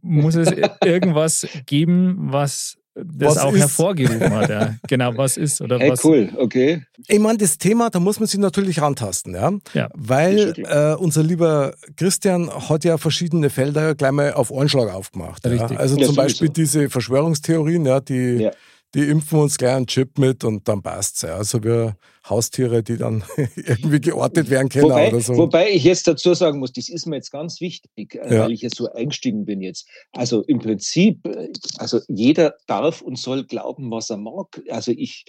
muss 0.00 0.34
es 0.34 0.50
irgendwas 0.82 1.46
geben, 1.66 2.16
was 2.18 2.78
das 2.96 3.36
was 3.36 3.38
auch 3.38 3.52
ist? 3.52 3.60
hervorgerufen 3.60 4.34
hat. 4.34 4.48
Ja. 4.48 4.74
Genau, 4.88 5.16
was 5.16 5.36
ist 5.36 5.60
oder 5.60 5.78
hey, 5.78 5.90
was. 5.90 6.04
Cool, 6.04 6.30
okay. 6.36 6.82
Ich 7.06 7.18
meine, 7.18 7.38
das 7.38 7.58
Thema, 7.58 7.90
da 7.90 8.00
muss 8.00 8.18
man 8.18 8.26
sich 8.26 8.40
natürlich 8.40 8.80
rantasten, 8.80 9.34
ja. 9.34 9.52
ja 9.74 9.88
Weil 9.94 10.54
äh, 10.56 10.94
unser 10.94 11.22
lieber 11.22 11.74
Christian 11.96 12.50
hat 12.50 12.84
ja 12.84 12.98
verschiedene 12.98 13.50
Felder 13.50 13.94
gleich 13.94 14.12
mal 14.12 14.32
auf 14.32 14.52
Anschlag 14.52 14.92
aufgemacht. 14.92 15.44
Ja. 15.44 15.66
Also 15.66 15.98
ja, 15.98 16.06
zum 16.06 16.14
Beispiel 16.14 16.48
diese 16.48 16.88
Verschwörungstheorien, 16.88 17.84
ja, 17.86 18.00
die. 18.00 18.42
Ja 18.42 18.50
die 18.94 19.08
impfen 19.10 19.40
uns 19.40 19.58
gleich 19.58 19.74
einen 19.74 19.86
Chip 19.86 20.16
mit 20.18 20.42
und 20.42 20.66
dann 20.68 20.80
passt 20.80 21.16
es. 21.16 21.22
Ja. 21.22 21.36
Also 21.36 21.62
wir 21.62 21.96
Haustiere, 22.28 22.82
die 22.82 22.96
dann 22.96 23.24
irgendwie 23.56 24.00
geortet 24.00 24.50
werden 24.50 24.68
können 24.68 24.90
wobei, 24.90 25.08
oder 25.08 25.20
so. 25.20 25.36
Wobei 25.36 25.70
ich 25.70 25.84
jetzt 25.84 26.06
dazu 26.08 26.34
sagen 26.34 26.58
muss, 26.58 26.72
das 26.72 26.88
ist 26.88 27.06
mir 27.06 27.16
jetzt 27.16 27.30
ganz 27.30 27.60
wichtig, 27.60 28.14
äh, 28.14 28.34
ja. 28.34 28.44
weil 28.44 28.52
ich 28.52 28.62
jetzt 28.62 28.76
so 28.76 28.90
eingestiegen 28.92 29.44
bin 29.44 29.60
jetzt. 29.60 29.88
Also 30.12 30.42
im 30.42 30.58
Prinzip, 30.58 31.24
äh, 31.26 31.48
also 31.78 32.00
jeder 32.08 32.54
darf 32.66 33.00
und 33.02 33.18
soll 33.18 33.44
glauben, 33.44 33.90
was 33.90 34.10
er 34.10 34.16
mag. 34.16 34.60
Also 34.68 34.92
ich, 34.92 35.24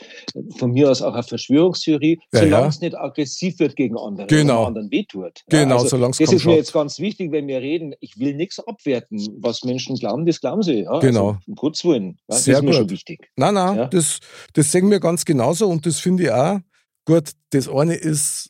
von 0.58 0.72
mir 0.72 0.90
aus 0.90 1.02
auch 1.02 1.14
eine 1.14 1.24
Verschwörungstheorie, 1.24 2.20
ja, 2.34 2.40
solange 2.40 2.64
ja. 2.64 2.68
es 2.68 2.82
nicht 2.82 2.98
aggressiv 2.98 3.60
wird 3.60 3.76
gegen 3.76 3.98
andere, 3.98 4.28
genau. 4.28 4.66
anderen 4.66 4.90
wehtut. 4.92 5.44
Genau, 5.50 5.76
also 5.76 5.90
solange 5.90 6.12
es 6.12 6.18
Das 6.18 6.34
ist 6.34 6.46
mir 6.46 6.56
jetzt 6.56 6.74
ganz 6.74 7.00
wichtig, 7.00 7.32
wenn 7.32 7.48
wir 7.48 7.62
reden. 7.62 7.94
Ich 8.00 8.18
will 8.20 8.34
nichts 8.34 8.60
abwerten. 8.60 9.38
Was 9.40 9.64
Menschen 9.64 9.96
glauben, 9.98 10.26
das 10.26 10.42
glauben 10.42 10.64
sie. 10.64 10.82
Ja? 10.82 10.92
Also 10.92 11.08
genau. 11.08 11.28
Also, 11.28 11.40
um 11.48 11.56
Gottes 11.56 11.86
Willen. 11.86 12.18
das 12.28 12.48
ist 12.48 12.62
mir 12.62 12.68
gut. 12.68 12.76
schon 12.76 12.90
wichtig. 12.90 13.30
Nein, 13.36 13.54
nein, 13.54 13.90
das, 13.92 14.20
das 14.54 14.72
sehen 14.72 14.90
wir 14.90 15.00
ganz 15.00 15.26
genauso 15.26 15.68
und 15.68 15.86
das 15.86 16.00
finde 16.00 16.24
ich 16.24 16.32
auch 16.32 16.60
Gut, 17.08 17.32
das 17.52 17.70
eine 17.70 17.96
ist, 17.96 18.50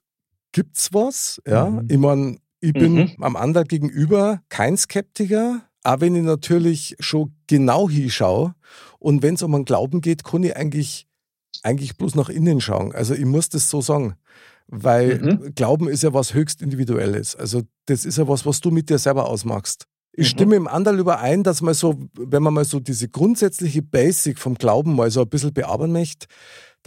gibt's 0.52 0.89
was? 0.91 1.39
Ja, 1.48 1.70
mhm. 1.70 1.88
ich 1.89 1.98
meine, 2.00 2.38
ich 2.60 2.74
bin 2.74 2.96
mhm. 2.96 3.12
am 3.20 3.36
anderen 3.36 3.67
gegenüber 3.67 4.41
kein 4.50 4.76
Skeptiker, 4.78 5.62
auch 5.84 6.02
wenn 6.02 6.15
ich 6.15 6.24
natürlich 6.24 6.96
schon 7.00 7.36
genau 7.46 7.88
hinschaue. 7.88 8.56
Und 8.98 9.22
wenn 9.22 9.36
es 9.36 9.43
um 9.43 9.54
einen 9.54 9.65
Glauben 9.65 10.02
geht, 10.02 10.24
kann 10.24 10.41
ich 10.41 10.58
eigentlich, 10.58 11.08
eigentlich 11.62 11.98
bloß 11.98 12.15
nach 12.15 12.30
innen 12.30 12.60
schauen. 12.60 12.93
Also 12.93 13.13
ich 13.13 13.26
muss 13.26 13.50
das 13.50 13.70
so 13.70 13.80
sagen. 13.82 14.15
Weil 14.65 15.20
mhm. 15.20 15.54
Glauben 15.54 15.88
ist 15.88 16.02
ja 16.02 16.13
was 16.15 16.34
höchst 16.34 16.63
Individuelles. 16.63 17.36
Also 17.36 17.62
das 17.86 18.06
ist 18.06 18.17
ja 18.17 18.28
was, 18.28 18.46
was 18.48 18.60
du 18.60 18.72
mit 18.72 18.89
dir 18.89 18.98
selber 18.98 19.30
ausmachst. 19.30 19.86
Ich 20.13 20.30
mhm. 20.30 20.38
stimme 20.38 20.56
im 20.56 20.67
Anderl 20.67 20.98
überein, 21.00 21.43
dass 21.43 21.62
man 21.62 21.76
so, 21.76 21.96
wenn 22.15 22.41
man 22.41 22.56
mal 22.56 22.65
so 22.65 22.80
diese 22.80 23.08
grundsätzliche 23.08 23.84
Basic 23.84 24.39
vom 24.39 24.56
Glauben 24.56 24.96
mal 24.96 25.12
so 25.12 25.22
ein 25.22 25.30
bisschen 25.30 25.54
bearbeiten 25.54 25.93
möchte, 25.93 26.26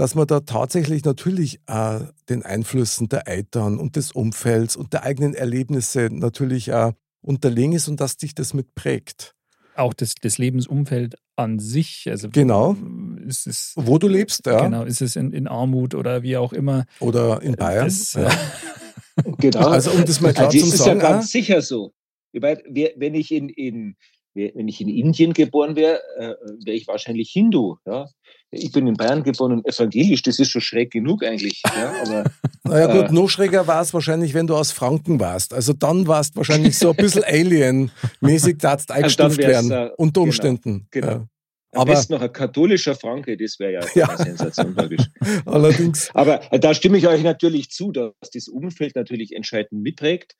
dass 0.00 0.14
man 0.14 0.26
da 0.26 0.40
tatsächlich 0.40 1.04
natürlich 1.04 1.60
äh, 1.66 2.00
den 2.30 2.42
Einflüssen 2.42 3.10
der 3.10 3.28
Eltern 3.28 3.78
und 3.78 3.96
des 3.96 4.12
Umfelds 4.12 4.74
und 4.74 4.94
der 4.94 5.02
eigenen 5.02 5.34
Erlebnisse 5.34 6.08
natürlich 6.10 6.72
auch 6.72 6.92
unterlegen 7.20 7.74
ist 7.74 7.86
und 7.86 8.00
dass 8.00 8.16
dich 8.16 8.34
das 8.34 8.54
mitprägt. 8.54 9.34
Auch 9.76 9.92
das, 9.92 10.14
das 10.14 10.38
Lebensumfeld 10.38 11.16
an 11.36 11.58
sich. 11.58 12.06
Also 12.08 12.30
genau. 12.30 12.78
Ist 13.26 13.46
es, 13.46 13.74
Wo 13.76 13.98
du 13.98 14.08
lebst, 14.08 14.46
ja. 14.46 14.62
Genau, 14.64 14.84
ist 14.84 15.02
es 15.02 15.16
in, 15.16 15.32
in 15.32 15.46
Armut 15.46 15.94
oder 15.94 16.22
wie 16.22 16.38
auch 16.38 16.54
immer. 16.54 16.86
Oder 17.00 17.42
in 17.42 17.56
Bayern. 17.56 17.84
Das, 17.84 18.14
ja. 18.14 18.30
genau. 19.36 19.68
Also 19.68 19.90
um 19.90 20.06
das 20.06 20.22
mal 20.22 20.32
klar 20.32 20.46
also 20.46 20.60
zu 20.60 20.64
sagen. 20.64 20.78
Das 20.78 20.80
ist 20.80 20.86
ja 20.86 21.10
ganz 21.10 21.30
sicher 21.30 21.60
so. 21.60 21.92
Wenn 22.32 23.14
ich 23.14 23.32
in, 23.32 23.50
in, 23.50 23.96
wenn 24.34 24.68
ich 24.68 24.80
in 24.80 24.88
Indien 24.88 25.32
geboren 25.32 25.76
wäre, 25.76 26.00
äh, 26.18 26.34
wäre 26.64 26.76
ich 26.76 26.86
wahrscheinlich 26.86 27.30
Hindu. 27.30 27.76
Ja? 27.86 28.06
Ich 28.50 28.72
bin 28.72 28.86
in 28.86 28.94
Bayern 28.94 29.22
geboren 29.22 29.52
und 29.52 29.66
evangelisch, 29.66 30.22
das 30.22 30.38
ist 30.38 30.50
schon 30.50 30.60
schräg 30.60 30.92
genug 30.92 31.24
eigentlich. 31.24 31.62
Ja? 31.64 31.92
Aber, 32.02 32.24
naja 32.64 32.86
gut, 32.86 33.10
äh, 33.10 33.12
noch 33.12 33.28
schräger 33.28 33.66
war 33.66 33.82
es 33.82 33.92
wahrscheinlich, 33.92 34.34
wenn 34.34 34.46
du 34.46 34.56
aus 34.56 34.72
Franken 34.72 35.18
warst. 35.20 35.52
Also 35.52 35.72
dann 35.72 36.06
warst 36.06 36.34
du 36.34 36.38
wahrscheinlich 36.38 36.78
so 36.78 36.90
ein 36.90 36.96
bisschen 36.96 37.24
Alien-mäßig, 37.26 38.58
da 38.58 38.72
also 38.72 38.92
eingestuft 38.94 39.38
werden, 39.38 39.70
äh, 39.70 39.90
unter 39.96 40.20
genau, 40.20 40.24
Umständen. 40.24 40.86
Genau. 40.90 41.06
genau. 41.06 41.26
Am 41.72 41.82
aber, 41.82 41.92
besten 41.92 42.14
noch 42.14 42.20
ein 42.20 42.32
katholischer 42.32 42.96
Franke, 42.96 43.36
das 43.36 43.60
wäre 43.60 43.74
ja, 43.74 43.80
ja. 43.94 44.08
eine 44.08 44.36
Sensation, 44.36 44.74
logisch. 44.74 45.06
Allerdings. 45.46 46.10
Aber 46.14 46.52
äh, 46.52 46.58
da 46.58 46.74
stimme 46.74 46.98
ich 46.98 47.06
euch 47.06 47.22
natürlich 47.22 47.70
zu, 47.70 47.92
dass 47.92 48.12
das 48.32 48.48
Umfeld 48.48 48.96
natürlich 48.96 49.34
entscheidend 49.34 49.82
mitprägt. 49.82 50.36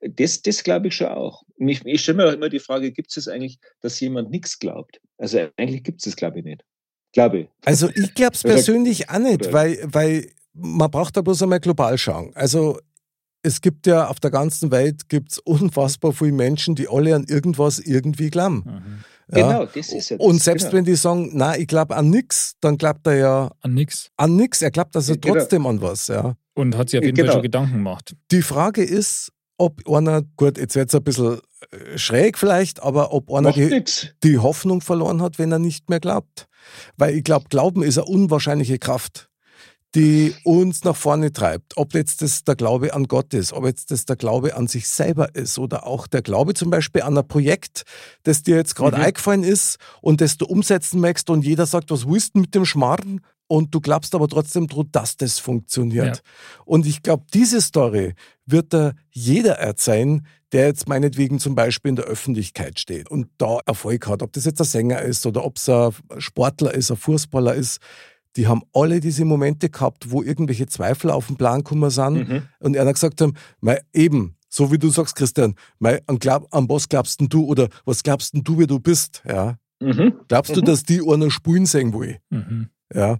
Das, 0.00 0.42
das 0.42 0.62
glaube 0.62 0.88
ich 0.88 0.96
schon 0.96 1.08
auch. 1.08 1.42
Ich, 1.58 1.84
ich 1.84 2.02
stelle 2.02 2.18
mir 2.18 2.28
auch 2.28 2.32
immer 2.32 2.48
die 2.48 2.60
Frage, 2.60 2.92
gibt 2.92 3.16
es 3.16 3.26
eigentlich, 3.26 3.58
dass 3.80 3.98
jemand 3.98 4.30
nichts 4.30 4.60
glaubt? 4.60 5.00
Also 5.18 5.48
eigentlich 5.56 5.82
gibt 5.82 6.00
es 6.00 6.04
das, 6.04 6.16
glaube 6.16 6.38
ich, 6.38 6.44
nicht. 6.44 6.64
Glaube 7.12 7.38
ich. 7.38 7.48
Also 7.64 7.88
ich 7.90 8.14
glaube 8.14 8.34
es 8.34 8.42
persönlich 8.42 9.10
auch 9.10 9.18
nicht, 9.18 9.52
weil, 9.52 9.78
weil 9.84 10.30
man 10.52 10.90
braucht 10.90 11.16
da 11.16 11.22
bloß 11.22 11.42
einmal 11.42 11.60
global 11.60 11.98
schauen. 11.98 12.32
Also 12.34 12.78
es 13.42 13.60
gibt 13.60 13.86
ja 13.86 14.06
auf 14.08 14.20
der 14.20 14.30
ganzen 14.30 14.70
Welt 14.70 15.08
gibt's 15.08 15.38
unfassbar 15.38 16.12
viele 16.12 16.32
Menschen, 16.32 16.74
die 16.76 16.88
alle 16.88 17.14
an 17.14 17.24
irgendwas 17.28 17.78
irgendwie 17.78 18.30
glauben. 18.30 18.62
Mhm. 18.64 19.04
Ja. 19.32 19.48
Genau, 19.48 19.64
das 19.66 19.92
ist 19.92 20.10
ja 20.10 20.16
das. 20.16 20.26
Und 20.26 20.42
selbst 20.42 20.64
genau. 20.64 20.76
wenn 20.76 20.84
die 20.84 20.96
sagen, 20.96 21.30
na, 21.32 21.56
ich 21.56 21.66
glaube 21.66 21.96
an 21.96 22.10
nichts, 22.10 22.54
dann 22.60 22.76
glaubt 22.76 23.06
er 23.06 23.16
ja 23.16 23.50
an 23.60 23.74
nichts. 23.74 24.10
An 24.16 24.36
nichts. 24.36 24.62
Er 24.62 24.70
glaubt 24.70 24.94
also 24.96 25.14
genau. 25.18 25.34
trotzdem 25.34 25.66
an 25.66 25.80
was, 25.80 26.08
ja. 26.08 26.36
Und 26.54 26.76
hat 26.76 26.90
sich 26.90 26.98
auf 26.98 27.04
jeden 27.04 27.16
genau. 27.16 27.28
Fall 27.28 27.34
schon 27.34 27.42
Gedanken 27.42 27.72
gemacht. 27.72 28.14
Die 28.30 28.42
Frage 28.42 28.84
ist, 28.84 29.32
ob 29.56 29.88
einer, 29.88 30.22
gut, 30.36 30.58
jetzt 30.58 30.74
wird 30.74 30.88
es 30.88 30.94
ein 30.94 31.04
bisschen 31.04 31.40
äh, 31.70 31.98
schräg 31.98 32.38
vielleicht, 32.38 32.82
aber 32.82 33.12
ob 33.12 33.32
einer 33.32 33.52
die, 33.52 33.84
die, 34.22 34.38
Hoffnung 34.38 34.80
verloren 34.80 35.22
hat, 35.22 35.38
wenn 35.38 35.52
er 35.52 35.58
nicht 35.58 35.88
mehr 35.88 36.00
glaubt. 36.00 36.46
Weil 36.96 37.14
ich 37.14 37.24
glaube, 37.24 37.46
Glauben 37.48 37.82
ist 37.82 37.98
eine 37.98 38.06
unwahrscheinliche 38.06 38.78
Kraft 38.78 39.30
die 39.94 40.34
uns 40.42 40.82
nach 40.84 40.96
vorne 40.96 41.32
treibt. 41.32 41.76
Ob 41.76 41.94
jetzt 41.94 42.22
das 42.22 42.44
der 42.44 42.56
Glaube 42.56 42.94
an 42.94 43.04
Gott 43.04 43.32
ist, 43.32 43.52
ob 43.52 43.64
jetzt 43.64 43.90
das 43.90 44.04
der 44.06 44.16
Glaube 44.16 44.56
an 44.56 44.66
sich 44.66 44.88
selber 44.88 45.34
ist 45.34 45.58
oder 45.58 45.86
auch 45.86 46.06
der 46.06 46.22
Glaube 46.22 46.54
zum 46.54 46.70
Beispiel 46.70 47.02
an 47.02 47.16
ein 47.16 47.26
Projekt, 47.26 47.84
das 48.24 48.42
dir 48.42 48.56
jetzt 48.56 48.74
gerade 48.74 48.96
mhm. 48.96 49.04
eingefallen 49.04 49.44
ist 49.44 49.78
und 50.00 50.20
das 50.20 50.36
du 50.36 50.46
umsetzen 50.46 51.00
möchtest 51.00 51.30
und 51.30 51.44
jeder 51.44 51.66
sagt, 51.66 51.90
was 51.90 52.08
willst 52.08 52.34
du 52.34 52.40
mit 52.40 52.54
dem 52.54 52.64
Schmarrn? 52.64 53.20
Und 53.46 53.74
du 53.74 53.80
glaubst 53.80 54.14
aber 54.14 54.26
trotzdem 54.26 54.68
dran, 54.68 54.88
dass 54.90 55.18
das 55.18 55.38
funktioniert. 55.38 56.16
Ja. 56.16 56.22
Und 56.64 56.86
ich 56.86 57.02
glaube, 57.02 57.26
diese 57.34 57.60
Story 57.60 58.14
wird 58.46 58.72
da 58.72 58.92
jeder 59.10 59.58
erzählen, 59.58 60.26
der 60.52 60.66
jetzt 60.66 60.88
meinetwegen 60.88 61.38
zum 61.38 61.54
Beispiel 61.54 61.90
in 61.90 61.96
der 61.96 62.06
Öffentlichkeit 62.06 62.80
steht 62.80 63.10
und 63.10 63.28
da 63.36 63.58
Erfolg 63.66 64.06
hat. 64.06 64.22
Ob 64.22 64.32
das 64.32 64.46
jetzt 64.46 64.60
ein 64.60 64.66
Sänger 64.66 65.02
ist 65.02 65.26
oder 65.26 65.44
ob 65.44 65.58
es 65.58 65.68
ein 65.68 65.92
Sportler 66.18 66.72
ist, 66.72 66.90
ein 66.90 66.96
Fußballer 66.96 67.54
ist 67.54 67.80
die 68.36 68.46
haben 68.46 68.62
alle 68.72 69.00
diese 69.00 69.24
Momente 69.24 69.70
gehabt, 69.70 70.10
wo 70.10 70.22
irgendwelche 70.22 70.66
Zweifel 70.66 71.10
auf 71.10 71.28
den 71.28 71.36
Plan 71.36 71.58
gekommen 71.58 71.90
sind 71.90 72.28
mhm. 72.28 72.42
und 72.60 72.76
einer 72.76 72.92
gesagt 72.92 73.20
haben, 73.20 73.34
eben, 73.92 74.36
so 74.48 74.70
wie 74.70 74.78
du 74.78 74.88
sagst, 74.88 75.16
Christian, 75.16 75.54
mei, 75.78 76.00
an, 76.06 76.18
glaub, 76.18 76.52
an 76.54 76.68
was 76.68 76.88
glaubst 76.88 77.20
denn 77.20 77.28
du 77.28 77.44
oder 77.44 77.68
was 77.84 78.02
glaubst 78.02 78.34
denn 78.34 78.44
du, 78.44 78.58
wie 78.58 78.66
du 78.66 78.78
bist? 78.78 79.22
Ja. 79.26 79.56
Mhm. 79.80 80.14
Glaubst 80.28 80.52
mhm. 80.52 80.56
du, 80.56 80.60
dass 80.62 80.84
die 80.84 81.00
einer 81.00 81.30
spulen 81.30 81.66
sehen 81.66 81.92
will? 81.92 82.18
Mhm. 82.30 82.68
Ja. 82.92 83.18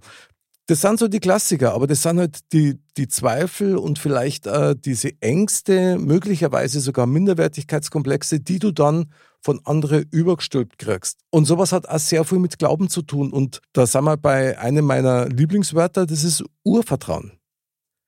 Das 0.67 0.81
sind 0.81 0.97
so 0.97 1.07
die 1.07 1.19
Klassiker, 1.19 1.73
aber 1.73 1.85
das 1.85 2.01
sind 2.01 2.17
halt 2.17 2.51
die, 2.51 2.79
die 2.97 3.07
Zweifel 3.07 3.77
und 3.77 3.99
vielleicht 3.99 4.47
äh, 4.47 4.75
diese 4.75 5.11
Ängste, 5.21 5.97
möglicherweise 5.99 6.79
sogar 6.79 7.05
Minderwertigkeitskomplexe, 7.05 8.39
die 8.39 8.57
du 8.57 8.71
dann 8.71 9.11
von 9.45 9.61
anderen 9.63 10.07
übergestülpt 10.09 10.79
kriegst. 10.79 11.19
Und 11.29 11.45
sowas 11.45 11.71
hat 11.71 11.87
auch 11.87 11.99
sehr 11.99 12.23
viel 12.23 12.39
mit 12.39 12.57
Glauben 12.57 12.89
zu 12.89 13.03
tun. 13.03 13.31
Und 13.31 13.61
da 13.73 13.85
sind 13.85 14.05
wir 14.05 14.17
bei 14.17 14.57
einem 14.57 14.85
meiner 14.85 15.29
Lieblingswörter, 15.29 16.07
das 16.07 16.23
ist 16.23 16.43
Urvertrauen. 16.63 17.33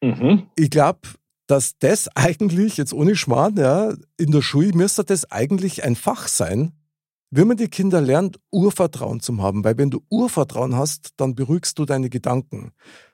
Mhm. 0.02 0.48
Ich 0.56 0.72
glaube, 0.72 1.02
dass 1.46 1.78
das 1.78 2.08
eigentlich, 2.16 2.78
jetzt 2.78 2.92
ohne 2.92 3.16
Schmarrn, 3.16 3.56
ja, 3.56 3.94
in 4.18 4.32
der 4.32 4.42
Schule 4.42 4.74
müsste 4.74 5.04
das 5.04 5.32
eigentlich 5.32 5.84
ein 5.84 5.96
Fach 5.96 6.28
sein, 6.28 6.72
wenn 7.30 7.48
man 7.48 7.58
die 7.58 7.68
Kinder 7.68 8.02
lernt, 8.02 8.40
Urvertrauen 8.52 9.20
zu 9.20 9.40
haben. 9.40 9.64
Weil 9.64 9.78
wenn 9.78 9.92
du 9.92 10.02
Urvertrauen 10.10 10.76
hast, 10.76 11.12
dann 11.18 11.36
beruhigst 11.36 11.78
du 11.78 11.86
deine 11.86 12.10
Gedanken. 12.10 12.72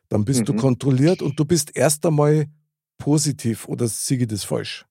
Dann 0.07 0.23
bist 0.23 0.41
mhm. 0.41 0.45
du 0.45 0.53
kontrolliert 0.55 1.21
und 1.21 1.37
du 1.37 1.43
bist 1.43 1.75
erst 1.75 2.05
einmal 2.05 2.45
positiv 2.97 3.67
oder 3.67 3.85
siege 3.89 4.27
das 4.27 4.45
falsch? 4.45 4.85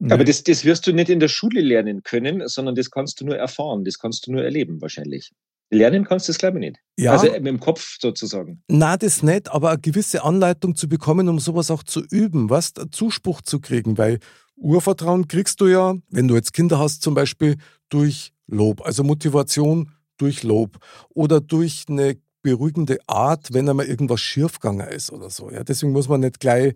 Aber 0.00 0.24
das, 0.24 0.44
das 0.44 0.64
wirst 0.64 0.86
du 0.86 0.92
nicht 0.92 1.10
in 1.10 1.20
der 1.20 1.28
Schule 1.28 1.60
lernen 1.60 2.02
können, 2.02 2.46
sondern 2.46 2.74
das 2.74 2.90
kannst 2.90 3.20
du 3.20 3.26
nur 3.26 3.36
erfahren, 3.36 3.84
das 3.84 3.98
kannst 3.98 4.26
du 4.26 4.32
nur 4.32 4.44
erleben 4.44 4.80
wahrscheinlich. 4.80 5.32
Lernen 5.70 6.04
kannst 6.04 6.28
du 6.28 6.32
das, 6.32 6.38
glaube 6.38 6.58
ich, 6.58 6.70
nicht. 6.70 6.76
Ja. 6.96 7.12
Also 7.12 7.30
mit 7.30 7.46
dem 7.46 7.60
Kopf 7.60 7.98
sozusagen. 8.00 8.62
Na, 8.68 8.96
das 8.96 9.22
nicht, 9.22 9.50
aber 9.50 9.70
eine 9.70 9.80
gewisse 9.80 10.24
Anleitung 10.24 10.76
zu 10.76 10.88
bekommen, 10.88 11.28
um 11.28 11.38
sowas 11.40 11.70
auch 11.70 11.82
zu 11.82 12.02
üben, 12.10 12.48
was 12.48 12.72
Zuspruch 12.90 13.42
zu 13.42 13.60
kriegen, 13.60 13.98
weil 13.98 14.18
Urvertrauen 14.56 15.28
kriegst 15.28 15.60
du 15.60 15.66
ja, 15.66 15.94
wenn 16.10 16.28
du 16.28 16.34
jetzt 16.36 16.52
Kinder 16.52 16.78
hast, 16.78 17.02
zum 17.02 17.14
Beispiel 17.14 17.56
durch 17.90 18.32
Lob, 18.46 18.84
also 18.84 19.04
Motivation 19.04 19.90
durch 20.16 20.42
Lob 20.42 20.78
oder 21.10 21.40
durch 21.40 21.84
eine 21.88 22.16
beruhigende 22.42 22.98
Art, 23.06 23.52
wenn 23.52 23.68
einmal 23.68 23.86
irgendwas 23.86 24.20
schiefgegangen 24.20 24.88
ist 24.88 25.12
oder 25.12 25.28
so. 25.28 25.50
Ja, 25.50 25.64
deswegen 25.64 25.92
muss 25.92 26.08
man 26.08 26.20
nicht 26.20 26.40
gleich 26.40 26.74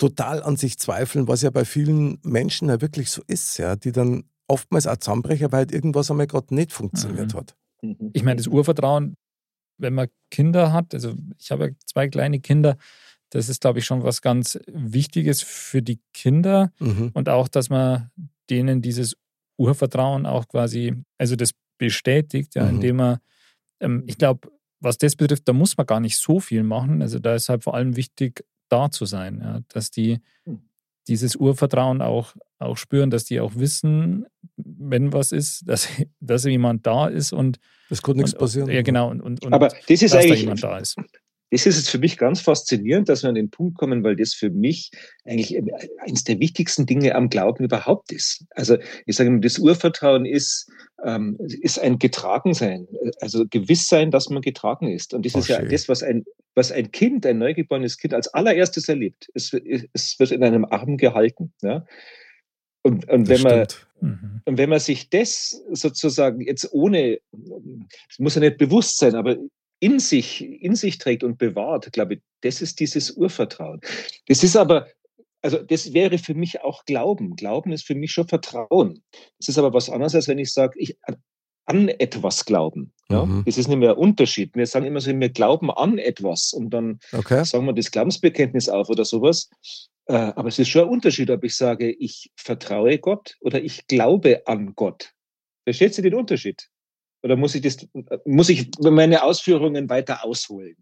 total 0.00 0.42
an 0.42 0.56
sich 0.56 0.78
zweifeln, 0.78 1.28
was 1.28 1.42
ja 1.42 1.50
bei 1.50 1.66
vielen 1.66 2.18
Menschen 2.22 2.68
ja 2.70 2.80
wirklich 2.80 3.10
so 3.10 3.22
ist, 3.26 3.58
ja, 3.58 3.76
die 3.76 3.92
dann 3.92 4.24
oftmals 4.48 4.86
auch 4.86 4.96
zusammenbrechen, 4.96 5.52
weil 5.52 5.58
halt 5.58 5.72
irgendwas 5.72 6.10
einmal 6.10 6.26
gerade 6.26 6.54
nicht 6.54 6.72
funktioniert 6.72 7.34
mhm. 7.34 7.38
hat. 7.38 7.54
Mhm. 7.82 8.10
Ich 8.14 8.22
meine, 8.24 8.36
das 8.36 8.46
Urvertrauen, 8.46 9.14
wenn 9.76 9.92
man 9.92 10.08
Kinder 10.30 10.72
hat, 10.72 10.94
also 10.94 11.14
ich 11.38 11.50
habe 11.50 11.76
zwei 11.84 12.08
kleine 12.08 12.40
Kinder, 12.40 12.78
das 13.28 13.50
ist, 13.50 13.60
glaube 13.60 13.78
ich, 13.78 13.84
schon 13.84 14.02
was 14.02 14.22
ganz 14.22 14.58
Wichtiges 14.66 15.42
für 15.42 15.82
die 15.82 16.00
Kinder 16.14 16.72
mhm. 16.78 17.10
und 17.12 17.28
auch, 17.28 17.48
dass 17.48 17.68
man 17.68 18.10
denen 18.48 18.80
dieses 18.80 19.16
Urvertrauen 19.58 20.24
auch 20.24 20.48
quasi, 20.48 20.94
also 21.18 21.36
das 21.36 21.50
bestätigt, 21.76 22.54
ja, 22.54 22.64
mhm. 22.64 22.76
indem 22.76 22.96
man, 22.96 23.18
ähm, 23.80 24.04
ich 24.06 24.16
glaube, 24.16 24.50
was 24.80 24.96
das 24.96 25.14
betrifft, 25.14 25.46
da 25.46 25.52
muss 25.52 25.76
man 25.76 25.86
gar 25.86 26.00
nicht 26.00 26.16
so 26.16 26.40
viel 26.40 26.62
machen. 26.62 27.02
Also 27.02 27.18
da 27.18 27.34
ist 27.34 27.50
halt 27.50 27.64
vor 27.64 27.74
allem 27.74 27.96
wichtig, 27.96 28.44
da 28.72 28.90
zu 28.90 29.04
sein, 29.04 29.40
ja, 29.42 29.60
dass 29.68 29.90
die 29.90 30.20
hm. 30.44 30.60
dieses 31.08 31.36
Urvertrauen 31.36 32.02
auch, 32.02 32.34
auch 32.58 32.76
spüren, 32.76 33.10
dass 33.10 33.24
die 33.24 33.40
auch 33.40 33.54
wissen, 33.56 34.26
wenn 34.56 35.12
was 35.12 35.32
ist, 35.32 35.68
dass, 35.68 35.88
dass 36.20 36.44
jemand 36.44 36.86
da 36.86 37.08
ist 37.08 37.32
und 37.32 37.58
es 37.90 38.02
konnte 38.02 38.22
nichts 38.22 38.38
passieren. 38.38 38.70
Ja, 38.70 38.82
genau. 38.82 39.10
Und, 39.10 39.20
und, 39.22 39.52
Aber 39.52 39.68
das 39.68 40.02
ist 40.02 40.14
eigentlich, 40.14 40.30
da 40.30 40.34
jemand 40.36 40.62
da 40.62 40.78
ist 40.78 40.96
das 41.50 41.66
ist 41.66 41.76
jetzt 41.76 41.90
für 41.90 41.98
mich 41.98 42.16
ganz 42.16 42.40
faszinierend, 42.40 43.08
dass 43.08 43.22
wir 43.22 43.28
an 43.28 43.34
den 43.34 43.50
Punkt 43.50 43.76
kommen, 43.76 44.04
weil 44.04 44.16
das 44.16 44.34
für 44.34 44.50
mich 44.50 44.90
eigentlich 45.24 45.60
eines 45.98 46.24
der 46.24 46.38
wichtigsten 46.38 46.86
Dinge 46.86 47.14
am 47.14 47.28
Glauben 47.28 47.64
überhaupt 47.64 48.12
ist. 48.12 48.44
Also 48.50 48.78
ich 49.06 49.16
sage 49.16 49.28
immer, 49.28 49.40
das 49.40 49.58
Urvertrauen 49.58 50.26
ist, 50.26 50.70
ähm, 51.04 51.36
ist 51.40 51.80
ein 51.80 51.98
Getragensein, 51.98 52.86
also 53.20 53.44
gewiss 53.48 53.88
sein, 53.88 54.10
dass 54.10 54.30
man 54.30 54.42
getragen 54.42 54.88
ist. 54.88 55.12
Und 55.12 55.26
das 55.26 55.34
oh, 55.34 55.38
ist 55.40 55.48
ja 55.48 55.60
das, 55.60 55.88
was 55.88 56.02
ein, 56.02 56.24
was 56.54 56.70
ein 56.70 56.92
Kind, 56.92 57.26
ein 57.26 57.38
neugeborenes 57.38 57.98
Kind 57.98 58.14
als 58.14 58.28
allererstes 58.28 58.88
erlebt. 58.88 59.28
Es, 59.34 59.52
es 59.92 60.18
wird 60.18 60.30
in 60.30 60.44
einem 60.44 60.64
Arm 60.64 60.96
gehalten. 60.98 61.52
Ja? 61.62 61.84
Und, 62.82 63.08
und 63.10 63.28
wenn 63.28 63.42
man 63.42 63.66
mhm. 64.00 64.40
und 64.44 64.56
wenn 64.56 64.70
man 64.70 64.80
sich 64.80 65.10
das 65.10 65.62
sozusagen 65.72 66.40
jetzt 66.40 66.72
ohne, 66.72 67.18
es 68.08 68.18
muss 68.18 68.36
ja 68.36 68.40
nicht 68.40 68.56
bewusst 68.56 68.98
sein, 68.98 69.16
aber 69.16 69.36
in 69.80 69.98
sich, 69.98 70.42
in 70.62 70.76
sich 70.76 70.98
trägt 70.98 71.24
und 71.24 71.38
bewahrt, 71.38 71.92
glaube 71.92 72.14
ich, 72.14 72.20
das 72.42 72.62
ist 72.62 72.80
dieses 72.80 73.10
Urvertrauen. 73.12 73.80
Das 74.28 74.44
ist 74.44 74.56
aber, 74.56 74.86
also 75.42 75.58
das 75.58 75.92
wäre 75.92 76.18
für 76.18 76.34
mich 76.34 76.60
auch 76.60 76.84
Glauben. 76.84 77.34
Glauben 77.34 77.72
ist 77.72 77.86
für 77.86 77.94
mich 77.94 78.12
schon 78.12 78.28
Vertrauen. 78.28 79.02
Das 79.38 79.48
ist 79.48 79.58
aber 79.58 79.72
was 79.72 79.90
anderes, 79.90 80.14
als 80.14 80.28
wenn 80.28 80.38
ich 80.38 80.52
sage, 80.52 80.78
ich 80.78 80.96
an 81.70 81.88
etwas 81.88 82.44
glauben. 82.44 82.92
Ja? 83.10 83.24
Mhm. 83.24 83.44
Das 83.46 83.56
ist 83.56 83.68
nicht 83.68 83.78
mehr 83.78 83.90
ein 83.90 83.96
Unterschied. 83.96 84.54
Wir 84.54 84.66
sagen 84.66 84.86
immer 84.86 85.00
so, 85.00 85.18
wir 85.18 85.28
glauben 85.28 85.70
an 85.70 85.98
etwas 85.98 86.52
und 86.52 86.70
dann 86.70 86.98
okay. 87.12 87.44
sagen 87.44 87.64
wir 87.64 87.72
das 87.72 87.90
Glaubensbekenntnis 87.90 88.68
auf 88.68 88.88
oder 88.90 89.04
sowas. 89.04 89.48
Äh, 90.06 90.14
aber 90.14 90.48
es 90.48 90.58
ist 90.58 90.68
schon 90.68 90.82
ein 90.82 90.88
Unterschied, 90.88 91.30
ob 91.30 91.44
ich 91.44 91.56
sage, 91.56 91.90
ich 91.90 92.32
vertraue 92.36 92.98
Gott 92.98 93.36
oder 93.40 93.62
ich 93.62 93.86
glaube 93.86 94.42
an 94.46 94.74
Gott. 94.74 95.12
Versteht 95.64 95.94
Sie 95.94 96.02
den 96.02 96.14
Unterschied? 96.14 96.68
Oder 97.22 97.36
muss 97.36 97.54
ich, 97.54 97.62
das, 97.62 97.76
muss 98.24 98.48
ich 98.48 98.70
meine 98.80 99.22
Ausführungen 99.22 99.88
weiter 99.88 100.24
ausholen? 100.24 100.76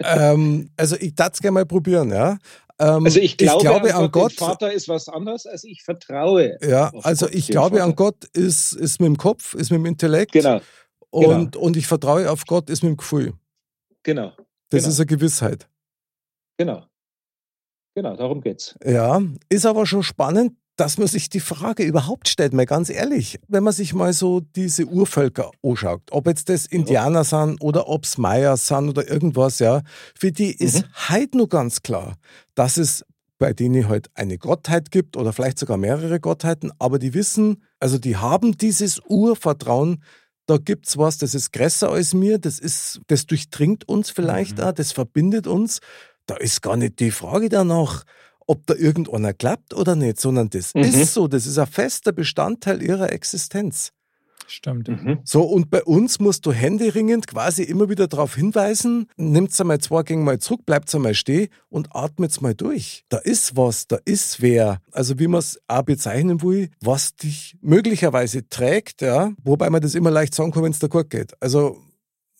ähm, 0.00 0.70
also 0.76 0.96
ich 0.96 1.14
darf 1.14 1.34
es 1.34 1.40
gerne 1.40 1.54
mal 1.54 1.66
probieren, 1.66 2.10
ja. 2.10 2.38
Ähm, 2.78 3.04
also 3.04 3.20
ich 3.20 3.36
glaube, 3.36 3.62
ich 3.62 3.68
glaube 3.68 3.94
an, 3.94 4.10
Gott, 4.10 4.12
Gott 4.12 4.32
Vater 4.32 4.72
ist 4.72 4.88
was 4.88 5.08
anderes, 5.08 5.46
als 5.46 5.64
ich 5.64 5.82
vertraue. 5.84 6.58
Ja, 6.60 6.92
also 7.02 7.26
Gott, 7.26 7.34
ich 7.34 7.46
glaube 7.46 7.76
Vater. 7.76 7.84
an 7.84 7.94
Gott 7.94 8.24
ist, 8.32 8.72
ist 8.72 9.00
mit 9.00 9.06
dem 9.06 9.16
Kopf, 9.16 9.54
ist 9.54 9.70
mit 9.70 9.78
dem 9.78 9.86
Intellekt. 9.86 10.32
Genau. 10.32 10.60
Und, 11.10 11.52
genau. 11.52 11.64
und 11.64 11.76
ich 11.76 11.86
vertraue 11.86 12.30
auf 12.30 12.44
Gott 12.46 12.68
ist 12.68 12.82
mit 12.82 12.90
dem 12.90 12.96
Gefühl. 12.96 13.34
Genau. 14.02 14.32
Das 14.70 14.82
genau. 14.82 14.88
ist 14.88 14.98
eine 14.98 15.06
Gewissheit. 15.06 15.68
Genau. 16.58 16.84
Genau, 17.94 18.16
darum 18.16 18.40
geht's. 18.40 18.76
Ja, 18.84 19.22
ist 19.48 19.66
aber 19.66 19.86
schon 19.86 20.02
spannend, 20.02 20.56
dass 20.76 20.98
man 20.98 21.06
sich 21.06 21.28
die 21.28 21.40
Frage 21.40 21.84
überhaupt 21.84 22.28
stellt, 22.28 22.52
mal 22.52 22.66
ganz 22.66 22.90
ehrlich, 22.90 23.38
wenn 23.48 23.62
man 23.62 23.72
sich 23.72 23.94
mal 23.94 24.12
so 24.12 24.40
diese 24.40 24.86
Urvölker 24.86 25.50
anschaut, 25.62 26.02
ob 26.10 26.26
jetzt 26.26 26.48
das 26.48 26.66
Indianer 26.66 27.24
sind 27.24 27.60
oder 27.60 27.88
ob 27.88 28.04
es 28.04 28.18
Maya 28.18 28.56
sind 28.56 28.88
oder 28.88 29.08
irgendwas, 29.08 29.60
ja, 29.60 29.82
für 30.18 30.32
die 30.32 30.52
ist 30.52 30.82
mhm. 30.82 31.10
heute 31.10 31.36
nur 31.38 31.48
ganz 31.48 31.82
klar, 31.82 32.16
dass 32.54 32.76
es 32.76 33.04
bei 33.38 33.52
denen 33.52 33.88
halt 33.88 34.08
eine 34.14 34.38
Gottheit 34.38 34.90
gibt 34.90 35.16
oder 35.16 35.32
vielleicht 35.32 35.58
sogar 35.58 35.76
mehrere 35.76 36.20
Gottheiten, 36.20 36.72
aber 36.78 36.98
die 36.98 37.14
wissen, 37.14 37.62
also 37.78 37.98
die 37.98 38.16
haben 38.16 38.56
dieses 38.56 39.00
Urvertrauen, 39.06 40.02
da 40.46 40.58
gibt 40.58 40.88
es 40.88 40.98
was, 40.98 41.18
das 41.18 41.34
ist 41.34 41.52
größer 41.52 41.90
als 41.90 42.14
mir, 42.14 42.38
das 42.38 42.58
ist, 42.58 43.00
das 43.06 43.26
durchdringt 43.26 43.88
uns 43.88 44.10
vielleicht 44.10 44.58
mhm. 44.58 44.64
auch, 44.64 44.72
das 44.72 44.92
verbindet 44.92 45.46
uns. 45.46 45.80
Da 46.26 46.36
ist 46.36 46.62
gar 46.62 46.76
nicht 46.76 47.00
die 47.00 47.10
Frage 47.10 47.48
danach, 47.48 48.04
ob 48.46 48.66
da 48.66 48.74
irgendeiner 48.74 49.32
klappt 49.32 49.74
oder 49.74 49.96
nicht, 49.96 50.20
sondern 50.20 50.50
das 50.50 50.74
mhm. 50.74 50.82
ist 50.82 51.14
so, 51.14 51.28
das 51.28 51.46
ist 51.46 51.58
ein 51.58 51.66
fester 51.66 52.12
Bestandteil 52.12 52.82
ihrer 52.82 53.12
Existenz. 53.12 53.92
Stimmt. 54.46 54.88
Mhm. 54.88 55.20
So, 55.24 55.42
und 55.42 55.70
bei 55.70 55.82
uns 55.84 56.20
musst 56.20 56.46
du 56.46 56.52
händeringend 56.52 57.26
quasi 57.26 57.62
immer 57.62 57.88
wieder 57.88 58.08
darauf 58.08 58.34
hinweisen, 58.34 59.06
nimmt's 59.16 59.60
einmal 59.60 59.78
zwei 59.78 60.02
Gänge 60.02 60.22
mal 60.22 60.38
zurück, 60.38 60.66
bleibt 60.66 60.94
einmal 60.94 61.14
stehen 61.14 61.48
und 61.68 61.94
atmet's 61.94 62.40
mal 62.40 62.54
durch. 62.54 63.04
Da 63.08 63.18
ist 63.18 63.56
was, 63.56 63.86
da 63.86 63.98
ist 64.04 64.42
wer. 64.42 64.80
Also 64.92 65.18
wie 65.18 65.28
man 65.28 65.38
es 65.40 65.60
auch 65.66 65.82
bezeichnen 65.82 66.42
will, 66.42 66.68
was 66.80 67.16
dich 67.16 67.56
möglicherweise 67.60 68.48
trägt, 68.48 69.02
ja, 69.02 69.32
wobei 69.42 69.70
man 69.70 69.80
das 69.80 69.94
immer 69.94 70.10
leicht 70.10 70.34
sagen 70.34 70.52
kann, 70.52 70.62
wenn 70.62 70.72
es 70.72 70.78
da 70.78 70.88
gut 70.88 71.10
geht. 71.10 71.32
Also 71.40 71.78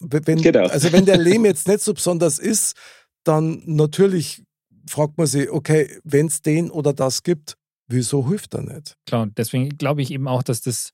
wenn, 0.01 0.43
genau. 0.43 0.67
also 0.67 0.93
wenn 0.93 1.07
der 1.07 1.19
Lehm 1.19 1.45
jetzt 1.45 1.69
nicht 1.69 1.81
so 1.81 1.95
besonders 1.95 2.39
ist, 2.39 2.75
dann 3.23 3.63
natürlich 3.65 4.43
fragt 4.87 5.19
man 5.19 5.27
sich, 5.27 5.51
okay, 5.51 5.99
wenn 6.05 6.27
es 6.27 6.43
den 6.43 6.71
oder 6.71 6.93
das 6.93 7.23
gibt, 7.23 7.57
wieso 7.87 8.29
hilft 8.29 8.55
er 8.55 8.63
nicht? 8.63 8.97
Klar, 9.07 9.29
deswegen 9.37 9.71
glaube 9.71 10.03
ich 10.03 10.11
eben 10.11 10.29
auch, 10.29 10.43
dass 10.43 10.61
das 10.63 10.93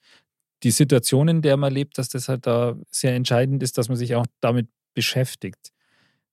die 0.63 0.71
Situation, 0.71 1.29
in 1.29 1.43
der 1.43 1.57
man 1.57 1.73
lebt, 1.73 1.99
dass 1.99 2.09
das 2.09 2.29
halt 2.29 2.47
da 2.47 2.77
sehr 2.91 3.15
entscheidend 3.15 3.63
ist, 3.63 3.79
dass 3.79 3.89
man 3.89 3.97
sich 3.97 4.15
auch 4.15 4.27
damit 4.41 4.69
beschäftigt. 4.95 5.73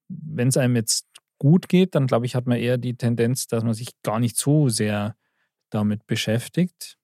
Wenn 0.10 0.50
es 0.50 0.58
einem 0.58 0.76
jetzt 0.76 1.06
gut 1.40 1.70
geht, 1.70 1.96
dann 1.96 2.08
glaube 2.08 2.26
ich, 2.26 2.36
hat 2.36 2.48
man 2.48 2.58
eher 2.58 2.78
die 2.78 2.96
Tendenz, 2.96 3.48
dass 3.48 3.64
man 3.64 3.74
sich 3.74 3.90
gar 4.04 4.20
nicht 4.20 4.38
so 4.38 4.70
sehr 4.70 5.16
damit 5.70 6.06
beschäftigt. 6.08 6.98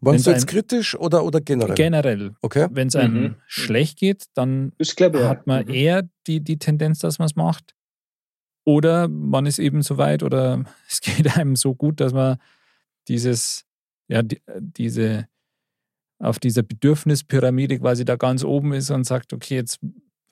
Wollen 0.00 0.18
Sie 0.18 0.30
jetzt 0.30 0.46
kritisch 0.46 0.94
oder, 0.96 1.24
oder 1.24 1.40
generell? 1.40 1.74
Generell. 1.74 2.36
Okay. 2.42 2.68
Wenn 2.70 2.88
es 2.88 2.96
einem 2.96 3.22
mhm. 3.22 3.36
schlecht 3.46 3.98
geht, 3.98 4.24
dann 4.34 4.72
glaube, 4.96 5.28
hat 5.28 5.46
man 5.46 5.64
mhm. 5.64 5.72
eher 5.72 6.08
die, 6.26 6.40
die 6.40 6.58
Tendenz, 6.58 6.98
dass 6.98 7.18
man 7.18 7.26
es 7.26 7.36
macht. 7.36 7.74
Oder 8.64 9.08
man 9.08 9.46
ist 9.46 9.58
eben 9.58 9.82
so 9.82 9.98
weit 9.98 10.22
oder 10.22 10.64
es 10.88 11.00
geht 11.00 11.36
einem 11.36 11.56
so 11.56 11.74
gut, 11.74 12.00
dass 12.00 12.12
man 12.12 12.38
dieses, 13.08 13.64
ja, 14.08 14.22
die, 14.22 14.40
diese, 14.58 15.28
auf 16.18 16.38
dieser 16.38 16.62
Bedürfnispyramide 16.62 17.78
quasi 17.78 18.04
da 18.04 18.16
ganz 18.16 18.44
oben 18.44 18.72
ist 18.72 18.90
und 18.90 19.04
sagt, 19.04 19.32
okay, 19.32 19.56
jetzt 19.56 19.80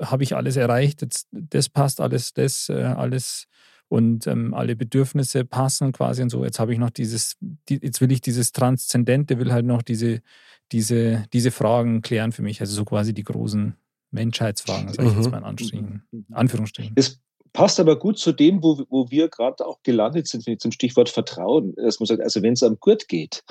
habe 0.00 0.22
ich 0.22 0.34
alles 0.34 0.56
erreicht, 0.56 1.02
jetzt, 1.02 1.28
das 1.30 1.68
passt 1.68 2.00
alles, 2.00 2.32
das, 2.32 2.68
äh, 2.68 2.82
alles 2.82 3.46
und 3.88 4.26
ähm, 4.26 4.54
alle 4.54 4.74
Bedürfnisse 4.74 5.44
passen 5.44 5.92
quasi 5.92 6.22
und 6.22 6.30
so. 6.30 6.44
Jetzt 6.44 6.58
habe 6.58 6.72
ich 6.72 6.78
noch 6.78 6.88
dieses, 6.88 7.36
die, 7.68 7.78
jetzt 7.82 8.00
will 8.00 8.10
ich 8.10 8.22
dieses 8.22 8.52
Transzendente, 8.52 9.38
will 9.38 9.52
halt 9.52 9.66
noch 9.66 9.82
diese, 9.82 10.22
diese, 10.72 11.26
diese 11.34 11.50
Fragen 11.50 12.00
klären 12.00 12.32
für 12.32 12.40
mich, 12.40 12.62
also 12.62 12.74
so 12.74 12.86
quasi 12.86 13.12
die 13.12 13.22
großen 13.22 13.74
Menschheitsfragen, 14.10 14.94
sage 14.94 15.08
ich 15.08 15.14
jetzt 15.14 15.26
mhm. 15.26 15.30
mal 15.32 15.54
in 16.10 16.26
Anführungsstrichen. 16.30 16.94
Das, 16.94 17.20
passt 17.52 17.78
aber 17.80 17.98
gut 17.98 18.18
zu 18.18 18.32
dem, 18.32 18.62
wo, 18.62 18.82
wo 18.88 19.10
wir 19.10 19.28
gerade 19.28 19.66
auch 19.66 19.82
gelandet 19.82 20.26
sind, 20.28 20.60
zum 20.60 20.72
Stichwort 20.72 21.08
Vertrauen. 21.08 21.74
Dass 21.76 22.00
man 22.00 22.06
sagt, 22.06 22.22
also 22.22 22.42
wenn 22.42 22.54
es 22.54 22.62
einem 22.62 22.78
gut 22.80 23.08
geht, 23.08 23.42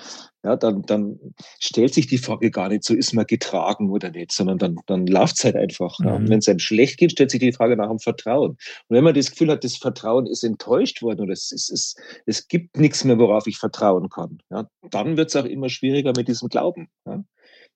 ja, 0.43 0.55
dann, 0.55 0.81
dann 0.83 1.19
stellt 1.59 1.93
sich 1.93 2.07
die 2.07 2.17
Frage 2.17 2.49
gar 2.49 2.69
nicht 2.69 2.83
so, 2.83 2.95
ist 2.95 3.13
man 3.13 3.27
getragen 3.27 3.91
oder 3.91 4.09
nicht, 4.09 4.31
sondern 4.31 4.57
dann, 4.57 4.77
dann 4.87 5.05
läuft 5.05 5.37
es 5.37 5.43
halt 5.43 5.55
einfach. 5.55 5.99
Mhm. 5.99 6.05
Ja. 6.05 6.29
wenn 6.29 6.39
es 6.39 6.49
einem 6.49 6.59
schlecht 6.59 6.97
geht, 6.97 7.11
stellt 7.11 7.31
sich 7.31 7.39
die 7.39 7.53
Frage 7.53 7.77
nach 7.77 7.89
dem 7.89 7.99
Vertrauen. 7.99 8.51
Und 8.51 8.59
wenn 8.89 9.03
man 9.03 9.13
das 9.13 9.31
Gefühl 9.31 9.51
hat, 9.51 9.63
das 9.63 9.77
Vertrauen 9.77 10.25
ist 10.25 10.43
enttäuscht 10.43 11.01
worden 11.01 11.21
oder 11.21 11.33
es, 11.33 11.51
es, 11.51 11.69
es, 11.69 11.95
es 12.25 12.47
gibt 12.47 12.77
nichts 12.77 13.03
mehr, 13.03 13.19
worauf 13.19 13.45
ich 13.45 13.57
vertrauen 13.57 14.09
kann, 14.09 14.39
ja, 14.49 14.67
dann 14.89 15.17
wird 15.17 15.29
es 15.29 15.35
auch 15.35 15.45
immer 15.45 15.69
schwieriger 15.69 16.13
mit 16.15 16.27
diesem 16.27 16.49
Glauben. 16.49 16.89
Ja. 17.05 17.23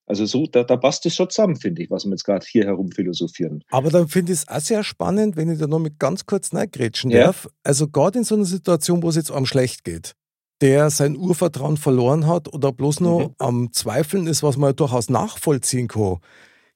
Also 0.08 0.26
so, 0.26 0.46
da, 0.46 0.64
da 0.64 0.78
passt 0.78 1.06
es 1.06 1.16
schon 1.16 1.30
zusammen, 1.30 1.56
finde 1.56 1.82
ich, 1.82 1.90
was 1.90 2.06
wir 2.06 2.12
jetzt 2.12 2.26
gerade 2.26 2.46
hier 2.48 2.66
herum 2.66 2.92
philosophieren. 2.92 3.64
Aber 3.72 3.90
dann 3.90 4.08
finde 4.08 4.34
ich 4.34 4.40
es 4.40 4.48
auch 4.48 4.60
sehr 4.60 4.84
spannend, 4.84 5.36
wenn 5.36 5.52
ich 5.52 5.58
da 5.58 5.66
noch 5.66 5.80
mit 5.80 6.00
ganz 6.00 6.26
kurz 6.26 6.54
reingrätschen 6.54 7.10
ja. 7.10 7.26
darf. 7.26 7.48
Also 7.64 7.88
gerade 7.88 8.20
in 8.20 8.24
so 8.24 8.36
einer 8.36 8.46
Situation, 8.46 9.02
wo 9.02 9.10
es 9.10 9.16
jetzt 9.16 9.32
einem 9.32 9.48
schlecht 9.48 9.84
geht, 9.84 10.16
der 10.62 10.92
sein 10.92 11.18
Urvertrauen 11.18 11.78
verloren 11.78 12.28
hat 12.28 12.54
oder 12.54 12.72
bloß 12.72 13.00
noch 13.00 13.30
mhm. 13.30 13.36
am 13.40 13.74
Zweifeln 13.74 14.28
ist, 14.28 14.44
was 14.44 14.58
man 14.58 14.70
ja 14.70 14.74
durchaus 14.74 15.10
nachvollziehen 15.10 15.88
kann. 15.88 16.18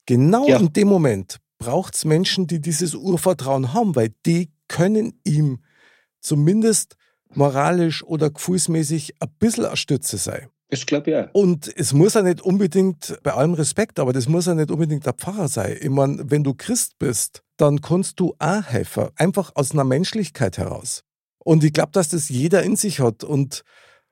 Genau 0.07 0.47
ja. 0.47 0.57
in 0.57 0.73
dem 0.73 0.87
Moment 0.87 1.37
braucht 1.59 1.95
es 1.95 2.05
Menschen, 2.05 2.47
die 2.47 2.59
dieses 2.59 2.95
Urvertrauen 2.95 3.73
haben, 3.73 3.95
weil 3.95 4.11
die 4.25 4.51
können 4.67 5.19
ihm 5.23 5.59
zumindest 6.19 6.95
moralisch 7.35 8.03
oder 8.03 8.31
gefühlsmäßig 8.31 9.21
ein 9.21 9.29
bisschen 9.37 9.65
eine 9.65 9.77
Stütze 9.77 10.17
sein. 10.17 10.47
Ich 10.71 10.85
glaube 10.85 11.11
ja. 11.11 11.29
Und 11.33 11.71
es 11.77 11.93
muss 11.93 12.13
ja 12.13 12.21
nicht 12.21 12.41
unbedingt, 12.41 13.17
bei 13.23 13.33
allem 13.33 13.53
Respekt, 13.53 13.99
aber 13.99 14.13
das 14.13 14.27
muss 14.27 14.45
ja 14.45 14.53
nicht 14.53 14.69
unbedingt 14.69 15.05
der 15.05 15.13
Pfarrer 15.13 15.47
sein. 15.47 15.77
Ich 15.81 15.89
meine, 15.89 16.29
wenn 16.29 16.43
du 16.43 16.53
Christ 16.53 16.99
bist, 16.99 17.41
dann 17.57 17.81
kannst 17.81 18.19
du 18.19 18.35
auch 18.37 18.63
helfen. 18.63 19.07
Einfach 19.15 19.51
aus 19.55 19.71
einer 19.71 19.83
Menschlichkeit 19.83 20.57
heraus. 20.57 21.03
Und 21.39 21.63
ich 21.63 21.73
glaube, 21.73 21.91
dass 21.93 22.09
das 22.09 22.29
jeder 22.29 22.61
in 22.63 22.75
sich 22.75 22.99
hat. 22.99 23.23
Und 23.23 23.63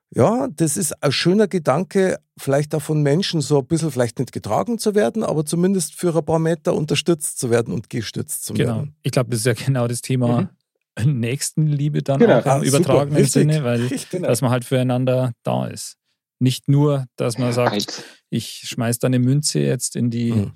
ja, 0.10 0.48
das 0.48 0.78
ist 0.78 1.04
ein 1.04 1.12
schöner 1.12 1.48
Gedanke, 1.48 2.18
vielleicht 2.38 2.74
auch 2.74 2.82
von 2.82 3.04
Menschen 3.04 3.42
so 3.42 3.60
ein 3.60 3.68
bisschen 3.68 3.92
vielleicht 3.92 4.18
nicht 4.20 4.32
getragen 4.32 4.80
zu 4.80 4.96
werden, 4.96 5.24
aber 5.24 5.46
zumindest 5.46 5.94
für 5.94 6.16
ein 6.16 6.26
paar 6.26 6.40
Meter 6.40 6.74
unterstützt 6.74 7.40
zu 7.40 7.50
werden 7.50 7.74
und 7.74 7.90
gestützt 7.90 8.46
zu 8.46 8.54
genau. 8.54 8.68
werden. 8.68 8.84
Genau. 8.84 8.96
Ich 9.04 9.12
glaube, 9.12 9.30
das 9.30 9.40
ist 9.40 9.46
ja 9.46 9.54
genau 9.54 9.88
das 9.88 10.02
Thema 10.02 10.50
mhm. 10.98 11.20
Nächstenliebe 11.20 12.02
dann 12.02 12.20
genau. 12.20 12.40
auch 12.40 12.46
im 12.46 12.52
ah, 12.52 12.62
übertragenen 12.62 13.26
Sinne, 13.26 13.64
weil 13.64 13.82
Richtig, 13.82 14.10
genau. 14.12 14.28
dass 14.30 14.42
man 14.42 14.52
halt 14.52 14.66
füreinander 14.66 15.34
da 15.44 15.68
ist. 15.68 15.98
Nicht 16.40 16.68
nur, 16.68 17.06
dass 17.16 17.38
man 17.38 17.52
sagt, 17.52 18.04
ich 18.30 18.64
schmeiß 18.66 19.00
da 19.00 19.08
eine 19.08 19.20
Münze 19.20 19.60
jetzt 19.60 19.96
in 19.96 20.10
die, 20.10 20.32
mhm. 20.32 20.52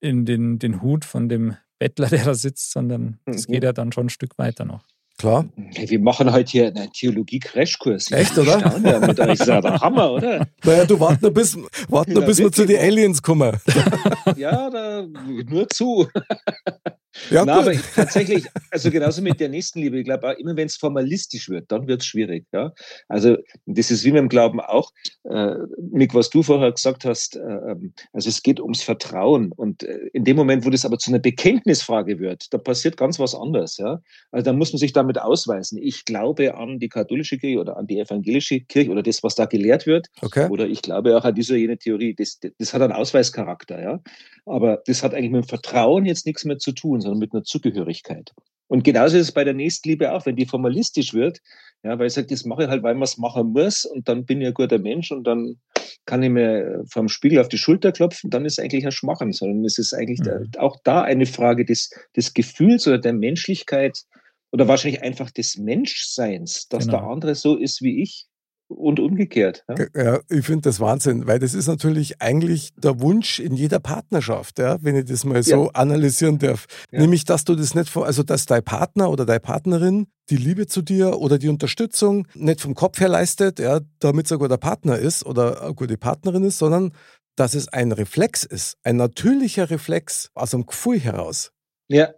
in 0.00 0.24
den, 0.26 0.58
den 0.58 0.82
Hut 0.82 1.04
von 1.04 1.28
dem 1.28 1.56
Bettler, 1.78 2.08
der 2.08 2.24
da 2.24 2.34
sitzt, 2.34 2.72
sondern 2.72 3.18
es 3.24 3.48
mhm. 3.48 3.52
geht 3.52 3.64
ja 3.64 3.72
dann 3.72 3.92
schon 3.92 4.06
ein 4.06 4.10
Stück 4.10 4.38
weiter 4.38 4.64
noch. 4.64 4.84
Klar. 5.18 5.46
Hey, 5.74 5.88
wir 5.88 5.98
machen 5.98 6.30
heute 6.30 6.50
hier 6.50 6.66
einen 6.66 6.92
Theologie-Crashkurs. 6.92 8.12
Echt, 8.12 8.36
oder? 8.36 8.78
Ja, 8.84 9.00
mit 9.00 9.18
euch. 9.18 9.40
Ist 9.40 9.46
ja 9.46 9.62
der 9.62 9.80
Hammer, 9.80 10.12
oder? 10.12 10.46
Naja, 10.62 10.84
du 10.84 11.00
wart 11.00 11.22
noch 11.22 11.30
bis, 11.30 11.56
wart 11.88 12.08
noch, 12.08 12.26
bis 12.26 12.38
wir 12.38 12.52
zu 12.52 12.66
den 12.66 12.78
Aliens 12.78 13.22
kommen. 13.22 13.56
ja, 14.36 14.68
da, 14.68 15.06
nur 15.48 15.68
zu. 15.70 16.06
Ja, 17.30 17.44
Na, 17.44 17.60
aber 17.60 17.72
tatsächlich, 17.94 18.46
also 18.70 18.90
genauso 18.90 19.22
mit 19.22 19.40
der 19.40 19.48
Nächstenliebe, 19.48 19.98
ich 19.98 20.04
glaube 20.04 20.28
auch 20.28 20.38
immer, 20.38 20.56
wenn 20.56 20.66
es 20.66 20.76
formalistisch 20.76 21.48
wird, 21.48 21.70
dann 21.72 21.88
wird 21.88 22.02
es 22.02 22.06
schwierig. 22.06 22.46
Ja? 22.52 22.72
Also 23.08 23.36
das 23.66 23.90
ist 23.90 24.04
wie 24.04 24.12
mit 24.12 24.20
dem 24.20 24.28
Glauben 24.28 24.60
auch, 24.60 24.92
äh, 25.24 25.54
Mick, 25.90 26.14
was 26.14 26.30
du 26.30 26.42
vorher 26.42 26.72
gesagt 26.72 27.04
hast, 27.04 27.36
äh, 27.36 27.40
ähm, 27.40 27.92
also 28.12 28.28
es 28.28 28.42
geht 28.42 28.60
ums 28.60 28.82
Vertrauen 28.82 29.52
und 29.52 29.82
äh, 29.82 29.98
in 30.12 30.24
dem 30.24 30.36
Moment, 30.36 30.64
wo 30.64 30.70
das 30.70 30.84
aber 30.84 30.98
zu 30.98 31.10
einer 31.10 31.18
Bekenntnisfrage 31.18 32.18
wird, 32.18 32.52
da 32.52 32.58
passiert 32.58 32.96
ganz 32.96 33.18
was 33.18 33.34
anderes. 33.34 33.76
Ja? 33.78 34.00
Also 34.30 34.44
da 34.44 34.52
muss 34.52 34.72
man 34.72 34.78
sich 34.78 34.92
damit 34.92 35.20
ausweisen. 35.20 35.78
Ich 35.82 36.04
glaube 36.04 36.54
an 36.54 36.78
die 36.78 36.88
katholische 36.88 37.38
Kirche 37.38 37.60
oder 37.60 37.76
an 37.76 37.86
die 37.86 37.98
evangelische 37.98 38.60
Kirche 38.60 38.90
oder 38.90 39.02
das, 39.02 39.22
was 39.22 39.34
da 39.34 39.46
gelehrt 39.46 39.86
wird. 39.86 40.08
Okay. 40.22 40.48
Oder 40.48 40.66
ich 40.66 40.82
glaube 40.82 41.16
auch 41.16 41.24
an 41.24 41.34
diese 41.34 41.56
jene 41.56 41.78
Theorie. 41.78 42.14
Das, 42.14 42.38
das 42.58 42.74
hat 42.74 42.82
einen 42.82 42.92
Ausweischarakter. 42.92 43.80
Ja? 43.80 44.00
Aber 44.44 44.82
das 44.86 45.02
hat 45.02 45.14
eigentlich 45.14 45.30
mit 45.30 45.44
dem 45.44 45.48
Vertrauen 45.48 46.06
jetzt 46.06 46.26
nichts 46.26 46.44
mehr 46.44 46.58
zu 46.58 46.72
tun, 46.72 47.00
sondern 47.06 47.20
mit 47.20 47.32
einer 47.32 47.44
Zugehörigkeit. 47.44 48.32
Und 48.68 48.82
genauso 48.82 49.16
ist 49.16 49.28
es 49.28 49.32
bei 49.32 49.44
der 49.44 49.54
Nächstenliebe 49.54 50.12
auch, 50.12 50.26
wenn 50.26 50.36
die 50.36 50.46
formalistisch 50.46 51.14
wird, 51.14 51.40
ja, 51.84 51.98
weil 51.98 52.08
ich 52.08 52.14
sage, 52.14 52.26
das 52.26 52.44
mache 52.44 52.64
ich 52.64 52.68
halt, 52.68 52.82
weil 52.82 52.94
man 52.94 53.04
es 53.04 53.16
machen 53.16 53.52
muss 53.52 53.84
und 53.84 54.08
dann 54.08 54.24
bin 54.24 54.40
ich 54.40 54.48
ein 54.48 54.54
guter 54.54 54.78
Mensch 54.78 55.12
und 55.12 55.24
dann 55.24 55.60
kann 56.04 56.22
ich 56.22 56.30
mir 56.30 56.84
vom 56.90 57.08
Spiegel 57.08 57.38
auf 57.38 57.48
die 57.48 57.58
Schulter 57.58 57.92
klopfen, 57.92 58.30
dann 58.30 58.44
ist 58.44 58.58
es 58.58 58.64
eigentlich 58.64 58.84
ein 58.84 58.92
Schmachen, 58.92 59.32
sondern 59.32 59.64
es 59.64 59.78
ist 59.78 59.92
eigentlich 59.92 60.20
mhm. 60.20 60.50
da, 60.50 60.60
auch 60.60 60.76
da 60.82 61.02
eine 61.02 61.26
Frage 61.26 61.64
des, 61.64 61.90
des 62.16 62.34
Gefühls 62.34 62.86
oder 62.88 62.98
der 62.98 63.12
Menschlichkeit 63.12 64.02
oder 64.50 64.66
wahrscheinlich 64.66 65.02
einfach 65.02 65.30
des 65.30 65.58
Menschseins, 65.58 66.68
dass 66.68 66.86
genau. 66.86 66.98
der 66.98 67.08
andere 67.08 67.34
so 67.34 67.56
ist 67.56 67.82
wie 67.82 68.02
ich 68.02 68.26
und 68.68 69.00
umgekehrt. 69.00 69.64
Ja, 69.68 69.86
ja 69.94 70.20
ich 70.28 70.44
finde 70.44 70.62
das 70.62 70.80
Wahnsinn, 70.80 71.26
weil 71.26 71.38
das 71.38 71.54
ist 71.54 71.66
natürlich 71.66 72.20
eigentlich 72.20 72.72
der 72.76 73.00
Wunsch 73.00 73.38
in 73.38 73.54
jeder 73.54 73.78
Partnerschaft, 73.78 74.58
ja, 74.58 74.78
wenn 74.82 74.96
ich 74.96 75.04
das 75.04 75.24
mal 75.24 75.42
so 75.42 75.64
ja. 75.64 75.70
analysieren 75.72 76.38
darf. 76.38 76.66
Ja. 76.90 77.00
Nämlich, 77.00 77.24
dass 77.24 77.44
du 77.44 77.54
das 77.54 77.74
nicht, 77.74 77.88
von, 77.88 78.04
also 78.04 78.22
dass 78.22 78.46
dein 78.46 78.62
Partner 78.62 79.10
oder 79.10 79.24
deine 79.24 79.40
Partnerin 79.40 80.06
die 80.30 80.36
Liebe 80.36 80.66
zu 80.66 80.82
dir 80.82 81.18
oder 81.18 81.38
die 81.38 81.48
Unterstützung 81.48 82.26
nicht 82.34 82.60
vom 82.60 82.74
Kopf 82.74 82.98
her 83.00 83.08
leistet, 83.08 83.58
ja, 83.58 83.80
damit 84.00 84.26
es 84.26 84.32
ein 84.32 84.38
guter 84.38 84.58
Partner 84.58 84.98
ist 84.98 85.24
oder 85.24 85.62
eine 85.62 85.74
gute 85.74 85.96
Partnerin 85.96 86.44
ist, 86.44 86.58
sondern 86.58 86.92
dass 87.36 87.54
es 87.54 87.68
ein 87.68 87.92
Reflex 87.92 88.44
ist, 88.44 88.78
ein 88.82 88.96
natürlicher 88.96 89.70
Reflex 89.70 90.30
aus 90.34 90.54
einem 90.54 90.66
Gefühl 90.66 90.98
heraus. 90.98 91.52
Ja, 91.88 92.08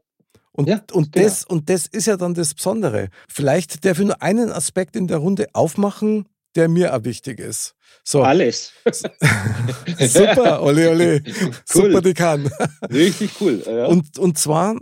und, 0.59 0.68
ja, 0.68 0.80
und, 0.92 1.12
genau. 1.12 1.24
das, 1.24 1.44
und 1.44 1.70
das 1.70 1.86
ist 1.86 2.07
ja 2.07 2.16
dann 2.16 2.34
das 2.34 2.53
Besondere. 2.53 3.11
Vielleicht 3.28 3.84
darf 3.84 4.01
ich 4.01 4.07
nur 4.07 4.20
einen 4.20 4.51
Aspekt 4.51 4.96
in 4.96 5.07
der 5.07 5.18
Runde 5.18 5.46
aufmachen, 5.53 6.28
der 6.55 6.68
mir 6.68 6.94
auch 6.94 7.05
wichtig 7.05 7.40
ist. 7.40 7.74
So. 8.05 8.22
Alles. 8.22 8.72
Super, 9.99 10.62
ole, 10.62 10.90
ole. 10.90 11.22
Cool. 11.24 11.53
Super, 11.64 12.01
die 12.01 12.14
kann. 12.14 12.51
Richtig 12.90 13.32
cool. 13.40 13.62
Ja. 13.66 13.86
Und, 13.86 14.18
und 14.18 14.38
zwar, 14.38 14.78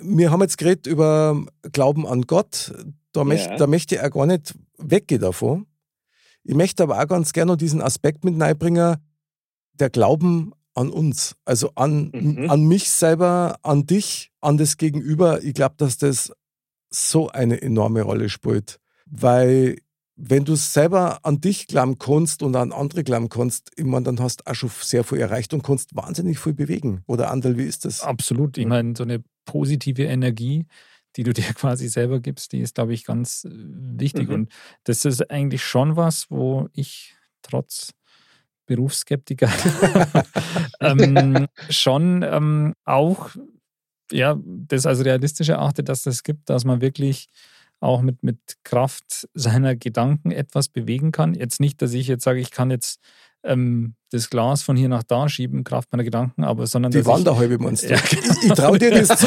wir 0.00 0.30
haben 0.30 0.40
jetzt 0.40 0.58
geredet 0.58 0.86
über 0.86 1.44
Glauben 1.72 2.06
an 2.06 2.22
Gott. 2.22 2.72
Da, 3.12 3.20
ja. 3.20 3.24
möchte, 3.24 3.56
da 3.56 3.66
möchte 3.66 3.94
ich 3.96 4.00
auch 4.00 4.10
gar 4.10 4.26
nicht 4.26 4.54
weggehen 4.78 5.20
davon. 5.20 5.66
Ich 6.42 6.54
möchte 6.54 6.82
aber 6.82 7.00
auch 7.00 7.06
ganz 7.06 7.32
gerne 7.32 7.52
noch 7.52 7.58
diesen 7.58 7.80
Aspekt 7.80 8.24
mit 8.24 8.40
reinbringen, 8.40 8.96
der 9.74 9.90
Glauben 9.90 10.52
an 10.74 10.90
uns, 10.90 11.36
also 11.44 11.70
an, 11.74 12.10
mhm. 12.12 12.50
an 12.50 12.64
mich 12.64 12.90
selber, 12.90 13.58
an 13.62 13.86
dich, 13.86 14.32
an 14.40 14.58
das 14.58 14.76
Gegenüber. 14.76 15.42
Ich 15.42 15.54
glaube, 15.54 15.76
dass 15.78 15.98
das 15.98 16.32
so 16.90 17.28
eine 17.28 17.62
enorme 17.62 18.02
Rolle 18.02 18.28
spielt, 18.28 18.80
weil 19.06 19.78
wenn 20.16 20.44
du 20.44 20.54
selber 20.54 21.18
an 21.24 21.40
dich 21.40 21.66
glauben 21.66 21.98
kannst 21.98 22.42
und 22.42 22.54
an 22.54 22.72
andere 22.72 23.02
glauben 23.02 23.28
kannst, 23.28 23.72
ich 23.76 23.84
meine, 23.84 24.04
dann 24.04 24.20
hast 24.20 24.40
du 24.40 24.50
auch 24.50 24.54
schon 24.54 24.70
sehr 24.80 25.02
viel 25.02 25.18
erreicht 25.18 25.52
und 25.54 25.62
kannst 25.62 25.94
wahnsinnig 25.96 26.38
viel 26.38 26.54
bewegen. 26.54 27.02
Oder 27.06 27.30
Andal, 27.30 27.56
wie 27.58 27.64
ist 27.64 27.84
das? 27.84 28.00
Absolut. 28.00 28.56
Ich 28.56 28.66
meine, 28.66 28.94
so 28.96 29.02
eine 29.02 29.24
positive 29.44 30.04
Energie, 30.04 30.66
die 31.16 31.24
du 31.24 31.32
dir 31.34 31.52
quasi 31.54 31.88
selber 31.88 32.20
gibst, 32.20 32.52
die 32.52 32.60
ist, 32.60 32.76
glaube 32.76 32.94
ich, 32.94 33.04
ganz 33.04 33.44
äh, 33.44 33.50
wichtig. 33.52 34.28
Mhm. 34.28 34.34
Und 34.34 34.52
das 34.84 35.04
ist 35.04 35.30
eigentlich 35.30 35.64
schon 35.64 35.96
was, 35.96 36.30
wo 36.30 36.68
ich 36.72 37.16
trotz 37.42 37.90
Berufsskeptiker 38.66 39.50
ähm, 40.80 41.48
schon 41.68 42.22
ähm, 42.22 42.74
auch 42.84 43.30
ja, 44.10 44.38
das 44.44 44.86
als 44.86 45.04
realistisch 45.04 45.48
erachte, 45.48 45.82
dass 45.82 46.02
das 46.02 46.22
gibt, 46.22 46.48
dass 46.48 46.64
man 46.64 46.80
wirklich 46.80 47.28
auch 47.84 48.02
mit, 48.02 48.22
mit 48.22 48.38
Kraft 48.64 49.28
seiner 49.34 49.76
Gedanken 49.76 50.30
etwas 50.30 50.68
bewegen 50.68 51.12
kann. 51.12 51.34
Jetzt 51.34 51.60
nicht, 51.60 51.80
dass 51.82 51.92
ich 51.92 52.08
jetzt 52.08 52.24
sage, 52.24 52.40
ich 52.40 52.50
kann 52.50 52.70
jetzt 52.70 53.00
ähm, 53.44 53.94
das 54.10 54.30
Glas 54.30 54.62
von 54.62 54.76
hier 54.76 54.88
nach 54.88 55.02
da 55.02 55.28
schieben, 55.28 55.64
Kraft 55.64 55.92
meiner 55.92 56.04
Gedanken, 56.04 56.44
aber 56.44 56.66
sondern. 56.66 56.92
Die 56.92 57.04
Wanderhalbe 57.04 57.58
meinst 57.58 57.84
du? 57.84 57.88
Ja. 57.94 57.98
Ich, 58.10 58.44
ich 58.44 58.52
traue 58.52 58.78
dir 58.78 58.90
das 58.90 59.18
zu. 59.18 59.26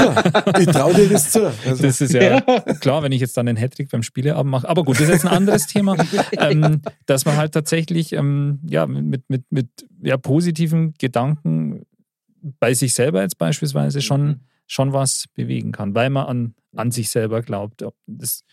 Ich 0.60 0.66
traue 0.68 0.94
dir 0.94 1.10
das 1.10 1.32
zu. 1.32 1.48
Also. 1.66 1.84
Das 1.84 2.02
ist 2.02 2.14
ja, 2.14 2.42
klar, 2.80 3.04
wenn 3.04 3.12
ich 3.12 3.22
jetzt 3.22 3.38
dann 3.38 3.46
den 3.46 3.58
Hattrick 3.58 3.90
beim 3.92 4.04
Spieleabend 4.04 4.52
mache. 4.52 4.68
Aber 4.68 4.84
gut, 4.84 4.96
das 4.96 5.04
ist 5.04 5.10
jetzt 5.10 5.26
ein 5.26 5.32
anderes 5.32 5.68
Thema. 5.68 5.96
Ähm, 6.40 6.82
dass 7.06 7.26
man 7.26 7.38
halt 7.38 7.54
tatsächlich 7.54 8.14
ähm, 8.14 8.60
ja, 8.68 8.86
mit, 8.86 9.30
mit, 9.30 9.44
mit 9.50 9.68
ja, 10.02 10.18
positiven 10.18 10.94
Gedanken 10.98 11.86
bei 12.60 12.74
sich 12.74 12.94
selber 12.94 13.22
jetzt 13.22 13.38
beispielsweise 13.38 14.02
schon, 14.02 14.28
mhm. 14.28 14.40
Schon 14.68 14.94
was 14.94 15.26
bewegen 15.34 15.72
kann, 15.72 15.96
weil 15.96 16.10
man 16.10 16.28
an 16.28 16.56
an 16.78 16.92
sich 16.92 17.10
selber 17.10 17.42
glaubt. 17.42 17.84
Das 18.06 18.44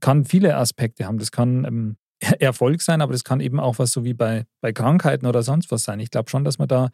kann 0.00 0.24
viele 0.24 0.56
Aspekte 0.56 1.06
haben. 1.06 1.18
Das 1.18 1.30
kann 1.30 1.64
ähm, 1.64 1.96
Erfolg 2.38 2.82
sein, 2.82 3.00
aber 3.00 3.12
das 3.12 3.24
kann 3.24 3.40
eben 3.40 3.60
auch 3.60 3.78
was 3.78 3.92
so 3.92 4.04
wie 4.04 4.14
bei, 4.14 4.44
bei 4.60 4.72
Krankheiten 4.72 5.26
oder 5.26 5.42
sonst 5.42 5.70
was 5.70 5.82
sein. 5.82 6.00
Ich 6.00 6.10
glaube 6.10 6.30
schon, 6.30 6.44
dass 6.44 6.58
man 6.58 6.68
da 6.68 6.90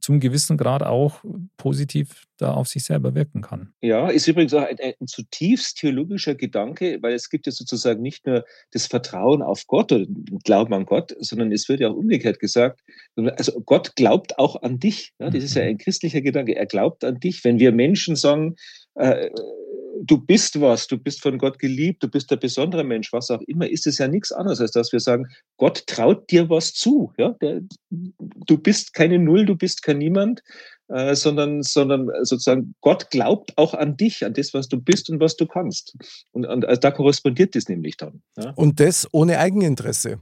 zum 0.00 0.20
gewissen 0.20 0.56
Grad 0.56 0.82
auch 0.82 1.24
positiv 1.56 2.26
da 2.36 2.52
auf 2.52 2.68
sich 2.68 2.84
selber 2.84 3.14
wirken 3.14 3.42
kann. 3.42 3.72
Ja, 3.80 4.08
ist 4.08 4.26
übrigens 4.26 4.54
auch 4.54 4.62
ein, 4.62 4.76
ein, 4.80 5.06
zutiefst 5.06 5.78
theologischer 5.78 6.34
Gedanke, 6.34 6.98
weil 7.00 7.14
es 7.14 7.30
gibt 7.30 7.46
ja 7.46 7.52
sozusagen 7.52 8.02
nicht 8.02 8.26
nur 8.26 8.44
das 8.72 8.86
Vertrauen 8.86 9.42
auf 9.42 9.66
Gott 9.66 9.92
oder 9.92 10.06
den 10.06 10.38
Glauben 10.44 10.74
an 10.74 10.86
Gott, 10.86 11.14
sondern 11.20 11.52
es 11.52 11.68
wird 11.68 11.80
ja 11.80 11.88
auch 11.88 11.96
umgekehrt 11.96 12.40
gesagt, 12.40 12.80
also 13.16 13.60
Gott 13.60 13.96
glaubt 13.96 14.38
auch 14.38 14.62
an 14.62 14.78
dich. 14.78 15.12
Ja, 15.18 15.30
das 15.30 15.44
ist 15.44 15.54
ja 15.54 15.62
mhm. 15.62 15.70
ein 15.70 15.78
christlicher 15.78 16.20
Gedanke. 16.20 16.56
Er 16.56 16.66
glaubt 16.66 17.04
an 17.04 17.20
dich. 17.20 17.44
Wenn 17.44 17.58
wir 17.58 17.72
Menschen 17.72 18.16
sagen, 18.16 18.56
äh, 18.94 19.30
du 20.06 20.18
bist 20.18 20.60
was, 20.60 20.86
du 20.86 20.98
bist 20.98 21.22
von 21.22 21.38
Gott 21.38 21.58
geliebt, 21.58 22.02
du 22.02 22.08
bist 22.08 22.30
der 22.30 22.36
besondere 22.36 22.84
Mensch, 22.84 23.12
was 23.12 23.30
auch 23.30 23.40
immer, 23.42 23.68
ist 23.68 23.86
es 23.86 23.98
ja 23.98 24.08
nichts 24.08 24.32
anderes, 24.32 24.60
als 24.60 24.72
dass 24.72 24.92
wir 24.92 25.00
sagen, 25.00 25.26
Gott 25.56 25.86
traut 25.86 26.30
dir 26.30 26.50
was 26.50 26.74
zu. 26.74 27.12
Ja? 27.18 27.30
Der, 27.40 27.60
du 27.90 28.58
bist 28.58 28.94
keine 28.94 29.18
Null, 29.18 29.46
du 29.46 29.56
bist 29.56 29.82
kein 29.82 29.98
Niemand, 29.98 30.42
äh, 30.88 31.14
sondern, 31.14 31.62
sondern 31.62 32.08
sozusagen 32.22 32.74
Gott 32.80 33.10
glaubt 33.10 33.56
auch 33.56 33.74
an 33.74 33.96
dich, 33.96 34.24
an 34.24 34.34
das, 34.34 34.52
was 34.54 34.68
du 34.68 34.80
bist 34.80 35.08
und 35.10 35.20
was 35.20 35.36
du 35.36 35.46
kannst. 35.46 35.96
Und, 36.32 36.46
und 36.46 36.64
also 36.66 36.80
da 36.80 36.90
korrespondiert 36.90 37.54
das 37.54 37.68
nämlich 37.68 37.96
dann. 37.96 38.22
Ja? 38.36 38.50
Und 38.50 38.80
das 38.80 39.08
ohne 39.12 39.38
Eigeninteresse. 39.38 40.20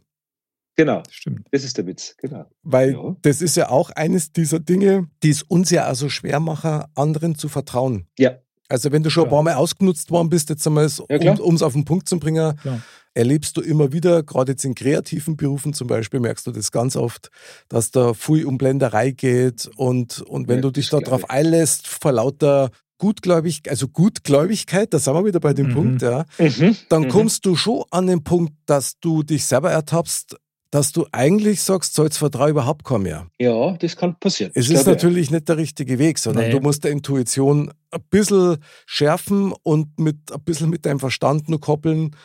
Genau, 0.76 1.02
stimmt. 1.10 1.46
Das 1.50 1.64
ist 1.64 1.76
der 1.76 1.86
Witz, 1.86 2.16
genau. 2.16 2.46
Weil 2.62 2.92
ja. 2.92 3.16
das 3.20 3.42
ist 3.42 3.56
ja 3.56 3.68
auch 3.68 3.90
eines 3.90 4.32
dieser 4.32 4.58
Dinge, 4.58 5.10
die 5.22 5.28
es 5.28 5.42
uns 5.42 5.70
ja 5.70 5.84
also 5.84 6.08
schwer 6.08 6.40
machen, 6.40 6.84
anderen 6.94 7.34
zu 7.34 7.48
vertrauen. 7.48 8.06
Ja. 8.18 8.38
Also 8.72 8.90
wenn 8.90 9.02
du 9.02 9.10
schon 9.10 9.24
ja. 9.24 9.28
ein 9.28 9.30
paar 9.30 9.42
Mal 9.42 9.54
ausgenutzt 9.54 10.10
worden 10.10 10.30
bist, 10.30 10.48
jetzt 10.48 10.66
einmal, 10.66 10.88
ja, 11.10 11.34
um 11.34 11.54
es 11.54 11.62
auf 11.62 11.74
den 11.74 11.84
Punkt 11.84 12.08
zu 12.08 12.18
bringen, 12.18 12.56
klar. 12.56 12.80
erlebst 13.12 13.58
du 13.58 13.60
immer 13.60 13.92
wieder, 13.92 14.22
gerade 14.22 14.52
jetzt 14.52 14.64
in 14.64 14.74
kreativen 14.74 15.36
Berufen 15.36 15.74
zum 15.74 15.88
Beispiel, 15.88 16.20
merkst 16.20 16.46
du 16.46 16.52
das 16.52 16.72
ganz 16.72 16.96
oft, 16.96 17.28
dass 17.68 17.90
da 17.90 18.14
viel 18.14 18.46
um 18.46 18.56
Blenderei 18.56 19.10
geht 19.10 19.70
und, 19.76 20.22
und 20.22 20.48
wenn 20.48 20.56
ja, 20.56 20.62
du 20.62 20.70
dich 20.70 20.88
da 20.88 21.00
drauf 21.00 21.28
einlässt, 21.28 21.86
vor 21.86 22.12
lauter 22.12 22.70
Gutgläubig, 22.96 23.68
also 23.68 23.88
Gutgläubigkeit, 23.88 24.94
da 24.94 24.98
sind 24.98 25.12
wir 25.12 25.26
wieder 25.26 25.40
bei 25.40 25.52
dem 25.52 25.68
mhm. 25.68 25.74
Punkt, 25.74 26.02
ja, 26.02 26.24
mhm. 26.38 26.74
dann 26.88 27.02
mhm. 27.02 27.08
kommst 27.08 27.44
du 27.44 27.56
schon 27.56 27.84
an 27.90 28.06
den 28.06 28.24
Punkt, 28.24 28.54
dass 28.64 28.98
du 29.00 29.22
dich 29.22 29.44
selber 29.44 29.70
ertappst, 29.70 30.36
dass 30.72 30.90
du 30.90 31.06
eigentlich 31.12 31.60
sagst, 31.60 31.94
so 31.94 32.02
jetzt 32.02 32.16
vertraue 32.16 32.48
überhaupt 32.48 32.82
kaum 32.82 33.02
mehr. 33.02 33.26
Ja, 33.38 33.76
das 33.76 33.94
kann 33.94 34.18
passieren. 34.18 34.52
Es 34.54 34.70
ist 34.70 34.86
natürlich 34.86 35.28
ja. 35.28 35.34
nicht 35.36 35.48
der 35.48 35.58
richtige 35.58 35.98
Weg, 35.98 36.18
sondern 36.18 36.46
nee. 36.46 36.50
du 36.50 36.60
musst 36.60 36.82
der 36.82 36.92
Intuition 36.92 37.70
ein 37.90 38.02
bisschen 38.08 38.56
schärfen 38.86 39.52
und 39.62 40.00
mit 40.00 40.32
ein 40.32 40.40
bisschen 40.40 40.70
mit 40.70 40.86
deinem 40.86 40.98
Verstand 40.98 41.50
nur 41.50 41.60
koppeln, 41.60 42.16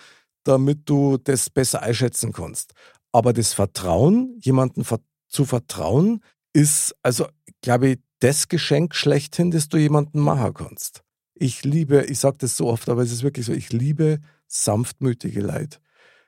damit 0.45 0.89
du 0.89 1.17
das 1.17 1.49
besser 1.49 1.81
einschätzen 1.81 2.31
kannst. 2.31 2.73
Aber 3.11 3.33
das 3.33 3.51
Vertrauen, 3.51 4.39
jemandem 4.41 4.85
zu 5.27 5.43
vertrauen, 5.43 6.21
ist 6.53 6.95
also, 7.03 7.27
glaube 7.61 7.89
ich, 7.89 7.97
das 8.19 8.47
Geschenk 8.47 8.95
schlechthin, 8.95 9.51
das 9.51 9.67
du 9.67 9.77
jemandem 9.77 10.21
machen 10.21 10.53
kannst. 10.53 11.03
Ich 11.35 11.65
liebe, 11.65 12.05
ich 12.05 12.19
sage 12.19 12.37
das 12.39 12.55
so 12.55 12.67
oft, 12.67 12.87
aber 12.87 13.01
es 13.01 13.11
ist 13.11 13.23
wirklich 13.23 13.45
so, 13.45 13.51
ich 13.51 13.73
liebe 13.73 14.19
sanftmütige 14.47 15.41
Leid. 15.41 15.81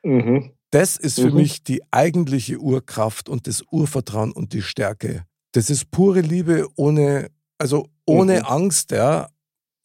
Mhm. 0.03 0.51
Das 0.72 0.97
ist 0.97 1.20
für 1.20 1.30
mhm. 1.30 1.36
mich 1.36 1.63
die 1.63 1.82
eigentliche 1.91 2.57
Urkraft 2.59 3.30
und 3.30 3.47
das 3.47 3.63
Urvertrauen 3.72 4.32
und 4.32 4.53
die 4.53 4.61
Stärke. 4.61 5.26
Das 5.53 5.70
ist 5.70 5.89
pure 5.89 6.22
Liebe 6.22 6.67
ohne, 6.76 7.30
also 7.57 7.88
ohne 8.05 8.39
mhm. 8.39 8.45
Angst, 8.45 8.91
ja. 8.91 9.30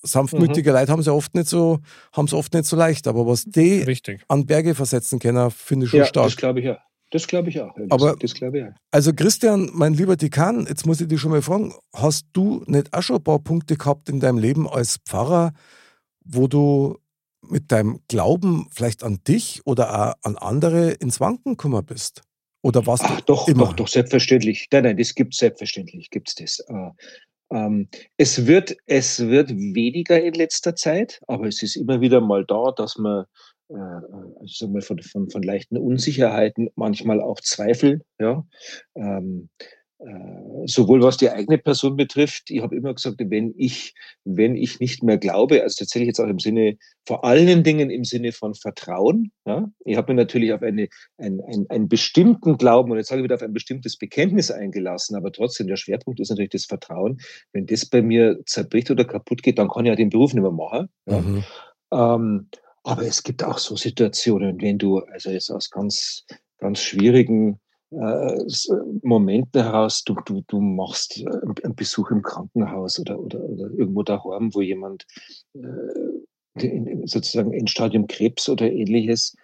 Sanftmütige 0.03 0.71
mhm. 0.71 0.77
Leute 0.77 0.93
haben 0.93 1.03
sie 1.03 1.13
oft 1.13 1.35
nicht 1.35 1.49
so, 1.49 1.79
haben 2.13 2.27
es 2.27 2.35
oft 2.35 2.53
nicht 2.53 2.67
so 2.67 2.77
leicht, 2.77 3.09
aber 3.09 3.27
was 3.27 3.45
die 3.45 3.83
Richtig. 3.83 4.23
an 4.29 4.45
Berge 4.45 4.75
versetzen 4.75 5.19
können, 5.19 5.51
finde 5.51 5.87
ich 5.87 5.91
schon 5.91 6.01
ja, 6.01 6.07
stark. 6.07 6.27
Das 6.27 6.37
glaube 6.37 6.61
ich 6.61 6.67
ja. 6.67 6.79
Das 7.11 7.29
glaube 7.29 7.49
ich 7.49 7.61
auch. 7.61 7.75
Aber, 7.91 8.17
das 8.17 8.35
glaube 8.35 8.59
ich 8.59 8.65
auch. 8.65 8.73
Also 8.91 9.13
Christian, 9.15 9.71
mein 9.73 9.95
lieber 9.95 10.17
Dekan, 10.17 10.67
jetzt 10.67 10.85
muss 10.85 11.01
ich 11.01 11.07
dich 11.07 11.21
schon 11.21 11.31
mal 11.31 11.43
fragen, 11.43 11.73
hast 11.95 12.27
du 12.33 12.65
nicht 12.67 12.93
auch 12.93 13.03
schon 13.03 13.17
ein 13.17 13.23
paar 13.23 13.39
Punkte 13.39 13.77
gehabt 13.77 14.09
in 14.09 14.19
deinem 14.19 14.39
Leben 14.39 14.69
als 14.69 14.99
Pfarrer, 15.07 15.53
wo 16.25 16.49
du 16.49 16.99
mit 17.49 17.73
deinem 17.73 18.01
Glauben 18.09 18.69
vielleicht 18.71 19.03
an 19.03 19.21
dich 19.27 19.63
oder 19.65 20.17
an 20.25 20.37
andere 20.37 20.91
ins 20.91 21.21
Wanken 21.21 21.53
gekommen 21.53 21.85
bist? 21.85 22.23
Oder 22.63 22.87
was? 22.87 23.01
Ach, 23.03 23.21
doch, 23.23 23.49
immer? 23.49 23.67
doch, 23.67 23.73
doch, 23.75 23.89
selbstverständlich. 23.89 24.69
Nein, 24.73 24.85
nein, 24.85 24.97
das 24.97 25.15
gibt 25.15 25.35
es 25.35 25.41
selbstverständlich, 25.41 26.11
gibt 26.11 26.29
es 26.29 26.35
das. 26.35 26.61
Äh, 26.69 26.91
ähm, 27.53 27.89
es, 28.17 28.47
wird, 28.47 28.77
es 28.87 29.21
wird 29.21 29.51
weniger 29.51 30.23
in 30.23 30.35
letzter 30.35 30.75
Zeit, 30.75 31.21
aber 31.27 31.47
es 31.47 31.63
ist 31.63 31.77
immer 31.77 32.01
wieder 32.01 32.21
mal 32.21 32.45
da, 32.47 32.73
dass 32.75 32.97
man 32.97 33.27
äh, 33.69 33.75
also 34.41 34.69
mal 34.69 34.83
von, 34.83 34.99
von, 35.01 35.31
von 35.31 35.43
leichten 35.43 35.77
Unsicherheiten, 35.77 36.71
manchmal 36.75 37.21
auch 37.21 37.41
Zweifel, 37.41 38.03
ja. 38.19 38.47
Ähm, 38.95 39.49
äh, 39.59 39.65
sowohl 40.67 41.03
was 41.03 41.17
die 41.17 41.31
eigene 41.31 41.59
Person 41.59 41.97
betrifft, 41.97 42.51
ich 42.51 42.63
habe 42.63 42.77
immer 42.77 42.95
gesagt, 42.95 43.17
wenn 43.19 43.55
ich, 43.57 43.95
wenn 44.25 44.57
ich 44.57 44.81
nicht 44.81 45.03
mehr 45.03 45.19
glaube, 45.19 45.63
also 45.63 45.77
tatsächlich 45.79 46.09
jetzt 46.09 46.21
auch 46.21 46.29
im 46.29 46.39
Sinne, 46.39 46.77
vor 47.07 47.25
allen 47.25 47.63
Dingen 47.63 47.91
im 47.91 48.05
Sinne 48.05 48.33
von 48.33 48.55
Vertrauen, 48.55 49.33
ja, 49.47 49.71
ich 49.85 49.97
habe 49.97 50.13
mir 50.13 50.23
natürlich 50.23 50.53
auf 50.53 50.63
eine, 50.63 50.89
ein, 51.19 51.41
ein, 51.47 51.67
einen 51.69 51.89
bestimmten 51.89 52.57
Glauben 52.57 52.91
und 52.91 52.99
jetzt 52.99 53.09
sage 53.09 53.21
ich 53.21 53.25
wieder 53.25 53.37
auf 53.37 53.43
ein 53.43 53.53
bestimmtes 53.53 53.97
Bekenntnis 53.97 54.51
eingelassen, 54.51 55.17
aber 55.17 55.33
trotzdem 55.33 55.67
der 55.67 55.77
Schwerpunkt 55.77 56.21
ist 56.21 56.31
natürlich 56.31 56.51
das 56.51 56.65
Vertrauen. 56.65 57.21
Wenn 57.53 57.67
das 57.67 57.87
bei 57.87 58.03
mir 58.03 58.41
zerbricht 58.47 58.91
oder 58.91 59.05
kaputt 59.05 59.43
geht, 59.43 59.59
dann 59.59 59.69
kann 59.69 59.85
ich 59.85 59.91
ja 59.91 59.97
den 59.97 60.11
Beruf 60.11 60.35
nicht 60.35 60.43
mehr 60.43 60.51
machen. 60.51 60.89
Ja. 61.07 61.21
Mhm. 61.21 61.45
Ähm, 61.93 62.49
aber 62.83 63.03
es 63.03 63.23
gibt 63.23 63.43
auch 63.43 63.59
so 63.59 63.77
Situationen, 63.77 64.61
wenn 64.61 64.79
du 64.79 64.99
also 64.99 65.31
jetzt 65.31 65.51
aus 65.51 65.71
ganz, 65.71 66.27
ganz 66.59 66.81
schwierigen 66.81 67.59
äh, 68.01 68.45
Momente 69.03 69.65
heraus, 69.65 70.05
du, 70.05 70.15
du, 70.25 70.43
du 70.47 70.61
machst 70.61 71.19
äh, 71.19 71.27
einen 71.65 71.75
Besuch 71.75 72.11
im 72.11 72.23
Krankenhaus 72.23 72.99
oder, 72.99 73.19
oder, 73.19 73.41
oder 73.41 73.71
irgendwo 73.71 74.03
daheim, 74.03 74.55
wo 74.55 74.61
jemand 74.61 75.07
äh, 75.55 76.65
in, 76.67 77.07
sozusagen 77.07 77.53
Endstadium 77.53 78.07
Krebs 78.07 78.49
oder 78.49 78.71
ähnliches, 78.71 79.37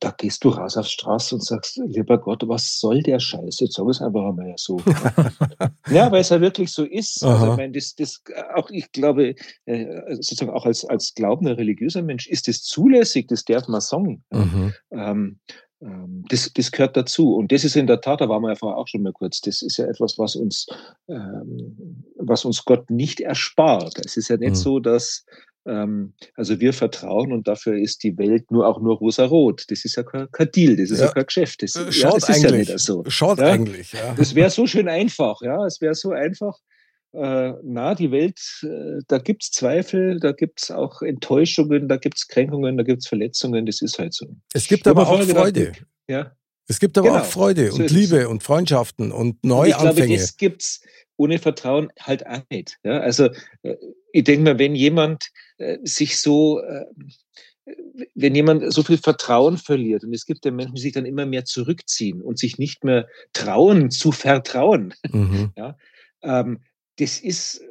da 0.00 0.10
gehst 0.10 0.42
du 0.42 0.48
raus 0.48 0.76
aufs 0.76 0.90
Straße 0.90 1.36
und 1.36 1.44
sagst, 1.44 1.80
lieber 1.86 2.18
Gott, 2.18 2.42
was 2.48 2.80
soll 2.80 3.00
der 3.02 3.20
Scheiß? 3.20 3.60
Jetzt 3.60 3.74
sag 3.74 3.86
es 3.88 4.02
einfach 4.02 4.28
einmal 4.28 4.54
so. 4.56 4.78
ja, 5.90 6.10
weil 6.10 6.22
es 6.22 6.30
ja 6.30 6.40
wirklich 6.40 6.72
so 6.72 6.84
ist. 6.84 7.22
Also, 7.22 7.52
ich 7.52 7.56
meine, 7.56 7.72
das, 7.72 7.94
das, 7.94 8.20
auch 8.54 8.70
ich 8.70 8.90
glaube, 8.90 9.36
äh, 9.66 10.14
sozusagen 10.16 10.50
auch 10.50 10.66
als, 10.66 10.84
als 10.84 11.14
glaubender 11.14 11.56
religiöser 11.56 12.02
Mensch 12.02 12.26
ist 12.26 12.48
das 12.48 12.62
zulässig, 12.62 13.28
das 13.28 13.44
darf 13.44 13.68
man 13.68 13.80
sagen. 13.80 14.24
Mhm. 14.30 14.74
Ähm, 14.90 15.38
das, 15.80 16.52
das 16.52 16.72
gehört 16.72 16.96
dazu. 16.96 17.34
Und 17.34 17.52
das 17.52 17.64
ist 17.64 17.76
in 17.76 17.86
der 17.86 18.00
Tat, 18.00 18.20
da 18.20 18.28
waren 18.28 18.42
wir 18.42 18.50
ja 18.50 18.56
vorher 18.56 18.78
auch 18.78 18.88
schon 18.88 19.02
mal 19.02 19.12
kurz, 19.12 19.40
das 19.40 19.62
ist 19.62 19.76
ja 19.76 19.86
etwas, 19.86 20.18
was 20.18 20.34
uns, 20.34 20.66
ähm, 21.08 22.04
was 22.16 22.44
uns 22.44 22.64
Gott 22.64 22.90
nicht 22.90 23.20
erspart. 23.20 23.94
Es 24.04 24.16
ist 24.16 24.28
ja 24.28 24.36
nicht 24.36 24.50
mhm. 24.50 24.54
so, 24.56 24.80
dass, 24.80 25.24
ähm, 25.66 26.14
also 26.34 26.58
wir 26.58 26.72
vertrauen 26.72 27.32
und 27.32 27.46
dafür 27.46 27.78
ist 27.78 28.02
die 28.02 28.18
Welt 28.18 28.50
nur 28.50 28.66
auch 28.66 28.80
nur 28.80 28.96
rosa-rot. 28.96 29.66
Das 29.68 29.84
ist 29.84 29.96
ja 29.96 30.02
kein, 30.02 30.28
kein 30.32 30.50
Deal, 30.50 30.76
das 30.76 30.90
ist 30.90 30.98
ja, 30.98 31.06
ja 31.06 31.12
kein 31.12 31.26
Geschäft. 31.26 31.62
Das, 31.62 31.76
äh, 31.76 31.92
schaut 31.92 32.22
ja, 32.22 32.26
das 32.26 32.44
eigentlich, 32.44 32.68
ja 32.68 32.78
so. 32.78 33.04
Schaut 33.06 33.38
ja? 33.38 33.46
eigentlich, 33.46 33.92
ja. 33.92 34.14
Das 34.14 34.34
wäre 34.34 34.50
so 34.50 34.66
schön 34.66 34.88
einfach, 34.88 35.40
ja. 35.42 35.64
Es 35.64 35.80
wäre 35.80 35.94
so 35.94 36.10
einfach 36.10 36.58
äh, 37.18 37.54
na, 37.64 37.94
die 37.94 38.10
Welt, 38.10 38.40
äh, 38.62 39.00
da 39.08 39.18
gibt 39.18 39.42
es 39.42 39.50
Zweifel, 39.50 40.20
da 40.20 40.32
gibt 40.32 40.62
es 40.62 40.70
auch 40.70 41.02
Enttäuschungen, 41.02 41.88
da 41.88 41.96
gibt 41.96 42.18
es 42.18 42.28
Kränkungen, 42.28 42.76
da 42.76 42.84
gibt 42.84 43.02
es 43.02 43.08
Verletzungen, 43.08 43.66
das 43.66 43.82
ist 43.82 43.98
halt 43.98 44.14
so. 44.14 44.26
Es 44.52 44.68
gibt 44.68 44.86
aber 44.86 45.08
auch 45.08 45.22
Freude. 45.22 45.66
Gedacht, 45.66 45.86
ja. 46.08 46.32
Es 46.68 46.78
gibt 46.78 46.96
aber 46.98 47.08
genau. 47.08 47.20
auch 47.20 47.24
Freude 47.24 47.72
und 47.72 47.88
so 47.88 47.94
Liebe 47.94 48.28
und 48.28 48.42
Freundschaften 48.42 49.10
und 49.10 49.42
Neuanfänge. 49.44 49.80
Und 49.80 49.88
ich 49.88 49.96
glaube, 49.96 50.16
das 50.16 50.36
gibt 50.36 50.62
es 50.62 50.80
ohne 51.16 51.38
Vertrauen 51.38 51.88
halt 51.98 52.26
auch 52.26 52.42
nicht. 52.50 52.78
Ja? 52.84 53.00
Also 53.00 53.30
äh, 53.62 53.76
ich 54.12 54.24
denke 54.24 54.44
mal, 54.44 54.58
wenn 54.58 54.74
jemand 54.74 55.28
äh, 55.56 55.78
sich 55.82 56.20
so 56.20 56.60
wenn 58.14 58.34
jemand 58.34 58.72
so 58.72 58.82
viel 58.82 58.96
Vertrauen 58.96 59.58
verliert 59.58 60.02
und 60.02 60.14
es 60.14 60.24
gibt 60.24 60.44
ja 60.46 60.50
Menschen, 60.50 60.74
die 60.76 60.80
sich 60.80 60.92
dann 60.92 61.04
immer 61.04 61.26
mehr 61.26 61.44
zurückziehen 61.44 62.22
und 62.22 62.38
sich 62.38 62.56
nicht 62.56 62.82
mehr 62.82 63.06
trauen 63.34 63.90
zu 63.90 64.10
vertrauen, 64.10 64.94
mhm. 65.10 65.52
ja, 65.56 65.76
ähm, 66.22 66.60
das 66.98 67.20
ist, 67.20 67.62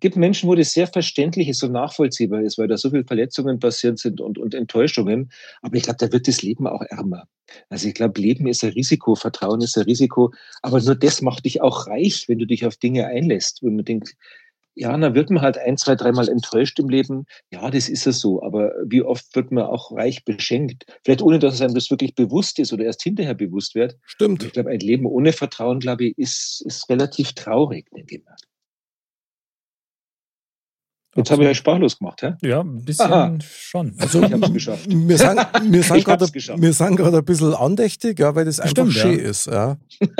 gibt 0.00 0.16
Menschen, 0.16 0.48
wo 0.48 0.54
das 0.54 0.72
sehr 0.72 0.86
verständlich 0.86 1.48
ist 1.48 1.62
und 1.62 1.72
nachvollziehbar 1.72 2.42
ist, 2.42 2.58
weil 2.58 2.68
da 2.68 2.76
so 2.76 2.90
viele 2.90 3.04
Verletzungen 3.04 3.58
passiert 3.58 3.98
sind 3.98 4.20
und, 4.20 4.38
und 4.38 4.54
Enttäuschungen. 4.54 5.30
Aber 5.60 5.76
ich 5.76 5.82
glaube, 5.82 5.98
da 5.98 6.12
wird 6.12 6.28
das 6.28 6.42
Leben 6.42 6.66
auch 6.66 6.82
ärmer. 6.82 7.24
Also 7.68 7.88
ich 7.88 7.94
glaube, 7.94 8.20
Leben 8.20 8.46
ist 8.46 8.64
ein 8.64 8.72
Risiko, 8.72 9.14
Vertrauen 9.14 9.60
ist 9.60 9.76
ein 9.76 9.84
Risiko. 9.84 10.32
Aber 10.62 10.80
nur 10.80 10.94
das 10.94 11.20
macht 11.22 11.44
dich 11.44 11.60
auch 11.60 11.86
reich, 11.86 12.24
wenn 12.28 12.38
du 12.38 12.46
dich 12.46 12.64
auf 12.64 12.76
Dinge 12.76 13.06
einlässt. 13.06 13.62
Wenn 13.62 13.76
man 13.76 13.84
denkt, 13.84 14.14
ja, 14.74 14.96
dann 14.96 15.14
wird 15.14 15.28
man 15.30 15.42
halt 15.42 15.58
ein, 15.58 15.76
zwei, 15.76 15.94
dreimal 15.96 16.28
enttäuscht 16.28 16.78
im 16.78 16.88
Leben. 16.88 17.26
Ja, 17.50 17.70
das 17.70 17.88
ist 17.88 18.06
es 18.06 18.20
so. 18.20 18.42
Aber 18.42 18.72
wie 18.86 19.02
oft 19.02 19.34
wird 19.36 19.52
man 19.52 19.64
auch 19.64 19.92
reich 19.92 20.24
beschenkt? 20.24 20.86
Vielleicht 21.04 21.20
ohne, 21.20 21.38
dass 21.38 21.54
es 21.54 21.60
einem 21.60 21.74
das 21.74 21.90
wirklich 21.90 22.14
bewusst 22.14 22.58
ist 22.58 22.72
oder 22.72 22.84
erst 22.84 23.02
hinterher 23.02 23.34
bewusst 23.34 23.74
wird. 23.74 23.96
Stimmt. 24.04 24.42
Ich 24.44 24.52
glaube, 24.52 24.70
ein 24.70 24.80
Leben 24.80 25.04
ohne 25.04 25.32
Vertrauen, 25.32 25.78
glaube 25.78 26.06
ich, 26.06 26.18
ist, 26.18 26.62
ist 26.64 26.88
relativ 26.88 27.34
traurig, 27.34 27.86
denke 27.94 28.16
ich 28.16 28.24
mal. 28.24 28.36
Jetzt 31.14 31.30
habe 31.30 31.42
ich 31.42 31.50
euch 31.50 31.58
sprachlos 31.58 31.98
gemacht, 31.98 32.22
hä? 32.22 32.34
Ja, 32.40 32.60
ein 32.60 32.84
bisschen 32.84 33.12
Aha. 33.12 33.36
schon. 33.42 33.94
Also, 33.98 34.22
ich 34.24 34.32
habe 34.32 34.46
es 34.46 34.52
geschafft. 34.52 34.86
Wir 34.88 35.18
sind, 35.18 35.46
wir 35.62 35.82
sind 35.82 36.96
gerade 36.96 37.18
ein 37.18 37.24
bisschen 37.24 37.54
andächtig, 37.54 38.18
ja, 38.18 38.34
weil 38.34 38.46
das 38.46 38.60
einfach 38.60 38.70
Stimmt, 38.70 38.94
schön 38.94 39.18
ja. 39.18 39.28
ist. 39.28 39.46
Ja. 39.46 39.76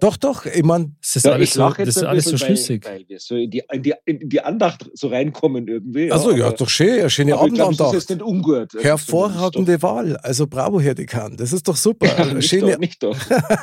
Doch, 0.00 0.16
doch, 0.16 0.46
ich 0.46 0.62
meine. 0.62 0.92
Das 1.00 1.16
ist 1.16 1.26
ja, 1.26 1.32
alles, 1.32 1.52
so, 1.52 1.68
das 1.68 1.88
ist 1.88 2.02
alles 2.02 2.24
so 2.24 2.38
schlüssig. 2.38 2.84
Weil, 2.84 3.00
weil 3.00 3.08
wir 3.08 3.20
so 3.20 3.36
in 3.36 3.50
die, 3.50 3.62
in, 3.70 3.82
die, 3.82 3.94
in 4.06 4.28
die 4.28 4.40
Andacht 4.40 4.90
so 4.94 5.08
reinkommen 5.08 5.68
irgendwie. 5.68 6.10
Also 6.10 6.34
ja, 6.34 6.50
doch 6.50 6.68
schön, 6.68 7.00
eine 7.00 7.10
schöne 7.10 7.36
Abendandacht. 7.36 7.94
Das 7.94 8.04
ist 8.04 8.10
nicht 8.10 8.22
ungut. 8.22 8.72
Hervorragende 8.80 9.82
Wahl. 9.82 10.16
Also 10.16 10.46
bravo, 10.46 10.80
Herr 10.80 10.94
Dekan. 10.94 11.36
Das 11.36 11.52
ist 11.52 11.68
doch 11.68 11.76
super. 11.76 12.06
Ja, 12.06 12.32
nicht 12.32 12.48
schöne, 12.48 12.72
doch, 12.72 12.78
nicht 12.78 13.02
doch. 13.02 13.16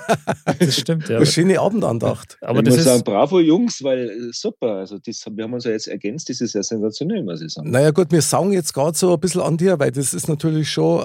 das 0.59 0.77
stimmt, 0.77 1.09
ja. 1.09 1.17
Eine 1.17 1.25
schöne 1.25 1.59
Abendandacht. 1.59 2.37
Aber 2.41 2.59
ich 2.59 2.65
das 2.65 2.75
muss 2.75 2.79
ist 2.79 2.91
sagen, 2.91 3.03
bravo 3.03 3.39
Jungs, 3.39 3.83
weil 3.83 4.09
äh, 4.09 4.31
super. 4.31 4.75
Also 4.75 4.99
das, 4.99 5.25
wir 5.29 5.43
haben 5.43 5.53
uns 5.53 5.65
ja 5.65 5.71
jetzt 5.71 5.87
ergänzt, 5.87 6.29
das 6.29 6.39
ist 6.39 6.53
ja 6.53 6.61
sensationell, 6.61 7.23
muss 7.23 7.41
ich 7.41 7.51
sagen. 7.51 7.71
Naja 7.71 7.89
gut, 7.91 8.11
wir 8.11 8.21
sagen 8.21 8.53
jetzt 8.53 8.73
gerade 8.73 8.95
so 8.95 9.13
ein 9.13 9.19
bisschen 9.19 9.41
an 9.41 9.57
dir, 9.57 9.79
weil 9.79 9.91
das 9.91 10.13
ist 10.13 10.27
natürlich 10.27 10.69
schon 10.69 11.03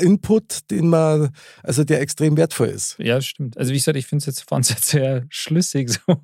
Input, 0.00 0.70
den 0.70 0.88
man, 0.88 1.30
also 1.62 1.84
der 1.84 2.00
extrem 2.00 2.36
wertvoll 2.36 2.68
ist. 2.68 2.96
Ja, 2.98 3.20
stimmt. 3.20 3.58
Also 3.58 3.72
wie 3.72 3.76
gesagt, 3.76 3.96
ich 3.96 4.06
finde 4.06 4.22
es 4.22 4.26
jetzt, 4.26 4.48
fand 4.48 4.68
jetzt 4.70 4.86
sehr 4.86 5.24
schlüssig, 5.30 5.90
so 6.06 6.16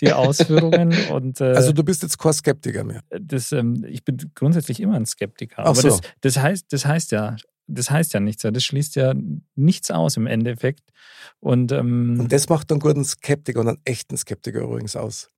die 0.00 0.12
Ausführungen. 0.12 0.94
und, 1.10 1.40
äh, 1.40 1.52
also 1.52 1.72
du 1.72 1.84
bist 1.84 2.02
jetzt 2.02 2.18
kein 2.18 2.32
Skeptiker 2.32 2.84
mehr. 2.84 3.02
Das, 3.10 3.52
ähm, 3.52 3.84
ich 3.88 4.04
bin 4.04 4.18
grundsätzlich 4.34 4.80
immer 4.80 4.94
ein 4.94 5.06
Skeptiker. 5.06 5.60
Ach 5.60 5.66
aber 5.66 5.80
so. 5.80 5.88
das, 5.88 6.00
das, 6.20 6.38
heißt, 6.38 6.72
das 6.72 6.86
heißt 6.86 7.12
ja, 7.12 7.36
das 7.68 7.90
heißt 7.90 8.14
ja 8.14 8.20
nichts. 8.20 8.42
Das 8.42 8.64
schließt 8.64 8.96
ja 8.96 9.14
nichts 9.54 9.90
aus 9.90 10.16
im 10.16 10.26
Endeffekt. 10.26 10.90
Und, 11.38 11.70
ähm, 11.70 12.18
und 12.18 12.32
das 12.32 12.48
macht 12.48 12.70
einen 12.72 12.80
guten 12.80 13.04
Skeptiker 13.04 13.60
und 13.60 13.68
einen 13.68 13.78
echten 13.84 14.16
Skeptiker 14.16 14.60
übrigens 14.60 14.96
aus. 14.96 15.30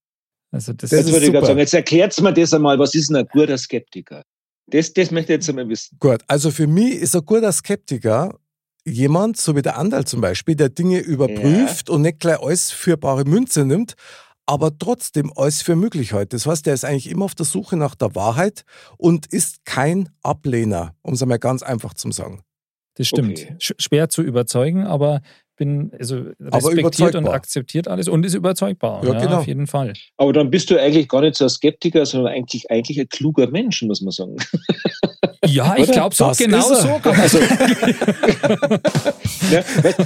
Also 0.52 0.72
das, 0.72 0.90
das 0.90 1.12
würde 1.12 1.26
ich 1.26 1.32
gerade 1.32 1.46
sagen. 1.46 1.58
Jetzt 1.58 1.74
erklärt 1.74 2.18
mir 2.20 2.32
das 2.32 2.52
einmal, 2.54 2.78
was 2.78 2.94
ist 2.94 3.10
denn 3.10 3.16
ein 3.16 3.26
guter 3.26 3.58
Skeptiker? 3.58 4.24
Das, 4.70 4.92
das 4.92 5.10
möchte 5.10 5.32
ich 5.32 5.38
jetzt 5.38 5.48
einmal 5.48 5.68
wissen. 5.68 5.96
Gut, 5.98 6.20
also 6.26 6.50
für 6.50 6.66
mich 6.66 6.94
ist 6.94 7.14
ein 7.16 7.24
guter 7.24 7.52
Skeptiker 7.52 8.38
jemand, 8.84 9.36
so 9.36 9.56
wie 9.56 9.62
der 9.62 9.78
Andal 9.78 10.06
zum 10.06 10.20
Beispiel, 10.20 10.54
der 10.54 10.70
Dinge 10.70 10.98
überprüft 10.98 11.88
ja. 11.88 11.94
und 11.94 12.02
nicht 12.02 12.20
gleich 12.20 12.40
alles 12.40 12.70
für 12.70 12.96
bare 12.96 13.24
Münze 13.24 13.64
nimmt, 13.64 13.94
aber 14.46 14.76
trotzdem 14.76 15.32
alles 15.36 15.62
für 15.62 15.76
möglich 15.76 16.12
hält. 16.12 16.32
Das 16.32 16.46
heißt, 16.46 16.66
der 16.66 16.74
ist 16.74 16.84
eigentlich 16.84 17.10
immer 17.10 17.26
auf 17.26 17.34
der 17.34 17.46
Suche 17.46 17.76
nach 17.76 17.94
der 17.94 18.14
Wahrheit 18.14 18.64
und 18.96 19.26
ist 19.26 19.64
kein 19.64 20.08
Ablehner, 20.22 20.94
um 21.02 21.14
es 21.14 21.22
einmal 21.22 21.38
ganz 21.38 21.62
einfach 21.62 21.94
zu 21.94 22.10
sagen. 22.10 22.42
Das 22.94 23.06
stimmt. 23.06 23.38
Okay. 23.38 23.56
Schwer 23.58 24.08
zu 24.08 24.22
überzeugen, 24.22 24.86
aber 24.86 25.20
bin 25.60 25.92
also 25.98 26.24
respektiert 26.40 27.14
und 27.14 27.28
akzeptiert 27.28 27.86
alles 27.86 28.08
und 28.08 28.24
ist 28.24 28.32
überzeugbar. 28.32 29.04
Ja, 29.04 29.12
ja, 29.12 29.20
genau. 29.20 29.36
auf 29.40 29.46
jeden 29.46 29.66
Fall. 29.66 29.92
Aber 30.16 30.32
dann 30.32 30.50
bist 30.50 30.70
du 30.70 30.80
eigentlich 30.80 31.06
gar 31.06 31.20
nicht 31.20 31.36
so 31.36 31.44
ein 31.44 31.50
Skeptiker, 31.50 32.06
sondern 32.06 32.32
eigentlich, 32.32 32.70
eigentlich 32.70 32.98
ein 32.98 33.10
kluger 33.10 33.46
Mensch, 33.50 33.82
muss 33.82 34.00
man 34.00 34.10
sagen. 34.10 34.36
Ja, 35.46 35.74
ich 35.78 35.90
glaube 35.90 36.14
so, 36.14 36.30
genau 36.36 36.60
so 36.60 37.00
also, 37.02 37.38
ja, 39.50 39.62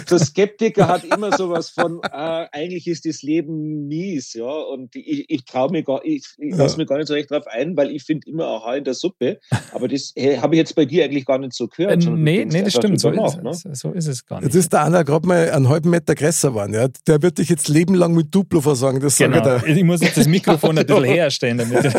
Der 0.09 0.19
Skeptiker 0.21 0.87
hat 0.87 1.03
immer 1.03 1.37
sowas 1.37 1.71
von, 1.71 1.99
äh, 2.05 2.47
eigentlich 2.53 2.87
ist 2.87 3.05
das 3.05 3.23
Leben 3.23 3.89
mies, 3.89 4.35
ja, 4.35 4.45
und 4.45 4.95
ich, 4.95 5.29
ich 5.29 5.45
traue 5.45 5.73
mir 5.73 5.83
gar, 5.83 6.05
ich, 6.05 6.25
ich 6.39 6.53
ja. 6.53 6.57
lasse 6.57 6.77
mir 6.77 6.87
gar 6.87 6.99
nicht 6.99 7.09
so 7.09 7.15
recht 7.15 7.33
drauf 7.33 7.49
ein, 7.49 7.77
weil 7.77 7.91
ich 7.91 8.05
finde 8.05 8.31
immer 8.31 8.47
Aha 8.47 8.77
in 8.77 8.85
der 8.85 8.95
Suppe, 8.95 9.41
aber 9.73 9.89
das 9.89 10.13
hey, 10.15 10.37
habe 10.37 10.55
ich 10.55 10.59
jetzt 10.59 10.77
bei 10.77 10.85
dir 10.85 11.05
eigentlich 11.05 11.27
gar 11.27 11.39
nicht 11.39 11.55
so 11.55 11.67
gehört. 11.67 12.05
Äh, 12.05 12.11
nee, 12.11 12.45
nee, 12.45 12.63
das 12.63 12.75
stimmt, 12.75 13.01
so, 13.01 13.11
nach, 13.11 13.37
ist, 13.37 13.43
ne? 13.43 13.75
so 13.75 13.91
ist 13.91 14.07
es 14.07 14.25
gar 14.25 14.37
nicht. 14.37 14.47
Jetzt 14.47 14.55
ist 14.55 14.73
der 14.73 14.83
Anna 14.83 15.03
gerade 15.03 15.27
mal 15.27 15.51
einen 15.51 15.69
halben 15.69 15.91
Meter 15.91 16.15
größer 16.15 16.51
geworden, 16.51 16.75
ja, 16.75 16.87
der 17.09 17.23
wird 17.23 17.39
dich 17.39 17.49
jetzt 17.49 17.67
lebenlang 17.67 18.15
mit 18.15 18.33
Duplo 18.33 18.61
versorgen, 18.61 19.01
das 19.01 19.19
genau. 19.19 19.43
sage 19.43 19.67
ich 19.67 19.79
Ich 19.79 19.85
muss 19.85 20.01
jetzt 20.01 20.17
das 20.17 20.29
Mikrofon 20.29 20.79
ein 20.79 20.87
bisschen 20.87 21.05
herstellen 21.05 21.59
damit. 21.59 21.93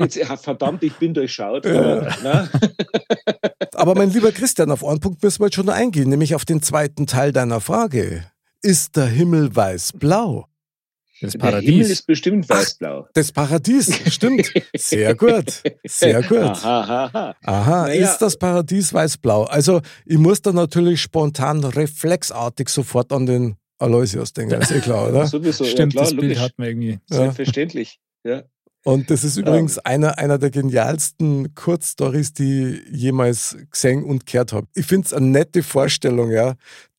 jetzt, 0.00 0.18
verdammt, 0.42 0.82
ich 0.82 0.94
bin 0.94 1.12
durchschaut. 1.12 1.66
Aber, 1.66 2.08
Aber 3.74 3.94
mein 3.94 4.10
lieber 4.10 4.32
Christian, 4.32 4.70
auf 4.70 4.84
einen 4.84 5.00
Punkt 5.00 5.22
müssen 5.22 5.40
wir 5.40 5.46
jetzt 5.46 5.54
schon 5.54 5.66
noch 5.66 5.74
eingehen, 5.74 6.08
nämlich 6.08 6.34
auf 6.34 6.44
den 6.44 6.62
zweiten 6.62 7.06
Teil 7.06 7.32
deiner 7.32 7.60
Frage. 7.60 8.24
Ist 8.62 8.96
der 8.96 9.06
Himmel 9.06 9.54
weiß-blau? 9.54 10.46
Das 11.20 11.36
Paradies. 11.36 11.64
Der 11.64 11.74
Himmel 11.74 11.90
ist 11.90 12.06
bestimmt 12.06 12.48
weiß-blau. 12.48 13.06
Das 13.14 13.32
Paradies, 13.32 13.92
stimmt. 14.12 14.52
Sehr 14.76 15.14
gut. 15.14 15.62
Sehr 15.84 16.22
gut. 16.22 16.38
Aha, 16.42 17.04
aha. 17.04 17.36
aha. 17.44 17.82
Naja. 17.86 18.10
ist 18.10 18.18
das 18.18 18.36
Paradies 18.36 18.92
weiß-blau? 18.92 19.44
Also, 19.44 19.80
ich 20.06 20.18
muss 20.18 20.42
da 20.42 20.52
natürlich 20.52 21.00
spontan 21.00 21.64
reflexartig 21.64 22.68
sofort 22.68 23.12
an 23.12 23.26
den 23.26 23.56
Aloysius 23.78 24.32
denken, 24.32 24.60
ist 24.60 24.72
eh 24.72 24.80
klar, 24.80 25.08
oder? 25.08 25.26
Sowieso, 25.26 25.64
Stimmt, 25.64 25.94
ja, 25.94 26.00
klar, 26.00 26.12
das 26.12 26.20
Bild 26.20 26.38
hat 26.40 26.52
man 26.56 26.68
irgendwie. 26.68 26.98
Selbstverständlich, 27.06 28.00
ja. 28.24 28.42
Und 28.88 29.10
das 29.10 29.22
ist 29.22 29.36
übrigens 29.36 29.76
ja. 29.76 29.82
einer, 29.84 30.16
einer 30.16 30.38
der 30.38 30.48
genialsten 30.48 31.54
Kurzstories, 31.54 32.32
die 32.32 32.80
ich 32.90 33.02
jemals 33.02 33.54
gesehen 33.70 34.02
und 34.02 34.24
gehört 34.24 34.54
habe. 34.54 34.66
Ich 34.74 34.86
finde 34.86 35.04
es 35.04 35.12
eine 35.12 35.26
nette 35.26 35.62
Vorstellung, 35.62 36.30
ja, 36.30 36.54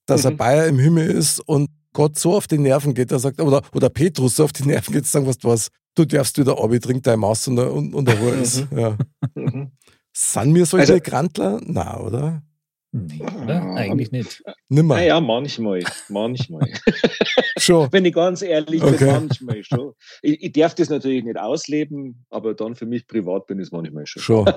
dass 0.06 0.24
mhm. 0.24 0.30
ein 0.30 0.38
Bayer 0.38 0.68
im 0.68 0.78
Himmel 0.78 1.10
ist 1.10 1.40
und 1.40 1.72
Gott 1.94 2.20
so 2.20 2.36
auf 2.36 2.46
die 2.46 2.60
Nerven 2.60 2.94
geht, 2.94 3.12
er 3.12 3.18
sagt, 3.18 3.42
oder, 3.42 3.64
oder 3.74 3.90
Petrus 3.90 4.36
so 4.36 4.44
auf 4.44 4.54
die 4.54 4.68
Nerven 4.68 4.94
geht, 4.94 5.08
sagen, 5.08 5.26
was 5.26 5.40
du 5.40 5.48
was, 5.48 5.70
du 5.96 6.06
darfst 6.06 6.38
wieder 6.38 6.64
Abi, 6.64 6.80
trink 6.80 7.02
deine 7.02 7.18
Maus 7.18 7.48
und, 7.48 7.58
und, 7.58 7.96
und 7.96 8.08
der 8.08 8.20
Ruhe 8.20 8.36
ist. 8.36 8.72
Mhm. 8.72 8.78
Ja. 8.78 8.98
Mhm. 9.34 9.72
Sind 10.14 10.54
wir 10.54 10.68
solche 10.68 10.94
also, 10.94 11.04
Grantler? 11.04 11.60
Na, 11.66 12.00
oder? 12.00 12.44
Nee, 12.92 13.22
oder? 13.22 13.76
Eigentlich 13.76 14.12
nicht. 14.12 14.44
Nimmer. 14.68 14.96
Naja, 14.96 15.22
manchmal. 15.22 15.84
Manchmal. 16.08 16.68
schon. 17.58 17.88
Wenn 17.92 18.06
ich 18.06 18.16
ganz 18.16 18.42
ehrlich 18.42 18.82
okay. 18.82 18.98
bin, 18.98 19.08
manchmal 19.08 19.64
schon. 19.64 19.94
Ich, 20.24 20.42
ich, 20.42 20.52
darf 20.54 20.74
das 20.74 20.90
natürlich 20.90 21.24
nicht 21.24 21.38
ausleben, 21.38 22.26
aber 22.32 22.56
dann 22.56 22.76
für 22.76 22.88
mich 22.88 23.06
privat 23.06 23.46
bin 23.46 23.60
ich 23.60 23.68
es 23.68 23.72
manchmal 23.72 24.08
schon. 24.08 24.24
Schon. 24.24 24.52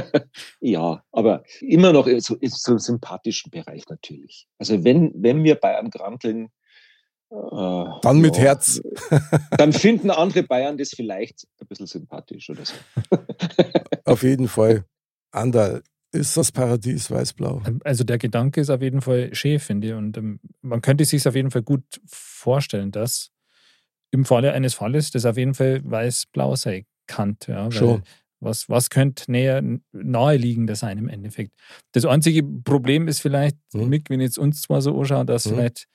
ja, 0.60 1.04
aber 1.12 1.44
immer 1.60 1.92
noch 1.92 2.08
so, 2.18 2.36
in 2.36 2.48
so 2.50 2.72
einem 2.72 2.78
sympathischen 2.78 3.50
Bereich 3.50 3.86
natürlich. 3.90 4.48
Also 4.58 4.82
wenn, 4.82 5.12
wenn 5.16 5.44
wir 5.44 5.56
Bayern 5.56 5.90
granteln, 5.90 6.48
äh, 7.30 7.84
dann 8.00 8.20
mit 8.20 8.36
ja, 8.36 8.44
Herz. 8.44 8.80
dann 9.58 9.74
finden 9.74 10.10
andere 10.10 10.42
Bayern 10.42 10.78
das 10.78 10.90
vielleicht 10.90 11.46
ein 11.60 11.66
bisschen 11.66 11.86
sympathisch 11.86 12.48
oder 12.48 12.64
so. 12.64 12.74
Auf 14.06 14.22
jeden 14.22 14.48
Fall. 14.48 14.84
Andal, 15.32 15.82
ist 16.14 16.36
das 16.36 16.52
Paradies 16.52 17.10
weiß-blau. 17.10 17.62
Ähm, 17.66 17.80
also 17.84 18.04
der 18.04 18.18
Gedanke 18.18 18.60
ist 18.60 18.70
auf 18.70 18.82
jeden 18.82 19.00
Fall 19.00 19.34
schön, 19.34 19.58
finde 19.58 19.88
ich. 19.88 19.94
Und 19.94 20.16
ähm, 20.16 20.40
man 20.62 20.80
könnte 20.80 21.04
sich 21.04 21.26
auf 21.26 21.34
jeden 21.34 21.50
Fall 21.50 21.62
gut 21.62 21.84
vorstellen, 22.06 22.90
dass 22.90 23.30
im 24.10 24.24
Falle 24.24 24.52
eines 24.52 24.74
Falles 24.74 25.10
das 25.10 25.26
auf 25.26 25.36
jeden 25.36 25.54
Fall 25.54 25.80
weiß-blau 25.84 26.56
sein 26.56 26.86
kann. 27.06 27.36
Ja, 27.46 27.70
Schon. 27.70 28.02
Was, 28.40 28.68
was 28.68 28.90
könnte 28.90 29.30
näher 29.30 29.62
naheliegender 29.92 30.76
sein 30.76 30.98
im 30.98 31.08
Endeffekt? 31.08 31.52
Das 31.92 32.04
einzige 32.04 32.42
Problem 32.42 33.08
ist 33.08 33.20
vielleicht, 33.20 33.56
hm. 33.72 33.88
Mick, 33.88 34.10
wenn 34.10 34.20
jetzt 34.20 34.38
uns 34.38 34.60
zwar 34.60 34.82
so 34.82 34.98
anschaut, 35.00 35.30
dass 35.30 35.46
hm. 35.46 35.52
vielleicht 35.52 35.86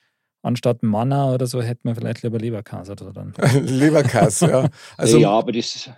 anstatt 0.42 0.82
Manna 0.82 1.32
oder 1.32 1.46
so 1.46 1.62
hätten 1.62 1.88
wir 1.88 1.94
vielleicht 1.94 2.22
lieber 2.22 2.38
Leberkäse 2.38 2.92
oder 2.92 3.12
dann. 3.12 3.34
Leberkäse, 3.64 4.50
ja. 4.50 4.68
Also, 4.96 5.18
ja, 5.18 5.30
aber 5.30 5.52
das 5.52 5.90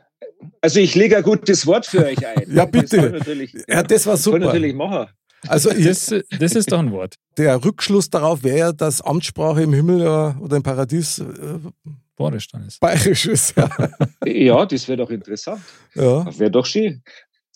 also 0.61 0.81
ich 0.81 0.95
lege 0.95 1.17
ein 1.17 1.23
gutes 1.23 1.67
Wort 1.67 1.87
für 1.87 2.05
euch 2.05 2.27
ein. 2.27 2.45
ja, 2.53 2.65
bitte. 2.65 3.13
Das 3.13 3.65
ja, 3.69 3.83
das 3.83 4.07
war 4.07 4.17
super. 4.17 4.39
Das 4.39 4.47
natürlich 4.49 4.75
machen. 4.75 5.07
Also 5.49 5.71
das, 5.71 6.15
das, 6.39 6.55
ist 6.55 6.71
doch 6.71 6.79
ein 6.79 6.93
Wort. 6.93 7.17
Der 7.37 7.65
Rückschluss 7.65 8.09
darauf 8.09 8.45
wäre 8.45 8.59
ja, 8.59 8.73
dass 8.73 9.01
Amtssprache 9.01 9.63
im 9.63 9.73
Himmel 9.73 10.03
oder 10.03 10.57
im 10.57 10.63
Paradies 10.63 11.19
äh, 11.19 11.25
Bayerisch 12.17 12.49
dann 12.49 12.67
ist. 12.67 12.81
Bayerisch 12.81 13.27
ist, 13.27 13.57
ja. 13.57 13.69
ja, 14.25 14.67
das 14.67 14.87
wäre 14.87 14.99
doch 14.99 15.11
interessant. 15.11 15.61
Ja. 15.95 16.27
Wäre 16.39 16.51
doch 16.51 16.67
schön. 16.67 17.03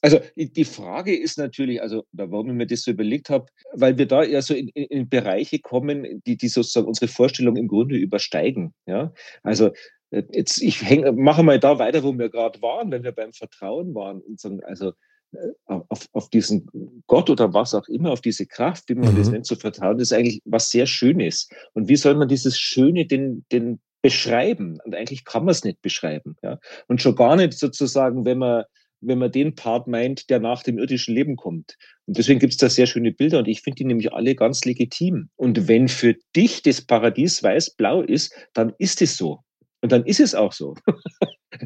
Also 0.03 0.21
die 0.37 0.65
Frage 0.65 1.17
ist 1.17 1.39
natürlich, 1.39 1.81
also 1.81 2.05
warum 2.13 2.51
ich 2.51 2.55
mir 2.55 2.67
das 2.67 2.83
so 2.83 2.91
überlegt 2.91 3.31
habe, 3.31 3.47
weil 3.73 3.97
wir 3.99 4.07
da 4.07 4.23
ja 4.23 4.43
so 4.43 4.55
in, 4.55 4.69
in 4.69 5.09
Bereiche 5.09 5.59
kommen, 5.59 6.23
die, 6.27 6.37
die 6.37 6.49
sozusagen 6.49 6.87
unsere 6.87 7.09
Vorstellung 7.09 7.57
im 7.57 7.67
Grunde 7.67 7.97
übersteigen. 7.97 8.75
Ja? 8.87 9.13
Also 9.43 9.69
äh, 9.69 9.73
jetzt, 10.11 10.63
ich 10.63 10.83
häng, 10.83 11.17
mache 11.17 11.43
mal 11.43 11.59
da 11.59 11.79
weiter, 11.79 12.03
wo 12.03 12.17
wir 12.17 12.29
gerade 12.29 12.61
waren, 12.63 12.91
wenn 12.91 13.05
wir 13.05 13.13
beim 13.13 13.33
Vertrauen 13.33 13.95
waren 13.95 14.21
und 14.21 14.41
sagen, 14.41 14.63
also 14.65 14.93
äh, 15.33 15.49
auf, 15.67 16.09
auf 16.13 16.31
diesen 16.31 16.69
Gott 17.07 17.31
oder 17.31 17.53
was 17.53 17.75
auch 17.75 17.89
immer, 17.89 18.13
auf 18.13 18.21
diese 18.21 18.47
Kraft, 18.47 18.89
wie 18.89 18.95
man 18.95 19.15
mhm. 19.15 19.19
das 19.19 19.31
nennt, 19.31 19.47
zu 19.47 19.57
vertrauen, 19.57 19.99
ist 19.99 20.13
eigentlich 20.13 20.41
was 20.45 20.71
sehr 20.71 20.87
Schönes. 20.87 21.49
Und 21.73 21.89
wie 21.89 21.97
soll 21.97 22.15
man 22.15 22.29
dieses 22.29 22.59
Schöne 22.59 23.07
denn, 23.07 23.45
denn 23.53 23.81
beschreiben? 24.03 24.79
Und 24.85 24.95
eigentlich 24.95 25.25
kann 25.25 25.45
man 25.45 25.53
es 25.53 25.65
nicht 25.65 25.83
beschreiben. 25.83 26.37
Ja? 26.43 26.59
Und 26.87 27.03
schon 27.03 27.17
gar 27.17 27.37
nicht 27.37 27.55
sozusagen, 27.55 28.25
wenn 28.25 28.39
man, 28.39 28.65
wenn 29.01 29.19
man 29.19 29.33
den 29.33 29.55
Part 29.55 29.89
meint, 29.89 30.31
der 30.31 30.41
nach 30.41 30.63
dem 30.63 30.79
irdischen 30.79 31.15
Leben 31.15 31.37
kommt. 31.37 31.77
Und 32.07 32.17
deswegen 32.17 32.39
gibt 32.39 32.53
es 32.53 32.59
da 32.59 32.69
sehr 32.69 32.87
schöne 32.87 33.13
Bilder 33.13 33.41
und 33.41 33.49
ich 33.49 33.63
finde 33.63 33.79
die 33.79 33.85
nämlich 33.85 34.13
alle 34.13 34.35
ganz 34.35 34.65
legitim. 34.65 35.29
Und 35.37 35.69
wenn 35.69 35.89
für 35.89 36.15
dich 36.35 36.63
das 36.63 36.81
Paradies 36.81 37.43
weiß-blau 37.43 38.03
ist, 38.03 38.33
dann 38.55 38.73
ist 38.79 39.03
es 39.03 39.17
so. 39.17 39.41
Und 39.87 39.93
dann 39.93 40.05
ist 40.05 40.19
es 40.19 40.35
auch 40.35 40.53
so. 40.53 40.75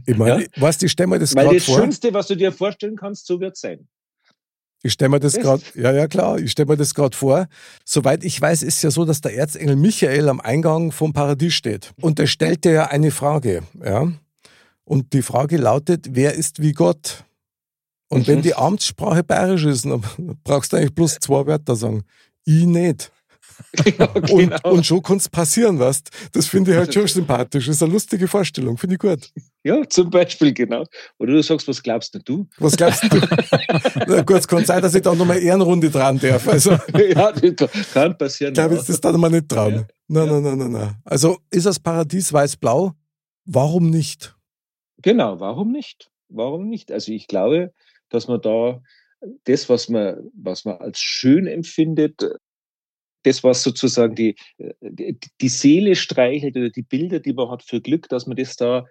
Ich 0.04 0.14
meine, 0.14 0.42
ja? 0.42 0.48
was, 0.56 0.82
ich 0.82 0.92
stelle 0.92 1.06
mir 1.06 1.18
das 1.18 1.34
gerade 1.34 1.46
vor. 1.46 1.52
Weil 1.52 1.58
das 1.58 1.64
Schönste, 1.64 2.12
was 2.12 2.26
du 2.26 2.36
dir 2.36 2.52
vorstellen 2.52 2.96
kannst, 2.96 3.26
so 3.26 3.40
wird 3.40 3.54
es 3.54 3.62
sein. 3.62 3.88
Ich 4.82 4.92
stelle 4.92 5.08
mir 5.08 5.20
das 5.20 5.38
gerade, 5.38 5.62
ja, 5.74 5.90
ja, 5.90 6.06
klar, 6.06 6.38
ich 6.38 6.52
stelle 6.52 6.68
mir 6.68 6.76
das 6.76 6.94
gerade 6.94 7.16
vor. 7.16 7.48
Soweit 7.82 8.22
ich 8.22 8.38
weiß, 8.38 8.62
ist 8.62 8.82
ja 8.82 8.90
so, 8.90 9.06
dass 9.06 9.22
der 9.22 9.34
Erzengel 9.34 9.74
Michael 9.74 10.28
am 10.28 10.38
Eingang 10.38 10.92
vom 10.92 11.14
Paradies 11.14 11.54
steht. 11.54 11.92
Und 11.98 12.20
er 12.20 12.26
stellt 12.26 12.66
dir 12.66 12.72
ja 12.72 12.86
eine 12.88 13.10
Frage, 13.10 13.62
ja. 13.82 14.12
Und 14.84 15.14
die 15.14 15.22
Frage 15.22 15.56
lautet, 15.56 16.08
wer 16.10 16.34
ist 16.34 16.60
wie 16.60 16.72
Gott? 16.72 17.24
Und 18.10 18.28
mhm. 18.28 18.32
wenn 18.32 18.42
die 18.42 18.54
Amtssprache 18.54 19.24
bayerisch 19.24 19.64
ist, 19.64 19.86
dann 19.86 20.04
brauchst 20.44 20.74
du 20.74 20.76
eigentlich 20.76 20.94
bloß 20.94 21.20
zwei 21.20 21.46
Wörter 21.46 21.74
sagen. 21.74 22.02
Ich 22.44 22.66
nicht. 22.66 23.10
ja, 23.98 24.06
genau. 24.06 24.34
und, 24.34 24.64
und 24.64 24.86
schon 24.86 25.02
kann 25.02 25.16
es 25.16 25.28
passieren, 25.28 25.78
was. 25.78 26.02
Das 26.32 26.46
finde 26.46 26.72
ich 26.72 26.76
halt 26.76 26.92
schon 26.92 27.06
sympathisch. 27.06 27.66
Das 27.66 27.76
ist 27.76 27.82
eine 27.82 27.92
lustige 27.92 28.28
Vorstellung, 28.28 28.76
finde 28.78 28.94
ich 28.94 29.00
gut. 29.00 29.30
Ja, 29.62 29.86
zum 29.88 30.10
Beispiel, 30.10 30.52
genau. 30.52 30.84
Oder 31.18 31.32
du 31.32 31.42
sagst, 31.42 31.68
was 31.68 31.82
glaubst 31.82 32.18
du? 32.24 32.46
Was 32.58 32.76
glaubst 32.76 33.04
du? 33.04 33.08
Na 34.06 34.22
gut, 34.22 34.36
es 34.36 34.48
kann 34.48 34.64
sein, 34.64 34.80
dass 34.82 34.94
ich 34.94 35.02
da 35.02 35.14
nochmal 35.14 35.42
Ehrenrunde 35.42 35.90
dran 35.90 36.18
darf. 36.18 36.48
Also, 36.48 36.70
ja, 36.96 37.32
das 37.32 37.92
kann 37.92 38.16
passieren. 38.16 38.52
Ich 38.52 38.58
glaube, 38.58 38.76
ich 38.76 38.82
das 38.82 39.00
dann 39.00 39.20
mal 39.20 39.30
nicht 39.30 39.48
trauen. 39.48 39.74
Ja. 39.74 39.86
Nein, 40.08 40.28
nein, 40.28 40.42
nein, 40.42 40.58
nein, 40.58 40.72
nein. 40.72 40.96
Also 41.04 41.38
ist 41.50 41.66
das 41.66 41.78
Paradies 41.78 42.32
weiß-blau? 42.32 42.92
Warum 43.44 43.90
nicht? 43.90 44.36
Genau, 45.02 45.40
warum 45.40 45.72
nicht? 45.72 46.10
Warum 46.28 46.68
nicht? 46.68 46.90
Also 46.90 47.12
ich 47.12 47.26
glaube, 47.26 47.72
dass 48.08 48.28
man 48.28 48.40
da 48.40 48.80
das, 49.44 49.68
was 49.68 49.88
man, 49.88 50.30
was 50.34 50.64
man 50.64 50.78
als 50.78 50.98
schön 51.00 51.46
empfindet, 51.46 52.22
das, 53.22 53.44
was 53.44 53.62
sozusagen 53.62 54.14
die, 54.14 54.36
die, 54.80 55.18
die 55.40 55.48
Seele 55.48 55.94
streichelt 55.94 56.56
oder 56.56 56.70
die 56.70 56.82
Bilder, 56.82 57.20
die 57.20 57.32
man 57.32 57.50
hat 57.50 57.62
für 57.62 57.80
Glück, 57.80 58.08
dass 58.08 58.26
man 58.26 58.36
das 58.36 58.56
da 58.56 58.86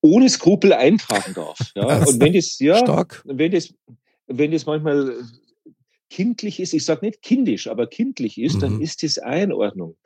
ohne 0.00 0.28
Skrupel 0.28 0.72
eintragen 0.72 1.34
darf. 1.34 1.58
Ja? 1.74 1.98
Und 2.06 2.20
wenn 2.20 2.32
das, 2.32 2.58
ja, 2.58 2.78
Stark. 2.78 3.22
wenn 3.24 3.52
das, 3.52 3.74
wenn 4.26 4.52
das 4.52 4.66
manchmal 4.66 5.14
kindlich 6.10 6.60
ist, 6.60 6.72
ich 6.72 6.84
sage 6.84 7.04
nicht 7.04 7.22
kindisch, 7.22 7.66
aber 7.66 7.86
kindlich 7.86 8.38
ist, 8.38 8.56
mhm. 8.56 8.60
dann 8.60 8.80
ist 8.80 9.02
das 9.02 9.18
auch 9.18 9.42
in 9.42 9.52
Ordnung. 9.52 9.96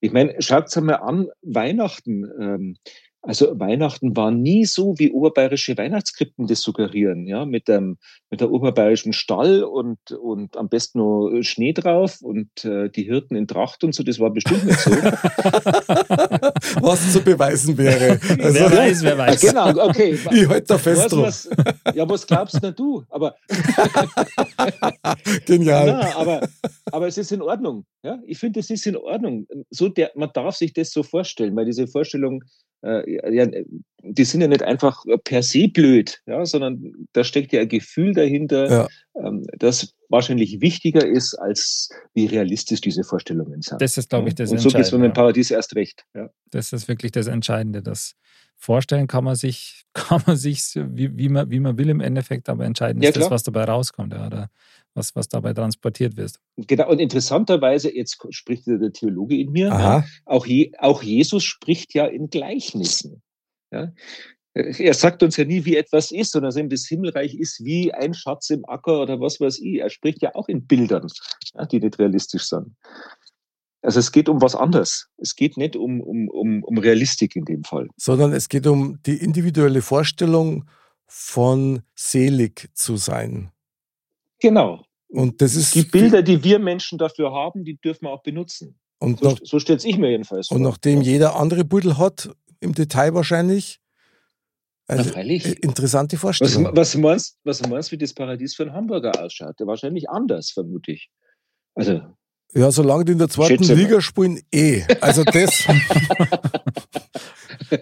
Ich 0.00 0.12
meine, 0.12 0.34
schaut 0.40 0.66
es 0.66 0.76
einmal 0.76 0.96
an, 0.96 1.28
Weihnachten. 1.42 2.24
Ähm, 2.40 2.76
also 3.24 3.58
Weihnachten 3.58 4.16
war 4.16 4.32
nie 4.32 4.64
so, 4.64 4.98
wie 4.98 5.12
oberbayerische 5.12 5.78
Weihnachtskrippen 5.78 6.48
das 6.48 6.60
suggerieren, 6.60 7.28
ja, 7.28 7.44
mit 7.44 7.68
dem 7.68 7.98
mit 8.30 8.40
der 8.40 8.50
oberbayerischen 8.50 9.12
Stall 9.12 9.62
und 9.62 9.98
und 10.10 10.56
am 10.56 10.68
besten 10.68 10.98
nur 10.98 11.44
Schnee 11.44 11.72
drauf 11.72 12.20
und 12.20 12.64
äh, 12.64 12.90
die 12.90 13.04
Hirten 13.04 13.36
in 13.36 13.46
Tracht 13.46 13.84
und 13.84 13.94
so. 13.94 14.02
Das 14.02 14.18
war 14.18 14.30
bestimmt 14.30 14.64
nicht 14.64 14.80
so. 14.80 14.90
was 16.80 17.12
zu 17.12 17.22
beweisen 17.22 17.78
wäre. 17.78 18.18
Also, 18.42 18.58
wer 18.58 18.72
weiß, 18.72 19.02
wer 19.04 19.18
weiß. 19.18 19.40
Genau, 19.52 19.68
okay. 19.88 20.18
Ich 20.32 20.48
halte 20.48 20.66
da 20.66 20.78
fest 20.78 21.16
was, 21.16 21.48
was, 21.48 21.94
Ja, 21.94 22.08
was 22.08 22.26
glaubst 22.26 22.60
denn 22.60 22.74
du? 22.74 23.04
Aber 23.08 23.36
genial. 25.46 25.86
Na, 25.86 26.16
aber 26.16 26.48
aber 26.90 27.06
es 27.06 27.18
ist 27.18 27.30
in 27.30 27.42
Ordnung. 27.42 27.84
Ja, 28.02 28.18
ich 28.26 28.38
finde, 28.38 28.60
es 28.60 28.70
ist 28.70 28.86
in 28.86 28.96
Ordnung. 28.96 29.46
So 29.70 29.88
der, 29.88 30.10
man 30.16 30.30
darf 30.34 30.56
sich 30.56 30.72
das 30.72 30.90
so 30.90 31.04
vorstellen, 31.04 31.54
weil 31.54 31.66
diese 31.66 31.86
Vorstellung 31.86 32.42
äh, 32.82 33.34
ja, 33.34 33.46
die 34.02 34.24
sind 34.24 34.40
ja 34.40 34.48
nicht 34.48 34.62
einfach 34.62 35.04
per 35.24 35.42
se 35.42 35.68
blöd, 35.68 36.20
ja, 36.26 36.44
sondern 36.44 36.92
da 37.12 37.24
steckt 37.24 37.52
ja 37.52 37.60
ein 37.60 37.68
Gefühl 37.68 38.12
dahinter, 38.12 38.70
ja. 38.70 38.88
ähm, 39.14 39.46
das 39.58 39.94
wahrscheinlich 40.08 40.60
wichtiger 40.60 41.06
ist, 41.06 41.34
als 41.34 41.88
wie 42.14 42.26
realistisch 42.26 42.80
diese 42.80 43.04
Vorstellungen 43.04 43.62
sind. 43.62 43.80
Das 43.80 43.96
ist, 43.96 44.10
glaube 44.10 44.28
ich, 44.28 44.34
das 44.34 44.50
Und 44.50 44.58
so 44.58 44.68
geht 44.70 44.80
es 44.80 44.92
mit 44.92 45.02
dem 45.02 45.12
Paradies 45.12 45.50
erst 45.50 45.76
recht. 45.76 46.04
Ja. 46.14 46.30
Das 46.50 46.72
ist 46.72 46.88
wirklich 46.88 47.12
das 47.12 47.28
Entscheidende. 47.28 47.82
Das 47.82 48.14
vorstellen 48.56 49.06
kann 49.06 49.24
man 49.24 49.36
sich, 49.36 49.84
kann 49.94 50.22
man 50.26 50.36
sich 50.36 50.74
wie, 50.74 51.16
wie, 51.16 51.28
man, 51.28 51.50
wie 51.50 51.60
man 51.60 51.78
will 51.78 51.88
im 51.88 52.00
Endeffekt, 52.00 52.48
aber 52.48 52.64
entscheidend 52.64 53.04
ist 53.04 53.16
das, 53.16 53.30
was 53.30 53.42
dabei 53.42 53.64
rauskommt. 53.64 54.12
Ja, 54.12 54.26
oder 54.26 54.50
was, 54.94 55.14
was 55.14 55.28
dabei 55.28 55.52
transportiert 55.52 56.16
wird. 56.16 56.34
Genau, 56.56 56.90
und 56.90 56.98
interessanterweise, 56.98 57.94
jetzt 57.94 58.18
spricht 58.30 58.66
der 58.66 58.92
Theologe 58.92 59.38
in 59.38 59.52
mir, 59.52 59.68
ja, 59.68 60.04
auch, 60.24 60.46
Je, 60.46 60.72
auch 60.78 61.02
Jesus 61.02 61.44
spricht 61.44 61.94
ja 61.94 62.06
in 62.06 62.28
Gleichnissen. 62.30 63.22
Ja? 63.70 63.92
Er 64.54 64.92
sagt 64.92 65.22
uns 65.22 65.38
ja 65.38 65.46
nie, 65.46 65.64
wie 65.64 65.76
etwas 65.76 66.10
ist, 66.10 66.32
sondern 66.32 66.48
also 66.48 66.62
das 66.64 66.86
Himmelreich 66.86 67.34
ist 67.34 67.64
wie 67.64 67.92
ein 67.94 68.12
Schatz 68.12 68.50
im 68.50 68.66
Acker 68.66 69.00
oder 69.00 69.18
was 69.18 69.40
weiß 69.40 69.58
ich. 69.60 69.80
Er 69.80 69.88
spricht 69.88 70.20
ja 70.20 70.34
auch 70.34 70.46
in 70.46 70.66
Bildern, 70.66 71.06
ja, 71.54 71.64
die 71.64 71.80
nicht 71.80 71.98
realistisch 71.98 72.48
sind. 72.48 72.76
Also 73.80 73.98
es 73.98 74.12
geht 74.12 74.28
um 74.28 74.42
was 74.42 74.54
anderes. 74.54 75.08
Es 75.16 75.34
geht 75.36 75.56
nicht 75.56 75.74
um, 75.74 76.02
um, 76.02 76.28
um, 76.28 76.62
um 76.62 76.78
Realistik 76.78 77.34
in 77.34 77.46
dem 77.46 77.64
Fall. 77.64 77.88
Sondern 77.96 78.32
es 78.32 78.48
geht 78.48 78.66
um 78.66 79.02
die 79.04 79.16
individuelle 79.16 79.80
Vorstellung 79.80 80.68
von 81.06 81.82
selig 81.94 82.70
zu 82.74 82.96
sein. 82.96 83.51
Genau. 84.42 84.84
Und 85.08 85.40
das 85.40 85.54
ist 85.54 85.74
die 85.74 85.82
Bilder, 85.82 86.22
die 86.22 86.42
wir 86.42 86.58
Menschen 86.58 86.98
dafür 86.98 87.32
haben, 87.32 87.64
die 87.64 87.76
dürfen 87.76 88.06
wir 88.06 88.10
auch 88.10 88.22
benutzen. 88.22 88.78
Und 88.98 89.20
so, 89.20 89.30
noch, 89.30 89.38
so 89.42 89.58
stellt 89.58 89.80
es 89.80 89.84
ich 89.84 89.98
mir 89.98 90.10
jedenfalls 90.10 90.48
vor. 90.48 90.56
Und 90.56 90.62
nachdem 90.62 91.00
jeder 91.00 91.36
andere 91.36 91.64
Buddel 91.64 91.98
hat, 91.98 92.30
im 92.60 92.74
Detail 92.74 93.14
wahrscheinlich. 93.14 93.78
Also 94.88 95.10
Na, 95.14 95.22
interessante 95.22 96.16
Vorstellung. 96.16 96.64
Was, 96.64 96.76
was, 96.76 96.96
meinst, 96.96 97.38
was 97.44 97.68
meinst 97.68 97.90
du, 97.90 97.92
wie 97.92 97.98
das 97.98 98.14
Paradies 98.14 98.54
für 98.54 98.64
einen 98.64 98.72
Hamburger 98.72 99.22
ausschaut? 99.22 99.54
Wahrscheinlich 99.60 100.10
anders, 100.10 100.50
vermute 100.50 100.92
ich. 100.92 101.10
Also. 101.74 102.02
Ja, 102.54 102.70
solange 102.70 103.04
die 103.04 103.12
in 103.12 103.18
der 103.18 103.28
zweiten 103.28 103.62
Liga 103.64 104.00
spielen, 104.00 104.40
eh. 104.52 104.82
Also 105.00 105.24
das. 105.24 105.66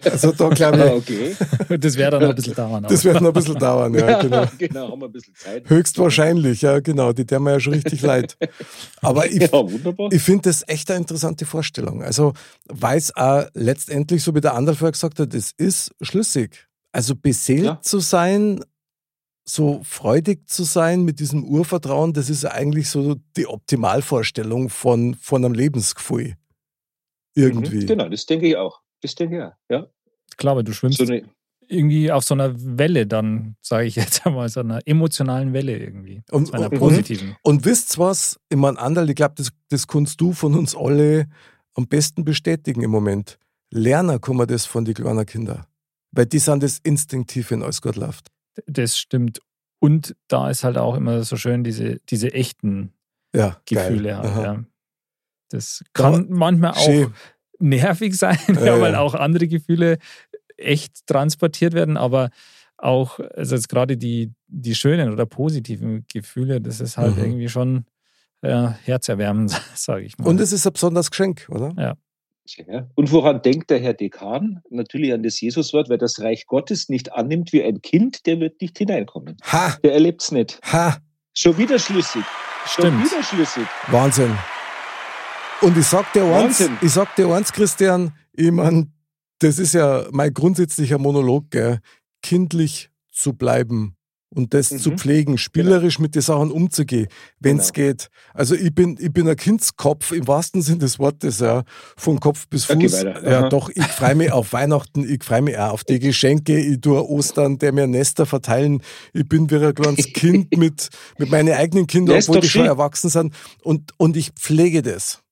Also 0.04 0.32
da 0.32 0.48
glaube 0.48 0.78
ich. 0.78 0.84
Ah, 0.84 0.94
okay. 0.94 1.36
Das 1.78 1.96
wäre 1.96 2.10
dann 2.10 2.22
noch 2.22 2.30
ein 2.30 2.34
bisschen 2.34 2.54
dauern. 2.54 2.86
Das 2.88 3.04
wird 3.04 3.20
noch 3.20 3.28
ein 3.28 3.34
bisschen 3.34 3.58
dauern, 3.58 3.94
ja, 3.98 4.20
genau. 4.20 4.46
genau, 4.58 4.90
haben 4.90 5.00
wir 5.00 5.06
ein 5.06 5.12
bisschen 5.12 5.34
Zeit. 5.34 5.68
Höchstwahrscheinlich, 5.68 6.62
ja, 6.62 6.80
genau. 6.80 7.12
Die 7.12 7.24
tun 7.24 7.42
mir 7.42 7.52
ja 7.52 7.60
schon 7.60 7.74
richtig 7.74 8.02
leid. 8.02 8.36
Aber 9.00 9.26
ich, 9.26 9.50
ja, 9.50 9.64
ich 10.10 10.22
finde 10.22 10.42
das 10.42 10.64
echt 10.66 10.90
eine 10.90 11.00
interessante 11.00 11.46
Vorstellung. 11.46 12.02
Also, 12.02 12.32
weil 12.68 12.98
es 12.98 13.14
auch 13.16 13.46
letztendlich, 13.54 14.22
so 14.22 14.34
wie 14.34 14.40
der 14.40 14.54
Anderl 14.54 14.76
vorher 14.76 14.92
gesagt 14.92 15.18
hat, 15.20 15.34
es 15.34 15.52
ist 15.56 15.92
schlüssig. 16.00 16.68
Also 16.92 17.14
beseelt 17.14 17.64
ja. 17.64 17.80
zu 17.82 18.00
sein, 18.00 18.64
so 19.44 19.80
freudig 19.84 20.48
zu 20.48 20.64
sein 20.64 21.02
mit 21.02 21.20
diesem 21.20 21.44
Urvertrauen, 21.44 22.12
das 22.12 22.30
ist 22.30 22.44
eigentlich 22.44 22.88
so 22.88 23.16
die 23.36 23.46
Optimalvorstellung 23.46 24.68
von, 24.68 25.14
von 25.14 25.44
einem 25.44 25.54
Lebensgefühl. 25.54 26.36
Irgendwie. 27.34 27.82
Mhm, 27.82 27.86
genau, 27.86 28.08
das 28.08 28.26
denke 28.26 28.48
ich 28.48 28.56
auch. 28.56 28.80
Bis 29.00 29.14
daher, 29.14 29.56
ja. 29.68 29.86
Ich 30.28 30.36
glaube, 30.36 30.64
du 30.64 30.72
schwimmst 30.72 30.98
so 30.98 31.04
eine, 31.04 31.24
irgendwie 31.70 32.10
auf 32.10 32.24
so 32.24 32.34
einer 32.34 32.52
Welle 32.56 33.06
dann, 33.06 33.56
sage 33.62 33.86
ich 33.86 33.96
jetzt 33.96 34.26
einmal, 34.26 34.48
so 34.48 34.60
einer 34.60 34.80
emotionalen 34.86 35.52
Welle 35.52 35.78
irgendwie. 35.78 36.22
Und, 36.30 36.52
einer 36.52 36.68
positiven. 36.68 37.36
Und, 37.42 37.56
und 37.56 37.64
wisst 37.64 37.98
was? 37.98 38.38
Ich 38.48 38.56
meine, 38.56 38.78
Anderl, 38.78 39.08
ich 39.08 39.16
glaube, 39.16 39.34
das, 39.36 39.50
das 39.68 39.86
kannst 39.86 40.20
du 40.20 40.32
von 40.32 40.54
uns 40.54 40.76
alle 40.76 41.28
am 41.74 41.86
besten 41.86 42.24
bestätigen 42.24 42.82
im 42.82 42.90
Moment. 42.90 43.38
Lernen 43.70 44.20
kann 44.20 44.36
man 44.36 44.48
das 44.48 44.66
von 44.66 44.84
den 44.84 44.94
kleinen 44.94 45.24
Kindern. 45.24 45.64
Weil 46.12 46.26
die 46.26 46.40
sind 46.40 46.62
das 46.62 46.78
instinktiv, 46.82 47.52
wenn 47.52 47.62
alles 47.62 47.80
gut 47.80 47.96
läuft. 47.96 48.26
Das 48.66 48.98
stimmt. 48.98 49.40
Und 49.78 50.16
da 50.28 50.50
ist 50.50 50.64
halt 50.64 50.76
auch 50.76 50.96
immer 50.96 51.22
so 51.22 51.36
schön 51.36 51.62
diese, 51.62 52.00
diese 52.10 52.34
echten 52.34 52.92
ja, 53.34 53.60
Gefühle. 53.64 54.18
Halt, 54.18 54.36
ja. 54.36 54.64
Das 55.50 55.84
kann 55.92 56.26
manchmal 56.30 56.72
auch 56.72 56.84
schön 56.84 57.14
nervig 57.60 58.16
sein, 58.16 58.38
ja, 58.48 58.80
weil 58.80 58.94
auch 58.94 59.14
andere 59.14 59.48
Gefühle 59.48 59.98
echt 60.56 61.06
transportiert 61.06 61.74
werden, 61.74 61.96
aber 61.96 62.30
auch, 62.76 63.18
also 63.34 63.54
jetzt 63.54 63.68
gerade 63.68 63.96
die, 63.96 64.32
die 64.46 64.74
schönen 64.74 65.12
oder 65.12 65.26
positiven 65.26 66.06
Gefühle, 66.12 66.60
das 66.60 66.80
ist 66.80 66.96
halt 66.96 67.16
mhm. 67.16 67.24
irgendwie 67.24 67.48
schon 67.48 67.84
ja, 68.42 68.78
herzerwärmend, 68.84 69.50
sage 69.74 70.04
ich 70.04 70.18
mal. 70.18 70.26
Und 70.26 70.40
es 70.40 70.52
ist 70.52 70.66
ein 70.66 70.72
besonderes 70.72 71.10
Geschenk, 71.10 71.48
oder? 71.50 71.74
Ja. 71.76 71.96
Und 72.96 73.12
woran 73.12 73.42
denkt 73.42 73.70
der 73.70 73.78
Herr 73.78 73.94
Dekan? 73.94 74.60
Natürlich 74.70 75.12
an 75.12 75.22
das 75.22 75.40
Jesuswort, 75.40 75.88
wer 75.88 75.98
das 75.98 76.20
Reich 76.20 76.46
Gottes 76.46 76.88
nicht 76.88 77.12
annimmt 77.12 77.52
wie 77.52 77.62
ein 77.62 77.80
Kind, 77.80 78.26
der 78.26 78.40
wird 78.40 78.60
nicht 78.60 78.76
hineinkommen. 78.76 79.36
Ha! 79.44 79.76
Der 79.84 79.92
erlebt 79.92 80.22
es 80.22 80.32
nicht. 80.32 80.58
Ha! 80.64 80.96
Schon 81.32 81.58
wieder 81.58 81.78
schlüssig. 81.78 82.24
Stimmt. 82.66 82.88
Schon 82.88 83.04
wieder 83.04 83.22
schlüssig. 83.22 83.66
Wahnsinn. 83.88 84.36
Und 85.62 85.76
ich 85.76 85.86
sag 85.86 86.12
dir 86.14 86.24
eins, 86.24 86.68
ich 86.80 86.92
sag 86.92 87.14
dir 87.16 87.28
eins, 87.34 87.52
Christian, 87.52 88.12
ich 88.32 88.50
mein, 88.50 88.92
das 89.40 89.58
ist 89.58 89.74
ja 89.74 90.06
mein 90.10 90.32
grundsätzlicher 90.32 90.98
Monolog, 90.98 91.50
gell? 91.50 91.80
kindlich 92.22 92.90
zu 93.10 93.34
bleiben 93.34 93.96
und 94.34 94.54
das 94.54 94.70
mhm. 94.70 94.78
zu 94.78 94.90
pflegen, 94.92 95.38
spielerisch 95.38 95.96
genau. 95.96 96.04
mit 96.04 96.14
den 96.14 96.22
Sachen 96.22 96.50
umzugehen, 96.50 97.08
wenn 97.40 97.58
es 97.58 97.72
genau. 97.72 97.88
geht. 97.88 98.08
Also 98.32 98.54
ich 98.54 98.74
bin, 98.74 98.96
ich 98.98 99.12
bin 99.12 99.28
ein 99.28 99.36
Kindskopf 99.36 100.12
im 100.12 100.26
wahrsten 100.28 100.62
Sinne 100.62 100.78
des 100.78 100.98
Wortes, 100.98 101.40
ja, 101.40 101.64
von 101.96 102.20
Kopf 102.20 102.46
bis 102.48 102.66
Fuß. 102.66 103.02
Ja, 103.02 103.48
doch, 103.48 103.68
ich 103.68 103.84
freue 103.84 104.14
mich 104.14 104.32
auf 104.32 104.52
Weihnachten, 104.52 105.06
ich 105.06 105.22
freue 105.24 105.42
mich 105.42 105.58
auch 105.58 105.72
auf 105.72 105.84
die 105.84 105.98
Geschenke, 105.98 106.58
ich 106.58 106.80
tue 106.80 107.06
Ostern, 107.06 107.58
der 107.58 107.72
mir 107.72 107.86
Nester 107.86 108.24
verteilen. 108.24 108.82
Ich 109.12 109.28
bin 109.28 109.50
wie 109.50 109.56
ein 109.56 109.74
kleines 109.74 110.12
Kind 110.12 110.56
mit, 110.56 110.88
mit 111.18 111.30
meinen 111.30 111.52
eigenen 111.52 111.86
Kindern, 111.86 112.18
obwohl 112.18 112.40
die 112.40 112.48
schon 112.48 112.66
erwachsen 112.66 113.10
sind. 113.10 113.34
Und, 113.62 113.92
und 113.98 114.16
ich 114.16 114.30
pflege 114.30 114.82
das 114.82 115.22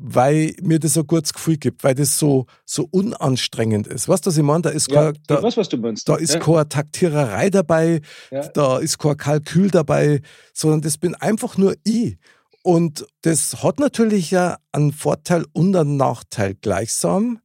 weil 0.00 0.54
mir 0.62 0.78
das 0.78 0.96
ein 0.96 1.06
gutes 1.06 1.32
Gefühl 1.32 1.56
gibt, 1.56 1.82
weil 1.82 1.94
das 1.96 2.20
so, 2.20 2.46
so 2.64 2.86
unanstrengend 2.92 3.88
ist. 3.88 4.08
Weißt 4.08 4.24
du, 4.24 4.28
was 4.28 4.36
ich 4.36 4.44
meine? 4.44 4.62
Da 4.62 4.70
ist, 4.70 4.88
ja, 4.90 5.12
kein, 5.12 5.22
da, 5.26 5.42
weiß, 5.42 5.56
was 5.56 5.68
du 5.68 5.76
meinst. 5.76 6.08
da 6.08 6.14
ist 6.14 6.34
ja. 6.34 6.40
keine 6.40 6.68
Taktiererei 6.68 7.50
dabei, 7.50 8.00
ja. 8.30 8.46
da 8.48 8.78
ist 8.78 8.98
kein 8.98 9.16
Kalkül 9.16 9.70
dabei, 9.70 10.22
sondern 10.54 10.82
das 10.82 10.98
bin 10.98 11.16
einfach 11.16 11.56
nur 11.58 11.74
ich. 11.82 12.16
Und 12.62 13.06
das 13.22 13.64
hat 13.64 13.80
natürlich 13.80 14.30
ja 14.30 14.58
einen 14.70 14.92
Vorteil 14.92 15.44
und 15.52 15.74
einen 15.74 15.96
Nachteil 15.96 16.54
gleichsam, 16.54 17.40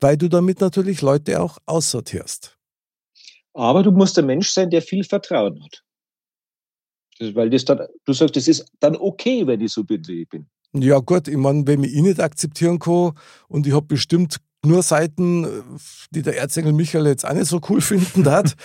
weil 0.00 0.16
du 0.16 0.28
damit 0.28 0.60
natürlich 0.60 1.02
Leute 1.02 1.42
auch 1.42 1.58
aussortierst. 1.66 2.56
Aber 3.52 3.82
du 3.82 3.90
musst 3.90 4.16
ein 4.18 4.26
Mensch 4.26 4.50
sein, 4.50 4.70
der 4.70 4.82
viel 4.82 5.02
Vertrauen 5.02 5.60
hat. 5.64 5.82
Das, 7.18 7.34
weil 7.34 7.50
das 7.50 7.64
dann, 7.64 7.80
du 8.04 8.12
sagst, 8.12 8.36
das 8.36 8.46
ist 8.46 8.64
dann 8.78 8.96
okay, 8.96 9.44
wenn 9.46 9.60
ich 9.60 9.72
so 9.72 9.82
bin, 9.82 10.06
wie 10.06 10.22
ich 10.22 10.28
bin. 10.28 10.46
Ja, 10.76 10.98
gut, 10.98 11.28
ich 11.28 11.36
meine, 11.36 11.66
wenn 11.66 11.84
ich 11.84 11.92
ihn 11.92 12.04
nicht 12.04 12.20
akzeptieren 12.20 12.78
kann 12.78 13.12
und 13.48 13.66
ich 13.66 13.72
habe 13.72 13.86
bestimmt 13.86 14.38
nur 14.64 14.82
Seiten, 14.82 15.46
die 16.10 16.22
der 16.22 16.38
Erzengel 16.38 16.72
Michael 16.72 17.06
jetzt 17.06 17.26
auch 17.26 17.34
nicht 17.34 17.46
so 17.46 17.60
cool 17.68 17.80
finden 17.80 18.28
hat. 18.30 18.56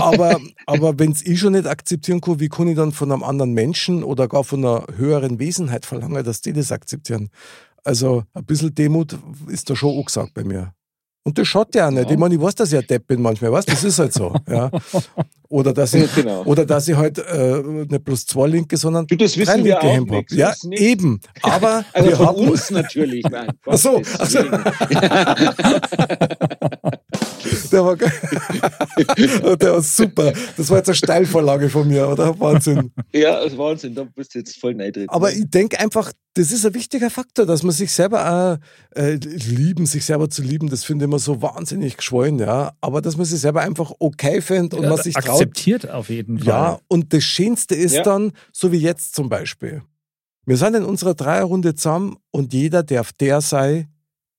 aber 0.00 0.40
aber 0.66 0.98
wenn 0.98 1.12
es 1.12 1.24
ich 1.26 1.40
schon 1.40 1.52
nicht 1.52 1.66
akzeptieren 1.66 2.20
kann, 2.20 2.40
wie 2.40 2.48
kann 2.48 2.68
ich 2.68 2.76
dann 2.76 2.92
von 2.92 3.10
einem 3.10 3.22
anderen 3.22 3.52
Menschen 3.52 4.04
oder 4.04 4.28
gar 4.28 4.44
von 4.44 4.64
einer 4.64 4.84
höheren 4.96 5.38
Wesenheit 5.38 5.86
verlangen, 5.86 6.22
dass 6.24 6.40
die 6.40 6.52
das 6.52 6.70
akzeptieren? 6.70 7.30
Also 7.84 8.24
ein 8.34 8.44
bisschen 8.44 8.74
Demut 8.74 9.18
ist 9.48 9.70
da 9.70 9.76
schon 9.76 9.98
auch 9.98 10.04
gesagt 10.04 10.34
bei 10.34 10.44
mir. 10.44 10.74
Und 11.24 11.36
das 11.36 11.46
schaut 11.46 11.74
ja 11.74 11.88
auch 11.88 11.90
nicht. 11.90 12.06
Ja. 12.06 12.12
Ich 12.12 12.18
meine, 12.18 12.34
ich 12.34 12.40
weiß, 12.40 12.54
dass 12.54 12.72
ich 12.72 12.78
ein 12.78 12.86
Depp 12.86 13.06
bin 13.06 13.20
manchmal, 13.20 13.52
weißt 13.52 13.68
Das 13.68 13.84
ist 13.84 13.98
halt 13.98 14.12
so. 14.12 14.34
Ja. 14.48 14.70
Oder 15.50 15.72
dass 15.72 15.94
ich, 15.94 16.14
genau. 16.14 16.42
oder 16.44 16.66
dass 16.66 16.88
ich 16.88 16.96
halt 16.96 17.18
äh, 17.18 17.62
nicht 17.62 18.04
bloß 18.04 18.26
zwei 18.26 18.48
Linke, 18.48 18.76
sondern 18.76 19.06
du, 19.06 19.16
das 19.16 19.32
drei 19.32 19.56
Linke 19.56 19.86
Hemd 19.86 20.10
habe. 20.10 20.24
Ja, 20.30 20.52
eben. 20.70 21.20
Aber 21.42 21.84
also 21.92 22.08
wir 22.08 22.18
haben 22.18 22.48
uns 22.48 22.70
natürlich. 22.70 23.24
Mein 23.30 23.48
Ach 23.66 23.78
so. 23.78 24.02
Ach 24.18 24.26
so. 24.26 24.40
Der 27.72 27.84
war, 27.84 27.96
der 29.56 29.72
war 29.72 29.82
super. 29.82 30.32
Das 30.56 30.70
war 30.70 30.78
jetzt 30.78 30.88
eine 30.88 30.94
Steilvorlage 30.94 31.68
von 31.68 31.86
mir, 31.86 32.08
oder? 32.08 32.38
Wahnsinn. 32.38 32.92
Ja, 33.12 33.40
Wahnsinn. 33.56 33.94
Da 33.94 34.04
bist 34.04 34.34
du 34.34 34.38
jetzt 34.38 34.58
voll 34.58 34.74
neidrig. 34.74 35.06
Aber 35.10 35.32
ich 35.32 35.48
denke 35.48 35.78
einfach, 35.78 36.12
das 36.34 36.52
ist 36.52 36.64
ein 36.64 36.74
wichtiger 36.74 37.10
Faktor, 37.10 37.46
dass 37.46 37.62
man 37.62 37.72
sich 37.72 37.92
selber 37.92 38.60
auch 38.94 39.00
äh, 39.00 39.14
lieben, 39.14 39.86
sich 39.86 40.04
selber 40.04 40.30
zu 40.30 40.42
lieben, 40.42 40.68
das 40.68 40.84
finde 40.84 41.04
ich 41.04 41.08
immer 41.08 41.18
so 41.18 41.42
wahnsinnig 41.42 41.96
geschwollen, 41.96 42.38
ja. 42.38 42.72
Aber 42.80 43.02
dass 43.02 43.16
man 43.16 43.26
sich 43.26 43.40
selber 43.40 43.62
einfach 43.62 43.92
okay 43.98 44.40
findet 44.40 44.74
und 44.74 44.84
ja, 44.84 44.90
man 44.90 44.98
sich 45.02 45.14
traut. 45.14 45.30
Akzeptiert 45.30 45.90
auf 45.90 46.08
jeden 46.08 46.38
Fall. 46.38 46.48
Ja, 46.48 46.80
und 46.88 47.12
das 47.12 47.24
Schönste 47.24 47.74
ist 47.74 47.94
ja. 47.94 48.02
dann, 48.02 48.32
so 48.52 48.72
wie 48.72 48.78
jetzt 48.78 49.14
zum 49.14 49.28
Beispiel. 49.28 49.82
Wir 50.46 50.56
sind 50.56 50.74
in 50.74 50.84
unserer 50.84 51.14
Dreierrunde 51.14 51.74
zusammen 51.74 52.16
und 52.30 52.54
jeder 52.54 52.82
darf 52.82 53.12
der 53.12 53.40
sei, 53.42 53.88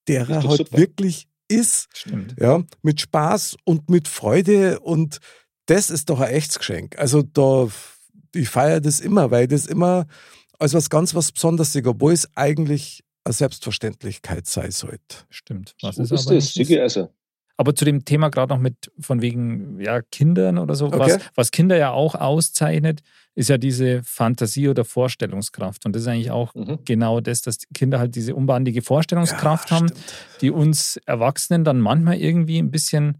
der 0.07 0.27
er 0.27 0.43
halt 0.43 0.57
super. 0.57 0.77
wirklich 0.77 1.28
ist. 1.49 1.87
Stimmt. 1.93 2.35
Ja, 2.39 2.63
mit 2.81 3.01
Spaß 3.01 3.57
und 3.65 3.89
mit 3.89 4.07
Freude 4.07 4.79
und 4.79 5.19
das 5.65 5.89
ist 5.89 6.09
doch 6.09 6.19
ein 6.19 6.33
echtes 6.33 6.59
Geschenk. 6.59 6.97
Also 6.97 7.21
da, 7.21 7.67
ich 8.33 8.49
feiere 8.49 8.81
das 8.81 8.99
immer, 8.99 9.29
weil 9.31 9.47
das 9.47 9.65
immer 9.65 10.07
als 10.57 10.73
was 10.73 10.89
ganz 10.89 11.15
was 11.15 11.31
Besonderes 11.31 11.73
sehe, 11.73 11.85
obwohl 11.85 12.13
es 12.13 12.27
eigentlich 12.35 13.03
eine 13.23 13.33
Selbstverständlichkeit 13.33 14.47
sein 14.47 14.71
sollte. 14.71 15.17
Stimmt. 15.29 15.75
Was 15.81 15.97
ist, 15.97 16.11
ist 16.11 16.29
das? 16.29 16.55
Ist. 16.55 16.71
Also. 16.77 17.09
Aber 17.57 17.75
zu 17.75 17.85
dem 17.85 18.05
Thema 18.05 18.29
gerade 18.29 18.53
noch 18.53 18.59
mit 18.59 18.91
von 18.99 19.21
wegen 19.21 19.79
ja, 19.79 20.01
Kindern 20.01 20.57
oder 20.57 20.75
so, 20.75 20.87
okay. 20.87 20.99
was, 20.99 21.19
was 21.35 21.51
Kinder 21.51 21.77
ja 21.77 21.91
auch 21.91 22.15
auszeichnet, 22.15 23.01
ist 23.35 23.49
ja 23.49 23.57
diese 23.57 24.03
Fantasie 24.03 24.67
oder 24.69 24.83
Vorstellungskraft. 24.83 25.85
Und 25.85 25.95
das 25.95 26.03
ist 26.03 26.07
eigentlich 26.07 26.31
auch 26.31 26.53
mhm. 26.55 26.79
genau 26.83 27.21
das, 27.21 27.41
dass 27.41 27.59
Kinder 27.73 27.99
halt 27.99 28.15
diese 28.15 28.35
unbandige 28.35 28.81
Vorstellungskraft 28.81 29.71
ja, 29.71 29.77
haben, 29.77 29.91
die 30.41 30.51
uns 30.51 30.97
Erwachsenen 31.05 31.63
dann 31.63 31.79
manchmal 31.79 32.17
irgendwie 32.17 32.59
ein 32.59 32.71
bisschen 32.71 33.19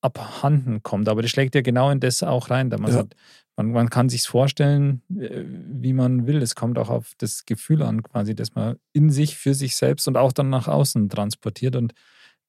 abhanden 0.00 0.82
kommt. 0.82 1.08
Aber 1.08 1.22
das 1.22 1.30
schlägt 1.30 1.54
ja 1.54 1.60
genau 1.60 1.90
in 1.90 2.00
das 2.00 2.22
auch 2.22 2.50
rein. 2.50 2.70
Da 2.70 2.78
man, 2.78 2.90
ja. 2.90 2.98
sagt, 2.98 3.14
man, 3.56 3.72
man 3.72 3.90
kann 3.90 4.08
sich 4.08 4.26
vorstellen, 4.26 5.02
äh, 5.10 5.44
wie 5.44 5.92
man 5.92 6.26
will. 6.26 6.42
Es 6.42 6.54
kommt 6.54 6.78
auch 6.78 6.88
auf 6.88 7.12
das 7.18 7.44
Gefühl 7.44 7.82
an, 7.82 8.02
quasi, 8.02 8.34
dass 8.34 8.54
man 8.54 8.76
in 8.92 9.10
sich, 9.10 9.36
für 9.36 9.54
sich 9.54 9.76
selbst 9.76 10.08
und 10.08 10.16
auch 10.16 10.32
dann 10.32 10.50
nach 10.50 10.68
außen 10.68 11.08
transportiert. 11.08 11.76
Und 11.76 11.92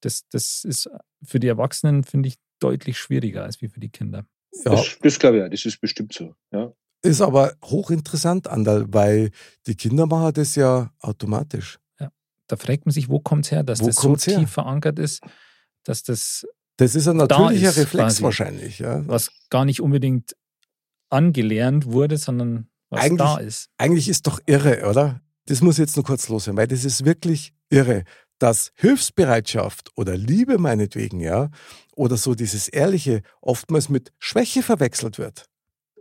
das, 0.02 0.28
das 0.30 0.64
ist 0.64 0.90
für 1.24 1.40
die 1.40 1.48
Erwachsenen, 1.48 2.04
finde 2.04 2.30
ich, 2.30 2.36
deutlich 2.60 2.98
schwieriger 2.98 3.44
als 3.44 3.62
wie 3.62 3.68
für 3.68 3.80
die 3.80 3.90
Kinder. 3.90 4.26
Ja. 4.66 4.72
Das, 4.72 4.98
das 5.02 5.20
glaube 5.20 5.38
ich, 5.38 5.44
ja, 5.44 5.50
das 5.50 5.66
ist 5.66 5.80
bestimmt 5.80 6.14
so. 6.14 6.36
Ja. 6.52 6.72
Ist 7.04 7.22
aber 7.22 7.56
hochinteressant, 7.64 8.48
Andal, 8.48 8.86
weil 8.94 9.32
die 9.66 9.76
Kinder 9.76 10.06
machen 10.06 10.34
das 10.34 10.56
ja 10.56 10.92
automatisch. 11.00 11.80
Ja. 12.00 12.12
Da 12.48 12.58
fragt 12.58 12.86
man 12.86 12.94
sich, 12.94 13.10
wo 13.10 13.20
kommt 13.20 13.46
es 13.46 13.52
her, 13.52 13.64
dass 13.64 13.82
wo 13.82 13.88
das 13.88 13.96
so 13.96 14.16
tief 14.16 14.38
her? 14.38 14.48
verankert 14.48 15.00
ist, 15.00 15.22
dass 15.84 16.04
das. 16.04 16.46
Das 16.78 16.96
ist 16.96 17.08
ein 17.08 17.18
natürlicher 17.18 17.70
ist, 17.70 17.78
Reflex 17.78 18.16
quasi, 18.16 18.24
wahrscheinlich, 18.24 18.80
ja. 18.80 19.08
Was 19.08 19.32
gar 19.50 19.66
nicht 19.66 19.82
unbedingt 19.82 20.36
angelernt 21.10 21.86
wurde, 21.86 22.18
sondern 22.18 22.70
was 22.90 23.02
eigentlich, 23.02 23.18
da 23.18 23.38
ist. 23.38 23.70
Eigentlich 23.78 24.08
ist 24.08 24.28
doch 24.28 24.40
irre, 24.46 24.88
oder? 24.90 25.22
Das 25.46 25.62
muss 25.62 25.78
jetzt 25.78 25.96
nur 25.96 26.06
kurz 26.06 26.30
loswerden, 26.30 26.58
weil 26.58 26.68
das 26.68 26.86
ist 26.86 27.04
wirklich 27.04 27.54
irre 27.70 28.04
dass 28.42 28.72
Hilfsbereitschaft 28.76 29.92
oder 29.96 30.18
Liebe 30.18 30.58
meinetwegen, 30.58 31.20
ja, 31.20 31.50
oder 31.96 32.18
so 32.18 32.34
dieses 32.34 32.68
Ehrliche 32.68 33.22
oftmals 33.42 33.90
mit 33.90 34.12
Schwäche 34.18 34.64
verwechselt 34.64 35.20
wird. 35.20 35.46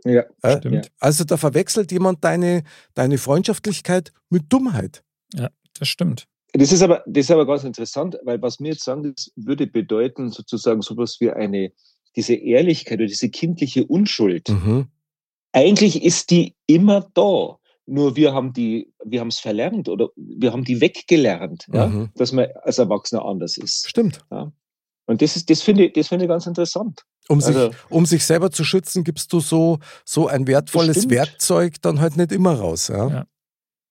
Ja, 0.03 0.23
äh, 0.41 0.57
stimmt. 0.57 0.91
Also 0.99 1.23
da 1.23 1.37
verwechselt 1.37 1.91
jemand 1.91 2.23
deine, 2.23 2.63
deine 2.95 3.19
Freundschaftlichkeit 3.19 4.11
mit 4.29 4.51
Dummheit. 4.51 5.03
Ja, 5.33 5.49
das 5.77 5.87
stimmt. 5.87 6.27
Das 6.53 6.71
ist 6.71 6.81
aber, 6.81 7.03
das 7.05 7.25
ist 7.25 7.31
aber 7.31 7.45
ganz 7.45 7.63
interessant, 7.63 8.17
weil 8.23 8.41
was 8.41 8.59
mir 8.59 8.69
jetzt 8.69 8.83
sagen, 8.83 9.03
das 9.03 9.31
würde 9.35 9.67
bedeuten, 9.67 10.31
sozusagen 10.31 10.81
sowas 10.81 11.17
wie 11.19 11.31
eine, 11.31 11.71
diese 12.15 12.33
Ehrlichkeit 12.33 12.97
oder 12.99 13.07
diese 13.07 13.29
kindliche 13.29 13.85
Unschuld. 13.85 14.49
Mhm. 14.49 14.87
Eigentlich 15.53 16.03
ist 16.03 16.31
die 16.31 16.55
immer 16.65 17.07
da. 17.13 17.57
Nur 17.91 18.15
wir 18.15 18.33
haben 18.33 18.53
die, 18.53 18.93
wir 19.03 19.19
haben 19.19 19.27
es 19.27 19.39
verlernt 19.39 19.89
oder 19.89 20.07
wir 20.15 20.53
haben 20.53 20.63
die 20.63 20.79
weggelernt, 20.79 21.67
mhm. 21.67 21.75
ja, 21.75 22.07
dass 22.15 22.31
man 22.31 22.47
als 22.63 22.77
Erwachsener 22.77 23.25
anders 23.25 23.57
ist. 23.57 23.89
Stimmt. 23.89 24.19
Ja. 24.31 24.51
Und 25.07 25.21
das 25.21 25.35
ist, 25.35 25.49
das 25.49 25.61
finde 25.61 25.85
ich, 25.85 25.93
das 25.93 26.07
finde 26.07 26.23
ich 26.23 26.29
ganz 26.29 26.47
interessant. 26.47 27.01
Um, 27.27 27.43
also, 27.43 27.67
sich, 27.67 27.77
um 27.89 28.05
sich 28.05 28.25
selber 28.25 28.49
zu 28.49 28.63
schützen, 28.63 29.03
gibst 29.03 29.33
du 29.33 29.41
so, 29.41 29.79
so 30.05 30.27
ein 30.27 30.47
wertvolles 30.47 31.09
Werkzeug 31.09 31.81
dann 31.81 31.99
halt 31.99 32.15
nicht 32.15 32.31
immer 32.31 32.53
raus. 32.53 32.87
Ja? 32.87 33.09
ja. 33.09 33.25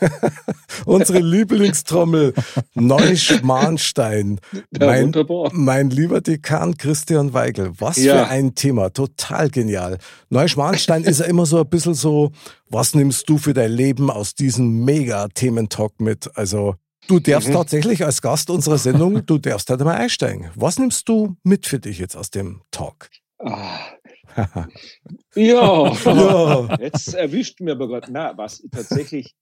Unsere 0.86 1.20
Lieblingstrommel, 1.20 2.34
Neuschmarnstein. 2.74 4.40
Ja, 4.52 4.86
mein, 4.86 5.04
wunderbar. 5.04 5.50
mein 5.52 5.90
lieber 5.90 6.20
Dekan 6.20 6.76
Christian 6.76 7.32
Weigel, 7.32 7.72
was 7.78 7.96
ja. 7.98 8.14
für 8.14 8.28
ein 8.28 8.54
Thema, 8.54 8.90
total 8.90 9.50
genial. 9.50 9.98
Neuschmarnstein 10.30 11.04
ist 11.04 11.20
ja 11.20 11.26
immer 11.26 11.46
so 11.46 11.60
ein 11.60 11.68
bisschen 11.68 11.94
so, 11.94 12.32
was 12.68 12.94
nimmst 12.94 13.28
du 13.28 13.38
für 13.38 13.54
dein 13.54 13.72
Leben 13.72 14.10
aus 14.10 14.34
diesem 14.34 14.84
Mega-Thementalk 14.84 16.00
mit? 16.00 16.30
Also, 16.36 16.76
Du 17.08 17.18
darfst 17.18 17.48
mhm. 17.48 17.54
tatsächlich 17.54 18.04
als 18.04 18.22
Gast 18.22 18.50
unserer 18.50 18.78
Sendung, 18.78 19.24
du 19.26 19.38
darfst 19.38 19.68
halt 19.70 19.80
mal 19.80 19.96
einsteigen. 19.96 20.50
Was 20.54 20.78
nimmst 20.78 21.08
du 21.08 21.36
mit 21.42 21.66
für 21.66 21.80
dich 21.80 21.98
jetzt 21.98 22.14
aus 22.14 22.30
dem 22.30 22.62
Talk? 22.70 23.08
Ah. 23.38 23.80
ja. 25.34 25.92
ja, 25.94 26.76
jetzt 26.78 27.14
erwischt 27.14 27.60
mir 27.60 27.72
aber 27.72 27.88
gerade, 27.88 28.12
na, 28.12 28.36
was 28.36 28.62
tatsächlich 28.70 29.34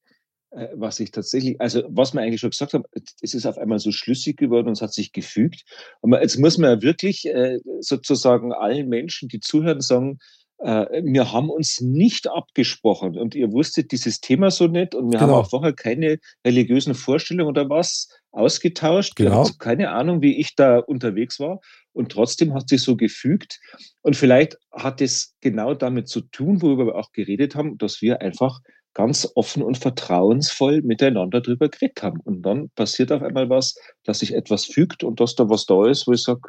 was 0.51 0.99
ich 1.01 1.11
tatsächlich, 1.11 1.61
also 1.61 1.83
was 1.89 2.15
wir 2.15 2.23
eigentlich 2.23 2.41
schon 2.41 2.51
gesagt 2.51 2.73
haben, 2.73 2.85
es 3.21 3.35
ist 3.35 3.47
auf 3.47 3.59
einmal 3.59 3.79
so 3.79 3.93
schlüssig 3.93 4.37
geworden 4.37 4.69
und 4.69 4.73
es 4.73 4.83
hat 4.83 4.95
sich 4.95 5.13
gefügt. 5.13 5.65
Aber 6.03 6.23
jetzt 6.23 6.39
muss 6.39 6.59
man 6.59 6.71
ja 6.71 6.83
wirklich 6.83 7.27
äh, 7.27 7.59
sozusagen 7.81 8.53
allen 8.53 8.89
Menschen, 8.89 9.29
die 9.29 9.41
zuhören, 9.41 9.81
sagen, 9.81 10.19
äh, 10.59 11.03
wir 11.05 11.33
haben 11.33 11.51
uns 11.51 11.81
nicht 11.81 12.29
abgesprochen 12.29 13.17
und 13.17 13.35
ihr 13.35 13.53
wusstet 13.53 13.93
dieses 13.93 14.21
Thema 14.21 14.51
so 14.51 14.67
nicht 14.67 14.95
und 14.95 15.13
wir 15.13 15.19
genau. 15.19 15.33
haben 15.33 15.41
auch 15.45 15.51
vorher 15.51 15.73
keine 15.73 16.19
religiösen 16.45 16.95
Vorstellungen 16.95 17.49
oder 17.49 17.71
was 17.71 18.09
ausgetauscht. 18.33 19.17
Genau. 19.17 19.41
Also 19.41 19.55
keine 19.59 19.91
Ahnung, 19.91 20.21
wie 20.21 20.39
ich 20.39 20.57
da 20.57 20.79
unterwegs 20.79 21.39
war 21.39 21.61
und 21.93 22.11
trotzdem 22.11 22.55
hat 22.55 22.69
sich 22.69 22.83
so 22.83 22.97
gefügt 22.97 23.61
und 24.03 24.17
vielleicht 24.17 24.59
hat 24.73 25.01
es 25.01 25.37
genau 25.41 25.75
damit 25.75 26.09
zu 26.09 26.23
tun, 26.23 26.61
worüber 26.61 26.87
wir 26.87 26.95
auch 26.97 27.13
geredet 27.13 27.55
haben, 27.55 27.79
dass 27.79 28.03
wir 28.03 28.21
einfach 28.21 28.61
ganz 28.99 29.31
offen 29.37 29.63
und 29.63 29.79
vertrauensvoll 29.79 30.83
miteinander 30.83 31.41
drüber 31.41 31.69
geredet 31.69 32.03
haben. 32.03 32.19
Und 32.25 32.43
dann 32.43 32.69
passiert 32.71 33.13
auf 33.13 33.23
einmal 33.23 33.49
was, 33.49 33.77
dass 34.03 34.19
sich 34.19 34.35
etwas 34.35 34.65
fügt 34.65 35.05
und 35.05 35.21
dass 35.21 35.37
da 35.37 35.49
was 35.49 35.67
da 35.67 35.87
ist, 35.87 36.09
wo 36.09 36.13
ich 36.13 36.25
sage, 36.25 36.41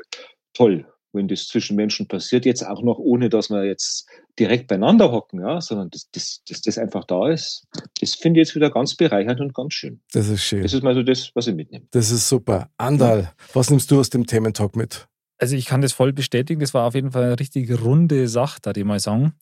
toll, 0.54 0.88
wenn 1.14 1.28
das 1.28 1.48
zwischen 1.48 1.76
Menschen 1.76 2.08
passiert, 2.08 2.48
jetzt 2.48 2.66
auch 2.66 2.82
noch 2.82 2.98
ohne, 2.98 3.30
dass 3.30 3.52
wir 3.52 3.66
jetzt 3.66 4.10
direkt 4.40 4.68
beieinander 4.68 5.12
hocken, 5.12 5.42
ja, 5.42 5.62
sondern 5.62 5.92
dass 5.92 6.10
das, 6.10 6.42
das, 6.48 6.62
das 6.62 6.80
einfach 6.80 7.04
da 7.06 7.30
ist, 7.30 7.68
das 8.02 8.16
finde 8.16 8.40
ich 8.40 8.48
jetzt 8.48 8.56
wieder 8.56 8.72
ganz 8.72 8.96
bereichernd 8.96 9.42
und 9.42 9.54
ganz 9.54 9.76
schön. 9.76 10.02
Das 10.12 10.28
ist 10.28 10.44
schön. 10.44 10.64
Das 10.64 10.74
ist 10.74 10.82
mal 10.82 10.96
so 10.96 11.04
das, 11.04 11.30
was 11.36 11.46
ich 11.46 11.54
mitnehme. 11.54 11.86
Das 11.92 12.10
ist 12.10 12.28
super. 12.28 12.72
Andal, 12.78 13.22
ja. 13.22 13.32
was 13.54 13.70
nimmst 13.70 13.92
du 13.92 14.00
aus 14.00 14.10
dem 14.10 14.26
Thementalk 14.26 14.76
mit? 14.76 15.08
Also 15.38 15.56
ich 15.56 15.68
kann 15.68 15.82
das 15.82 15.94
voll 15.94 16.14
bestätigen, 16.14 16.62
das 16.62 16.74
war 16.74 16.88
auf 16.88 16.96
jeden 16.96 17.12
Fall 17.12 17.26
eine 17.26 17.40
richtig 17.40 17.80
runde 17.80 18.28
Sache, 18.28 18.58
da 18.64 18.72
ich 18.76 18.84
mal 18.84 19.00
sagen. 19.00 19.34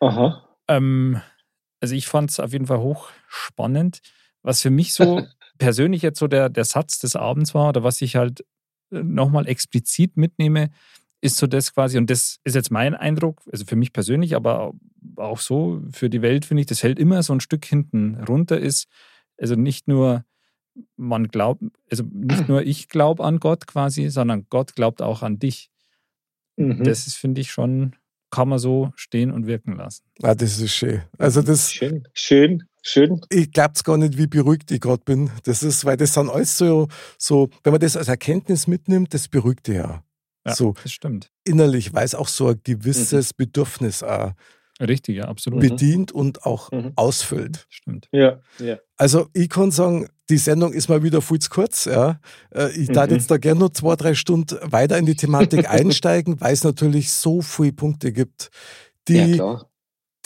Aha. 0.00 0.48
Ähm, 0.66 1.20
also 1.86 1.94
ich 1.94 2.08
fand 2.08 2.30
es 2.30 2.40
auf 2.40 2.52
jeden 2.52 2.66
Fall 2.66 2.80
hochspannend. 2.80 4.00
Was 4.42 4.60
für 4.60 4.70
mich 4.70 4.92
so 4.92 5.24
persönlich 5.58 6.02
jetzt 6.02 6.18
so 6.18 6.26
der, 6.26 6.48
der 6.48 6.64
Satz 6.64 6.98
des 6.98 7.14
Abends 7.14 7.54
war, 7.54 7.68
oder 7.68 7.84
was 7.84 8.02
ich 8.02 8.16
halt 8.16 8.40
äh, 8.90 9.04
nochmal 9.04 9.46
explizit 9.46 10.16
mitnehme, 10.16 10.70
ist 11.20 11.36
so 11.36 11.46
das 11.46 11.72
quasi, 11.72 11.96
und 11.96 12.10
das 12.10 12.40
ist 12.42 12.56
jetzt 12.56 12.72
mein 12.72 12.96
Eindruck, 12.96 13.40
also 13.52 13.64
für 13.64 13.76
mich 13.76 13.92
persönlich, 13.92 14.34
aber 14.34 14.74
auch 15.14 15.38
so 15.38 15.80
für 15.92 16.10
die 16.10 16.22
Welt, 16.22 16.44
finde 16.44 16.62
ich, 16.62 16.66
das 16.66 16.80
fällt 16.80 16.98
immer 16.98 17.22
so 17.22 17.32
ein 17.32 17.40
Stück 17.40 17.64
hinten 17.64 18.16
runter 18.24 18.58
ist. 18.58 18.88
Also 19.38 19.54
nicht 19.54 19.86
nur 19.86 20.24
man 20.96 21.28
glaubt, 21.28 21.62
also 21.88 22.02
nicht 22.12 22.48
nur 22.48 22.62
ich 22.62 22.88
glaube 22.88 23.22
an 23.22 23.38
Gott 23.38 23.68
quasi, 23.68 24.08
sondern 24.08 24.46
Gott 24.50 24.74
glaubt 24.74 25.02
auch 25.02 25.22
an 25.22 25.38
dich. 25.38 25.70
Mhm. 26.56 26.82
Das 26.82 27.06
ist, 27.06 27.14
finde 27.14 27.42
ich, 27.42 27.52
schon, 27.52 27.94
kann 28.30 28.48
man 28.48 28.58
so 28.58 28.92
stehen 28.96 29.30
und 29.30 29.46
wirken 29.46 29.76
lassen. 29.76 30.04
Ah, 30.22 30.34
das 30.34 30.58
ist 30.58 30.72
schön. 30.72 31.02
Also 31.18 31.42
das. 31.42 31.72
Schön, 31.72 32.06
schön, 32.12 32.64
schön. 32.82 33.20
Ich 33.30 33.52
glaube 33.52 33.72
es 33.74 33.84
gar 33.84 33.96
nicht, 33.96 34.18
wie 34.18 34.26
beruhigt 34.26 34.70
ich 34.70 34.80
gerade 34.80 35.02
bin. 35.04 35.30
Das 35.44 35.62
ist, 35.62 35.84
weil 35.84 35.96
das 35.96 36.14
sind 36.14 36.28
alles 36.28 36.58
so, 36.58 36.88
so, 37.18 37.48
wenn 37.62 37.72
man 37.72 37.80
das 37.80 37.96
als 37.96 38.08
Erkenntnis 38.08 38.66
mitnimmt, 38.66 39.14
das 39.14 39.28
beruhigt 39.28 39.68
ja. 39.68 40.02
Ja, 40.46 40.54
so 40.54 40.74
das 40.80 40.92
stimmt. 40.92 41.30
Innerlich, 41.44 41.92
weil 41.92 42.04
es 42.04 42.14
auch 42.14 42.28
so 42.28 42.48
ein 42.48 42.60
gewisses 42.62 43.30
mhm. 43.30 43.36
Bedürfnis 43.36 44.02
auch 44.02 44.32
Richtig, 44.80 45.16
ja, 45.16 45.24
absolut. 45.24 45.60
bedient 45.60 46.12
und 46.12 46.44
auch 46.44 46.70
mhm. 46.70 46.92
ausfüllt. 46.96 47.66
Stimmt. 47.68 48.08
Ja, 48.12 48.40
ja. 48.58 48.76
Also 48.96 49.28
ich 49.32 49.48
kann 49.48 49.70
sagen, 49.70 50.08
die 50.28 50.36
Sendung 50.36 50.72
ist 50.72 50.88
mal 50.88 51.02
wieder 51.02 51.22
viel 51.22 51.38
zu 51.38 51.48
kurz. 51.48 51.86
Ja. 51.86 52.20
Äh, 52.54 52.72
ich 52.72 52.88
darf 52.88 53.08
mhm. 53.08 53.16
jetzt 53.16 53.30
da 53.30 53.38
gerne 53.38 53.60
noch 53.60 53.70
zwei, 53.70 53.96
drei 53.96 54.14
Stunden 54.14 54.58
weiter 54.62 54.98
in 54.98 55.06
die 55.06 55.16
Thematik 55.16 55.70
einsteigen, 55.70 56.40
weil 56.40 56.52
es 56.52 56.64
natürlich 56.64 57.12
so 57.12 57.40
viele 57.40 57.72
Punkte 57.72 58.12
gibt, 58.12 58.50
die, 59.08 59.36
ja, 59.36 59.64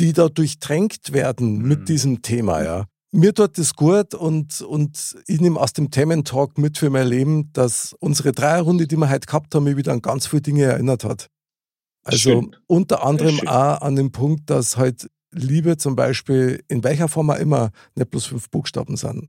die 0.00 0.12
da 0.12 0.28
durchtränkt 0.28 1.12
werden 1.12 1.58
mhm. 1.58 1.68
mit 1.68 1.88
diesem 1.88 2.22
Thema. 2.22 2.62
Ja 2.62 2.86
mir 3.12 3.34
tut 3.34 3.58
das 3.58 3.74
gut 3.74 4.14
und, 4.14 4.60
und 4.60 5.16
ich 5.26 5.40
nehme 5.40 5.58
aus 5.58 5.72
dem 5.72 5.90
Thementalk 5.90 6.58
mit 6.58 6.78
für 6.78 6.90
mein 6.90 7.08
Leben, 7.08 7.52
dass 7.52 7.94
unsere 7.98 8.32
Dreierrunde, 8.32 8.86
die 8.86 8.96
wir 8.96 9.10
heute 9.10 9.26
gehabt 9.26 9.54
haben, 9.54 9.64
mich 9.64 9.76
wieder 9.76 9.92
an 9.92 10.02
ganz 10.02 10.26
viele 10.26 10.42
Dinge 10.42 10.64
erinnert 10.64 11.04
hat. 11.04 11.28
Also 12.02 12.30
schön. 12.30 12.56
unter 12.66 13.04
anderem 13.04 13.46
auch 13.46 13.80
an 13.82 13.96
den 13.96 14.12
Punkt, 14.12 14.48
dass 14.50 14.76
halt 14.76 15.10
Liebe 15.32 15.76
zum 15.76 15.96
Beispiel 15.96 16.62
in 16.68 16.82
welcher 16.82 17.08
Form 17.08 17.30
auch 17.30 17.38
immer 17.38 17.70
nicht 17.94 18.10
bloß 18.10 18.26
fünf 18.26 18.50
Buchstaben 18.50 18.96
sind. 18.96 19.28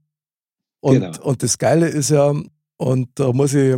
Und, 0.80 1.00
genau. 1.00 1.22
und 1.22 1.44
das 1.44 1.58
Geile 1.58 1.88
ist 1.88 2.10
ja, 2.10 2.34
und 2.78 3.10
da 3.16 3.34
muss 3.34 3.54
ich, 3.54 3.78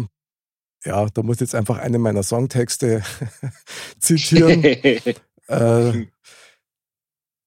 ja, 0.85 1.05
da 1.09 1.23
muss 1.23 1.37
ich 1.37 1.41
jetzt 1.41 1.55
einfach 1.55 1.79
einen 1.79 2.01
meiner 2.01 2.23
Songtexte 2.23 3.03
zitieren. 3.99 4.63
äh, 5.47 6.07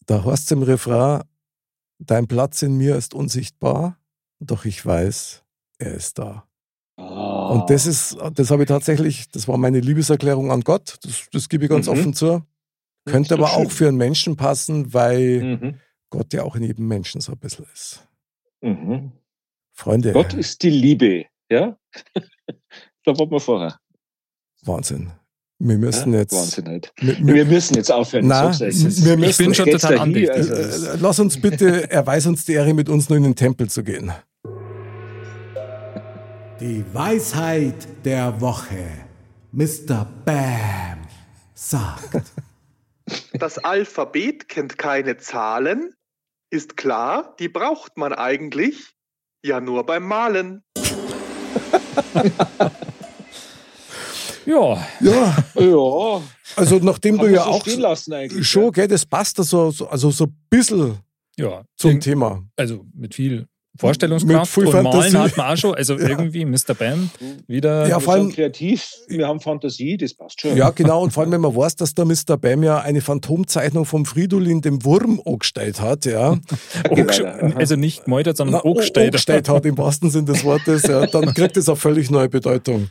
da 0.07 0.25
heißt 0.25 0.53
im 0.53 0.63
Refrain, 0.63 1.23
Dein 1.99 2.27
Platz 2.27 2.63
in 2.63 2.77
mir 2.77 2.97
ist 2.97 3.15
unsichtbar, 3.15 3.99
doch 4.39 4.65
ich 4.67 4.85
weiß, 4.85 5.45
er 5.79 5.95
ist 5.95 6.19
da. 6.19 6.46
Oh. 6.99 7.53
Und 7.53 7.71
das 7.71 7.87
ist, 7.87 8.17
das 8.35 8.51
habe 8.51 8.63
ich 8.63 8.69
tatsächlich, 8.69 9.29
das 9.31 9.47
war 9.49 9.59
meine 9.59 9.81
Liebeserklärung 9.81 10.51
an 10.51 10.63
Gott, 10.63 10.97
das, 11.03 11.29
das 11.31 11.49
gebe 11.49 11.65
ich 11.65 11.71
ganz 11.71 11.87
mhm. 11.87 11.93
offen 11.93 12.15
zu. 12.15 12.43
Könnte 13.05 13.35
aber 13.35 13.49
schön. 13.49 13.67
auch 13.67 13.71
für 13.71 13.89
einen 13.89 13.99
Menschen 13.99 14.37
passen, 14.37 14.93
weil 14.93 15.43
mhm. 15.43 15.81
Gott 16.11 16.33
ja 16.33 16.43
auch 16.43 16.57
in 16.57 16.65
jedem 16.65 16.89
Menschen 16.89 17.21
so 17.21 17.33
ein 17.33 17.39
bisschen 17.39 17.67
ist. 17.73 18.07
Mhm. 18.63 19.13
Freunde. 19.73 20.13
Gott 20.13 20.35
ist 20.35 20.63
die 20.63 20.71
Liebe, 20.71 21.27
ja? 21.51 21.77
da 23.05 23.19
waren 23.19 23.31
wir 23.31 23.41
vorher. 23.41 23.79
Wahnsinn. 24.63 25.13
Wir 25.59 25.79
müssen 25.79 26.13
ja, 26.13 26.21
jetzt. 26.21 26.35
Wahnsinn 26.35 26.67
halt. 26.67 26.93
Wir, 26.99 27.19
wir, 27.19 27.45
müssen 27.47 27.77
jetzt 27.77 27.91
aufhören. 27.91 28.27
Nein, 28.27 28.53
so 28.53 28.65
wir 28.65 29.17
müssen, 29.17 29.31
ich 29.31 29.37
bin 29.39 29.55
schon 29.55 29.71
total 29.71 29.99
andächtig. 29.99 30.31
Also 30.31 30.87
äh, 30.87 30.99
Lass 31.01 31.19
uns 31.19 31.41
bitte, 31.41 31.91
erweis 31.91 32.27
uns 32.27 32.45
die 32.45 32.53
Ehre, 32.53 32.75
mit 32.75 32.89
uns 32.89 33.09
nur 33.09 33.17
in 33.17 33.25
den 33.25 33.37
Tempel 33.37 33.71
zu 33.71 33.83
gehen. 33.83 34.13
Die 36.61 36.83
Weisheit 36.95 37.87
der 38.07 38.41
Woche. 38.41 38.89
Mr. 39.53 40.07
Bam 40.25 41.07
sagt. 41.55 42.23
Das 43.35 43.59
Alphabet 43.59 44.49
kennt 44.49 44.79
keine 44.79 45.17
Zahlen. 45.17 45.95
Ist 46.51 46.77
klar, 46.77 47.37
die 47.39 47.49
braucht 47.49 47.97
man 47.97 48.13
eigentlich 48.13 48.95
ja 49.45 49.61
nur 49.61 49.87
beim 49.87 50.09
Malen. 50.09 50.65
Ja. 54.47 54.87
Ja. 55.01 55.37
ja. 55.57 56.23
Also 56.55 56.79
nachdem 56.79 57.19
Haben 57.19 57.27
du 57.27 57.35
ja 57.35 57.43
so 57.43 57.51
auch 57.51 57.67
eigentlich, 57.67 58.49
schon, 58.49 58.65
ja? 58.67 58.71
gell, 58.71 58.87
das 58.87 59.05
passt 59.05 59.39
so, 59.39 59.73
also 59.91 60.11
so 60.13 60.25
ein 60.27 60.47
bisschen 60.49 61.01
ja, 61.37 61.65
zum 61.75 61.99
Thema. 61.99 62.45
Also 62.55 62.87
mit 62.95 63.17
viel 63.17 63.49
Vorstellungskraft 63.79 64.59
und 64.59 64.71
Fantasie. 64.71 65.13
Malen 65.13 65.19
hat 65.19 65.37
man 65.37 65.47
auch 65.53 65.57
schon. 65.57 65.75
Also 65.75 65.99
ja. 65.99 66.09
irgendwie 66.09 66.45
Mr. 66.45 66.75
Bam 66.79 67.11
wieder. 67.47 67.89
Ja, 67.89 68.01
vor 68.01 68.15
allem 68.15 68.33
kreativ, 68.33 68.89
wir 69.09 69.27
haben 69.27 69.41
Fantasie, 69.41 69.97
das 69.97 70.15
passt 70.15 70.41
schon. 70.41 70.57
Ja, 70.57 70.71
genau. 70.71 71.03
Und 71.03 71.13
vor 71.13 71.23
allem, 71.23 71.33
wenn 71.33 71.41
man 71.41 71.55
weiß, 71.55 71.77
dass 71.77 71.95
der 71.95 72.05
Mr. 72.05 72.37
Bam 72.41 72.63
ja 72.63 72.81
eine 72.81 73.01
Phantomzeichnung 73.01 73.85
vom 73.85 74.05
Fridolin, 74.07 74.61
dem 74.61 74.85
Wurm, 74.85 75.21
angestellt 75.25 75.81
hat, 75.81 76.05
ja. 76.05 76.39
also 77.57 77.77
nicht 77.77 78.05
gemalt 78.05 78.27
hat, 78.27 78.37
sondern 78.37 78.61
angestellt. 78.61 79.09
angestellt 79.09 79.49
hat, 79.49 79.67
im 79.67 79.79
wahrsten 79.79 80.11
Sinne 80.11 80.27
des 80.27 80.45
Wortes, 80.45 80.83
ja. 80.85 81.07
Dann 81.07 81.35
kriegt 81.35 81.57
es 81.57 81.69
eine 81.69 81.77
völlig 81.77 82.11
neue 82.11 82.29
Bedeutung. 82.29 82.89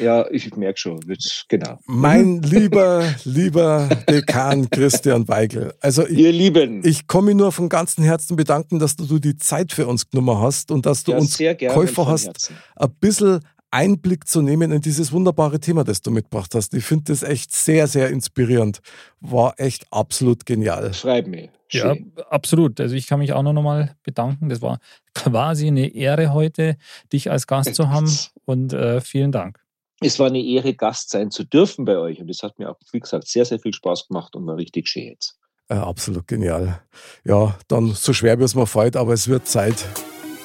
Ja, 0.00 0.26
ich 0.30 0.54
merke 0.56 0.78
schon, 0.78 1.00
genau. 1.48 1.78
Mein 1.86 2.42
lieber, 2.42 3.04
lieber 3.24 3.88
Dekan 4.08 4.68
Christian 4.70 5.28
Weigel. 5.28 5.74
Also 5.80 6.06
ich, 6.06 6.18
Ihr 6.18 6.32
Lieben. 6.32 6.82
Ich 6.84 7.06
komme 7.06 7.34
nur 7.34 7.52
von 7.52 7.68
ganzem 7.68 8.04
Herzen 8.04 8.36
bedanken, 8.36 8.78
dass 8.78 8.96
du 8.96 9.18
die 9.18 9.36
Zeit 9.36 9.72
für 9.72 9.86
uns 9.86 10.08
genommen 10.10 10.25
Nummer 10.26 10.40
hast 10.40 10.70
und 10.70 10.86
dass 10.86 11.04
du 11.04 11.12
ja, 11.12 11.18
uns 11.18 11.38
Käufer 11.38 12.06
hast, 12.06 12.52
ein 12.76 12.94
bisschen 13.00 13.40
Einblick 13.70 14.28
zu 14.28 14.42
nehmen 14.42 14.72
in 14.72 14.80
dieses 14.80 15.12
wunderbare 15.12 15.60
Thema, 15.60 15.84
das 15.84 16.00
du 16.00 16.10
mitgebracht 16.10 16.54
hast. 16.54 16.74
Ich 16.74 16.84
finde 16.84 17.04
das 17.12 17.22
echt 17.22 17.52
sehr, 17.52 17.86
sehr 17.86 18.10
inspirierend. 18.10 18.80
War 19.20 19.54
echt 19.58 19.86
absolut 19.90 20.46
genial. 20.46 20.94
Schreib 20.94 21.26
mir. 21.26 21.48
Ja, 21.70 21.96
absolut. 22.30 22.80
Also 22.80 22.94
ich 22.94 23.06
kann 23.06 23.18
mich 23.18 23.32
auch 23.32 23.42
noch 23.42 23.52
mal 23.60 23.96
bedanken. 24.04 24.48
Das 24.48 24.62
war 24.62 24.78
quasi 25.14 25.66
eine 25.66 25.88
Ehre 25.88 26.32
heute, 26.32 26.76
dich 27.12 27.30
als 27.30 27.46
Gast 27.46 27.74
zu 27.74 27.90
haben 27.90 28.10
und 28.44 28.72
äh, 28.72 29.00
vielen 29.00 29.32
Dank. 29.32 29.60
Es 30.00 30.18
war 30.18 30.28
eine 30.28 30.42
Ehre, 30.42 30.74
Gast 30.74 31.10
sein 31.10 31.30
zu 31.30 31.44
dürfen 31.44 31.84
bei 31.84 31.96
euch 31.96 32.20
und 32.20 32.30
es 32.30 32.42
hat 32.42 32.58
mir 32.58 32.70
auch, 32.70 32.76
wie 32.92 33.00
gesagt, 33.00 33.26
sehr, 33.26 33.44
sehr 33.44 33.58
viel 33.58 33.72
Spaß 33.72 34.08
gemacht 34.08 34.36
und 34.36 34.46
war 34.46 34.56
richtig 34.56 34.88
schön 34.88 35.08
jetzt. 35.08 35.38
Äh, 35.68 35.74
absolut 35.74 36.28
genial. 36.28 36.80
Ja, 37.24 37.58
dann 37.66 37.92
so 37.92 38.12
schwer 38.12 38.38
wie 38.38 38.44
es 38.44 38.54
mir 38.54 38.66
fällt, 38.66 38.96
aber 38.96 39.12
es 39.12 39.26
wird 39.26 39.48
Zeit. 39.48 39.84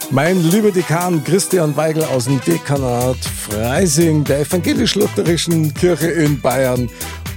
Mein 0.10 0.44
lieber 0.50 0.72
Dekan 0.72 1.24
Christian 1.24 1.76
Weigel 1.78 2.04
aus 2.04 2.26
dem 2.26 2.42
Dekanat 2.42 3.18
Freising 3.18 4.24
der 4.24 4.42
evangelisch-lutherischen 4.42 5.74
Kirche 5.74 6.08
in 6.08 6.40
Bayern 6.42 6.90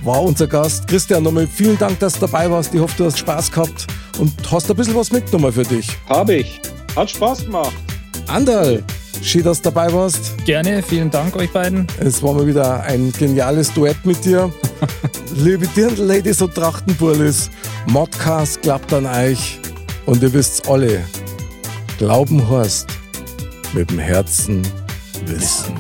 war 0.03 0.23
unser 0.23 0.47
Gast. 0.47 0.89
Christian, 0.89 1.23
nochmal 1.23 1.47
vielen 1.47 1.79
Dank, 1.79 1.99
dass 2.01 2.15
du 2.15 2.21
dabei 2.21 2.51
warst. 2.51 2.75
Ich 2.75 2.81
hoffe, 2.81 2.95
du 2.97 3.05
hast 3.07 3.19
Spaß 3.19 3.51
gehabt 3.51 3.87
und 4.19 4.33
hast 4.51 4.71
ein 4.71 4.77
bisschen 4.77 4.95
was 4.95 5.13
mitgenommen 5.13 5.53
für 5.53 5.63
dich. 5.63 5.89
Habe 6.09 6.37
ich. 6.37 6.61
Hat 6.97 7.11
Spaß 7.11 7.45
gemacht. 7.45 7.75
Anderl, 8.27 8.83
schön, 9.23 9.45
dass 9.45 9.63
du 9.63 9.71
dabei 9.71 9.93
warst. 9.93 10.45
Gerne, 10.45 10.83
vielen 10.83 11.11
Dank 11.11 11.37
euch 11.37 11.53
beiden. 11.53 11.87
Es 12.01 12.23
war 12.23 12.35
mal 12.35 12.47
wieder 12.47 12.83
ein 12.83 13.13
geniales 13.13 13.73
Duett 13.73 14.05
mit 14.05 14.25
dir. 14.25 14.53
Liebe 15.37 15.67
Dirndl-Ladies 15.69 16.43
und 16.43 16.55
Trachtenburlis, 16.55 17.51
Modcast 17.87 18.63
klappt 18.63 18.93
an 18.93 19.07
euch 19.07 19.59
und 20.07 20.23
ihr 20.23 20.33
wisst's 20.33 20.69
alle. 20.69 21.05
Glauben 21.99 22.49
heißt 22.51 22.89
mit 23.73 23.91
dem 23.91 23.99
Herzen 23.99 24.63
wissen. 25.27 25.75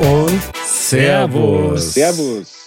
Und 0.00 0.40
Servus. 0.64 1.94
Servus. 1.94 2.57